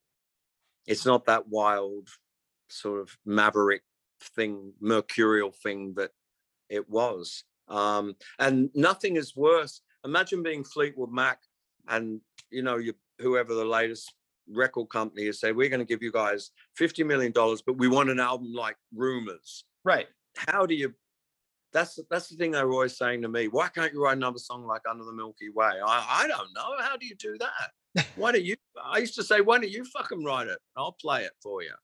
it's 0.86 1.06
not 1.06 1.24
that 1.24 1.48
wild, 1.48 2.08
sort 2.68 3.00
of 3.00 3.16
maverick 3.24 3.82
thing, 4.20 4.74
mercurial 4.80 5.50
thing 5.50 5.94
that 5.96 6.10
it 6.68 6.88
was. 6.90 7.44
Um, 7.68 8.16
and 8.38 8.68
nothing 8.74 9.16
is 9.16 9.34
worse. 9.34 9.80
Imagine 10.04 10.42
being 10.42 10.62
Fleetwood 10.62 11.10
Mac, 11.10 11.38
and 11.88 12.20
you 12.50 12.62
know, 12.62 12.76
you 12.76 12.92
whoever 13.18 13.54
the 13.54 13.64
latest 13.64 14.12
record 14.46 14.90
company 14.90 15.22
is 15.22 15.40
say, 15.40 15.52
we're 15.52 15.70
going 15.70 15.80
to 15.80 15.86
give 15.86 16.02
you 16.02 16.12
guys 16.12 16.50
fifty 16.76 17.02
million 17.02 17.32
dollars, 17.32 17.62
but 17.62 17.78
we 17.78 17.88
want 17.88 18.10
an 18.10 18.20
album 18.20 18.52
like 18.52 18.76
Rumors. 18.94 19.64
Right. 19.84 20.08
How 20.36 20.66
do 20.66 20.74
you? 20.74 20.92
That's 21.74 21.98
that's 22.08 22.28
the 22.28 22.36
thing 22.36 22.52
they 22.52 22.62
were 22.62 22.72
always 22.72 22.96
saying 22.96 23.22
to 23.22 23.28
me. 23.28 23.48
Why 23.48 23.68
can't 23.68 23.92
you 23.92 24.02
write 24.02 24.16
another 24.16 24.38
song 24.38 24.64
like 24.64 24.82
Under 24.88 25.04
the 25.04 25.12
Milky 25.12 25.50
Way? 25.50 25.72
I 25.84 26.22
I 26.22 26.28
don't 26.28 26.54
know. 26.54 26.76
How 26.78 26.96
do 26.96 27.04
you 27.04 27.16
do 27.16 27.36
that? 27.38 28.06
Why 28.16 28.32
don't 28.32 28.44
you? 28.44 28.54
I 28.82 28.98
used 28.98 29.16
to 29.16 29.24
say, 29.24 29.40
why 29.40 29.58
don't 29.58 29.70
you 29.70 29.84
fucking 29.84 30.24
write 30.24 30.46
it? 30.46 30.58
I'll 30.76 30.92
play 30.92 31.24
it 31.24 31.32
for 31.42 31.62
you. 31.62 31.74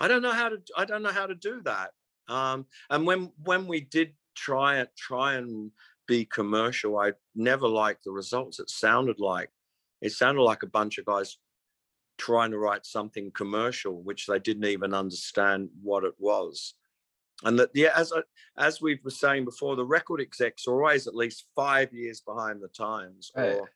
I 0.00 0.08
don't 0.08 0.22
know 0.22 0.32
how 0.32 0.48
to. 0.48 0.56
I 0.76 0.86
don't 0.86 1.02
know 1.02 1.12
how 1.12 1.26
to 1.26 1.34
do 1.34 1.60
that. 1.64 1.90
Um, 2.28 2.66
and 2.88 3.06
when 3.06 3.30
when 3.44 3.66
we 3.66 3.82
did 3.82 4.14
try 4.34 4.80
it, 4.80 4.90
try 4.96 5.34
and 5.34 5.70
be 6.08 6.24
commercial, 6.24 6.98
I 6.98 7.12
never 7.34 7.68
liked 7.68 8.04
the 8.04 8.12
results. 8.12 8.60
It 8.60 8.70
sounded 8.70 9.20
like 9.20 9.50
it 10.00 10.12
sounded 10.12 10.42
like 10.42 10.62
a 10.62 10.68
bunch 10.68 10.96
of 10.96 11.04
guys 11.04 11.36
trying 12.18 12.50
to 12.50 12.58
write 12.58 12.86
something 12.86 13.30
commercial, 13.32 14.02
which 14.02 14.26
they 14.26 14.38
didn't 14.38 14.64
even 14.64 14.94
understand 14.94 15.68
what 15.82 16.04
it 16.04 16.14
was. 16.18 16.74
And 17.44 17.58
that, 17.58 17.70
yeah, 17.74 17.92
as 17.94 18.12
I, 18.12 18.22
as 18.56 18.80
we 18.80 18.98
were 19.04 19.10
saying 19.10 19.44
before, 19.44 19.76
the 19.76 19.84
record 19.84 20.20
execs 20.20 20.66
are 20.66 20.72
always 20.72 21.06
at 21.06 21.14
least 21.14 21.46
five 21.54 21.92
years 21.92 22.20
behind 22.20 22.62
the 22.62 22.68
times, 22.68 23.30
Right. 23.36 23.56
or 23.56 23.70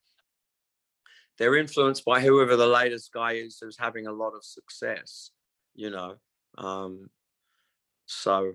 they're 1.38 1.56
influenced 1.56 2.04
by 2.04 2.20
whoever 2.20 2.56
the 2.56 2.66
latest 2.66 3.12
guy 3.12 3.32
is 3.32 3.58
who's 3.60 3.78
having 3.78 4.06
a 4.06 4.12
lot 4.12 4.34
of 4.34 4.44
success. 4.44 5.30
You 5.74 5.90
know, 5.90 6.16
um, 6.58 7.10
so 8.06 8.54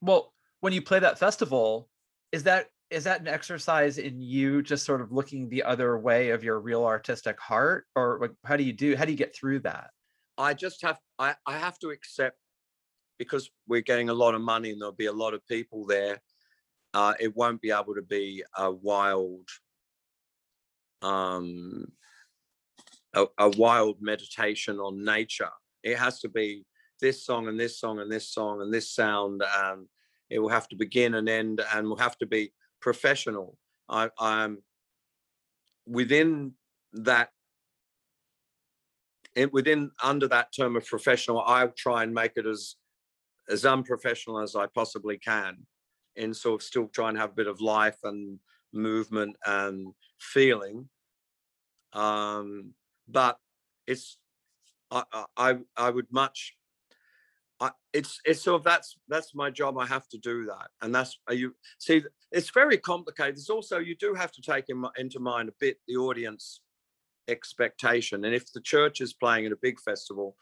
Well, 0.00 0.34
when 0.60 0.72
you 0.72 0.82
play 0.82 0.98
that 0.98 1.18
festival, 1.18 1.88
is 2.32 2.42
that 2.44 2.68
is 2.90 3.04
that 3.04 3.20
an 3.20 3.28
exercise 3.28 3.98
in 3.98 4.20
you 4.20 4.62
just 4.62 4.84
sort 4.84 5.00
of 5.00 5.12
looking 5.12 5.48
the 5.48 5.62
other 5.62 5.96
way 5.96 6.30
of 6.30 6.42
your 6.42 6.58
real 6.60 6.84
artistic 6.84 7.38
heart, 7.40 7.86
or 7.94 8.18
like, 8.20 8.32
how 8.44 8.56
do 8.56 8.64
you 8.64 8.72
do? 8.72 8.96
How 8.96 9.04
do 9.04 9.12
you 9.12 9.16
get 9.16 9.34
through 9.34 9.60
that? 9.60 9.90
I 10.36 10.54
just 10.54 10.82
have 10.82 10.98
I, 11.18 11.36
I 11.46 11.58
have 11.58 11.78
to 11.80 11.90
accept 11.90 12.38
because 13.20 13.50
we're 13.68 13.82
getting 13.82 14.08
a 14.08 14.14
lot 14.14 14.34
of 14.34 14.40
money 14.40 14.70
and 14.70 14.80
there'll 14.80 14.94
be 14.94 15.04
a 15.04 15.12
lot 15.12 15.34
of 15.34 15.46
people 15.46 15.84
there. 15.84 16.22
Uh, 16.94 17.12
it 17.20 17.36
won't 17.36 17.60
be 17.60 17.70
able 17.70 17.94
to 17.94 18.00
be 18.00 18.42
a 18.56 18.72
wild, 18.72 19.46
um, 21.02 21.84
a, 23.12 23.26
a 23.36 23.50
wild 23.50 23.98
meditation 24.00 24.78
on 24.78 25.04
nature. 25.04 25.50
It 25.82 25.98
has 25.98 26.20
to 26.20 26.30
be 26.30 26.64
this 27.02 27.22
song 27.26 27.46
and 27.46 27.60
this 27.60 27.78
song 27.78 28.00
and 28.00 28.10
this 28.10 28.26
song 28.26 28.62
and 28.62 28.72
this 28.72 28.90
sound, 28.90 29.42
and 29.64 29.86
it 30.30 30.38
will 30.38 30.48
have 30.48 30.68
to 30.68 30.76
begin 30.76 31.14
and 31.14 31.28
end, 31.28 31.60
and 31.74 31.88
will 31.88 31.96
have 31.96 32.16
to 32.18 32.26
be 32.26 32.54
professional. 32.80 33.58
I, 33.86 34.08
I'm 34.18 34.62
within 35.86 36.52
that 36.94 37.28
it 39.34 39.52
within 39.52 39.90
under 40.02 40.26
that 40.26 40.48
term 40.52 40.74
of 40.74 40.84
professional 40.84 41.40
i 41.46 41.64
try 41.76 42.02
and 42.02 42.12
make 42.12 42.32
it 42.34 42.46
as 42.46 42.74
as 43.50 43.64
unprofessional 43.64 44.40
as 44.40 44.56
i 44.56 44.66
possibly 44.66 45.18
can 45.18 45.56
and 46.16 46.36
sort 46.36 46.60
of 46.60 46.66
still 46.66 46.88
try 46.88 47.08
and 47.08 47.18
have 47.18 47.30
a 47.30 47.34
bit 47.34 47.46
of 47.46 47.60
life 47.60 47.98
and 48.04 48.38
movement 48.72 49.36
and 49.46 49.92
feeling 50.20 50.88
um 51.92 52.72
but 53.08 53.36
it's 53.86 54.18
i 54.90 55.02
i 55.36 55.56
i 55.76 55.90
would 55.90 56.06
much 56.10 56.56
I, 57.60 57.70
it's 57.92 58.20
it's 58.24 58.42
sort 58.42 58.58
of 58.58 58.64
that's 58.64 58.96
that's 59.08 59.34
my 59.34 59.50
job. 59.50 59.76
I 59.76 59.86
have 59.86 60.08
to 60.08 60.18
do 60.18 60.46
that, 60.46 60.68
and 60.80 60.94
that's 60.94 61.18
you 61.30 61.54
see. 61.78 62.02
It's 62.32 62.50
very 62.50 62.78
complicated. 62.78 63.34
It's 63.34 63.50
also 63.50 63.78
you 63.78 63.94
do 63.96 64.14
have 64.14 64.32
to 64.32 64.40
take 64.40 64.66
in, 64.68 64.82
into 64.96 65.20
mind 65.20 65.50
a 65.50 65.52
bit 65.60 65.76
the 65.86 65.96
audience 65.96 66.60
expectation, 67.28 68.24
and 68.24 68.34
if 68.34 68.50
the 68.52 68.62
church 68.62 69.02
is 69.02 69.12
playing 69.12 69.44
at 69.44 69.52
a 69.52 69.58
big 69.60 69.78
festival, 69.78 70.36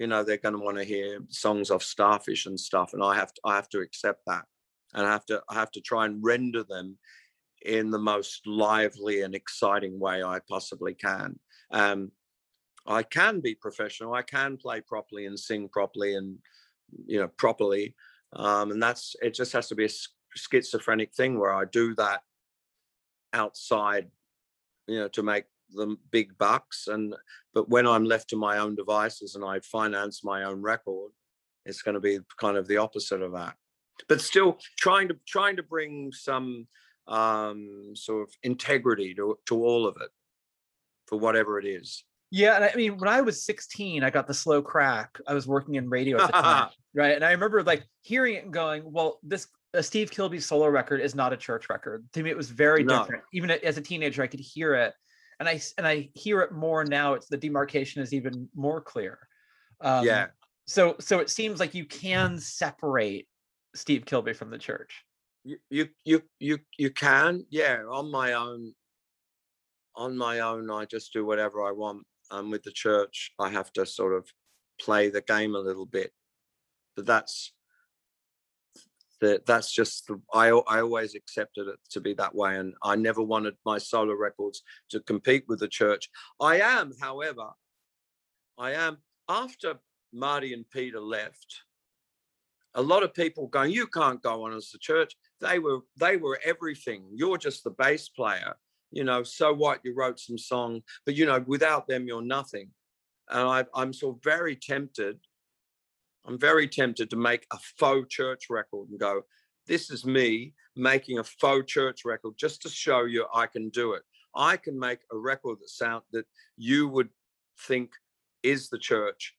you 0.00 0.06
know 0.06 0.24
they're 0.24 0.38
going 0.38 0.54
to 0.54 0.64
want 0.64 0.78
to 0.78 0.84
hear 0.84 1.20
songs 1.28 1.70
off 1.70 1.82
Starfish 1.82 2.46
and 2.46 2.58
stuff, 2.58 2.94
and 2.94 3.04
I 3.04 3.14
have 3.14 3.34
to 3.34 3.40
I 3.44 3.54
have 3.54 3.68
to 3.68 3.80
accept 3.80 4.22
that, 4.26 4.44
and 4.94 5.06
I 5.06 5.12
have 5.12 5.26
to 5.26 5.42
I 5.48 5.54
have 5.54 5.70
to 5.72 5.80
try 5.82 6.06
and 6.06 6.24
render 6.24 6.64
them 6.64 6.96
in 7.66 7.90
the 7.90 7.98
most 7.98 8.46
lively 8.46 9.20
and 9.20 9.34
exciting 9.34 10.00
way 10.00 10.22
I 10.22 10.40
possibly 10.48 10.94
can. 10.94 11.38
Um, 11.70 12.12
I 12.86 13.02
can 13.02 13.40
be 13.40 13.54
professional. 13.54 14.14
I 14.14 14.22
can 14.22 14.56
play 14.56 14.80
properly 14.80 15.26
and 15.26 15.38
sing 15.38 15.68
properly 15.68 16.14
and 16.14 16.38
you 17.06 17.20
know 17.20 17.28
properly. 17.36 17.94
Um, 18.32 18.70
and 18.70 18.82
that's 18.82 19.14
it. 19.20 19.34
Just 19.34 19.52
has 19.52 19.68
to 19.68 19.74
be 19.74 19.84
a 19.84 19.90
schizophrenic 20.34 21.12
thing 21.14 21.38
where 21.38 21.52
I 21.52 21.66
do 21.66 21.94
that 21.96 22.22
outside, 23.34 24.08
you 24.86 25.00
know, 25.00 25.08
to 25.08 25.22
make 25.22 25.44
the 25.74 25.96
big 26.10 26.36
bucks. 26.38 26.86
And 26.88 27.14
but 27.54 27.68
when 27.68 27.86
I'm 27.86 28.04
left 28.04 28.28
to 28.30 28.36
my 28.36 28.58
own 28.58 28.74
devices 28.74 29.34
and 29.34 29.44
I 29.44 29.60
finance 29.60 30.22
my 30.24 30.44
own 30.44 30.60
record, 30.62 31.12
it's 31.66 31.82
going 31.82 31.94
to 31.94 32.00
be 32.00 32.18
kind 32.38 32.56
of 32.56 32.66
the 32.68 32.76
opposite 32.78 33.22
of 33.22 33.32
that. 33.32 33.54
But 34.08 34.20
still 34.20 34.58
trying 34.78 35.08
to 35.08 35.16
trying 35.26 35.56
to 35.56 35.62
bring 35.62 36.12
some 36.12 36.66
um, 37.06 37.92
sort 37.94 38.22
of 38.28 38.34
integrity 38.42 39.14
to 39.14 39.38
to 39.46 39.64
all 39.64 39.86
of 39.86 39.96
it, 40.00 40.10
for 41.06 41.18
whatever 41.18 41.58
it 41.58 41.66
is. 41.66 42.04
Yeah, 42.32 42.54
and 42.54 42.64
I 42.64 42.72
mean, 42.76 42.96
when 42.96 43.08
I 43.08 43.20
was 43.20 43.44
16, 43.44 44.04
I 44.04 44.10
got 44.10 44.28
the 44.28 44.34
slow 44.34 44.62
crack. 44.62 45.18
I 45.26 45.34
was 45.34 45.48
working 45.48 45.74
in 45.74 45.88
radio 45.90 46.20
at 46.20 46.28
the 46.28 46.32
time, 46.32 46.70
right? 46.94 47.16
And 47.16 47.24
I 47.24 47.32
remember 47.32 47.62
like 47.64 47.84
hearing 48.02 48.36
it 48.36 48.44
and 48.44 48.52
going, 48.52 48.82
"Well, 48.90 49.18
this 49.22 49.48
a 49.74 49.82
Steve 49.82 50.10
Kilbey 50.10 50.40
solo 50.40 50.68
record 50.68 51.00
is 51.00 51.14
not 51.14 51.32
a 51.32 51.36
church 51.36 51.68
record." 51.68 52.06
To 52.12 52.22
me, 52.22 52.30
it 52.30 52.36
was 52.36 52.48
very 52.50 52.84
No. 52.84 53.00
different. 53.00 53.24
Even 53.32 53.50
as 53.50 53.76
a 53.78 53.82
teenager, 53.82 54.22
I 54.22 54.28
could 54.28 54.40
hear 54.40 54.74
it, 54.76 54.94
and 55.40 55.48
I 55.48 55.60
and 55.76 55.86
I 55.86 56.10
hear 56.14 56.40
it 56.42 56.52
more 56.52 56.84
now. 56.84 57.14
It's 57.14 57.26
the 57.26 57.36
demarcation 57.36 58.02
is 58.02 58.14
even 58.14 58.48
more 58.54 58.80
clear. 58.80 59.18
Um, 59.80 60.06
yeah. 60.06 60.26
So 60.66 60.94
so 61.00 61.18
it 61.18 61.30
seems 61.30 61.58
like 61.58 61.74
you 61.74 61.84
can 61.84 62.38
separate 62.38 63.26
Steve 63.74 64.04
Kilbey 64.04 64.36
from 64.36 64.50
the 64.50 64.58
church. 64.58 65.04
you 65.42 65.58
you 65.70 65.88
you 66.04 66.22
you 66.38 66.58
you 66.78 66.90
can 66.90 67.44
yeah 67.50 67.82
on 67.90 68.10
my 68.10 68.34
own 68.34 68.74
on 69.96 70.16
my 70.16 70.40
own 70.40 70.70
i 70.70 70.84
just 70.84 71.12
do 71.12 71.24
whatever 71.26 71.66
i 71.66 71.72
want 71.72 72.06
um, 72.30 72.50
with 72.50 72.62
the 72.62 72.72
church, 72.72 73.32
I 73.38 73.48
have 73.50 73.72
to 73.74 73.84
sort 73.84 74.14
of 74.14 74.28
play 74.80 75.10
the 75.10 75.20
game 75.20 75.54
a 75.54 75.58
little 75.60 75.86
bit. 75.86 76.12
But 76.96 77.06
that's 77.06 77.52
that 79.20 79.46
that's 79.46 79.72
just 79.72 80.06
the, 80.06 80.20
I 80.32 80.48
I 80.48 80.80
always 80.80 81.14
accepted 81.14 81.68
it 81.68 81.78
to 81.90 82.00
be 82.00 82.14
that 82.14 82.34
way, 82.34 82.56
and 82.56 82.74
I 82.82 82.96
never 82.96 83.22
wanted 83.22 83.54
my 83.64 83.78
solo 83.78 84.14
records 84.14 84.62
to 84.90 85.00
compete 85.00 85.44
with 85.48 85.60
the 85.60 85.68
church. 85.68 86.08
I 86.40 86.60
am, 86.60 86.92
however, 87.00 87.50
I 88.58 88.72
am 88.72 88.98
after 89.28 89.78
Marty 90.12 90.52
and 90.52 90.68
Peter 90.70 91.00
left. 91.00 91.62
A 92.74 92.82
lot 92.82 93.02
of 93.02 93.14
people 93.14 93.48
going, 93.48 93.72
you 93.72 93.86
can't 93.86 94.22
go 94.22 94.44
on 94.44 94.54
as 94.54 94.70
the 94.70 94.78
church. 94.78 95.16
They 95.40 95.58
were 95.58 95.80
they 95.96 96.16
were 96.16 96.38
everything. 96.44 97.04
You're 97.12 97.38
just 97.38 97.64
the 97.64 97.70
bass 97.70 98.08
player. 98.08 98.54
You 98.92 99.04
know, 99.04 99.22
so 99.22 99.52
what? 99.52 99.80
You 99.84 99.94
wrote 99.94 100.18
some 100.18 100.38
song, 100.38 100.82
but 101.06 101.14
you 101.14 101.26
know, 101.26 101.42
without 101.46 101.86
them, 101.86 102.06
you're 102.06 102.22
nothing. 102.22 102.70
And 103.28 103.48
I, 103.48 103.64
I'm 103.74 103.92
sort 103.92 104.16
of 104.16 104.22
very 104.24 104.56
tempted 104.56 105.18
I'm 106.26 106.38
very 106.38 106.68
tempted 106.68 107.10
to 107.10 107.16
make 107.16 107.46
a 107.52 107.58
faux 107.78 108.14
church 108.14 108.44
record 108.50 108.88
and 108.90 109.00
go, 109.00 109.22
this 109.66 109.90
is 109.90 110.04
me 110.04 110.54
making 110.76 111.18
a 111.18 111.24
faux 111.24 111.70
church 111.70 112.04
record 112.04 112.34
just 112.38 112.62
to 112.62 112.68
show 112.68 113.04
you 113.04 113.26
I 113.34 113.46
can 113.46 113.68
do 113.70 113.92
it. 113.92 114.02
I 114.34 114.56
can 114.56 114.78
make 114.78 115.00
a 115.12 115.16
record 115.16 115.58
that 115.60 115.70
sound 115.70 116.02
that 116.12 116.26
you 116.56 116.88
would 116.88 117.08
think 117.66 117.90
is 118.42 118.68
the 118.68 118.78
church 118.78 119.34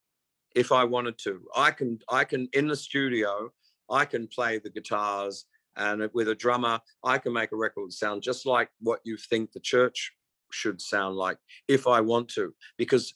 if 0.55 0.71
I 0.71 0.83
wanted 0.83 1.17
to. 1.19 1.41
I 1.55 1.71
can 1.71 1.99
I 2.09 2.23
can 2.23 2.49
in 2.53 2.67
the 2.67 2.75
studio, 2.75 3.49
I 3.89 4.05
can 4.05 4.27
play 4.27 4.59
the 4.59 4.69
guitars 4.69 5.45
and 5.77 6.09
with 6.13 6.27
a 6.27 6.35
drummer, 6.35 6.79
I 7.03 7.17
can 7.17 7.33
make 7.33 7.51
a 7.53 7.57
record 7.57 7.93
sound 7.93 8.21
just 8.21 8.45
like 8.45 8.69
what 8.79 8.99
you 9.05 9.17
think 9.17 9.51
the 9.51 9.59
church 9.59 10.11
should 10.51 10.81
sound 10.81 11.15
like 11.15 11.37
if 11.69 11.87
I 11.87 12.01
want 12.01 12.27
to 12.29 12.53
because 12.77 13.13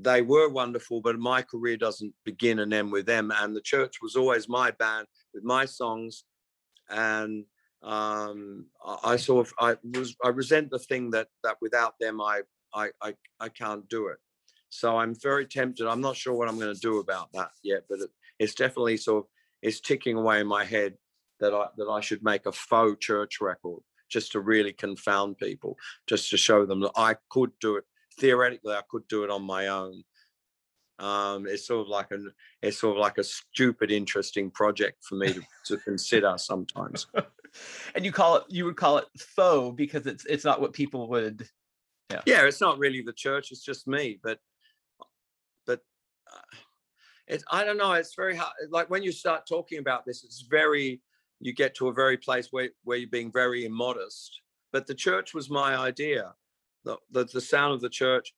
they 0.00 0.22
were 0.22 0.48
wonderful, 0.48 1.00
but 1.00 1.18
my 1.18 1.42
career 1.42 1.76
doesn't 1.76 2.14
begin 2.24 2.60
and 2.60 2.72
end 2.72 2.92
with 2.92 3.06
them. 3.06 3.32
And 3.34 3.54
the 3.54 3.60
church 3.60 3.96
was 4.00 4.16
always 4.16 4.48
my 4.48 4.70
band 4.70 5.06
with 5.34 5.44
my 5.44 5.64
songs, 5.64 6.24
and 6.88 7.44
um, 7.82 8.66
I, 8.84 8.98
I 9.04 9.16
sort 9.16 9.46
of 9.46 9.52
I 9.58 9.76
was 9.96 10.14
I 10.24 10.28
resent 10.28 10.70
the 10.70 10.78
thing 10.78 11.10
that 11.10 11.28
that 11.44 11.56
without 11.60 11.94
them 12.00 12.20
I 12.20 12.42
I 12.74 12.90
I, 13.02 13.14
I 13.40 13.48
can't 13.48 13.88
do 13.88 14.08
it. 14.08 14.18
So 14.70 14.98
I'm 14.98 15.14
very 15.14 15.46
tempted. 15.46 15.86
I'm 15.86 16.00
not 16.00 16.16
sure 16.16 16.34
what 16.34 16.48
I'm 16.48 16.58
going 16.58 16.74
to 16.74 16.80
do 16.80 16.98
about 16.98 17.32
that 17.32 17.50
yet, 17.62 17.84
but 17.88 18.00
it, 18.00 18.10
it's 18.38 18.54
definitely 18.54 18.98
sort 18.98 19.24
of 19.24 19.30
it's 19.62 19.80
ticking 19.80 20.16
away 20.16 20.40
in 20.40 20.46
my 20.46 20.64
head 20.64 20.94
that 21.40 21.54
I 21.54 21.66
that 21.76 21.88
I 21.88 22.00
should 22.00 22.22
make 22.22 22.46
a 22.46 22.52
faux 22.52 23.04
church 23.04 23.40
record 23.40 23.80
just 24.10 24.32
to 24.32 24.40
really 24.40 24.72
confound 24.72 25.38
people, 25.38 25.76
just 26.06 26.30
to 26.30 26.36
show 26.36 26.64
them 26.64 26.80
that 26.80 26.92
I 26.96 27.16
could 27.30 27.50
do 27.60 27.76
it 27.76 27.84
theoretically 28.18 28.74
I 28.74 28.82
could 28.88 29.06
do 29.08 29.24
it 29.24 29.30
on 29.30 29.42
my 29.42 29.68
own. 29.68 30.04
Um, 30.98 31.46
it's 31.46 31.66
sort 31.66 31.82
of 31.82 31.88
like 31.88 32.10
a 32.10 32.18
it's 32.60 32.80
sort 32.80 32.96
of 32.96 33.00
like 33.00 33.18
a 33.18 33.24
stupid 33.24 33.90
interesting 33.90 34.50
project 34.50 35.04
for 35.04 35.14
me 35.14 35.32
to, 35.32 35.42
to 35.66 35.76
consider 35.78 36.34
sometimes. 36.38 37.06
and 37.94 38.04
you 38.04 38.12
call 38.12 38.36
it 38.36 38.44
you 38.48 38.64
would 38.64 38.76
call 38.76 38.98
it 38.98 39.06
faux 39.18 39.74
because 39.76 40.06
it's 40.06 40.24
it's 40.26 40.44
not 40.44 40.60
what 40.60 40.72
people 40.72 41.08
would 41.08 41.48
yeah 42.10 42.20
yeah 42.26 42.44
it's 42.44 42.60
not 42.60 42.78
really 42.78 43.02
the 43.02 43.12
church 43.12 43.50
it's 43.50 43.64
just 43.64 43.86
me 43.86 44.18
but 44.22 44.38
but 45.66 45.80
uh, 46.32 46.56
it's 47.26 47.44
i 47.50 47.64
don't 47.64 47.78
know 47.78 47.92
it's 47.92 48.14
very 48.14 48.36
hard 48.36 48.52
like 48.70 48.90
when 48.90 49.02
you 49.02 49.12
start 49.12 49.46
talking 49.46 49.78
about 49.78 50.04
this 50.04 50.24
it's 50.24 50.42
very 50.42 51.00
you 51.40 51.52
get 51.52 51.74
to 51.74 51.88
a 51.88 51.92
very 51.92 52.16
place 52.16 52.48
where 52.50 52.70
where 52.84 52.98
you're 52.98 53.08
being 53.08 53.32
very 53.32 53.64
immodest 53.64 54.40
but 54.72 54.86
the 54.86 54.94
church 54.94 55.34
was 55.34 55.48
my 55.50 55.76
idea 55.76 56.34
the, 56.88 56.96
the, 57.10 57.24
the 57.24 57.40
sound 57.40 57.74
of 57.74 57.80
the 57.80 57.90
church. 57.90 58.32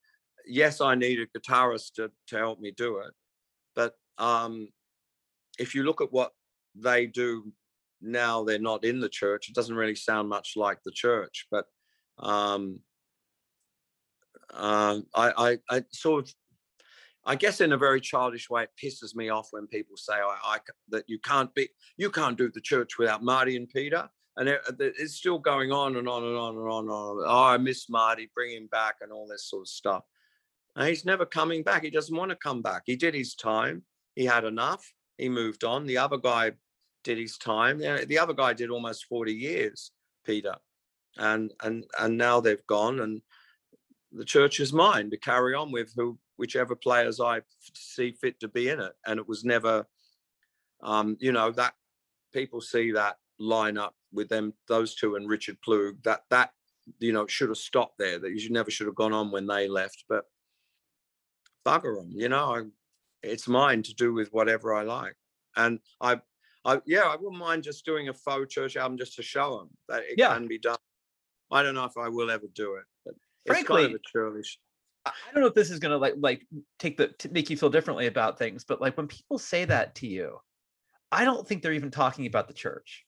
Yes, 0.46 0.80
I 0.80 0.94
need 0.94 1.20
a 1.20 1.26
guitarist 1.38 1.94
to, 1.94 2.10
to 2.28 2.36
help 2.36 2.60
me 2.60 2.72
do 2.76 2.98
it. 2.98 3.12
But 3.76 3.94
um, 4.18 4.68
if 5.58 5.74
you 5.74 5.84
look 5.84 6.00
at 6.00 6.12
what 6.12 6.32
they 6.74 7.06
do 7.06 7.52
now, 8.00 8.42
they're 8.42 8.58
not 8.58 8.84
in 8.84 9.00
the 9.00 9.08
church. 9.08 9.48
It 9.48 9.54
doesn't 9.54 9.76
really 9.76 9.94
sound 9.94 10.28
much 10.28 10.54
like 10.56 10.78
the 10.84 10.90
church. 10.90 11.46
But 11.50 11.66
um, 12.18 12.80
uh, 14.52 15.00
I, 15.14 15.32
I, 15.36 15.58
I 15.70 15.84
sort 15.92 16.24
of 16.24 16.34
I 17.22 17.36
guess 17.36 17.60
in 17.60 17.72
a 17.72 17.76
very 17.76 18.00
childish 18.00 18.48
way, 18.48 18.62
it 18.62 18.70
pisses 18.82 19.14
me 19.14 19.28
off 19.28 19.48
when 19.50 19.66
people 19.66 19.94
say 19.96 20.14
I, 20.14 20.38
I, 20.42 20.58
that 20.88 21.04
you 21.06 21.18
can't 21.18 21.54
be, 21.54 21.68
you 21.98 22.10
can't 22.10 22.38
do 22.38 22.50
the 22.50 22.62
church 22.62 22.98
without 22.98 23.22
Marty 23.22 23.56
and 23.56 23.68
Peter 23.68 24.08
and 24.36 24.48
it, 24.48 24.60
it's 24.78 25.14
still 25.14 25.38
going 25.38 25.72
on 25.72 25.96
and 25.96 26.08
on 26.08 26.24
and 26.24 26.36
on 26.36 26.56
and 26.56 26.68
on 26.68 26.84
and 26.84 26.92
on. 26.92 27.24
Oh, 27.26 27.44
I 27.44 27.56
miss 27.58 27.88
Marty, 27.88 28.30
bring 28.34 28.52
him 28.56 28.68
back, 28.68 28.96
and 29.00 29.12
all 29.12 29.26
this 29.26 29.48
sort 29.48 29.62
of 29.62 29.68
stuff. 29.68 30.04
And 30.76 30.88
he's 30.88 31.04
never 31.04 31.26
coming 31.26 31.62
back. 31.62 31.82
He 31.82 31.90
doesn't 31.90 32.16
want 32.16 32.30
to 32.30 32.36
come 32.36 32.62
back. 32.62 32.82
He 32.86 32.96
did 32.96 33.14
his 33.14 33.34
time. 33.34 33.82
He 34.14 34.24
had 34.24 34.44
enough. 34.44 34.92
He 35.18 35.28
moved 35.28 35.64
on. 35.64 35.86
The 35.86 35.98
other 35.98 36.16
guy 36.16 36.52
did 37.04 37.18
his 37.18 37.38
time. 37.38 37.78
The 37.78 38.18
other 38.18 38.34
guy 38.34 38.52
did 38.52 38.70
almost 38.70 39.06
forty 39.06 39.34
years, 39.34 39.90
Peter, 40.24 40.54
and 41.18 41.52
and 41.62 41.84
and 41.98 42.16
now 42.16 42.40
they've 42.40 42.66
gone, 42.66 43.00
and 43.00 43.20
the 44.12 44.24
church 44.24 44.60
is 44.60 44.72
mine 44.72 45.10
to 45.10 45.16
carry 45.16 45.54
on 45.54 45.72
with 45.72 45.92
who 45.96 46.18
whichever 46.36 46.74
players 46.74 47.20
I 47.20 47.42
see 47.74 48.12
fit 48.12 48.40
to 48.40 48.48
be 48.48 48.68
in 48.68 48.80
it. 48.80 48.92
And 49.06 49.20
it 49.20 49.28
was 49.28 49.44
never, 49.44 49.86
um, 50.82 51.16
you 51.20 51.32
know, 51.32 51.50
that 51.52 51.74
people 52.32 52.60
see 52.60 52.92
that 52.92 53.18
line 53.38 53.76
up 53.76 53.94
with 54.12 54.28
them, 54.28 54.54
those 54.68 54.94
two 54.94 55.16
and 55.16 55.28
Richard 55.28 55.58
Ploog, 55.66 56.02
that 56.04 56.22
that 56.30 56.50
you 56.98 57.12
know 57.12 57.26
should 57.26 57.48
have 57.48 57.58
stopped 57.58 57.98
there. 57.98 58.18
That 58.18 58.32
you 58.32 58.50
never 58.50 58.70
should 58.70 58.86
have 58.86 58.94
gone 58.94 59.12
on 59.12 59.30
when 59.30 59.46
they 59.46 59.68
left. 59.68 60.04
But 60.08 60.24
bugger 61.66 61.96
them, 61.96 62.12
you 62.14 62.28
know. 62.28 62.54
I, 62.54 62.62
it's 63.22 63.48
mine 63.48 63.82
to 63.82 63.94
do 63.94 64.14
with 64.14 64.32
whatever 64.32 64.74
I 64.74 64.82
like, 64.82 65.16
and 65.56 65.78
I, 66.00 66.20
I 66.64 66.80
yeah, 66.86 67.02
I 67.02 67.16
wouldn't 67.16 67.38
mind 67.38 67.62
just 67.62 67.84
doing 67.84 68.08
a 68.08 68.14
faux 68.14 68.52
church 68.52 68.76
album 68.76 68.98
just 68.98 69.14
to 69.16 69.22
show 69.22 69.58
them 69.58 69.68
that 69.88 70.04
it 70.04 70.14
yeah. 70.16 70.34
can 70.34 70.48
be 70.48 70.58
done. 70.58 70.78
I 71.50 71.62
don't 71.62 71.74
know 71.74 71.84
if 71.84 71.96
I 71.98 72.08
will 72.08 72.30
ever 72.30 72.46
do 72.54 72.76
it, 72.76 72.84
but 73.04 73.14
frankly, 73.46 73.82
kind 73.82 73.94
of 73.94 74.02
churlish. 74.04 74.58
I 75.04 75.12
don't 75.32 75.42
know 75.42 75.48
if 75.48 75.54
this 75.54 75.70
is 75.70 75.78
gonna 75.78 75.96
like 75.96 76.14
like 76.18 76.46
take 76.78 76.96
the 76.96 77.14
make 77.30 77.50
you 77.50 77.56
feel 77.56 77.70
differently 77.70 78.06
about 78.06 78.38
things, 78.38 78.64
but 78.64 78.80
like 78.80 78.96
when 78.96 79.08
people 79.08 79.38
say 79.38 79.64
that 79.64 79.94
to 79.96 80.06
you, 80.06 80.38
I 81.10 81.24
don't 81.24 81.46
think 81.46 81.62
they're 81.62 81.72
even 81.72 81.90
talking 81.90 82.26
about 82.26 82.48
the 82.48 82.54
church. 82.54 83.04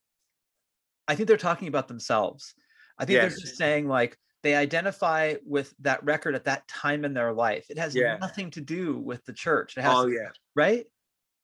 I 1.12 1.14
think 1.14 1.28
they're 1.28 1.36
talking 1.36 1.68
about 1.68 1.88
themselves. 1.88 2.54
I 2.98 3.04
think 3.04 3.16
yes. 3.16 3.32
they're 3.32 3.40
just 3.40 3.58
saying 3.58 3.86
like 3.86 4.16
they 4.42 4.54
identify 4.54 5.34
with 5.44 5.74
that 5.80 6.02
record 6.02 6.34
at 6.34 6.46
that 6.46 6.66
time 6.68 7.04
in 7.04 7.12
their 7.12 7.34
life. 7.34 7.66
It 7.68 7.76
has 7.76 7.94
yeah. 7.94 8.16
nothing 8.18 8.50
to 8.52 8.62
do 8.62 8.98
with 8.98 9.22
the 9.26 9.34
church. 9.34 9.76
It 9.76 9.82
has, 9.82 9.94
oh 9.94 10.06
yeah, 10.06 10.30
right. 10.56 10.86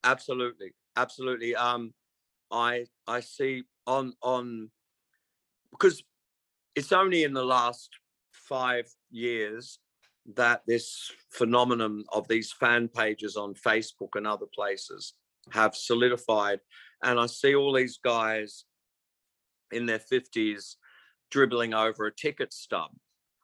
Absolutely, 0.04 0.72
absolutely. 0.96 1.54
Um, 1.54 1.92
I 2.50 2.86
I 3.06 3.20
see 3.20 3.64
on 3.86 4.14
on 4.22 4.70
because 5.70 6.02
it's 6.74 6.92
only 6.92 7.24
in 7.24 7.34
the 7.34 7.44
last 7.44 7.90
five 8.32 8.86
years 9.10 9.80
that 10.34 10.62
this 10.66 11.12
phenomenon 11.30 12.04
of 12.10 12.26
these 12.26 12.52
fan 12.52 12.88
pages 12.88 13.36
on 13.36 13.52
Facebook 13.52 14.14
and 14.14 14.26
other 14.26 14.46
places 14.54 15.12
have 15.52 15.76
solidified, 15.76 16.60
and 17.04 17.20
I 17.20 17.26
see 17.26 17.54
all 17.54 17.74
these 17.74 17.98
guys 18.02 18.64
in 19.72 19.86
their 19.86 19.98
50s 19.98 20.76
dribbling 21.30 21.74
over 21.74 22.06
a 22.06 22.14
ticket 22.14 22.52
stub. 22.52 22.90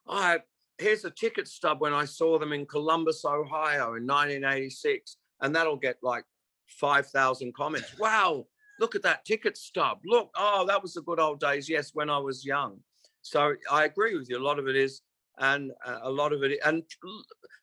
I 0.08 0.40
here's 0.78 1.04
a 1.04 1.10
ticket 1.10 1.48
stub 1.48 1.80
when 1.80 1.92
I 1.92 2.04
saw 2.04 2.38
them 2.38 2.52
in 2.52 2.66
Columbus, 2.66 3.24
Ohio 3.24 3.94
in 3.94 4.06
1986, 4.06 5.16
and 5.40 5.54
that'll 5.54 5.76
get 5.76 5.96
like 6.02 6.24
5,000 6.68 7.54
comments. 7.54 7.98
Wow, 7.98 8.46
look 8.80 8.94
at 8.94 9.02
that 9.02 9.24
ticket 9.24 9.56
stub. 9.56 9.98
Look, 10.04 10.30
oh, 10.36 10.64
that 10.66 10.82
was 10.82 10.94
the 10.94 11.02
good 11.02 11.20
old 11.20 11.40
days. 11.40 11.68
Yes, 11.68 11.90
when 11.94 12.10
I 12.10 12.18
was 12.18 12.44
young. 12.44 12.78
So 13.22 13.54
I 13.70 13.84
agree 13.84 14.16
with 14.16 14.28
you. 14.28 14.38
A 14.38 14.42
lot 14.42 14.58
of 14.58 14.68
it 14.68 14.76
is, 14.76 15.02
and 15.38 15.72
uh, 15.86 16.00
a 16.02 16.10
lot 16.10 16.32
of 16.32 16.42
it, 16.42 16.58
and 16.64 16.82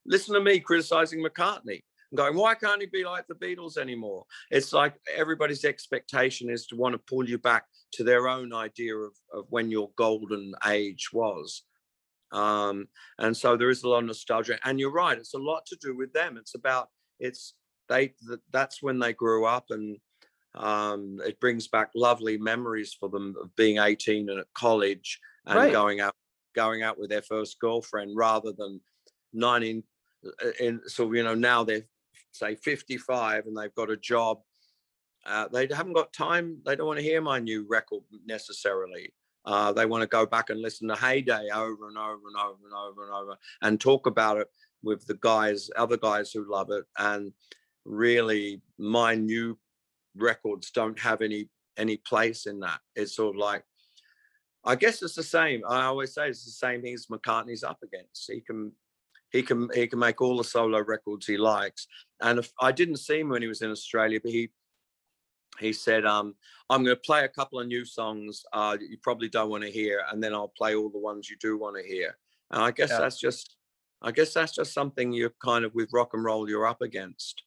listen 0.06 0.34
to 0.34 0.42
me 0.42 0.60
criticizing 0.60 1.24
McCartney 1.24 1.82
going, 2.16 2.36
why 2.36 2.56
can't 2.56 2.82
he 2.82 2.88
be 2.88 3.06
like 3.06 3.26
the 3.28 3.36
Beatles 3.36 3.78
anymore? 3.78 4.26
It's 4.50 4.74
like 4.74 4.96
everybody's 5.16 5.66
expectation 5.66 6.50
is 6.50 6.68
to 6.68 6.76
want 6.76 6.94
to 6.94 7.00
pull 7.00 7.28
you 7.28 7.38
back 7.38 7.66
to 7.94 8.04
their 8.04 8.28
own 8.28 8.54
idea 8.54 8.96
of, 8.96 9.14
of 9.34 9.46
when 9.50 9.72
your 9.72 9.90
golden 9.96 10.54
age 10.68 11.10
was. 11.14 11.64
Um, 12.32 12.88
and 13.20 13.36
so 13.36 13.58
there 13.58 13.70
is 13.70 13.84
a 13.84 13.90
lot 13.90 14.00
of 14.00 14.06
nostalgia. 14.06 14.58
And 14.64 14.80
you're 14.80 14.92
right, 14.92 15.18
it's 15.18 15.34
a 15.34 15.40
lot 15.40 15.66
to 15.68 15.78
do 15.82 15.96
with 15.96 16.14
them. 16.14 16.38
It's 16.38 16.56
about, 16.56 16.90
it's, 17.20 17.54
they, 17.90 18.14
that's 18.52 18.82
when 18.82 19.00
they 19.00 19.14
grew 19.14 19.46
up 19.46 19.66
and 19.70 19.98
um, 20.56 21.20
it 21.26 21.40
brings 21.40 21.68
back 21.68 21.92
lovely 21.96 22.38
memories 22.38 22.96
for 23.00 23.10
them 23.10 23.36
of 23.42 23.56
being 23.56 23.78
18 23.78 24.30
and 24.30 24.40
at 24.40 24.48
college 24.54 25.20
and 25.46 25.56
right. 25.56 25.72
going 25.72 26.02
out 26.02 26.14
going 26.54 26.84
out 26.84 27.00
with 27.00 27.10
their 27.10 27.22
first 27.22 27.58
girlfriend 27.60 28.12
rather 28.16 28.52
than 28.52 28.82
19 29.32 29.82
uh, 30.26 30.48
in 30.60 30.82
so 30.86 31.12
you 31.14 31.24
know 31.24 31.34
now 31.34 31.64
they're 31.64 31.86
say 32.32 32.56
55 32.56 33.46
and 33.46 33.58
they've 33.58 33.76
got 33.76 33.90
a 33.90 33.98
job 33.98 34.40
uh, 35.26 35.48
they 35.50 35.68
haven't 35.72 35.94
got 35.94 36.14
time 36.14 36.58
they 36.66 36.76
don't 36.76 36.88
want 36.88 37.00
to 37.00 37.06
hear 37.06 37.22
my 37.22 37.40
new 37.40 37.66
record 37.70 38.04
necessarily 38.26 39.14
uh, 39.46 39.72
they 39.72 39.86
want 39.86 40.02
to 40.02 40.08
go 40.08 40.26
back 40.26 40.50
and 40.50 40.62
listen 40.62 40.88
to 40.88 40.96
heyday 40.96 41.50
over 41.54 41.88
and 41.88 41.98
over 41.98 42.28
and 42.28 42.38
over 42.38 42.66
and 42.66 42.74
over 42.74 43.06
and 43.06 43.14
over 43.14 43.38
and 43.62 43.80
talk 43.80 44.08
about 44.08 44.38
it 44.38 44.48
with 44.84 45.06
the 45.06 45.18
guys, 45.22 45.70
other 45.76 45.98
guys 45.98 46.32
who 46.32 46.50
love 46.50 46.70
it, 46.72 46.86
and 46.98 47.32
really 47.86 48.62
my 48.78 49.16
new 49.16 49.58
records 50.16 50.72
don't 50.72 51.00
have 51.00 51.22
any 51.22 51.50
any 51.78 51.98
place 51.98 52.46
in 52.46 52.60
that. 52.60 52.80
It's 52.96 53.16
sort 53.16 53.36
of 53.36 53.40
like 53.40 53.64
I 54.64 54.76
guess 54.76 55.02
it's 55.02 55.16
the 55.16 55.24
same. 55.24 55.62
I 55.68 55.86
always 55.86 56.14
say 56.14 56.30
it's 56.30 56.46
the 56.46 56.52
same 56.52 56.82
thing 56.82 56.94
as 56.94 57.08
McCartney's 57.08 57.64
up 57.64 57.80
against. 57.84 58.30
He 58.32 58.42
can 58.42 58.72
he 59.32 59.42
can 59.42 59.70
he 59.74 59.88
can 59.88 60.00
make 60.00 60.22
all 60.22 60.38
the 60.38 60.44
solo 60.44 60.84
records 60.84 61.26
he 61.26 61.38
likes. 61.38 61.88
And 62.22 62.40
if 62.40 62.52
I 62.60 62.72
didn't 62.72 62.98
see 62.98 63.20
him 63.20 63.30
when 63.30 63.42
he 63.42 63.48
was 63.48 63.62
in 63.62 63.72
Australia, 63.72 64.20
but 64.22 64.32
he 64.32 64.52
he 65.60 65.74
said, 65.74 66.06
um, 66.06 66.36
I'm 66.70 66.84
going 66.84 66.96
to 66.96 67.02
play 67.02 67.24
a 67.24 67.30
couple 67.30 67.60
of 67.60 67.68
new 67.68 67.86
songs 67.86 68.44
uh, 68.54 68.78
you 68.80 68.98
probably 69.02 69.30
don't 69.30 69.50
want 69.50 69.64
to 69.64 69.72
hear, 69.72 70.02
and 70.12 70.24
then 70.24 70.34
I'll 70.34 70.54
play 70.58 70.76
all 70.76 70.90
the 70.90 70.98
ones 70.98 71.30
you 71.30 71.36
do 71.40 71.58
want 71.58 71.76
to 71.78 71.84
hear. 71.84 72.18
And 72.52 72.64
I 72.64 72.72
guess 72.72 72.90
yeah. 72.90 73.00
that's 73.00 73.20
just, 73.20 73.56
I 74.02 74.12
guess 74.12 74.34
that's 74.34 74.54
just 74.54 74.74
something 74.74 75.12
you're 75.12 75.34
kind 75.44 75.66
of 75.66 75.74
with 75.76 75.90
rock 75.94 76.12
and 76.14 76.24
roll 76.24 76.50
you're 76.50 76.66
up 76.66 76.82
against. 76.82 77.44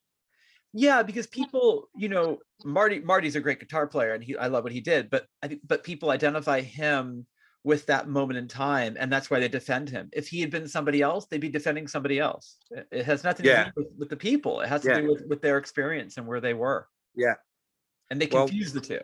Yeah, 0.73 1.03
because 1.03 1.27
people, 1.27 1.89
you 1.95 2.09
know, 2.09 2.39
Marty 2.63 2.99
Marty's 2.99 3.37
a 3.37 3.41
great 3.41 3.59
guitar 3.59 3.87
player, 3.87 4.13
and 4.13 4.23
he 4.23 4.35
I 4.35 4.47
love 4.47 4.63
what 4.63 4.73
he 4.73 4.81
did, 4.81 5.09
but 5.09 5.25
I 5.41 5.47
think 5.47 5.61
but 5.65 5.83
people 5.83 6.09
identify 6.09 6.59
him 6.59 7.25
with 7.65 7.87
that 7.87 8.07
moment 8.07 8.37
in 8.37 8.47
time, 8.47 8.95
and 8.99 9.11
that's 9.11 9.31
why 9.31 9.39
they 9.39 9.47
defend 9.47 9.89
him. 9.89 10.07
If 10.13 10.27
he 10.27 10.39
had 10.39 10.51
been 10.51 10.67
somebody 10.67 11.01
else, 11.01 11.25
they'd 11.25 11.41
be 11.41 11.49
defending 11.49 11.87
somebody 11.87 12.19
else. 12.19 12.57
It 12.91 13.03
has 13.05 13.23
nothing 13.23 13.47
yeah. 13.47 13.65
to 13.65 13.71
do 13.71 13.71
with, 13.77 13.87
with, 13.97 14.09
the 14.09 14.15
people. 14.15 14.61
It 14.61 14.69
has 14.69 14.83
to 14.83 14.89
yeah. 14.89 15.01
do 15.01 15.07
with, 15.07 15.25
with 15.27 15.41
their 15.41 15.57
experience 15.57 16.17
and 16.17 16.27
where 16.27 16.39
they 16.39 16.53
were. 16.53 16.87
Yeah, 17.15 17.33
and 18.11 18.21
they 18.21 18.27
confuse 18.27 18.71
well, 18.71 18.81
the 18.81 18.87
two. 18.87 18.99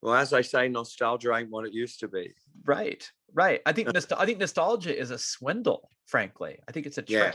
Well, 0.00 0.14
as 0.14 0.32
I 0.32 0.40
say, 0.40 0.66
nostalgia 0.66 1.34
ain't 1.34 1.50
what 1.50 1.66
it 1.66 1.74
used 1.74 2.00
to 2.00 2.08
be. 2.08 2.32
Right, 2.64 3.08
right. 3.34 3.60
I 3.66 3.72
think 3.72 3.88
nostal- 3.94 4.18
I 4.18 4.24
think 4.24 4.38
nostalgia 4.38 4.98
is 4.98 5.10
a 5.10 5.18
swindle. 5.18 5.90
Frankly, 6.06 6.58
I 6.66 6.72
think 6.72 6.86
it's 6.86 6.98
a 6.98 7.02
trick. 7.02 7.34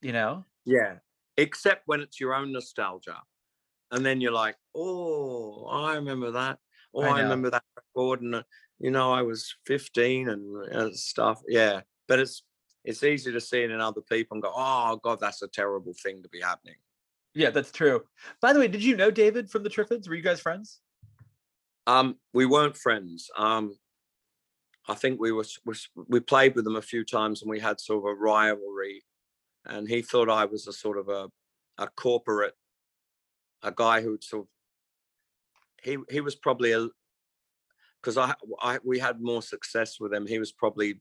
You 0.00 0.12
know. 0.14 0.44
Yeah, 0.64 0.94
except 1.36 1.82
when 1.84 2.00
it's 2.00 2.18
your 2.18 2.34
own 2.34 2.50
nostalgia, 2.50 3.20
and 3.90 4.06
then 4.06 4.22
you're 4.22 4.32
like, 4.32 4.56
oh, 4.74 5.66
I 5.66 5.96
remember 5.96 6.30
that. 6.30 6.58
Oh, 6.94 7.02
I, 7.02 7.18
I 7.18 7.20
remember 7.20 7.50
that 7.50 7.62
record, 7.76 8.22
and 8.22 8.42
you 8.78 8.90
know, 8.90 9.12
I 9.12 9.22
was 9.22 9.54
15 9.66 10.28
and 10.28 10.74
uh, 10.74 10.90
stuff. 10.92 11.42
Yeah, 11.48 11.80
but 12.06 12.18
it's 12.18 12.42
it's 12.84 13.02
easy 13.02 13.32
to 13.32 13.40
see 13.40 13.62
it 13.62 13.70
in 13.70 13.80
other 13.80 14.00
people 14.00 14.36
and 14.36 14.42
go, 14.42 14.52
oh 14.54 14.98
God, 15.02 15.18
that's 15.20 15.42
a 15.42 15.48
terrible 15.48 15.92
thing 16.02 16.22
to 16.22 16.28
be 16.28 16.40
happening. 16.40 16.76
Yeah, 17.34 17.50
that's 17.50 17.72
true. 17.72 18.02
By 18.40 18.52
the 18.52 18.60
way, 18.60 18.68
did 18.68 18.82
you 18.82 18.96
know 18.96 19.10
David 19.10 19.50
from 19.50 19.62
the 19.62 19.70
Triffids? 19.70 20.08
Were 20.08 20.14
you 20.14 20.22
guys 20.22 20.40
friends? 20.40 20.80
Um, 21.86 22.16
we 22.32 22.46
weren't 22.46 22.76
friends. 22.76 23.30
Um, 23.36 23.76
I 24.88 24.94
think 24.94 25.20
we 25.20 25.32
were, 25.32 25.44
we 26.08 26.20
played 26.20 26.54
with 26.54 26.64
them 26.64 26.76
a 26.76 26.82
few 26.82 27.04
times 27.04 27.42
and 27.42 27.50
we 27.50 27.60
had 27.60 27.80
sort 27.80 27.98
of 27.98 28.10
a 28.10 28.14
rivalry. 28.14 29.04
And 29.66 29.86
he 29.86 30.00
thought 30.00 30.30
I 30.30 30.46
was 30.46 30.66
a 30.66 30.72
sort 30.72 30.98
of 30.98 31.08
a 31.08 31.28
a 31.78 31.86
corporate, 31.88 32.54
a 33.62 33.72
guy 33.72 34.02
who 34.02 34.18
sort 34.20 34.42
of 34.42 34.48
he 35.82 35.96
he 36.10 36.20
was 36.20 36.34
probably 36.34 36.72
a 36.72 36.88
because 38.02 38.16
I, 38.16 38.34
I 38.60 38.78
we 38.84 38.98
had 38.98 39.20
more 39.20 39.42
success 39.42 39.98
with 40.00 40.12
him. 40.12 40.26
He 40.26 40.38
was 40.38 40.52
probably 40.52 41.00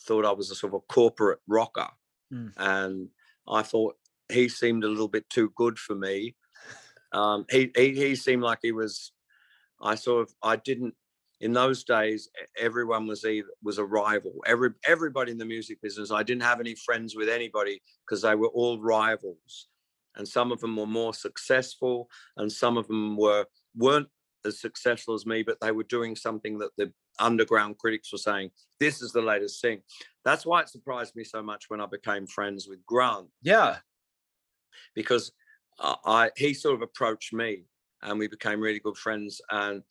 thought 0.00 0.24
I 0.24 0.32
was 0.32 0.50
a 0.50 0.54
sort 0.54 0.74
of 0.74 0.78
a 0.78 0.92
corporate 0.92 1.40
rocker, 1.48 1.88
mm. 2.32 2.52
and 2.56 3.08
I 3.48 3.62
thought 3.62 3.96
he 4.32 4.48
seemed 4.48 4.84
a 4.84 4.88
little 4.88 5.08
bit 5.08 5.28
too 5.28 5.52
good 5.56 5.78
for 5.78 5.94
me. 5.94 6.34
Um, 7.12 7.46
he, 7.50 7.70
he 7.76 7.94
he 7.94 8.14
seemed 8.16 8.42
like 8.42 8.58
he 8.62 8.72
was. 8.72 9.12
I 9.82 9.96
sort 9.96 10.22
of 10.22 10.34
I 10.42 10.56
didn't 10.56 10.94
in 11.40 11.52
those 11.52 11.84
days. 11.84 12.28
Everyone 12.58 13.06
was 13.06 13.24
either 13.24 13.48
was 13.62 13.78
a 13.78 13.84
rival. 13.84 14.34
Every 14.46 14.70
everybody 14.86 15.32
in 15.32 15.38
the 15.38 15.44
music 15.44 15.80
business. 15.82 16.10
I 16.10 16.22
didn't 16.22 16.42
have 16.42 16.60
any 16.60 16.74
friends 16.74 17.14
with 17.16 17.28
anybody 17.28 17.82
because 18.06 18.22
they 18.22 18.34
were 18.34 18.48
all 18.48 18.80
rivals, 18.80 19.68
and 20.16 20.26
some 20.26 20.52
of 20.52 20.60
them 20.60 20.76
were 20.76 20.86
more 20.86 21.14
successful, 21.14 22.08
and 22.36 22.50
some 22.50 22.76
of 22.76 22.86
them 22.88 23.16
were 23.16 23.46
weren't 23.76 24.08
as 24.44 24.60
successful 24.60 25.14
as 25.14 25.26
me, 25.26 25.42
but 25.42 25.58
they 25.60 25.72
were 25.72 25.84
doing 25.84 26.16
something 26.16 26.58
that 26.58 26.70
the 26.76 26.92
underground 27.18 27.78
critics 27.78 28.12
were 28.12 28.18
saying, 28.18 28.50
this 28.80 29.02
is 29.02 29.12
the 29.12 29.22
latest 29.22 29.60
thing. 29.60 29.80
That's 30.24 30.44
why 30.44 30.62
it 30.62 30.68
surprised 30.68 31.16
me 31.16 31.24
so 31.24 31.42
much 31.42 31.64
when 31.68 31.80
I 31.80 31.86
became 31.86 32.26
friends 32.26 32.66
with 32.68 32.84
Grant. 32.86 33.28
Yeah 33.42 33.76
because 34.94 35.32
I, 35.78 36.30
he 36.36 36.54
sort 36.54 36.76
of 36.76 36.82
approached 36.82 37.32
me 37.32 37.64
and 38.02 38.18
we 38.18 38.28
became 38.28 38.60
really 38.60 38.80
good 38.80 38.96
friends. 38.96 39.40
And 39.50 39.82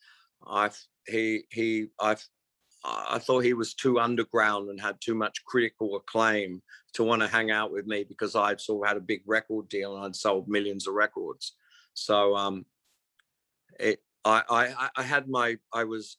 I 0.45 0.69
he 1.07 1.43
he 1.51 1.87
I 1.99 2.15
I 2.85 3.19
thought 3.19 3.43
he 3.43 3.53
was 3.53 3.73
too 3.73 3.99
underground 3.99 4.69
and 4.69 4.79
had 4.79 4.97
too 4.99 5.15
much 5.15 5.43
critical 5.45 5.95
acclaim 5.95 6.61
to 6.93 7.03
want 7.03 7.21
to 7.21 7.27
hang 7.27 7.49
out 7.49 7.71
with 7.71 7.85
me 7.85 8.03
because 8.03 8.35
I'd 8.35 8.61
sort 8.61 8.83
of 8.83 8.89
had 8.89 8.97
a 8.97 9.01
big 9.01 9.21
record 9.25 9.69
deal 9.69 9.95
and 9.95 10.05
I'd 10.05 10.15
sold 10.15 10.47
millions 10.47 10.87
of 10.87 10.93
records. 10.93 11.55
So 11.93 12.35
um, 12.35 12.65
it 13.79 14.01
I 14.25 14.43
I 14.49 14.89
I 14.97 15.03
had 15.03 15.27
my 15.27 15.57
I 15.73 15.83
was 15.83 16.17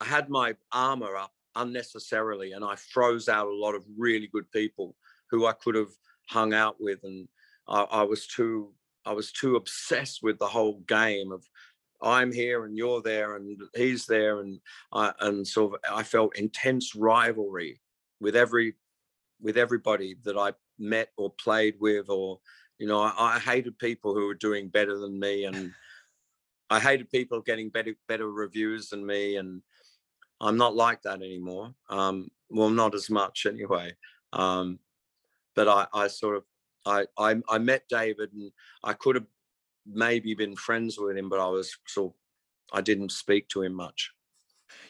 I 0.00 0.04
had 0.04 0.28
my 0.28 0.54
armor 0.72 1.16
up 1.16 1.32
unnecessarily 1.56 2.52
and 2.52 2.64
I 2.64 2.76
froze 2.76 3.28
out 3.28 3.46
a 3.46 3.54
lot 3.54 3.74
of 3.74 3.84
really 3.96 4.28
good 4.32 4.50
people 4.52 4.96
who 5.30 5.46
I 5.46 5.52
could 5.52 5.74
have 5.74 5.92
hung 6.28 6.54
out 6.54 6.76
with 6.80 7.00
and 7.04 7.28
I, 7.68 7.82
I 7.82 8.02
was 8.02 8.26
too 8.26 8.72
I 9.04 9.12
was 9.12 9.32
too 9.32 9.56
obsessed 9.56 10.22
with 10.22 10.38
the 10.38 10.46
whole 10.46 10.80
game 10.86 11.32
of 11.32 11.44
I'm 12.02 12.32
here 12.32 12.64
and 12.64 12.76
you're 12.76 13.02
there 13.02 13.36
and 13.36 13.60
he's 13.74 14.06
there 14.06 14.40
and 14.40 14.60
I 14.92 15.12
and 15.20 15.46
sort 15.46 15.74
of 15.74 15.80
I 15.90 16.02
felt 16.02 16.36
intense 16.36 16.94
rivalry 16.94 17.80
with 18.20 18.36
every 18.36 18.74
with 19.40 19.56
everybody 19.56 20.16
that 20.24 20.36
I 20.36 20.52
met 20.78 21.10
or 21.16 21.32
played 21.32 21.74
with 21.80 22.08
or 22.08 22.40
you 22.78 22.86
know 22.86 23.00
I, 23.00 23.12
I 23.18 23.38
hated 23.38 23.78
people 23.78 24.14
who 24.14 24.26
were 24.26 24.34
doing 24.34 24.68
better 24.68 24.98
than 24.98 25.18
me 25.18 25.44
and 25.44 25.72
I 26.72 26.80
hated 26.80 27.10
people 27.10 27.40
getting 27.40 27.68
better 27.68 27.94
better 28.08 28.30
reviews 28.30 28.88
than 28.88 29.04
me 29.04 29.36
and 29.36 29.62
I'm 30.40 30.56
not 30.56 30.74
like 30.74 31.02
that 31.02 31.22
anymore 31.22 31.74
um 31.88 32.28
well 32.48 32.70
not 32.70 32.94
as 32.94 33.08
much 33.10 33.46
anyway 33.46 33.92
um 34.32 34.78
but 35.54 35.68
I 35.68 35.86
I 35.92 36.08
sort 36.08 36.36
of 36.36 36.44
I, 36.84 37.06
I, 37.16 37.36
I 37.48 37.58
met 37.58 37.84
David 37.88 38.32
and 38.32 38.50
I 38.82 38.92
could 38.92 39.14
have 39.14 39.26
maybe 39.86 40.34
been 40.34 40.56
friends 40.56 40.98
with 40.98 41.16
him, 41.16 41.28
but 41.28 41.40
I 41.40 41.46
was 41.46 41.76
so 41.86 42.14
I 42.72 42.80
didn't 42.80 43.12
speak 43.12 43.48
to 43.48 43.62
him 43.62 43.74
much. 43.74 44.10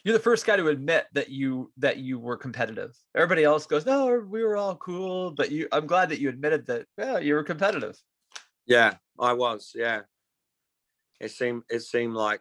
You're 0.04 0.16
the 0.16 0.22
first 0.22 0.46
guy 0.46 0.56
to 0.56 0.68
admit 0.68 1.06
that 1.12 1.28
you 1.28 1.72
that 1.78 1.98
you 1.98 2.18
were 2.18 2.36
competitive. 2.36 2.96
Everybody 3.16 3.44
else 3.44 3.66
goes, 3.66 3.84
no, 3.84 4.06
we 4.28 4.42
were 4.44 4.56
all 4.56 4.76
cool, 4.76 5.32
but 5.32 5.50
you. 5.50 5.68
I'm 5.72 5.86
glad 5.86 6.08
that 6.10 6.20
you 6.20 6.28
admitted 6.28 6.66
that. 6.66 6.86
Yeah, 6.96 7.18
you 7.18 7.34
were 7.34 7.44
competitive. 7.44 7.96
Yeah, 8.66 8.94
I 9.18 9.32
was. 9.32 9.72
Yeah, 9.74 10.02
it 11.22 11.30
seemed 11.30 11.62
it 11.70 11.80
seemed 11.80 12.14
like 12.14 12.40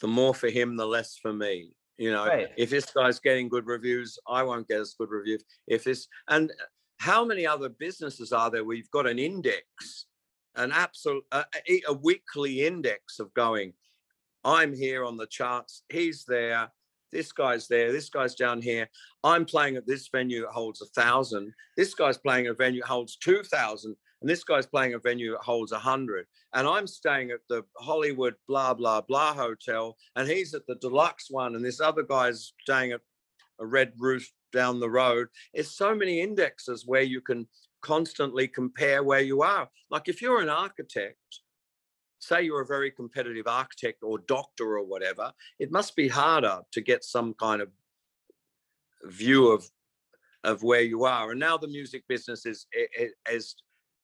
the 0.00 0.08
more 0.08 0.34
for 0.34 0.48
him, 0.48 0.76
the 0.76 0.86
less 0.86 1.16
for 1.16 1.32
me. 1.32 1.72
You 1.98 2.10
know, 2.10 2.26
right. 2.26 2.48
if 2.56 2.70
this 2.70 2.86
guy's 2.86 3.20
getting 3.20 3.48
good 3.48 3.66
reviews, 3.66 4.18
I 4.26 4.42
won't 4.42 4.66
get 4.66 4.80
as 4.80 4.94
good 4.98 5.10
reviews. 5.10 5.44
If 5.68 5.84
this 5.84 6.08
and 6.28 6.50
uh, 6.50 6.64
how 6.98 7.24
many 7.24 7.46
other 7.46 7.68
businesses 7.68 8.32
are 8.32 8.50
there 8.50 8.64
you've 8.72 8.90
got 8.90 9.06
an 9.06 9.18
index, 9.18 10.06
an 10.56 10.72
absolute, 10.72 11.24
a, 11.32 11.44
a 11.88 11.92
weekly 11.92 12.64
index 12.64 13.18
of 13.18 13.34
going, 13.34 13.72
I'm 14.44 14.72
here 14.74 15.04
on 15.04 15.16
the 15.16 15.26
charts, 15.26 15.82
he's 15.88 16.24
there, 16.24 16.68
this 17.10 17.32
guy's 17.32 17.68
there, 17.68 17.92
this 17.92 18.08
guy's 18.08 18.34
down 18.34 18.62
here. 18.62 18.88
I'm 19.24 19.44
playing 19.44 19.76
at 19.76 19.86
this 19.86 20.08
venue 20.08 20.42
that 20.42 20.50
holds 20.50 20.80
a 20.80 20.86
thousand. 20.86 21.52
This 21.76 21.92
guy's 21.94 22.18
playing 22.18 22.46
a 22.46 22.54
venue 22.54 22.80
that 22.80 22.88
holds 22.88 23.16
two 23.16 23.42
thousand, 23.42 23.96
and 24.22 24.30
this 24.30 24.44
guy's 24.44 24.66
playing 24.66 24.94
a 24.94 24.98
venue 24.98 25.32
that 25.32 25.42
holds 25.42 25.72
a 25.72 25.78
hundred. 25.78 26.26
And 26.54 26.66
I'm 26.66 26.86
staying 26.86 27.30
at 27.32 27.40
the 27.48 27.64
Hollywood 27.76 28.34
blah 28.48 28.72
blah 28.72 29.00
blah 29.00 29.34
hotel, 29.34 29.96
and 30.16 30.28
he's 30.28 30.54
at 30.54 30.66
the 30.66 30.76
deluxe 30.76 31.26
one, 31.28 31.56
and 31.56 31.64
this 31.64 31.80
other 31.80 32.02
guy's 32.02 32.52
staying 32.62 32.92
at 32.92 33.00
a 33.60 33.66
Red 33.66 33.92
Roof 33.98 34.30
down 34.52 34.80
the 34.80 34.90
road. 34.90 35.28
It's 35.52 35.76
so 35.76 35.94
many 35.94 36.20
indexes 36.20 36.86
where 36.86 37.02
you 37.02 37.20
can 37.20 37.46
constantly 37.82 38.46
compare 38.46 39.02
where 39.02 39.20
you 39.20 39.42
are. 39.42 39.68
Like 39.90 40.08
if 40.08 40.22
you're 40.22 40.40
an 40.40 40.48
architect, 40.48 41.16
say 42.20 42.42
you're 42.42 42.62
a 42.62 42.66
very 42.66 42.90
competitive 42.90 43.48
architect 43.48 44.02
or 44.02 44.18
doctor 44.20 44.78
or 44.78 44.84
whatever, 44.84 45.32
it 45.58 45.72
must 45.72 45.96
be 45.96 46.08
harder 46.08 46.60
to 46.72 46.80
get 46.80 47.04
some 47.04 47.34
kind 47.34 47.60
of 47.60 47.68
view 49.04 49.48
of 49.48 49.68
of 50.44 50.62
where 50.62 50.82
you 50.82 51.04
are. 51.04 51.30
And 51.30 51.40
now 51.40 51.56
the 51.56 51.68
music 51.68 52.04
business 52.08 52.46
is 52.46 52.66
is 52.72 53.12
is 53.30 53.56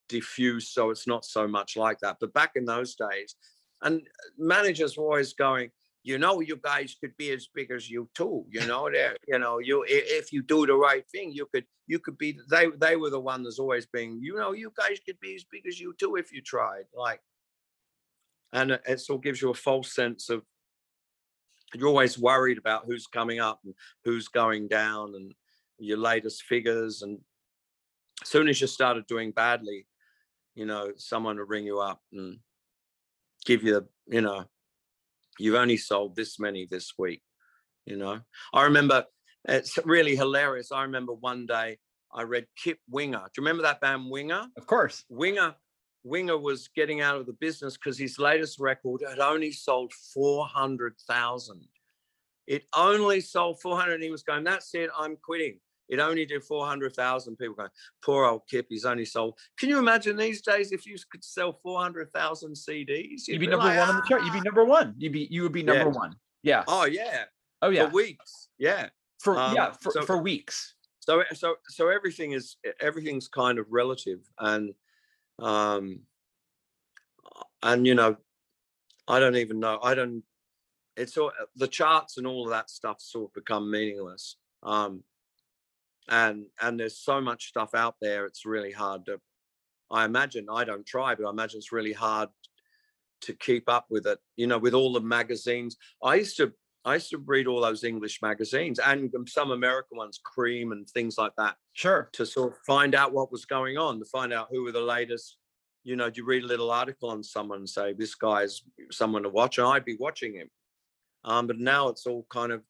diffuse, 0.08 0.70
so 0.70 0.90
it's 0.90 1.06
not 1.06 1.24
so 1.24 1.46
much 1.46 1.76
like 1.76 1.98
that. 2.00 2.16
But 2.20 2.32
back 2.32 2.52
in 2.56 2.64
those 2.64 2.94
days, 2.94 3.36
and 3.82 4.02
managers 4.38 4.96
were 4.96 5.04
always 5.04 5.32
going, 5.34 5.70
you 6.04 6.18
know 6.18 6.40
you 6.40 6.58
guys 6.62 6.96
could 7.00 7.14
be 7.16 7.30
as 7.32 7.48
big 7.54 7.70
as 7.70 7.90
U2 7.90 8.44
you 8.48 8.66
know 8.66 8.88
there 8.92 9.16
you 9.26 9.38
know 9.38 9.58
you 9.58 9.84
if 9.86 10.32
you 10.32 10.42
do 10.42 10.64
the 10.64 10.74
right 10.74 11.04
thing 11.10 11.32
you 11.32 11.46
could 11.52 11.66
you 11.86 11.98
could 11.98 12.16
be 12.16 12.38
they 12.50 12.68
they 12.80 12.96
were 12.96 13.10
the 13.10 13.20
one 13.20 13.42
that's 13.42 13.58
always 13.58 13.84
being 13.86 14.18
you 14.22 14.36
know 14.36 14.52
you 14.52 14.72
guys 14.78 14.98
could 15.04 15.18
be 15.20 15.34
as 15.34 15.44
big 15.50 15.66
as 15.66 15.80
U2 15.80 16.18
if 16.18 16.32
you 16.32 16.40
tried 16.40 16.84
like 16.94 17.20
and 18.52 18.70
it 18.70 19.00
sort 19.00 19.18
of 19.18 19.24
gives 19.24 19.42
you 19.42 19.50
a 19.50 19.54
false 19.54 19.92
sense 19.94 20.30
of 20.30 20.42
you're 21.74 21.88
always 21.88 22.18
worried 22.18 22.56
about 22.56 22.86
who's 22.86 23.06
coming 23.06 23.40
up 23.40 23.60
and 23.64 23.74
who's 24.04 24.28
going 24.28 24.68
down 24.68 25.14
and 25.14 25.34
your 25.78 25.98
latest 25.98 26.44
figures 26.44 27.02
and 27.02 27.18
as 28.22 28.28
soon 28.28 28.48
as 28.48 28.60
you 28.60 28.66
started 28.66 29.06
doing 29.06 29.30
badly, 29.30 29.86
you 30.58 30.66
know, 30.66 30.90
someone 30.96 31.38
would 31.38 31.48
ring 31.48 31.64
you 31.64 31.78
up 31.78 32.00
and 32.12 32.38
give 33.46 33.62
you, 33.62 33.86
you 34.08 34.20
know, 34.20 34.44
you've 35.38 35.54
only 35.54 35.76
sold 35.76 36.16
this 36.16 36.40
many 36.40 36.66
this 36.68 36.94
week. 36.98 37.22
You 37.86 37.96
know, 37.96 38.20
I 38.52 38.64
remember 38.64 39.04
it's 39.48 39.78
really 39.84 40.16
hilarious. 40.16 40.72
I 40.72 40.82
remember 40.82 41.12
one 41.12 41.46
day 41.46 41.78
I 42.12 42.22
read 42.22 42.46
Kip 42.56 42.78
Winger. 42.90 43.18
Do 43.18 43.30
you 43.36 43.42
remember 43.44 43.62
that 43.62 43.80
band 43.80 44.10
Winger? 44.10 44.48
Of 44.56 44.66
course. 44.66 45.04
Winger 45.08 45.54
Winger 46.02 46.36
was 46.36 46.68
getting 46.74 47.02
out 47.02 47.20
of 47.20 47.26
the 47.26 47.34
business 47.34 47.76
because 47.76 47.96
his 47.96 48.18
latest 48.18 48.58
record 48.58 49.02
had 49.08 49.20
only 49.20 49.52
sold 49.52 49.92
400,000. 50.12 51.68
It 52.48 52.64
only 52.74 53.20
sold 53.20 53.60
400 53.60 53.94
and 53.94 54.02
he 54.02 54.10
was 54.10 54.24
going, 54.24 54.42
that's 54.42 54.74
it, 54.74 54.90
I'm 54.98 55.16
quitting. 55.22 55.60
It 55.88 56.00
only 56.00 56.26
did 56.26 56.44
400,000 56.44 57.36
people 57.36 57.54
going, 57.54 57.70
poor 58.02 58.26
old 58.26 58.42
Kip, 58.48 58.66
he's 58.68 58.84
only 58.84 59.04
sold. 59.04 59.38
Can 59.58 59.68
you 59.68 59.78
imagine 59.78 60.16
these 60.16 60.42
days 60.42 60.72
if 60.72 60.86
you 60.86 60.96
could 61.10 61.24
sell 61.24 61.58
400,000 61.62 62.52
CDs? 62.52 62.88
You'd, 62.88 63.28
you'd 63.28 63.38
be, 63.38 63.38
be, 63.38 63.46
number 63.46 63.66
like, 63.66 63.78
one 63.78 63.88
ah! 63.88 63.92
on 63.92 63.96
the 63.96 64.02
chart. 64.08 64.24
You'd 64.24 64.32
be 64.34 64.40
number 64.40 64.64
one. 64.64 64.94
You'd 64.98 65.12
be, 65.12 65.28
you 65.30 65.42
would 65.42 65.52
be 65.52 65.62
number 65.62 65.84
yeah. 65.84 65.98
one. 65.98 66.16
Yeah. 66.42 66.64
Oh, 66.68 66.84
yeah. 66.84 67.24
Oh, 67.62 67.70
yeah. 67.70 67.86
For 67.86 67.94
weeks. 67.94 68.48
Yeah. 68.58 68.88
For, 69.18 69.38
um, 69.38 69.54
yeah, 69.54 69.72
for, 69.72 69.92
so, 69.92 70.02
for 70.02 70.18
weeks. 70.18 70.74
So, 71.00 71.24
so, 71.32 71.56
so 71.68 71.88
everything 71.88 72.32
is, 72.32 72.56
everything's 72.80 73.28
kind 73.28 73.58
of 73.58 73.66
relative. 73.70 74.20
And, 74.38 74.74
um, 75.38 76.00
and, 77.62 77.86
you 77.86 77.94
know, 77.94 78.16
I 79.08 79.18
don't 79.18 79.36
even 79.36 79.58
know. 79.58 79.78
I 79.82 79.94
don't, 79.94 80.22
it's 80.96 81.16
all 81.16 81.32
the 81.56 81.68
charts 81.68 82.18
and 82.18 82.26
all 82.26 82.44
of 82.44 82.50
that 82.50 82.68
stuff 82.68 83.00
sort 83.00 83.30
of 83.30 83.34
become 83.34 83.70
meaningless. 83.70 84.36
Um, 84.62 85.02
and 86.08 86.46
and 86.60 86.78
there's 86.78 86.98
so 86.98 87.20
much 87.20 87.48
stuff 87.48 87.74
out 87.74 87.96
there 88.00 88.24
it's 88.26 88.46
really 88.46 88.72
hard 88.72 89.04
to 89.06 89.18
i 89.90 90.04
imagine 90.04 90.46
i 90.52 90.64
don't 90.64 90.86
try 90.86 91.14
but 91.14 91.26
i 91.26 91.30
imagine 91.30 91.58
it's 91.58 91.72
really 91.72 91.92
hard 91.92 92.28
to 93.20 93.32
keep 93.34 93.68
up 93.68 93.86
with 93.90 94.06
it 94.06 94.18
you 94.36 94.46
know 94.46 94.58
with 94.58 94.74
all 94.74 94.92
the 94.92 95.00
magazines. 95.00 95.76
I 96.02 96.16
used 96.16 96.36
to 96.36 96.52
i 96.84 96.94
used 96.94 97.10
to 97.10 97.18
read 97.18 97.48
all 97.48 97.60
those 97.60 97.82
english 97.82 98.22
magazines 98.22 98.78
and 98.78 99.12
some 99.26 99.50
american 99.50 99.98
ones 99.98 100.20
Creem 100.24 100.70
and 100.70 100.88
things 100.88 101.18
like 101.18 101.32
that 101.36 101.56
sure. 101.72 102.08
to 102.12 102.24
sort 102.24 102.52
of 102.52 102.58
find 102.64 102.94
out 102.94 103.12
what 103.12 103.32
was 103.32 103.44
going 103.44 103.76
on 103.76 103.98
to 103.98 104.04
find 104.04 104.32
out 104.32 104.48
who 104.50 104.62
were 104.62 104.72
the 104.72 104.80
latest 104.80 105.36
you 105.84 105.96
know 105.96 106.10
you 106.14 106.24
read 106.24 106.44
a 106.44 106.46
little 106.46 106.70
article 106.70 107.10
on 107.10 107.22
someone 107.22 107.58
and 107.58 107.68
say 107.68 107.92
this 107.92 108.14
guy's 108.14 108.62
someone 108.90 109.22
to 109.22 109.28
watch 109.28 109.58
and 109.58 109.66
i'd 109.68 109.84
be 109.84 109.96
watching 109.98 110.34
him. 110.34 110.48
Um, 111.24 111.46
but 111.46 111.58
now 111.58 111.88
it's 111.88 112.06
all 112.06 112.26
kind 112.30 112.52
of 112.52 112.62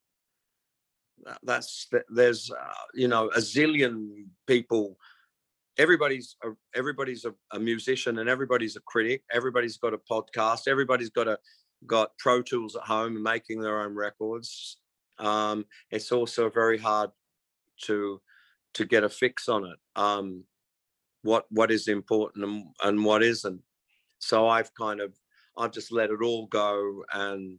that's 1.42 1.88
there's 2.08 2.50
uh, 2.50 2.72
you 2.94 3.08
know 3.08 3.28
a 3.28 3.38
zillion 3.38 4.26
people. 4.46 4.96
Everybody's 5.78 6.36
a, 6.42 6.48
everybody's 6.74 7.24
a, 7.24 7.32
a, 7.52 7.60
musician 7.60 8.18
and 8.18 8.28
everybody's 8.28 8.74
a 8.74 8.80
critic. 8.80 9.22
Everybody's 9.32 9.76
got 9.76 9.94
a 9.94 9.98
podcast. 10.10 10.66
Everybody's 10.66 11.10
got 11.10 11.28
a 11.28 11.38
got 11.86 12.18
pro 12.18 12.42
tools 12.42 12.74
at 12.74 12.82
home 12.82 13.14
and 13.14 13.22
making 13.22 13.60
their 13.60 13.80
own 13.80 13.94
records. 13.94 14.78
Um, 15.18 15.64
it's 15.90 16.10
also 16.10 16.50
very 16.50 16.78
hard 16.78 17.10
to 17.82 18.20
to 18.74 18.84
get 18.84 19.04
a 19.04 19.08
fix 19.08 19.48
on 19.48 19.64
it. 19.66 19.78
Um, 19.94 20.44
what 21.22 21.46
what 21.50 21.70
is 21.70 21.88
important 21.88 22.44
and, 22.44 22.64
and 22.82 23.04
what 23.04 23.22
isn't. 23.22 23.60
So 24.20 24.48
i've 24.48 24.74
kind 24.74 25.00
of 25.00 25.14
i've 25.56 25.72
just 25.72 25.92
let 25.92 26.10
it 26.10 26.22
all 26.22 26.46
go 26.46 27.04
and 27.12 27.58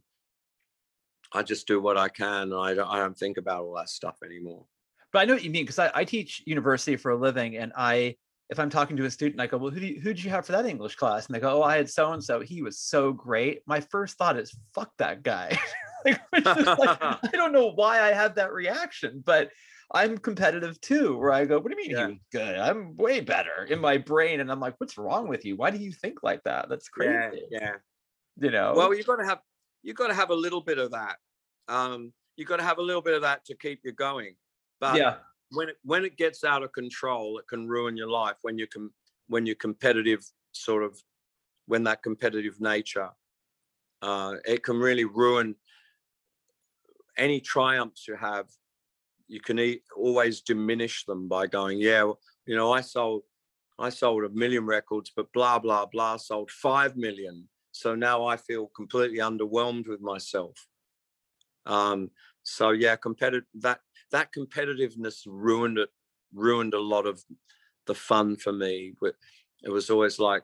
I 1.32 1.42
just 1.42 1.66
do 1.66 1.80
what 1.80 1.96
I 1.96 2.08
can. 2.08 2.52
I 2.52 2.74
don't, 2.74 2.88
I 2.88 2.98
don't 2.98 3.16
think 3.16 3.36
about 3.36 3.62
all 3.62 3.76
that 3.76 3.88
stuff 3.88 4.18
anymore. 4.24 4.66
But 5.12 5.20
I 5.20 5.24
know 5.24 5.34
what 5.34 5.44
you 5.44 5.50
mean 5.50 5.64
because 5.64 5.78
I, 5.78 5.90
I 5.94 6.04
teach 6.04 6.42
university 6.46 6.96
for 6.96 7.10
a 7.10 7.16
living, 7.16 7.56
and 7.56 7.72
I 7.76 8.16
if 8.50 8.58
I'm 8.58 8.70
talking 8.70 8.96
to 8.96 9.04
a 9.04 9.10
student, 9.10 9.40
I 9.40 9.46
go, 9.46 9.56
"Well, 9.58 9.70
who 9.70 9.80
do 9.80 9.86
you, 9.86 10.00
who 10.00 10.12
did 10.12 10.22
you 10.22 10.30
have 10.30 10.44
for 10.44 10.52
that 10.52 10.66
English 10.66 10.96
class?" 10.96 11.26
And 11.26 11.34
they 11.34 11.40
go, 11.40 11.50
"Oh, 11.50 11.62
I 11.62 11.76
had 11.76 11.88
so 11.88 12.12
and 12.12 12.22
so. 12.22 12.40
He 12.40 12.62
was 12.62 12.78
so 12.78 13.12
great." 13.12 13.62
My 13.66 13.80
first 13.80 14.18
thought 14.18 14.38
is, 14.38 14.54
"Fuck 14.74 14.90
that 14.98 15.22
guy." 15.22 15.58
like, 16.04 16.20
like, 16.32 16.98
I 17.02 17.30
don't 17.32 17.52
know 17.52 17.72
why 17.72 18.00
I 18.00 18.12
have 18.12 18.34
that 18.34 18.52
reaction, 18.52 19.22
but 19.24 19.50
I'm 19.92 20.18
competitive 20.18 20.80
too. 20.80 21.16
Where 21.16 21.32
I 21.32 21.44
go, 21.44 21.58
"What 21.58 21.70
do 21.70 21.76
you 21.78 21.88
mean 21.88 21.96
yeah. 21.96 22.06
he 22.06 22.12
was 22.12 22.22
good? 22.32 22.56
I'm 22.56 22.96
way 22.96 23.20
better 23.20 23.64
in 23.68 23.80
my 23.80 23.98
brain." 23.98 24.40
And 24.40 24.50
I'm 24.50 24.60
like, 24.60 24.74
"What's 24.78 24.98
wrong 24.98 25.28
with 25.28 25.44
you? 25.44 25.56
Why 25.56 25.70
do 25.70 25.78
you 25.78 25.92
think 25.92 26.22
like 26.24 26.42
that? 26.44 26.68
That's 26.68 26.88
crazy." 26.88 27.42
Yeah, 27.50 27.60
yeah. 27.60 27.72
You 28.40 28.50
know. 28.50 28.74
Well, 28.76 28.94
you've 28.94 29.06
got 29.06 29.16
to 29.16 29.26
have 29.26 29.40
you've 29.82 29.96
got 29.96 30.08
to 30.08 30.14
have 30.14 30.30
a 30.30 30.34
little 30.34 30.60
bit 30.60 30.78
of 30.78 30.90
that. 30.92 31.16
Um, 31.68 32.12
you've 32.36 32.48
got 32.48 32.56
to 32.56 32.62
have 32.62 32.78
a 32.78 32.82
little 32.82 33.02
bit 33.02 33.14
of 33.14 33.22
that 33.22 33.44
to 33.46 33.56
keep 33.56 33.80
you 33.84 33.92
going. 33.92 34.34
But 34.80 34.96
yeah. 34.96 35.16
when 35.50 35.68
it 35.68 35.76
when 35.84 36.04
it 36.04 36.16
gets 36.16 36.44
out 36.44 36.62
of 36.62 36.72
control, 36.72 37.38
it 37.38 37.46
can 37.48 37.68
ruin 37.68 37.96
your 37.96 38.08
life. 38.08 38.36
When 38.42 38.58
you 38.58 38.66
can 38.66 38.90
when 39.28 39.46
you're 39.46 39.56
competitive, 39.56 40.24
sort 40.52 40.82
of 40.82 40.98
when 41.66 41.84
that 41.84 42.02
competitive 42.02 42.60
nature, 42.60 43.10
uh, 44.02 44.34
it 44.44 44.64
can 44.64 44.78
really 44.78 45.04
ruin 45.04 45.54
any 47.16 47.40
triumphs 47.40 48.08
you 48.08 48.16
have. 48.16 48.46
You 49.28 49.40
can 49.40 49.58
eat, 49.60 49.82
always 49.96 50.40
diminish 50.40 51.04
them 51.04 51.28
by 51.28 51.46
going, 51.46 51.78
yeah, 51.78 52.10
you 52.46 52.56
know, 52.56 52.72
I 52.72 52.80
sold 52.80 53.22
I 53.78 53.90
sold 53.90 54.24
a 54.24 54.28
million 54.30 54.66
records, 54.66 55.12
but 55.14 55.32
blah 55.32 55.58
blah 55.58 55.86
blah 55.86 56.16
sold 56.16 56.50
five 56.50 56.96
million. 56.96 57.48
So 57.80 57.94
now 57.94 58.26
I 58.26 58.36
feel 58.36 58.66
completely 58.66 59.18
underwhelmed 59.18 59.88
with 59.88 60.02
myself. 60.02 60.68
Um, 61.64 62.10
so 62.42 62.72
yeah, 62.72 62.96
competitive 62.96 63.48
that 63.54 63.80
that 64.12 64.34
competitiveness 64.34 65.22
ruined 65.26 65.78
it, 65.78 65.88
ruined 66.34 66.74
a 66.74 66.80
lot 66.80 67.06
of 67.06 67.24
the 67.86 67.94
fun 67.94 68.36
for 68.36 68.52
me. 68.52 68.92
It 69.62 69.70
was 69.70 69.88
always 69.88 70.18
like, 70.18 70.42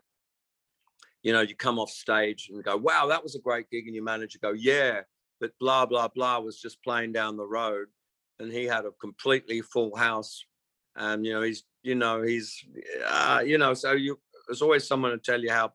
you 1.22 1.32
know, 1.34 1.42
you 1.42 1.54
come 1.54 1.78
off 1.78 1.90
stage 1.90 2.48
and 2.50 2.64
go, 2.64 2.76
"Wow, 2.76 3.06
that 3.08 3.22
was 3.22 3.34
a 3.34 3.40
great 3.40 3.68
gig," 3.70 3.86
and 3.86 3.94
your 3.94 4.04
manager 4.04 4.38
go, 4.40 4.52
"Yeah," 4.52 5.02
but 5.38 5.58
blah 5.60 5.84
blah 5.84 6.08
blah 6.08 6.38
was 6.38 6.58
just 6.58 6.82
playing 6.82 7.12
down 7.12 7.36
the 7.36 7.46
road, 7.46 7.88
and 8.38 8.50
he 8.50 8.64
had 8.64 8.86
a 8.86 8.92
completely 8.92 9.60
full 9.60 9.94
house, 9.94 10.42
and 10.94 11.26
you 11.26 11.34
know 11.34 11.42
he's 11.42 11.64
you 11.82 11.96
know 11.96 12.22
he's 12.22 12.64
uh, 13.06 13.42
you 13.44 13.58
know 13.58 13.74
so 13.74 13.92
you 13.92 14.18
there's 14.46 14.62
always 14.62 14.86
someone 14.86 15.10
to 15.10 15.18
tell 15.18 15.42
you 15.42 15.50
how 15.50 15.72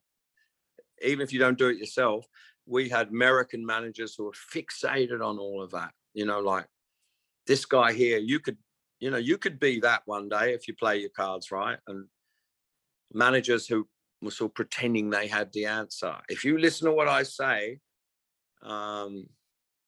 even 1.04 1.22
if 1.22 1.34
you 1.34 1.40
don't 1.40 1.58
do 1.58 1.68
it 1.68 1.78
yourself 1.78 2.28
we 2.66 2.90
had 2.90 3.10
American 3.10 3.66
managers 3.66 4.16
who 4.16 4.26
were 4.26 4.32
fixated 4.54 5.22
on 5.24 5.38
all 5.38 5.62
of 5.62 5.72
that. 5.72 5.92
You 6.14 6.26
know, 6.26 6.40
like 6.40 6.66
this 7.48 7.66
guy 7.66 7.94
here, 7.94 8.18
you 8.18 8.40
could, 8.40 8.58
you 9.00 9.12
know, 9.12 9.18
you 9.18 9.38
could 9.38 9.60
be 9.60 9.80
that 9.80 10.04
one 10.06 10.30
day 10.30 10.54
if 10.54 10.68
you 10.68 10.76
play 10.76 10.98
your 10.98 11.10
cards 11.10 11.52
right. 11.52 11.78
And 11.88 12.06
managers 13.14 13.68
who 13.68 13.88
were 14.22 14.32
sort 14.32 14.52
of 14.52 14.56
pretending 14.56 15.10
they 15.10 15.28
had 15.28 15.52
the 15.52 15.66
answer. 15.66 16.16
If 16.30 16.46
you 16.46 16.58
listen 16.58 16.86
to 16.86 16.94
what 16.94 17.08
I 17.08 17.24
say, 17.24 17.80
um, 18.64 19.26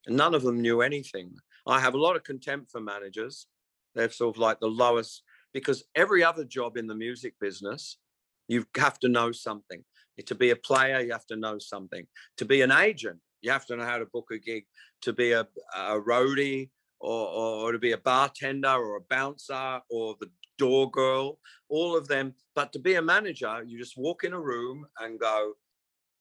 none 0.08 0.34
of 0.34 0.42
them 0.42 0.62
knew 0.62 0.82
anything. 0.82 1.36
I 1.68 1.80
have 1.80 1.94
a 1.94 2.00
lot 2.00 2.16
of 2.16 2.24
contempt 2.24 2.72
for 2.72 2.82
managers. 2.82 3.48
They're 3.96 4.10
sort 4.10 4.36
of 4.36 4.40
like 4.40 4.60
the 4.60 4.68
lowest 4.68 5.24
because 5.54 5.84
every 5.96 6.24
other 6.24 6.44
job 6.44 6.78
in 6.78 6.88
the 6.88 6.96
music 6.96 7.36
business, 7.40 7.98
you 8.48 8.66
have 8.76 9.00
to 9.00 9.08
know 9.08 9.32
something. 9.32 9.84
To 10.26 10.36
be 10.36 10.52
a 10.52 10.56
player, 10.56 11.00
you 11.00 11.12
have 11.12 11.26
to 11.28 11.36
know 11.36 11.58
something. 11.58 12.06
To 12.38 12.46
be 12.46 12.62
an 12.62 12.72
agent, 12.72 13.20
you 13.42 13.52
have 13.52 13.66
to 13.68 13.76
know 13.76 13.86
how 13.86 13.98
to 13.98 14.06
book 14.06 14.30
a 14.32 14.38
gig. 14.38 14.66
To 15.02 15.14
be 15.14 15.32
a, 15.32 15.48
a 15.76 16.00
roadie 16.00 16.70
or, 17.00 17.28
or, 17.28 17.56
or 17.66 17.72
to 17.72 17.80
be 17.80 17.92
a 17.92 17.98
bartender 17.98 18.70
or 18.70 18.98
a 18.98 19.02
bouncer 19.02 19.80
or 19.90 20.16
the 20.20 20.30
door 20.58 20.90
girl, 20.92 21.40
all 21.70 21.98
of 21.98 22.08
them. 22.08 22.34
But 22.56 22.72
to 22.74 22.80
be 22.80 22.96
a 22.96 23.02
manager, 23.02 23.64
you 23.66 23.78
just 23.78 23.98
walk 23.98 24.24
in 24.24 24.34
a 24.34 24.40
room 24.40 24.86
and 25.00 25.20
go 25.20 25.54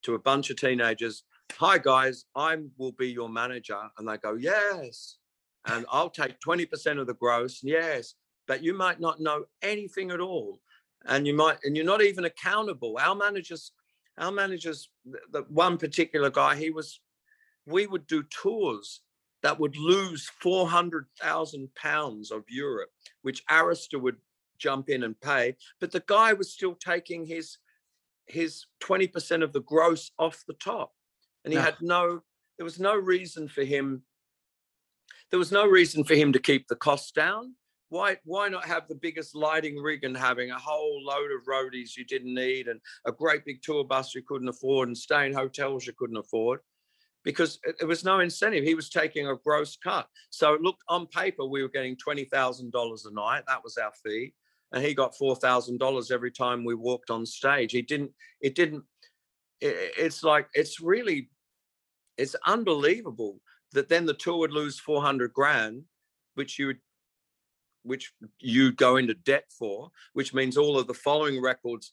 to 0.02 0.14
a 0.14 0.18
bunch 0.18 0.50
of 0.50 0.56
teenagers, 0.56 1.24
Hi 1.58 1.78
guys, 1.78 2.24
I 2.34 2.56
will 2.78 2.92
be 2.92 3.12
your 3.12 3.28
manager. 3.28 3.78
And 3.98 4.08
they 4.08 4.16
go, 4.16 4.34
Yes. 4.34 5.18
And 5.66 5.86
I'll 5.92 6.10
take 6.10 6.40
20% 6.40 6.98
of 6.98 7.06
the 7.06 7.14
gross. 7.14 7.60
Yes. 7.62 8.14
But 8.48 8.64
you 8.64 8.74
might 8.74 9.00
not 9.00 9.20
know 9.20 9.44
anything 9.62 10.10
at 10.10 10.18
all. 10.18 10.58
And 11.06 11.26
you 11.26 11.34
might, 11.34 11.58
and 11.62 11.76
you're 11.76 11.86
not 11.86 12.02
even 12.02 12.24
accountable. 12.24 12.98
Our 13.00 13.14
managers 13.14 13.72
our 14.18 14.32
managers, 14.32 14.88
the 15.30 15.44
one 15.48 15.78
particular 15.78 16.30
guy, 16.30 16.56
he 16.56 16.70
was, 16.70 17.00
we 17.66 17.86
would 17.86 18.06
do 18.06 18.22
tours 18.24 19.00
that 19.42 19.58
would 19.58 19.76
lose 19.76 20.30
400,000 20.40 21.74
pounds 21.74 22.30
of 22.30 22.44
Europe, 22.48 22.90
which 23.22 23.44
Arista 23.46 24.00
would 24.00 24.16
jump 24.58 24.88
in 24.88 25.02
and 25.02 25.20
pay. 25.20 25.56
But 25.80 25.90
the 25.90 26.04
guy 26.06 26.32
was 26.32 26.52
still 26.52 26.74
taking 26.74 27.26
his 27.26 27.58
his 28.26 28.66
20% 28.80 29.42
of 29.42 29.52
the 29.52 29.62
gross 29.62 30.12
off 30.18 30.44
the 30.46 30.54
top. 30.54 30.92
And 31.44 31.52
he 31.52 31.58
had 31.58 31.74
no, 31.80 32.22
there 32.56 32.64
was 32.64 32.78
no 32.78 32.96
reason 32.96 33.48
for 33.48 33.64
him, 33.64 34.02
there 35.30 35.40
was 35.40 35.50
no 35.50 35.66
reason 35.66 36.04
for 36.04 36.14
him 36.14 36.32
to 36.32 36.38
keep 36.38 36.68
the 36.68 36.76
costs 36.76 37.10
down 37.10 37.56
why 37.92 38.16
why 38.24 38.48
not 38.48 38.64
have 38.64 38.88
the 38.88 38.94
biggest 38.94 39.34
lighting 39.34 39.76
rig 39.76 40.04
and 40.04 40.16
having 40.16 40.50
a 40.50 40.58
whole 40.58 41.00
load 41.04 41.30
of 41.30 41.46
roadies 41.46 41.96
you 41.96 42.04
didn't 42.04 42.34
need 42.34 42.68
and 42.68 42.80
a 43.06 43.12
great 43.12 43.44
big 43.44 43.60
tour 43.62 43.84
bus 43.84 44.14
you 44.14 44.22
couldn't 44.26 44.48
afford 44.48 44.88
and 44.88 44.96
stay 44.96 45.26
in 45.26 45.32
hotels 45.32 45.86
you 45.86 45.92
couldn't 45.98 46.16
afford 46.16 46.60
because 47.24 47.60
there 47.78 47.88
was 47.88 48.04
no 48.04 48.20
incentive 48.20 48.64
he 48.64 48.74
was 48.74 48.88
taking 48.88 49.28
a 49.28 49.36
gross 49.44 49.76
cut 49.76 50.08
so 50.30 50.54
it 50.54 50.62
looked 50.62 50.82
on 50.88 51.06
paper 51.06 51.44
we 51.44 51.62
were 51.62 51.68
getting 51.68 51.96
$20000 51.96 52.72
a 52.72 53.14
night 53.14 53.42
that 53.46 53.62
was 53.62 53.76
our 53.76 53.92
fee 54.04 54.32
and 54.72 54.82
he 54.82 54.94
got 54.94 55.16
four 55.16 55.36
thousand 55.36 55.78
dollars 55.78 56.10
every 56.10 56.30
time 56.30 56.64
we 56.64 56.74
walked 56.74 57.10
on 57.10 57.26
stage. 57.26 57.72
He 57.72 57.82
didn't. 57.82 58.10
It 58.40 58.54
didn't. 58.54 58.84
It, 59.60 59.92
it's 59.98 60.22
like 60.22 60.48
it's 60.54 60.80
really, 60.80 61.30
it's 62.16 62.34
unbelievable 62.46 63.40
that 63.72 63.88
then 63.88 64.06
the 64.06 64.14
tour 64.14 64.38
would 64.38 64.52
lose 64.52 64.80
four 64.80 65.02
hundred 65.02 65.32
grand, 65.32 65.84
which 66.34 66.58
you 66.58 66.68
would, 66.68 66.78
which 67.82 68.12
you 68.38 68.72
go 68.72 68.96
into 68.96 69.14
debt 69.14 69.44
for, 69.50 69.90
which 70.12 70.34
means 70.34 70.56
all 70.56 70.78
of 70.78 70.86
the 70.86 70.94
following 70.94 71.42
records, 71.42 71.92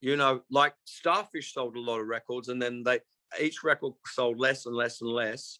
you 0.00 0.16
know, 0.16 0.42
like 0.50 0.74
Starfish 0.84 1.54
sold 1.54 1.76
a 1.76 1.80
lot 1.80 2.00
of 2.00 2.06
records, 2.06 2.48
and 2.48 2.60
then 2.60 2.82
they 2.82 3.00
each 3.40 3.64
record 3.64 3.92
sold 4.06 4.38
less 4.38 4.66
and 4.66 4.74
less 4.74 5.00
and 5.00 5.10
less 5.10 5.58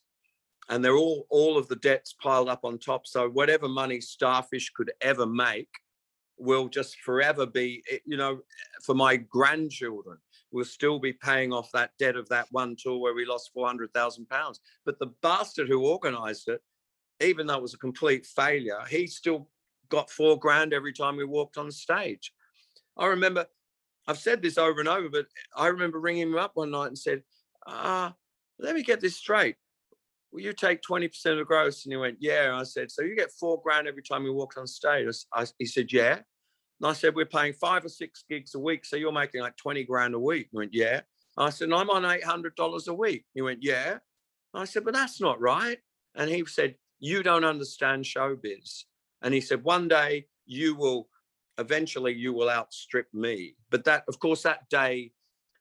and 0.68 0.84
they're 0.84 0.96
all 0.96 1.26
all 1.30 1.56
of 1.56 1.68
the 1.68 1.76
debts 1.76 2.12
piled 2.12 2.48
up 2.48 2.64
on 2.64 2.78
top. 2.78 3.06
So 3.06 3.28
whatever 3.28 3.68
money 3.68 4.00
starfish 4.00 4.70
could 4.70 4.92
ever 5.00 5.26
make 5.26 5.68
will 6.38 6.68
just 6.68 7.00
forever 7.00 7.46
be 7.46 7.82
eh, 7.90 7.98
you 8.04 8.16
know 8.16 8.40
for 8.82 8.94
my 8.94 9.16
grandchildren 9.16 10.18
will 10.52 10.64
still 10.64 10.98
be 10.98 11.12
paying 11.12 11.52
off 11.52 11.70
that 11.72 11.90
debt 11.98 12.16
of 12.16 12.28
that 12.28 12.46
one 12.50 12.76
tour 12.78 12.98
where 12.98 13.14
we 13.14 13.26
lost 13.26 13.50
400,000 13.52 14.28
pounds. 14.28 14.60
But 14.84 14.98
the 14.98 15.12
bastard 15.20 15.68
who 15.68 15.86
organized 15.86 16.48
it 16.48 16.62
even 17.20 17.46
though 17.46 17.56
it 17.56 17.62
was 17.62 17.74
a 17.74 17.78
complete 17.78 18.26
failure 18.26 18.80
he 18.88 19.06
still 19.06 19.48
got 19.88 20.10
4 20.10 20.38
grand 20.38 20.72
every 20.72 20.92
time 20.92 21.16
we 21.16 21.24
walked 21.24 21.58
on 21.58 21.70
stage 21.70 22.32
i 22.96 23.06
remember 23.06 23.46
i've 24.06 24.18
said 24.18 24.42
this 24.42 24.58
over 24.58 24.80
and 24.80 24.88
over 24.88 25.08
but 25.08 25.26
i 25.56 25.68
remember 25.68 26.00
ringing 26.00 26.28
him 26.28 26.38
up 26.38 26.52
one 26.54 26.70
night 26.70 26.88
and 26.88 26.98
said 26.98 27.22
ah 27.66 28.08
uh, 28.08 28.12
let 28.58 28.74
me 28.74 28.82
get 28.82 29.00
this 29.00 29.16
straight 29.16 29.56
will 30.36 30.42
you 30.42 30.52
take 30.52 30.82
20% 30.82 31.32
of 31.32 31.38
the 31.38 31.44
gross? 31.44 31.84
And 31.84 31.92
he 31.92 31.96
went, 31.96 32.18
yeah. 32.20 32.56
I 32.58 32.62
said, 32.64 32.90
so 32.90 33.02
you 33.02 33.16
get 33.16 33.32
four 33.32 33.60
grand 33.62 33.88
every 33.88 34.02
time 34.02 34.24
you 34.24 34.34
walk 34.34 34.58
on 34.58 34.66
stage? 34.66 35.06
I, 35.32 35.46
he 35.58 35.64
said, 35.64 35.90
yeah. 35.90 36.18
And 36.80 36.90
I 36.90 36.92
said, 36.92 37.14
we're 37.14 37.24
paying 37.24 37.54
five 37.54 37.86
or 37.86 37.88
six 37.88 38.24
gigs 38.28 38.54
a 38.54 38.58
week. 38.58 38.84
So 38.84 38.96
you're 38.96 39.12
making 39.12 39.40
like 39.40 39.56
20 39.56 39.84
grand 39.84 40.14
a 40.14 40.18
week. 40.18 40.48
He 40.50 40.58
went, 40.58 40.74
yeah. 40.74 41.00
And 41.36 41.46
I 41.46 41.50
said, 41.50 41.72
I'm 41.72 41.88
on 41.88 42.02
$800 42.02 42.88
a 42.88 42.94
week. 42.94 43.24
He 43.34 43.40
went, 43.40 43.60
yeah. 43.62 43.92
And 44.52 44.62
I 44.62 44.64
said, 44.64 44.84
but 44.84 44.92
that's 44.92 45.22
not 45.22 45.40
right. 45.40 45.78
And 46.14 46.28
he 46.28 46.44
said, 46.44 46.74
you 46.98 47.22
don't 47.22 47.44
understand 47.44 48.04
showbiz. 48.04 48.84
And 49.22 49.32
he 49.34 49.40
said, 49.40 49.64
one 49.64 49.88
day 49.88 50.26
you 50.46 50.74
will, 50.74 51.08
eventually 51.58 52.14
you 52.14 52.32
will 52.32 52.50
outstrip 52.50 53.06
me. 53.12 53.54
But 53.70 53.84
that, 53.84 54.04
of 54.08 54.18
course, 54.18 54.42
that 54.42 54.68
day 54.68 55.12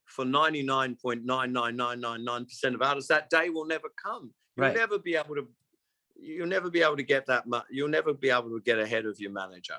for 0.06 0.26
99.99999% 0.26 2.74
of 2.74 2.82
artists, 2.82 3.10
that 3.10 3.30
day 3.30 3.49
will 3.49 3.66
never 3.66 3.90
come. 4.02 4.32
You'll 4.56 4.68
right. 4.68 4.76
never 4.76 4.98
be 4.99 5.16
able 5.16 5.36
to 5.36 5.48
you'll 6.18 6.48
never 6.48 6.70
be 6.70 6.82
able 6.82 6.98
to 6.98 7.03
get 7.03 7.26
that 7.26 7.48
much 7.48 7.66
you'll 7.70 7.90
never 7.90 8.14
be 8.14 8.30
able 8.30 8.49
to 8.49 8.62
get 8.64 8.80
ahead 8.80 9.06
of 9.06 9.20
your 9.20 9.32
manager 9.32 9.78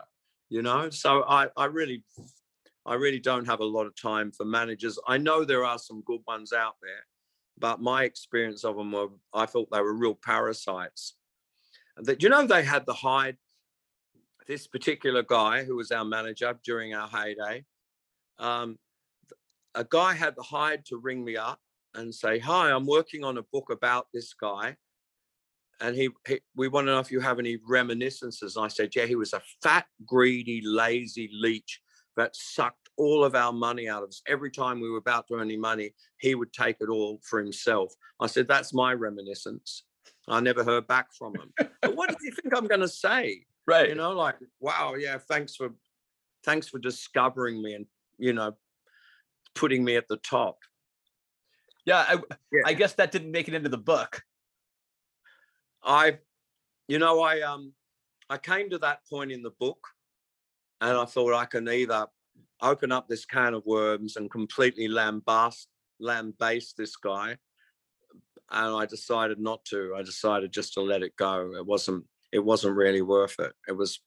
you 0.49 0.63
know 0.63 0.91
so 0.91 1.25
i 1.29 1.49
i 1.57 1.65
really 1.65 2.05
i 2.85 2.95
really 2.95 3.19
don't 3.19 3.47
have 3.47 3.61
a 3.61 3.65
lot 3.65 3.87
of 3.87 4.01
time 4.01 4.31
for 4.31 4.45
managers 4.45 4.99
i 5.09 5.17
know 5.17 5.45
there 5.45 5.65
are 5.65 5.79
some 5.79 6.03
good 6.03 6.21
ones 6.27 6.53
out 6.53 6.75
there 6.83 7.05
but 7.59 7.81
my 7.81 8.05
experience 8.05 8.65
of 8.65 8.77
them 8.77 8.93
were 8.93 9.09
i 9.35 9.47
thought 9.47 9.69
they 9.73 9.81
were 9.81 9.95
real 9.95 10.15
parasites 10.15 11.15
that 11.97 12.23
you 12.23 12.29
know 12.29 12.47
they 12.47 12.63
had 12.63 12.85
the 12.87 12.95
hide 12.95 13.37
this 14.47 14.67
particular 14.67 15.23
guy 15.23 15.65
who 15.65 15.77
was 15.77 15.91
our 15.91 16.05
manager 16.05 16.59
during 16.65 16.95
our 16.95 17.09
heyday 17.09 17.65
um, 18.39 18.79
a 19.77 19.85
guy 19.85 20.15
had 20.15 20.35
the 20.37 20.43
hide 20.43 20.85
to 20.87 20.97
ring 20.97 21.25
me 21.25 21.37
up 21.37 21.61
and 21.95 22.15
say, 22.15 22.39
"Hi, 22.39 22.71
I'm 22.71 22.87
working 22.87 23.25
on 23.25 23.39
a 23.39 23.43
book 23.43 23.71
about 23.71 24.09
this 24.13 24.35
guy." 24.35 24.77
And 25.81 25.95
he, 25.95 26.09
he, 26.27 26.41
we 26.55 26.69
want 26.69 26.87
to 26.87 26.93
know 26.93 27.01
if 27.01 27.13
you 27.13 27.21
have 27.21 27.39
any 27.39 27.59
reminiscences. 27.69 28.57
And 28.57 28.65
I 28.65 28.69
said, 28.69 28.97
yeah, 28.97 29.05
he 29.05 29.15
was 29.15 29.35
a 29.35 29.43
fat, 29.63 29.85
greedy, 30.07 30.63
lazy 30.65 31.29
leech 31.35 31.83
that 32.17 32.35
sucked 32.35 32.89
all 32.97 33.23
of 33.23 33.35
our 33.35 33.53
money 33.53 33.87
out 33.87 34.03
of 34.03 34.09
us. 34.09 34.23
Every 34.27 34.51
time 34.51 34.81
we 34.81 34.89
were 34.89 34.97
about 34.97 35.29
to 35.29 35.35
earn 35.35 35.43
any 35.43 35.59
money, 35.59 35.93
he 36.19 36.35
would 36.35 36.51
take 36.55 36.77
it 36.81 36.89
all 36.89 37.21
for 37.29 37.39
himself. 37.39 37.93
I 38.19 38.27
said, 38.27 38.49
that's 38.49 38.73
my 38.73 38.95
reminiscence. 38.95 39.83
I 40.29 40.41
never 40.41 40.65
heard 40.65 40.87
back 40.87 41.13
from 41.13 41.35
him. 41.35 41.53
but 41.57 41.95
what 41.97 42.09
do 42.11 42.17
you 42.23 42.33
think 42.33 42.57
I'm 42.57 42.67
going 42.67 42.81
to 42.81 42.89
say? 42.89 43.43
Right. 43.69 43.89
You 43.89 43.97
know, 43.97 44.13
like, 44.13 44.37
wow, 44.61 44.95
yeah, 44.95 45.19
thanks 45.19 45.57
for, 45.57 45.71
thanks 46.45 46.69
for 46.69 46.79
discovering 46.79 47.61
me 47.61 47.75
and, 47.75 47.87
you 48.17 48.33
know, 48.33 48.53
putting 49.57 49.83
me 49.83 49.97
at 49.97 50.07
the 50.07 50.19
top. 50.19 50.59
Yeah, 51.85 52.05
I, 52.09 52.15
yeah. 52.53 52.63
I 52.65 52.75
guess 52.75 52.93
that 52.93 53.11
didn't 53.11 53.33
make 53.33 53.49
it 53.49 53.55
into 53.55 53.69
the 53.69 53.77
book. 53.77 54.23
I, 55.83 56.19
you 56.87 57.01
know, 57.01 57.23
I 57.23 57.41
um, 57.41 57.73
I 58.29 58.39
came 58.39 58.71
to 58.71 58.79
that 58.79 59.01
point 59.09 59.31
in 59.31 59.43
the 59.43 59.53
book, 59.59 59.87
and 60.81 60.97
I 60.97 61.05
thought 61.05 61.35
I 61.35 61.45
can 61.45 61.69
either 61.69 62.07
open 62.61 62.91
up 62.91 63.09
this 63.09 63.25
can 63.25 63.55
of 63.55 63.65
worms 63.67 64.17
and 64.17 64.31
completely 64.31 64.89
lambast, 64.89 65.67
lambaste 66.01 66.77
this 66.77 66.97
guy, 66.97 67.37
and 68.51 68.77
I 68.77 68.87
decided 68.87 69.39
not 69.39 69.65
to. 69.67 69.95
I 69.97 70.03
decided 70.03 70.53
just 70.53 70.75
to 70.75 70.81
let 70.81 71.03
it 71.03 71.17
go. 71.17 71.55
It 71.57 71.67
wasn't. 71.67 72.05
It 72.33 72.45
wasn't 72.45 72.77
really 72.77 73.03
worth 73.03 73.37
it. 73.39 73.53
It 73.69 73.73
was, 73.73 74.01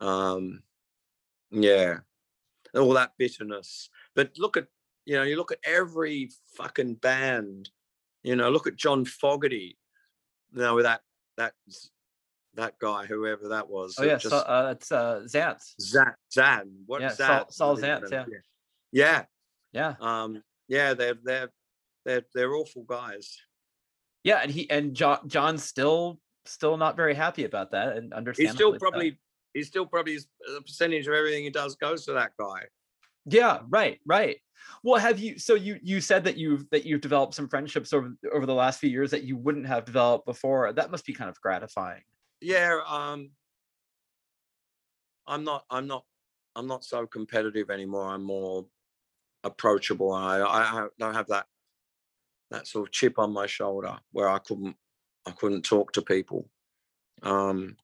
um, 0.00 0.62
yeah, 1.50 1.98
all 2.74 2.92
that 2.94 3.12
bitterness. 3.18 3.88
But 4.14 4.32
look 4.38 4.56
at 4.56 4.66
you 5.06 5.16
know, 5.16 5.22
you 5.22 5.36
look 5.36 5.52
at 5.52 5.58
every 5.64 6.30
fucking 6.56 6.94
band. 6.96 7.70
You 8.22 8.36
know, 8.36 8.50
look 8.50 8.66
at 8.66 8.76
John 8.76 9.04
Fogerty. 9.04 9.78
You 10.52 10.62
know, 10.62 10.74
with 10.74 10.84
that 10.84 11.00
that 11.36 11.54
that 12.54 12.78
guy, 12.78 13.06
whoever 13.06 13.48
that 13.48 13.68
was. 13.68 13.96
Oh 13.98 14.04
yeah, 14.04 14.16
just, 14.16 14.30
so, 14.30 14.38
uh, 14.38 14.74
it's 14.76 14.92
uh, 14.92 15.22
Zantz. 15.26 15.74
Zan, 15.80 16.14
Zan. 16.32 16.70
What 16.86 17.00
yeah, 17.00 17.12
Zan? 17.12 17.44
Saul, 17.50 17.76
Saul 17.76 17.76
Zaentz. 17.78 18.10
Yeah. 18.10 18.24
yeah. 18.92 19.24
Yeah. 19.72 19.94
Um. 20.00 20.42
Yeah. 20.68 20.94
They're 20.94 21.14
they're 21.22 21.50
they're 22.04 22.22
they're 22.34 22.54
awful 22.54 22.82
guys. 22.84 23.36
Yeah, 24.24 24.40
and 24.42 24.50
he 24.50 24.68
and 24.70 24.94
John 24.94 25.20
John's 25.26 25.64
still 25.64 26.20
still 26.44 26.76
not 26.76 26.96
very 26.96 27.14
happy 27.14 27.44
about 27.44 27.70
that, 27.72 27.96
and 27.96 28.12
understand. 28.12 28.48
He's 28.48 28.56
still 28.56 28.78
probably 28.78 29.18
he's 29.54 29.66
still 29.66 29.86
probably 29.86 30.18
a 30.56 30.60
percentage 30.62 31.06
of 31.06 31.14
everything 31.14 31.44
he 31.44 31.50
does 31.50 31.76
goes 31.76 32.04
to 32.06 32.12
that 32.12 32.32
guy. 32.38 32.62
Yeah. 33.26 33.60
Right. 33.68 33.98
Right. 34.06 34.38
Well, 34.82 35.00
have 35.00 35.18
you? 35.18 35.38
So 35.38 35.54
you 35.54 35.78
you 35.82 36.00
said 36.00 36.24
that 36.24 36.36
you've 36.36 36.68
that 36.70 36.84
you've 36.84 37.00
developed 37.00 37.34
some 37.34 37.48
friendships 37.48 37.92
over 37.92 38.14
over 38.32 38.46
the 38.46 38.54
last 38.54 38.80
few 38.80 38.90
years 38.90 39.10
that 39.10 39.24
you 39.24 39.36
wouldn't 39.36 39.66
have 39.66 39.84
developed 39.84 40.26
before. 40.26 40.72
That 40.72 40.90
must 40.90 41.06
be 41.06 41.12
kind 41.12 41.30
of 41.30 41.40
gratifying. 41.40 42.02
Yeah. 42.40 42.78
Um. 42.86 43.30
I'm 45.26 45.44
not. 45.44 45.64
I'm 45.70 45.86
not. 45.86 46.04
I'm 46.56 46.66
not 46.66 46.84
so 46.84 47.06
competitive 47.06 47.70
anymore. 47.70 48.08
I'm 48.08 48.24
more 48.24 48.66
approachable. 49.44 50.12
I 50.12 50.40
I 50.40 50.88
don't 50.98 51.14
have 51.14 51.28
that 51.28 51.46
that 52.50 52.66
sort 52.66 52.88
of 52.88 52.92
chip 52.92 53.18
on 53.18 53.32
my 53.32 53.46
shoulder 53.46 53.96
where 54.12 54.28
I 54.28 54.38
couldn't 54.38 54.76
I 55.26 55.32
couldn't 55.32 55.62
talk 55.62 55.92
to 55.92 56.02
people. 56.02 56.48
Um. 57.22 57.76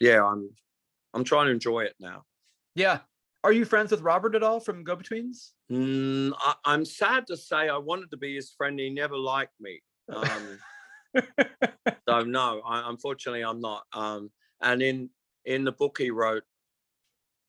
Yeah. 0.00 0.24
I'm. 0.24 0.50
I'm 1.12 1.24
trying 1.24 1.46
to 1.46 1.52
enjoy 1.52 1.80
it 1.80 1.94
now. 2.00 2.24
Yeah, 2.74 2.98
are 3.44 3.52
you 3.52 3.66
friends 3.66 3.90
with 3.90 4.00
Robert 4.00 4.34
at 4.34 4.42
all 4.42 4.58
from 4.58 4.82
Go 4.82 4.96
Betweens? 4.96 5.52
Mm, 5.70 6.32
I, 6.38 6.74
am 6.74 6.82
sad 6.86 7.26
to 7.26 7.36
say 7.36 7.68
I 7.68 7.76
wanted 7.76 8.10
to 8.12 8.16
be 8.16 8.34
his 8.34 8.50
friend. 8.50 8.80
He 8.80 8.88
never 8.88 9.18
liked 9.18 9.52
me. 9.60 9.82
Um, 10.10 10.58
so 12.08 12.20
no, 12.20 12.62
I, 12.66 12.88
unfortunately, 12.88 13.42
I'm 13.44 13.60
not. 13.60 13.82
Um, 13.92 14.30
and 14.62 14.82
in 14.82 15.10
in 15.44 15.64
the 15.64 15.72
book 15.72 15.98
he 15.98 16.10
wrote, 16.10 16.42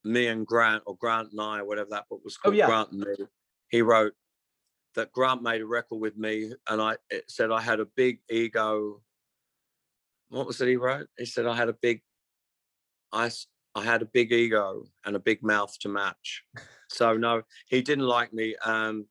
me 0.04 0.28
and 0.28 0.46
Grant 0.46 0.84
or 0.86 0.98
Grant 0.98 1.32
and 1.32 1.40
I, 1.40 1.62
whatever 1.62 1.92
that 1.92 2.10
book 2.10 2.20
was 2.26 2.38
oh, 2.40 2.42
called, 2.44 2.56
oh, 2.56 2.58
yeah. 2.58 2.66
Grant 2.66 2.92
and 2.92 3.00
me. 3.00 3.26
He 3.70 3.82
wrote 3.82 4.14
that 4.96 5.12
Grant 5.12 5.42
made 5.42 5.62
a 5.62 5.66
record 5.66 5.98
with 5.98 6.18
me, 6.18 6.52
and 6.68 6.82
I 6.82 6.98
it 7.10 7.30
said 7.30 7.52
I 7.52 7.62
had 7.62 7.80
a 7.80 7.86
big 7.86 8.20
ego. 8.30 9.02
What 10.30 10.48
was 10.48 10.60
it 10.62 10.68
he 10.68 10.76
wrote? 10.76 11.08
He 11.18 11.26
said 11.26 11.46
I 11.46 11.56
had 11.56 11.70
a 11.70 11.74
big. 11.74 12.02
I 13.12 13.30
I 13.76 13.84
had 13.84 14.02
a 14.02 14.06
big 14.06 14.32
ego 14.32 14.86
and 15.06 15.16
a 15.16 15.20
big 15.20 15.44
mouth 15.44 15.78
to 15.80 15.90
match. 15.90 16.44
So 16.88 17.18
no, 17.18 17.42
he 17.68 17.82
didn't 17.82 18.06
like 18.06 18.32
me. 18.32 18.56
Um, 18.64 19.08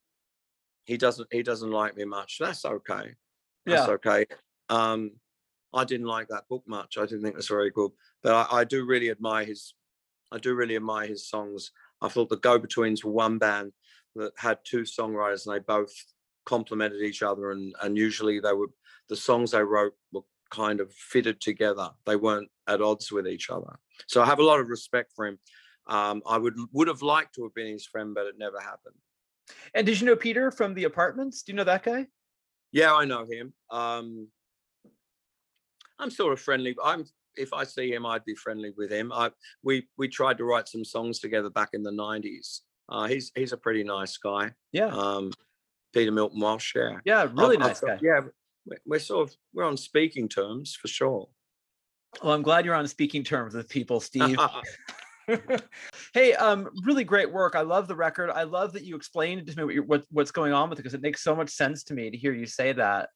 he 0.84 0.96
doesn't. 0.96 1.28
He 1.32 1.42
doesn't 1.42 1.70
like 1.70 1.96
me 1.96 2.04
much. 2.04 2.38
That's 2.38 2.64
okay. 2.64 3.14
That's 3.66 3.88
yeah. 3.88 3.94
okay. 3.94 4.26
Um, 4.68 5.12
I 5.72 5.84
didn't 5.84 6.06
like 6.06 6.28
that 6.28 6.48
book 6.48 6.62
much. 6.66 6.96
I 6.98 7.02
didn't 7.02 7.22
think 7.22 7.34
it 7.34 7.38
was 7.38 7.48
very 7.48 7.70
good. 7.70 7.90
But 8.22 8.50
I, 8.50 8.60
I 8.60 8.64
do 8.64 8.86
really 8.86 9.10
admire 9.10 9.44
his. 9.44 9.74
I 10.32 10.38
do 10.38 10.54
really 10.54 10.76
admire 10.76 11.08
his 11.08 11.28
songs. 11.28 11.72
I 12.00 12.08
thought 12.08 12.28
the 12.28 12.36
Go 12.36 12.58
Betweens 12.58 13.04
were 13.04 13.12
one 13.12 13.38
band 13.38 13.72
that 14.16 14.32
had 14.36 14.58
two 14.64 14.82
songwriters, 14.82 15.46
and 15.46 15.54
they 15.54 15.60
both 15.60 15.92
complemented 16.44 17.02
each 17.02 17.22
other. 17.22 17.50
And 17.50 17.74
and 17.82 17.96
usually 17.96 18.40
they 18.40 18.52
were 18.52 18.68
the 19.08 19.16
songs 19.16 19.50
they 19.50 19.62
wrote 19.62 19.94
were 20.12 20.22
kind 20.50 20.80
of 20.80 20.92
fitted 20.92 21.40
together. 21.40 21.90
They 22.06 22.16
weren't 22.16 22.48
at 22.68 22.80
odds 22.80 23.10
with 23.10 23.26
each 23.26 23.50
other. 23.50 23.78
So 24.06 24.22
I 24.22 24.26
have 24.26 24.38
a 24.38 24.44
lot 24.44 24.60
of 24.60 24.68
respect 24.68 25.12
for 25.14 25.26
him. 25.26 25.38
Um, 25.86 26.22
I 26.26 26.38
would 26.38 26.54
would 26.72 26.88
have 26.88 27.02
liked 27.02 27.34
to 27.34 27.42
have 27.42 27.54
been 27.54 27.72
his 27.72 27.86
friend, 27.86 28.14
but 28.14 28.26
it 28.26 28.36
never 28.38 28.60
happened. 28.60 28.96
And 29.74 29.86
did 29.86 30.00
you 30.00 30.06
know 30.06 30.16
Peter 30.16 30.50
from 30.50 30.74
the 30.74 30.84
apartments? 30.84 31.42
Do 31.42 31.52
you 31.52 31.56
know 31.56 31.64
that 31.64 31.82
guy? 31.82 32.06
Yeah, 32.72 32.94
I 32.94 33.04
know 33.04 33.26
him. 33.26 33.52
Um, 33.70 34.28
I'm 35.98 36.10
sort 36.10 36.32
of 36.32 36.40
friendly. 36.40 36.74
I'm 36.82 37.04
if 37.36 37.52
I 37.52 37.64
see 37.64 37.92
him, 37.92 38.06
I'd 38.06 38.24
be 38.24 38.34
friendly 38.34 38.72
with 38.76 38.90
him. 38.90 39.12
I 39.12 39.30
we 39.62 39.88
we 39.98 40.08
tried 40.08 40.38
to 40.38 40.44
write 40.44 40.68
some 40.68 40.84
songs 40.84 41.18
together 41.18 41.50
back 41.50 41.70
in 41.72 41.82
the 41.82 41.92
'90s. 41.92 42.60
Uh, 42.88 43.06
he's 43.06 43.32
he's 43.34 43.52
a 43.52 43.56
pretty 43.56 43.82
nice 43.84 44.16
guy. 44.16 44.52
Yeah. 44.72 44.86
Um, 44.86 45.32
Peter 45.92 46.12
Milton 46.12 46.40
Walsh. 46.40 46.74
Yeah. 46.74 46.98
Yeah, 47.04 47.22
really 47.34 47.56
I've- 47.56 47.64
I've 47.64 47.68
nice 47.68 47.80
guy. 47.80 47.98
Yeah, 48.02 48.20
we're, 48.86 48.98
sort 48.98 49.28
of 49.28 49.36
we're 49.52 49.64
on 49.64 49.76
speaking 49.76 50.28
terms 50.28 50.74
for 50.74 50.88
sure. 50.88 51.28
Well, 52.22 52.32
I'm 52.32 52.42
glad 52.42 52.64
you're 52.64 52.74
on 52.74 52.86
speaking 52.88 53.22
terms 53.24 53.54
with 53.54 53.68
people, 53.68 54.00
Steve. 54.00 54.38
hey, 56.14 56.34
um, 56.34 56.68
really 56.84 57.04
great 57.04 57.32
work. 57.32 57.56
I 57.56 57.62
love 57.62 57.88
the 57.88 57.94
record. 57.96 58.30
I 58.30 58.42
love 58.42 58.72
that 58.74 58.84
you 58.84 58.94
explained 58.96 59.46
to 59.46 59.56
me 59.66 59.78
what, 59.80 59.86
what 59.86 60.04
what's 60.10 60.30
going 60.30 60.52
on 60.52 60.68
with 60.68 60.78
it 60.78 60.82
because 60.82 60.94
it 60.94 61.00
makes 61.00 61.22
so 61.22 61.34
much 61.34 61.50
sense 61.50 61.82
to 61.84 61.94
me 61.94 62.10
to 62.10 62.16
hear 62.16 62.32
you 62.32 62.46
say 62.46 62.72
that. 62.74 63.08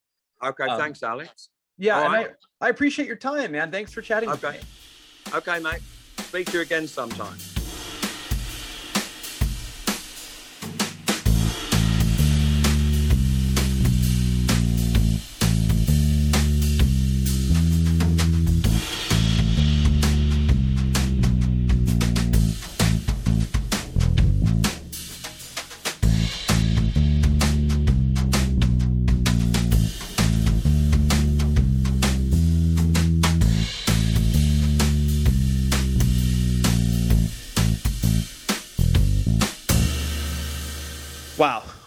okay, 0.43 0.63
Um, 0.65 0.79
thanks, 0.79 1.03
Alex. 1.03 1.49
Yeah, 1.77 1.97
All 1.99 2.05
and 2.05 2.13
right. 2.13 2.31
I, 2.61 2.67
I 2.67 2.69
appreciate 2.69 3.07
your 3.07 3.15
time, 3.17 3.51
man. 3.51 3.71
Thanks 3.71 3.93
for 3.93 4.01
chatting 4.01 4.29
with 4.29 4.43
Okay. 4.43 4.57
me. 4.57 4.63
Okay, 5.35 5.59
mate. 5.59 5.81
Speak 6.17 6.47
to 6.47 6.53
you 6.57 6.61
again 6.61 6.87
sometime. 6.87 7.37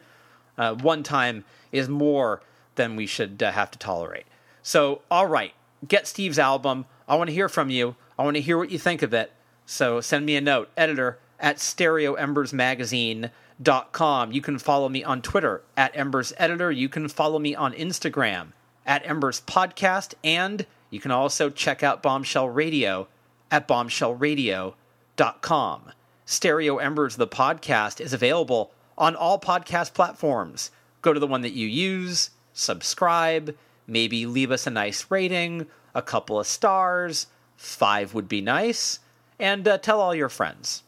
Uh, 0.56 0.74
one 0.74 1.02
time 1.02 1.44
is 1.72 1.88
more 1.88 2.40
than 2.74 2.97
we 2.97 3.06
should 3.06 3.42
uh, 3.42 3.52
have 3.52 3.70
to 3.70 3.78
tolerate. 3.78 4.26
So, 4.62 5.01
all 5.10 5.26
right, 5.26 5.52
get 5.86 6.06
Steve's 6.06 6.38
album. 6.38 6.86
I 7.09 7.16
want 7.16 7.28
to 7.28 7.34
hear 7.34 7.48
from 7.48 7.70
you. 7.70 7.97
I 8.18 8.24
want 8.24 8.36
to 8.36 8.42
hear 8.42 8.59
what 8.59 8.70
you 8.70 8.78
think 8.78 9.02
of 9.02 9.14
it. 9.14 9.32
So, 9.66 10.01
send 10.01 10.26
me 10.26 10.36
a 10.36 10.40
note, 10.40 10.70
editor 10.76 11.18
at 11.38 11.56
stereoembersmagazine.com. 11.56 14.32
You 14.32 14.42
can 14.42 14.59
follow 14.59 14.88
me 14.88 15.05
on 15.05 15.22
Twitter 15.22 15.62
at 15.76 15.97
Embers 15.97 16.32
Editor. 16.36 16.70
You 16.70 16.88
can 16.88 17.09
follow 17.09 17.38
me 17.38 17.55
on 17.55 17.72
Instagram 17.72 18.48
at 18.86 19.06
Embers 19.06 19.42
Podcast. 19.47 20.14
And 20.22 20.66
you 20.90 21.01
can 21.01 21.10
also 21.10 21.51
check 21.51 21.82
out 21.82 22.02
Bombshell 22.02 22.48
Radio 22.48 23.09
at 23.51 23.66
bombshellradio.com. 23.66 25.92
Stereo 26.26 26.76
Embers, 26.76 27.16
the 27.16 27.26
podcast, 27.26 28.01
is 28.01 28.12
available 28.12 28.70
on 28.97 29.16
all 29.16 29.40
podcast 29.40 29.94
platforms. 29.94 30.70
Go 31.02 31.12
to 31.12 31.18
the 31.18 31.26
one 31.26 31.42
that 31.42 31.55
you 31.55 31.66
use, 31.66 32.30
subscribe, 32.60 33.56
maybe 33.86 34.26
leave 34.26 34.50
us 34.50 34.66
a 34.66 34.70
nice 34.70 35.06
rating, 35.10 35.66
a 35.94 36.02
couple 36.02 36.38
of 36.38 36.46
stars, 36.46 37.26
five 37.56 38.14
would 38.14 38.28
be 38.28 38.40
nice, 38.40 39.00
and 39.38 39.66
uh, 39.66 39.78
tell 39.78 40.00
all 40.00 40.14
your 40.14 40.28
friends. 40.28 40.82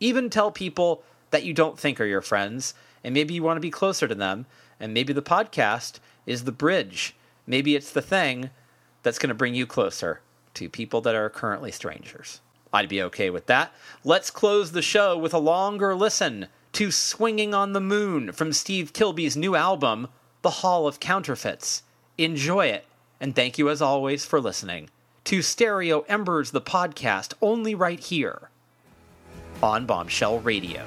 Even 0.00 0.30
tell 0.30 0.50
people 0.50 1.02
that 1.30 1.44
you 1.44 1.52
don't 1.52 1.78
think 1.78 2.00
are 2.00 2.06
your 2.06 2.22
friends, 2.22 2.74
and 3.04 3.14
maybe 3.14 3.34
you 3.34 3.42
want 3.42 3.56
to 3.56 3.60
be 3.60 3.70
closer 3.70 4.08
to 4.08 4.14
them, 4.14 4.46
and 4.78 4.92
maybe 4.94 5.12
the 5.12 5.22
podcast 5.22 6.00
is 6.26 6.44
the 6.44 6.52
bridge. 6.52 7.14
Maybe 7.46 7.76
it's 7.76 7.92
the 7.92 8.02
thing 8.02 8.50
that's 9.02 9.18
going 9.18 9.28
to 9.28 9.34
bring 9.34 9.54
you 9.54 9.66
closer 9.66 10.20
to 10.54 10.68
people 10.68 11.00
that 11.02 11.14
are 11.14 11.30
currently 11.30 11.70
strangers. 11.70 12.40
I'd 12.72 12.88
be 12.88 13.02
okay 13.02 13.30
with 13.30 13.46
that. 13.46 13.72
Let's 14.04 14.30
close 14.30 14.72
the 14.72 14.82
show 14.82 15.16
with 15.16 15.34
a 15.34 15.38
longer 15.38 15.94
listen 15.94 16.46
to 16.72 16.90
Swinging 16.90 17.52
on 17.52 17.72
the 17.72 17.80
Moon 17.80 18.32
from 18.32 18.52
Steve 18.52 18.92
Kilbey's 18.92 19.36
new 19.36 19.56
album, 19.56 20.08
The 20.42 20.50
Hall 20.50 20.86
of 20.86 21.00
Counterfeits. 21.00 21.82
Enjoy 22.16 22.66
it, 22.66 22.86
and 23.20 23.34
thank 23.34 23.58
you 23.58 23.68
as 23.68 23.82
always 23.82 24.24
for 24.24 24.40
listening 24.40 24.88
to 25.24 25.42
Stereo 25.42 26.00
Embers, 26.08 26.50
the 26.50 26.60
podcast, 26.60 27.34
only 27.42 27.74
right 27.74 28.00
here 28.00 28.50
on 29.62 29.86
Bombshell 29.86 30.40
Radio. 30.40 30.86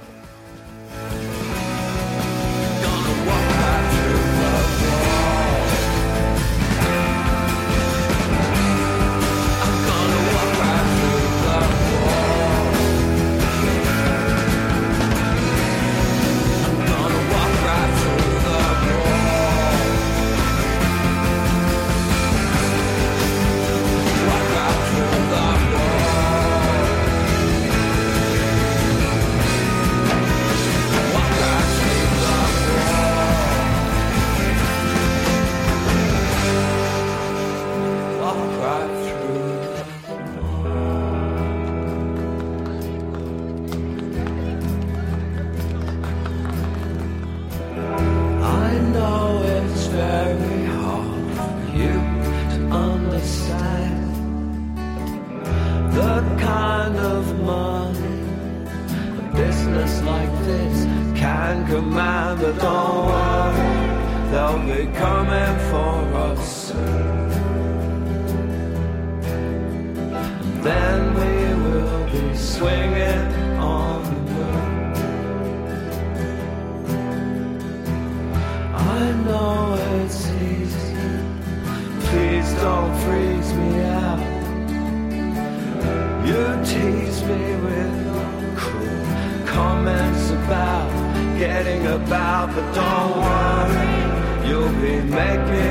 You'll 94.54 94.70
be 94.84 95.02
making 95.02 95.63